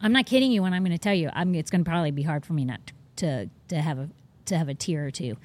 I'm 0.00 0.12
not 0.12 0.26
kidding 0.26 0.50
you 0.50 0.62
when 0.62 0.72
I'm 0.72 0.82
gonna 0.82 0.98
tell 0.98 1.14
you. 1.14 1.30
I'm. 1.32 1.54
It's 1.54 1.70
gonna 1.70 1.84
probably 1.84 2.10
be 2.10 2.22
hard 2.22 2.44
for 2.46 2.52
me 2.52 2.64
not 2.64 2.86
to 2.86 2.93
to 3.16 3.48
to 3.68 3.80
have 3.80 3.98
a 3.98 4.08
to 4.46 4.56
have 4.58 4.68
a 4.68 4.74
tear 4.74 5.06
or 5.06 5.10
two, 5.10 5.36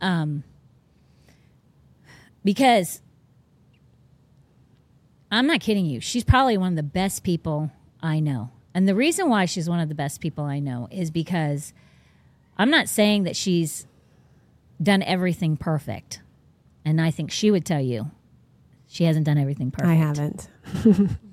um, 0.00 0.44
because 2.44 3.00
I'm 5.30 5.46
not 5.46 5.60
kidding 5.60 5.86
you. 5.86 6.00
She's 6.00 6.24
probably 6.24 6.56
one 6.56 6.72
of 6.72 6.76
the 6.76 6.82
best 6.82 7.24
people 7.24 7.70
I 8.00 8.20
know. 8.20 8.50
And 8.74 8.86
the 8.86 8.94
reason 8.94 9.28
why 9.28 9.46
she's 9.46 9.68
one 9.68 9.80
of 9.80 9.88
the 9.88 9.94
best 9.94 10.20
people 10.20 10.44
I 10.44 10.58
know 10.58 10.86
is 10.90 11.10
because 11.10 11.72
I'm 12.58 12.70
not 12.70 12.88
saying 12.88 13.24
that 13.24 13.34
she's 13.34 13.86
done 14.82 15.02
everything 15.02 15.56
perfect. 15.56 16.20
And 16.84 17.00
I 17.00 17.10
think 17.10 17.30
she 17.30 17.50
would 17.50 17.64
tell 17.64 17.80
you 17.80 18.10
she 18.86 19.04
hasn't 19.04 19.26
done 19.26 19.38
everything 19.38 19.70
perfect. 19.70 19.88
I 19.90 19.94
haven't. 19.94 20.48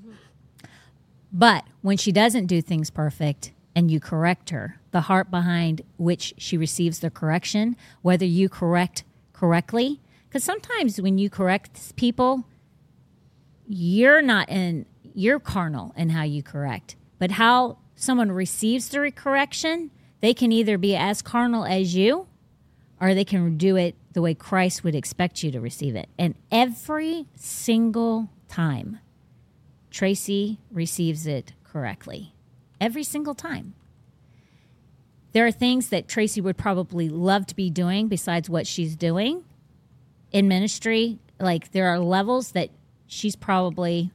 But 1.33 1.65
when 1.81 1.97
she 1.97 2.11
doesn't 2.11 2.45
do 2.45 2.61
things 2.61 2.91
perfect 2.91 3.51
and 3.75 3.89
you 3.89 3.99
correct 3.99 4.51
her, 4.51 4.79
the 4.93 5.01
heart 5.01 5.29
behind 5.29 5.81
which 5.97 6.33
she 6.37 6.55
receives 6.55 6.99
the 6.99 7.09
correction, 7.09 7.75
whether 8.01 8.25
you 8.25 8.47
correct 8.47 9.03
correctly, 9.33 9.99
because 10.29 10.43
sometimes 10.43 11.01
when 11.01 11.17
you 11.17 11.29
correct 11.29 11.95
people, 11.97 12.45
you're 13.67 14.21
not 14.21 14.47
in, 14.49 14.85
you're 15.13 15.39
carnal 15.39 15.93
in 15.97 16.11
how 16.11 16.23
you 16.23 16.41
correct. 16.41 16.95
But 17.19 17.31
how 17.31 17.79
someone 17.95 18.31
receives 18.31 18.87
the 18.87 19.11
correction, 19.11 19.91
they 20.21 20.33
can 20.33 20.51
either 20.51 20.77
be 20.77 20.95
as 20.95 21.21
carnal 21.21 21.65
as 21.65 21.95
you 21.95 22.27
or 23.01 23.13
they 23.13 23.25
can 23.25 23.57
do 23.57 23.75
it 23.75 23.95
the 24.13 24.21
way 24.21 24.33
Christ 24.33 24.83
would 24.83 24.95
expect 24.95 25.43
you 25.43 25.51
to 25.51 25.59
receive 25.59 25.95
it. 25.95 26.07
And 26.17 26.35
every 26.51 27.25
single 27.35 28.29
time, 28.47 28.99
Tracy 29.89 30.59
receives 30.71 31.25
it 31.25 31.53
correctly 31.63 32.33
every 32.79 33.03
single 33.03 33.33
time. 33.33 33.73
There 35.33 35.45
are 35.47 35.51
things 35.51 35.89
that 35.89 36.07
Tracy 36.07 36.41
would 36.41 36.57
probably 36.57 37.09
love 37.09 37.47
to 37.47 37.55
be 37.55 37.69
doing 37.69 38.07
besides 38.07 38.49
what 38.49 38.67
she's 38.67 38.95
doing 38.95 39.43
in 40.31 40.47
ministry. 40.47 41.19
Like 41.39 41.71
there 41.71 41.87
are 41.87 41.99
levels 41.99 42.51
that 42.51 42.69
she's 43.07 43.35
probably 43.35 44.11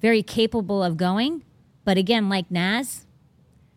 very 0.00 0.22
capable 0.22 0.82
of 0.82 0.96
going. 0.96 1.44
But 1.84 1.98
again, 1.98 2.28
like 2.28 2.50
Naz, 2.50 3.04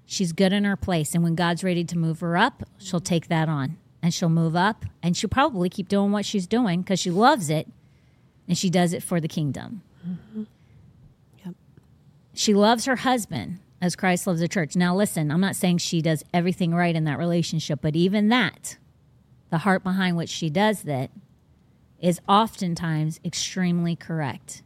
she's 0.06 0.32
good 0.32 0.54
in 0.54 0.66
her 0.66 0.76
place. 0.76 1.16
And 1.16 1.24
when 1.24 1.34
God's 1.34 1.64
ready 1.64 1.84
to 1.84 1.98
move 1.98 2.20
her 2.20 2.38
up, 2.38 2.64
she'll 2.78 3.00
take 3.00 3.28
that 3.28 3.50
on 3.50 3.78
and 4.02 4.14
she'll 4.14 4.30
move 4.30 4.56
up 4.56 4.86
and 5.02 5.18
she'll 5.18 5.30
probably 5.30 5.70
keep 5.70 5.90
doing 5.90 6.12
what 6.12 6.26
she's 6.26 6.46
doing 6.46 6.82
because 6.82 7.00
she 7.00 7.10
loves 7.12 7.50
it 7.50 7.68
and 8.48 8.58
she 8.58 8.70
does 8.70 8.94
it 8.94 9.02
for 9.02 9.20
the 9.20 9.28
kingdom. 9.28 9.82
Mm-hmm. 10.08 10.44
Yep. 11.46 11.56
She 12.34 12.54
loves 12.54 12.86
her 12.86 12.98
husband 12.98 13.60
as 13.82 13.96
Christ 13.96 14.28
loves 14.28 14.40
the 14.40 14.48
church. 14.48 14.76
Now, 14.76 14.96
listen, 14.96 15.32
I'm 15.32 15.42
not 15.42 15.56
saying 15.56 15.78
she 15.78 16.02
does 16.02 16.24
everything 16.34 16.74
right 16.74 16.96
in 16.96 17.06
that 17.06 17.18
relationship, 17.18 17.80
but 17.82 17.96
even 17.96 18.30
that, 18.30 18.78
the 19.50 19.60
heart 19.60 19.84
behind 19.84 20.18
which 20.18 20.30
she 20.30 20.50
does 20.50 20.84
that, 20.84 21.12
is 22.00 22.22
oftentimes 22.28 23.20
extremely 23.24 23.96
correct. 23.96 24.64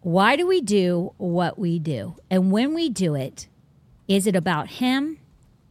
Why 0.00 0.36
do 0.36 0.46
we 0.46 0.60
do 0.60 1.12
what 1.18 1.58
we 1.58 1.78
do? 1.78 2.16
And 2.30 2.52
when 2.52 2.72
we 2.74 2.88
do 2.88 3.14
it, 3.14 3.48
is 4.06 4.26
it 4.26 4.36
about 4.36 4.68
him 4.68 5.18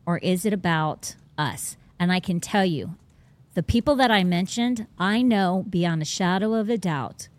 or 0.05 0.17
is 0.19 0.45
it 0.45 0.53
about 0.53 1.15
us? 1.37 1.77
And 1.99 2.11
I 2.11 2.19
can 2.19 2.39
tell 2.39 2.65
you, 2.65 2.95
the 3.53 3.63
people 3.63 3.95
that 3.95 4.11
I 4.11 4.23
mentioned, 4.23 4.85
I 4.99 5.23
know 5.23 5.65
beyond 5.67 6.01
a 6.01 6.05
shadow 6.05 6.53
of 6.53 6.69
a 6.69 6.77
doubt, 6.77 7.29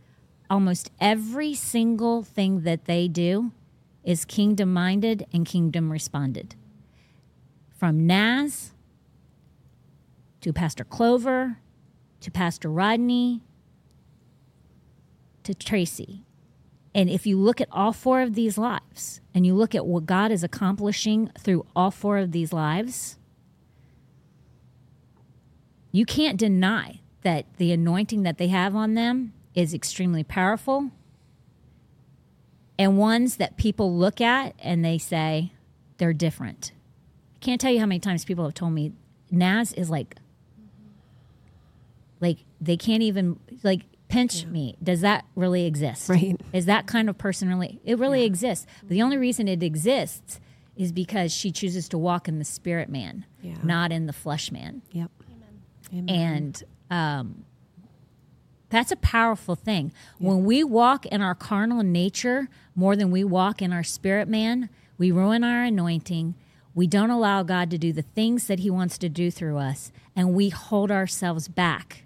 almost 0.51 0.91
every 1.01 1.55
single 1.55 2.23
thing 2.23 2.63
that 2.63 2.87
they 2.87 3.09
do 3.09 3.53
is 4.05 4.25
kingdom 4.25 4.73
minded 4.73 5.27
and 5.33 5.45
kingdom 5.45 5.93
responded. 5.93 6.55
From 7.77 8.07
Naz 8.07 8.73
to 10.41 10.53
Pastor 10.53 10.85
Clover 10.85 11.59
to 12.21 12.31
Pastor 12.31 12.71
Rodney 12.71 13.43
to 15.45 15.55
Tracy. 15.55 16.25
And 16.95 17.09
if 17.09 17.27
you 17.27 17.39
look 17.39 17.61
at 17.61 17.69
all 17.71 17.93
four 17.93 18.23
of 18.23 18.35
these 18.35 18.59
lives 18.59 19.21
and 19.35 19.47
you 19.47 19.55
look 19.55 19.75
at 19.75 19.87
what 19.87 20.07
God 20.07 20.33
is 20.33 20.43
accomplishing 20.43 21.31
through 21.39 21.67
all 21.77 21.91
four 21.91 22.19
of 22.19 22.33
these 22.33 22.53
lives, 22.53 23.19
you 25.93 26.05
can't 26.05 26.39
deny 26.39 27.01
that 27.23 27.47
the 27.57 27.73
anointing 27.73 28.23
that 28.23 28.39
they 28.39 28.49
have 28.49 28.75
on 28.75 28.95
them 28.95 29.33
is 29.59 29.75
extremely 29.75 30.23
powerful 30.23 30.91
and 32.79 32.97
ones 32.97 33.37
that 33.39 33.57
people 33.57 33.97
look 33.97 34.21
at 34.21 34.55
and 34.61 34.85
they 34.85 34.99
say 34.99 35.53
they're 35.97 36.13
different. 36.13 36.71
I 37.37 37.39
can't 37.45 37.61
tell 37.61 37.73
you 37.73 37.81
how 37.81 37.87
many 37.87 37.99
times 37.99 38.25
people 38.25 38.45
have 38.45 38.55
told 38.55 38.73
me 38.73 38.93
Naz 39.33 39.73
is 39.73 39.91
like 39.91 40.17
Like 42.21 42.39
they 42.61 42.77
can't 42.77 43.03
even 43.03 43.39
like 43.63 43.83
pinch 44.09 44.47
me. 44.47 44.77
Does 44.83 45.01
that 45.03 45.25
really 45.35 45.67
exist? 45.67 46.09
Right. 46.09 46.41
Is 46.53 46.67
that 46.67 46.87
kind 46.87 47.09
of 47.11 47.19
person 47.19 47.49
really? 47.49 47.81
It 47.85 47.99
really 47.99 48.25
exists. 48.25 48.65
But 48.81 48.91
the 48.91 49.03
only 49.03 49.17
reason 49.19 49.49
it 49.49 49.63
exists 49.63 50.41
is 50.77 50.93
because 50.93 51.33
she 51.33 51.51
chooses 51.51 51.89
to 51.89 51.99
walk 51.99 52.29
in 52.29 52.39
the 52.39 52.45
spirit 52.45 52.89
man, 52.89 53.27
Yeah. 53.43 53.57
not 53.65 53.91
in 53.91 54.07
the 54.07 54.13
flesh 54.13 54.53
man. 54.53 54.83
Yep. 54.93 55.11
Amen. 55.93 56.09
And 56.09 56.63
um, 56.91 57.45
that's 58.71 58.93
a 58.93 58.97
powerful 58.97 59.55
thing. 59.55 59.93
When 60.19 60.45
we 60.45 60.63
walk 60.63 61.07
in 61.07 61.23
our 61.23 61.35
carnal 61.35 61.83
nature 61.83 62.49
more 62.75 62.97
than 62.97 63.11
we 63.11 63.25
walk 63.25 63.63
in 63.63 63.73
our 63.73 63.83
spirit 63.83 64.29
man, 64.29 64.69
we 64.99 65.11
ruin 65.11 65.45
our 65.45 65.65
anointing. 65.65 66.35
We 66.75 66.87
don't 66.87 67.11
allow 67.11 67.43
God 67.43 67.71
to 67.71 67.79
do 67.79 67.93
the 67.93 68.03
things 68.03 68.47
that 68.47 68.61
He 68.61 68.71
wants 68.71 68.99
to 68.99 69.09
do 69.09 69.31
through 69.31 69.59
us, 69.59 69.91
and 70.15 70.35
we 70.35 70.51
hold 70.51 70.91
ourselves 70.91 71.49
back 71.49 72.05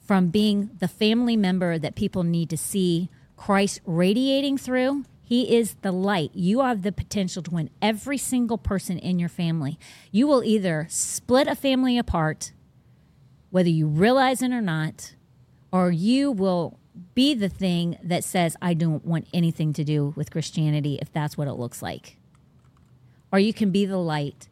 from 0.00 0.28
being 0.28 0.70
the 0.78 0.88
family 0.88 1.36
member 1.36 1.78
that 1.78 1.94
people 1.94 2.24
need 2.24 2.50
to 2.50 2.56
see 2.56 3.08
Christ 3.36 3.80
radiating 3.86 4.58
through. 4.58 5.04
He 5.22 5.56
is 5.56 5.76
the 5.82 5.92
light. 5.92 6.32
You 6.34 6.60
have 6.60 6.82
the 6.82 6.90
potential 6.90 7.42
to 7.44 7.50
win 7.52 7.70
every 7.80 8.18
single 8.18 8.58
person 8.58 8.98
in 8.98 9.20
your 9.20 9.28
family. 9.28 9.78
You 10.10 10.26
will 10.26 10.42
either 10.42 10.86
split 10.90 11.46
a 11.46 11.54
family 11.54 11.96
apart 11.96 12.52
whether 13.50 13.68
you 13.68 13.86
realize 13.86 14.42
it 14.42 14.52
or 14.52 14.60
not, 14.60 15.14
or 15.72 15.90
you 15.90 16.32
will 16.32 16.78
be 17.14 17.34
the 17.34 17.48
thing 17.48 17.98
that 18.02 18.24
says, 18.24 18.56
I 18.60 18.74
don't 18.74 19.04
want 19.04 19.26
anything 19.32 19.72
to 19.74 19.84
do 19.84 20.12
with 20.16 20.30
Christianity 20.30 20.98
if 21.00 21.12
that's 21.12 21.36
what 21.36 21.48
it 21.48 21.54
looks 21.54 21.82
like. 21.82 22.16
Or 23.32 23.38
you 23.38 23.52
can 23.52 23.70
be 23.70 23.86
the 23.86 23.98
light. 23.98 24.48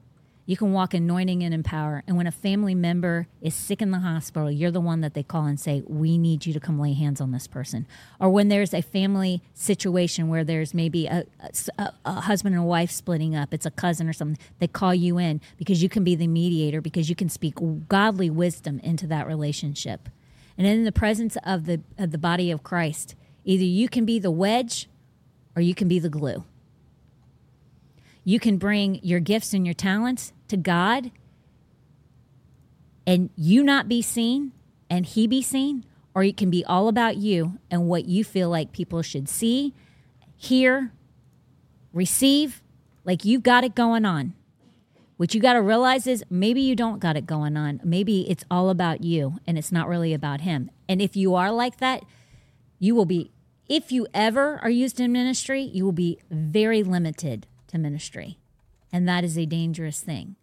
You 0.46 0.56
can 0.56 0.72
walk 0.72 0.94
anointing 0.94 1.42
and 1.42 1.52
in 1.52 1.62
power. 1.62 2.02
And 2.06 2.16
when 2.16 2.26
a 2.26 2.32
family 2.32 2.74
member 2.74 3.26
is 3.42 3.52
sick 3.54 3.82
in 3.82 3.90
the 3.90 3.98
hospital, 3.98 4.50
you're 4.50 4.70
the 4.70 4.80
one 4.80 5.02
that 5.02 5.12
they 5.12 5.22
call 5.22 5.44
and 5.44 5.60
say, 5.60 5.82
We 5.86 6.16
need 6.16 6.46
you 6.46 6.54
to 6.54 6.60
come 6.60 6.78
lay 6.78 6.94
hands 6.94 7.20
on 7.20 7.32
this 7.32 7.46
person. 7.46 7.86
Or 8.18 8.30
when 8.30 8.48
there's 8.48 8.72
a 8.72 8.80
family 8.80 9.42
situation 9.52 10.28
where 10.28 10.44
there's 10.44 10.72
maybe 10.72 11.06
a, 11.06 11.26
a, 11.76 11.92
a 12.06 12.20
husband 12.22 12.54
and 12.54 12.64
a 12.64 12.66
wife 12.66 12.90
splitting 12.90 13.36
up, 13.36 13.52
it's 13.52 13.66
a 13.66 13.70
cousin 13.70 14.08
or 14.08 14.14
something, 14.14 14.42
they 14.58 14.68
call 14.68 14.94
you 14.94 15.18
in 15.18 15.42
because 15.58 15.82
you 15.82 15.90
can 15.90 16.02
be 16.02 16.14
the 16.14 16.28
mediator, 16.28 16.80
because 16.80 17.10
you 17.10 17.16
can 17.16 17.28
speak 17.28 17.56
godly 17.86 18.30
wisdom 18.30 18.80
into 18.82 19.06
that 19.06 19.26
relationship. 19.26 20.08
And 20.58 20.66
in 20.66 20.84
the 20.84 20.92
presence 20.92 21.38
of 21.44 21.66
the, 21.66 21.80
of 21.96 22.10
the 22.10 22.18
body 22.18 22.50
of 22.50 22.64
Christ, 22.64 23.14
either 23.44 23.64
you 23.64 23.88
can 23.88 24.04
be 24.04 24.18
the 24.18 24.30
wedge 24.30 24.88
or 25.54 25.62
you 25.62 25.74
can 25.74 25.86
be 25.86 26.00
the 26.00 26.10
glue. 26.10 26.44
You 28.24 28.40
can 28.40 28.58
bring 28.58 29.00
your 29.02 29.20
gifts 29.20 29.54
and 29.54 29.64
your 29.64 29.74
talents 29.74 30.32
to 30.48 30.56
God 30.56 31.12
and 33.06 33.30
you 33.36 33.62
not 33.62 33.88
be 33.88 34.02
seen 34.02 34.52
and 34.90 35.06
He 35.06 35.26
be 35.26 35.40
seen, 35.40 35.86
or 36.14 36.22
it 36.24 36.36
can 36.36 36.50
be 36.50 36.64
all 36.64 36.88
about 36.88 37.16
you 37.16 37.58
and 37.70 37.88
what 37.88 38.06
you 38.06 38.24
feel 38.24 38.50
like 38.50 38.72
people 38.72 39.00
should 39.00 39.28
see, 39.28 39.72
hear, 40.36 40.92
receive, 41.92 42.62
like 43.04 43.24
you've 43.24 43.42
got 43.42 43.64
it 43.64 43.74
going 43.74 44.04
on. 44.04 44.34
What 45.18 45.34
you 45.34 45.40
got 45.40 45.54
to 45.54 45.62
realize 45.62 46.06
is 46.06 46.24
maybe 46.30 46.60
you 46.60 46.76
don't 46.76 47.00
got 47.00 47.16
it 47.16 47.26
going 47.26 47.56
on. 47.56 47.80
Maybe 47.82 48.30
it's 48.30 48.44
all 48.48 48.70
about 48.70 49.02
you 49.02 49.38
and 49.48 49.58
it's 49.58 49.72
not 49.72 49.88
really 49.88 50.14
about 50.14 50.42
Him. 50.42 50.70
And 50.88 51.02
if 51.02 51.16
you 51.16 51.34
are 51.34 51.50
like 51.50 51.78
that, 51.78 52.04
you 52.78 52.94
will 52.94 53.04
be, 53.04 53.32
if 53.68 53.90
you 53.90 54.06
ever 54.14 54.60
are 54.62 54.70
used 54.70 55.00
in 55.00 55.10
ministry, 55.10 55.60
you 55.60 55.84
will 55.84 55.90
be 55.90 56.20
very 56.30 56.84
limited 56.84 57.48
to 57.66 57.78
ministry. 57.78 58.38
And 58.92 59.08
that 59.08 59.24
is 59.24 59.36
a 59.36 59.44
dangerous 59.44 60.00
thing. 60.00 60.36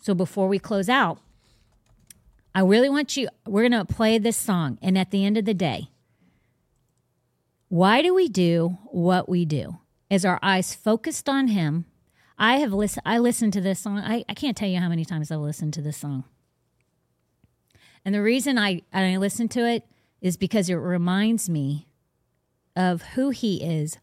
So 0.00 0.14
before 0.14 0.46
we 0.46 0.60
close 0.60 0.88
out, 0.88 1.18
I 2.54 2.60
really 2.60 2.88
want 2.88 3.16
you, 3.16 3.28
we're 3.48 3.68
going 3.68 3.84
to 3.84 3.92
play 3.92 4.18
this 4.18 4.36
song. 4.36 4.78
And 4.80 4.96
at 4.96 5.10
the 5.10 5.24
end 5.24 5.36
of 5.36 5.44
the 5.44 5.54
day, 5.54 5.88
why 7.68 8.00
do 8.00 8.14
we 8.14 8.28
do 8.28 8.78
what 8.84 9.28
we 9.28 9.44
do? 9.44 9.78
Is 10.08 10.24
our 10.24 10.38
eyes 10.40 10.72
focused 10.72 11.28
on 11.28 11.48
Him? 11.48 11.86
I 12.38 12.58
have 12.58 12.72
listened, 12.72 13.02
I 13.06 13.18
listened 13.18 13.52
to 13.54 13.60
this 13.60 13.80
song. 13.80 13.98
I, 13.98 14.24
I 14.28 14.34
can't 14.34 14.56
tell 14.56 14.68
you 14.68 14.80
how 14.80 14.88
many 14.88 15.04
times 15.04 15.30
I've 15.30 15.40
listened 15.40 15.74
to 15.74 15.82
this 15.82 15.96
song. 15.96 16.24
And 18.04 18.14
the 18.14 18.22
reason 18.22 18.58
I, 18.58 18.82
I 18.92 19.16
listen 19.16 19.48
to 19.50 19.66
it 19.66 19.84
is 20.20 20.36
because 20.36 20.68
it 20.68 20.74
reminds 20.74 21.48
me 21.48 21.86
of 22.76 23.02
who 23.14 23.30
He 23.30 23.62
is, 23.62 23.98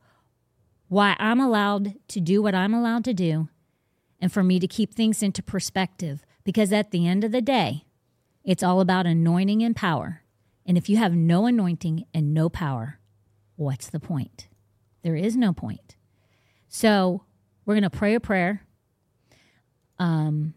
why 0.88 1.16
I'm 1.20 1.40
allowed 1.40 1.96
to 2.10 2.20
do 2.20 2.42
what 2.42 2.56
I'm 2.56 2.74
allowed 2.74 3.04
to 3.06 3.14
do, 3.14 3.50
and 4.20 4.32
for 4.32 4.44
me 4.44 4.60
to 4.60 4.68
keep 4.68 4.94
things 4.94 5.22
into 5.22 5.44
perspective. 5.44 6.24
Because 6.44 6.74
at 6.74 6.92
the 6.92 7.08
end 7.08 7.24
of 7.24 7.32
the 7.32 7.42
day, 7.42 7.86
it's 8.44 8.64
all 8.64 8.82
about 8.82 9.06
anointing 9.06 9.62
and 9.62 9.76
power. 9.76 10.24
And 10.66 10.78
if 10.78 10.90
you 10.90 10.98
have 10.98 11.14
no 11.14 11.46
anointing 11.46 12.06
and 12.14 12.34
no 12.34 12.50
power, 12.50 13.00
what's 13.56 13.90
the 13.90 14.00
point? 14.00 14.48
There 15.04 15.16
is 15.16 15.36
no 15.36 15.54
point. 15.54 15.96
So 16.68 17.24
we're 17.66 17.76
going 17.76 17.84
to 17.84 17.90
pray 17.90 18.16
a 18.16 18.20
prayer. 18.20 18.62
Um, 20.00 20.54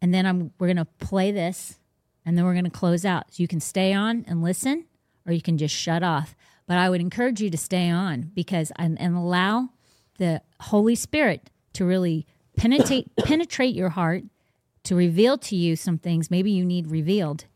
and 0.00 0.14
then 0.14 0.26
I'm, 0.26 0.52
we're 0.58 0.68
going 0.68 0.76
to 0.76 0.84
play 0.84 1.30
this 1.32 1.78
and 2.24 2.36
then 2.36 2.44
we're 2.44 2.52
going 2.52 2.64
to 2.64 2.70
close 2.70 3.04
out. 3.04 3.32
So 3.32 3.42
you 3.42 3.48
can 3.48 3.60
stay 3.60 3.92
on 3.92 4.24
and 4.28 4.42
listen 4.42 4.86
or 5.26 5.32
you 5.32 5.42
can 5.42 5.58
just 5.58 5.74
shut 5.74 6.02
off. 6.02 6.34
But 6.66 6.78
I 6.78 6.90
would 6.90 7.00
encourage 7.00 7.40
you 7.40 7.50
to 7.50 7.56
stay 7.56 7.90
on 7.90 8.30
because 8.34 8.70
and, 8.76 9.00
and 9.00 9.16
allow 9.16 9.70
the 10.18 10.42
Holy 10.60 10.94
Spirit 10.94 11.50
to 11.72 11.84
really 11.84 12.26
penetrate 12.56 13.14
penetrate 13.24 13.74
your 13.74 13.88
heart, 13.90 14.24
to 14.84 14.94
reveal 14.94 15.38
to 15.38 15.56
you 15.56 15.76
some 15.76 15.96
things 15.96 16.30
maybe 16.30 16.50
you 16.50 16.64
need 16.64 16.90
revealed, 16.90 17.46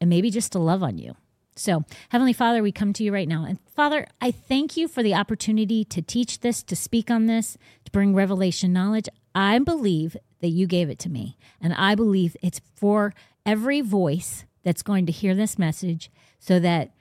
and 0.00 0.10
maybe 0.10 0.30
just 0.30 0.52
to 0.52 0.58
love 0.58 0.82
on 0.82 0.98
you. 0.98 1.16
So, 1.54 1.84
Heavenly 2.10 2.34
Father, 2.34 2.62
we 2.62 2.72
come 2.72 2.92
to 2.92 3.02
you 3.02 3.12
right 3.12 3.28
now. 3.28 3.46
And 3.48 3.58
Father, 3.76 4.06
I 4.22 4.30
thank 4.30 4.78
you 4.78 4.88
for 4.88 5.02
the 5.02 5.14
opportunity 5.14 5.84
to 5.84 6.00
teach 6.00 6.40
this, 6.40 6.62
to 6.62 6.74
speak 6.74 7.10
on 7.10 7.26
this, 7.26 7.58
to 7.84 7.92
bring 7.92 8.14
revelation 8.14 8.72
knowledge. 8.72 9.06
I 9.34 9.58
believe 9.58 10.16
that 10.40 10.48
you 10.48 10.66
gave 10.66 10.88
it 10.88 10.98
to 11.00 11.10
me. 11.10 11.36
And 11.60 11.74
I 11.74 11.94
believe 11.94 12.38
it's 12.42 12.62
for 12.74 13.12
every 13.44 13.82
voice 13.82 14.46
that's 14.64 14.82
going 14.82 15.04
to 15.06 15.12
hear 15.12 15.34
this 15.34 15.58
message 15.58 16.10
so 16.38 16.58
that 16.58 16.94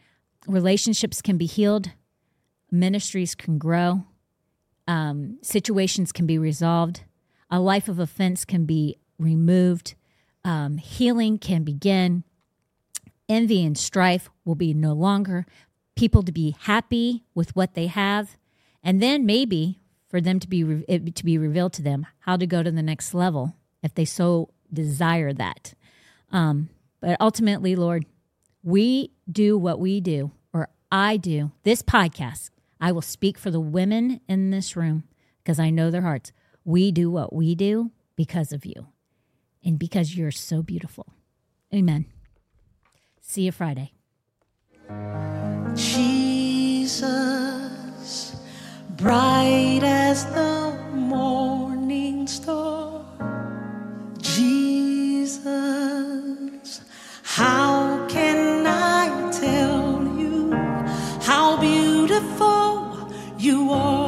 relationships 0.48 1.22
can 1.22 1.38
be 1.38 1.46
healed, 1.46 1.92
ministries 2.70 3.36
can 3.36 3.58
grow, 3.58 4.04
um, 4.86 5.40
situations 5.42 6.12
can 6.12 6.26
be 6.26 6.38
resolved, 6.38 7.04
a 7.50 7.62
life 7.62 7.88
of 7.88 8.00
offense 8.00 8.44
can 8.44 8.66
be 8.66 8.98
removed, 9.18 9.96
um, 10.44 10.78
healing 10.78 11.38
can 11.38 11.64
begin, 11.64 12.26
envy 13.30 13.66
and 13.66 13.78
strife 13.78 14.30
will 14.44 14.56
be 14.56 14.74
no 14.74 14.94
longer, 14.94 15.46
people 15.96 16.24
to 16.24 16.32
be 16.32 16.56
happy 16.62 17.24
with 17.34 17.56
what 17.56 17.74
they 17.74 17.88
have, 17.88 18.38
and 18.84 19.02
then 19.02 19.26
maybe 19.26 19.80
for 20.10 20.22
them 20.22 20.40
to 20.40 20.48
be 20.48 20.64
to 20.64 21.26
be 21.26 21.38
revealed 21.38 21.74
to 21.74 21.82
them 21.82 22.06
how 22.20 22.38
to 22.38 22.46
go 22.46 22.64
to 22.64 22.72
the 22.72 22.84
next 22.84 23.14
level 23.14 23.56
if 23.84 23.94
they 23.94 24.06
so 24.06 24.50
desire 24.72 25.34
that. 25.34 25.74
Um, 26.32 26.70
but 27.02 27.18
ultimately, 27.20 27.76
Lord, 27.76 28.06
we 28.64 29.12
do 29.32 29.58
what 29.58 29.80
we 29.80 30.02
do, 30.02 30.32
or 30.54 30.70
I 30.92 31.18
do 31.18 31.52
this 31.64 31.82
podcast. 31.82 32.50
I 32.80 32.92
will 32.92 33.02
speak 33.02 33.38
for 33.38 33.52
the 33.52 33.60
women 33.60 34.22
in 34.28 34.52
this 34.52 34.76
room 34.76 35.04
because 35.44 35.60
I 35.60 35.70
know 35.70 35.92
their 35.92 36.02
hearts. 36.02 36.32
We 36.64 36.92
do 36.92 37.10
what 37.12 37.34
we 37.34 37.56
do 37.56 37.92
because 38.16 38.52
of 38.52 38.66
you 38.66 38.88
and 39.64 39.80
because 39.80 40.16
you're 40.16 40.32
so 40.32 40.62
beautiful. 40.62 41.08
Amen. 41.74 42.06
See 43.22 43.44
you 43.44 43.52
Friday. 43.52 43.92
Jesus, 45.76 47.06
bright 48.92 49.82
as 49.84 50.26
the 50.34 50.72
morning 50.94 52.28
star. 52.28 53.04
Jesus, 54.22 55.42
how 57.24 58.08
can 58.08 58.66
I 58.66 59.30
tell 59.32 60.02
you 60.18 60.54
how 61.22 61.58
beautiful 61.60 63.12
you 63.38 63.70
are 63.72 64.05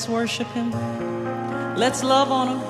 let's 0.00 0.08
worship 0.08 0.46
him. 0.52 0.70
Let's 1.76 2.02
love 2.02 2.32
on 2.32 2.48
him. 2.48 2.69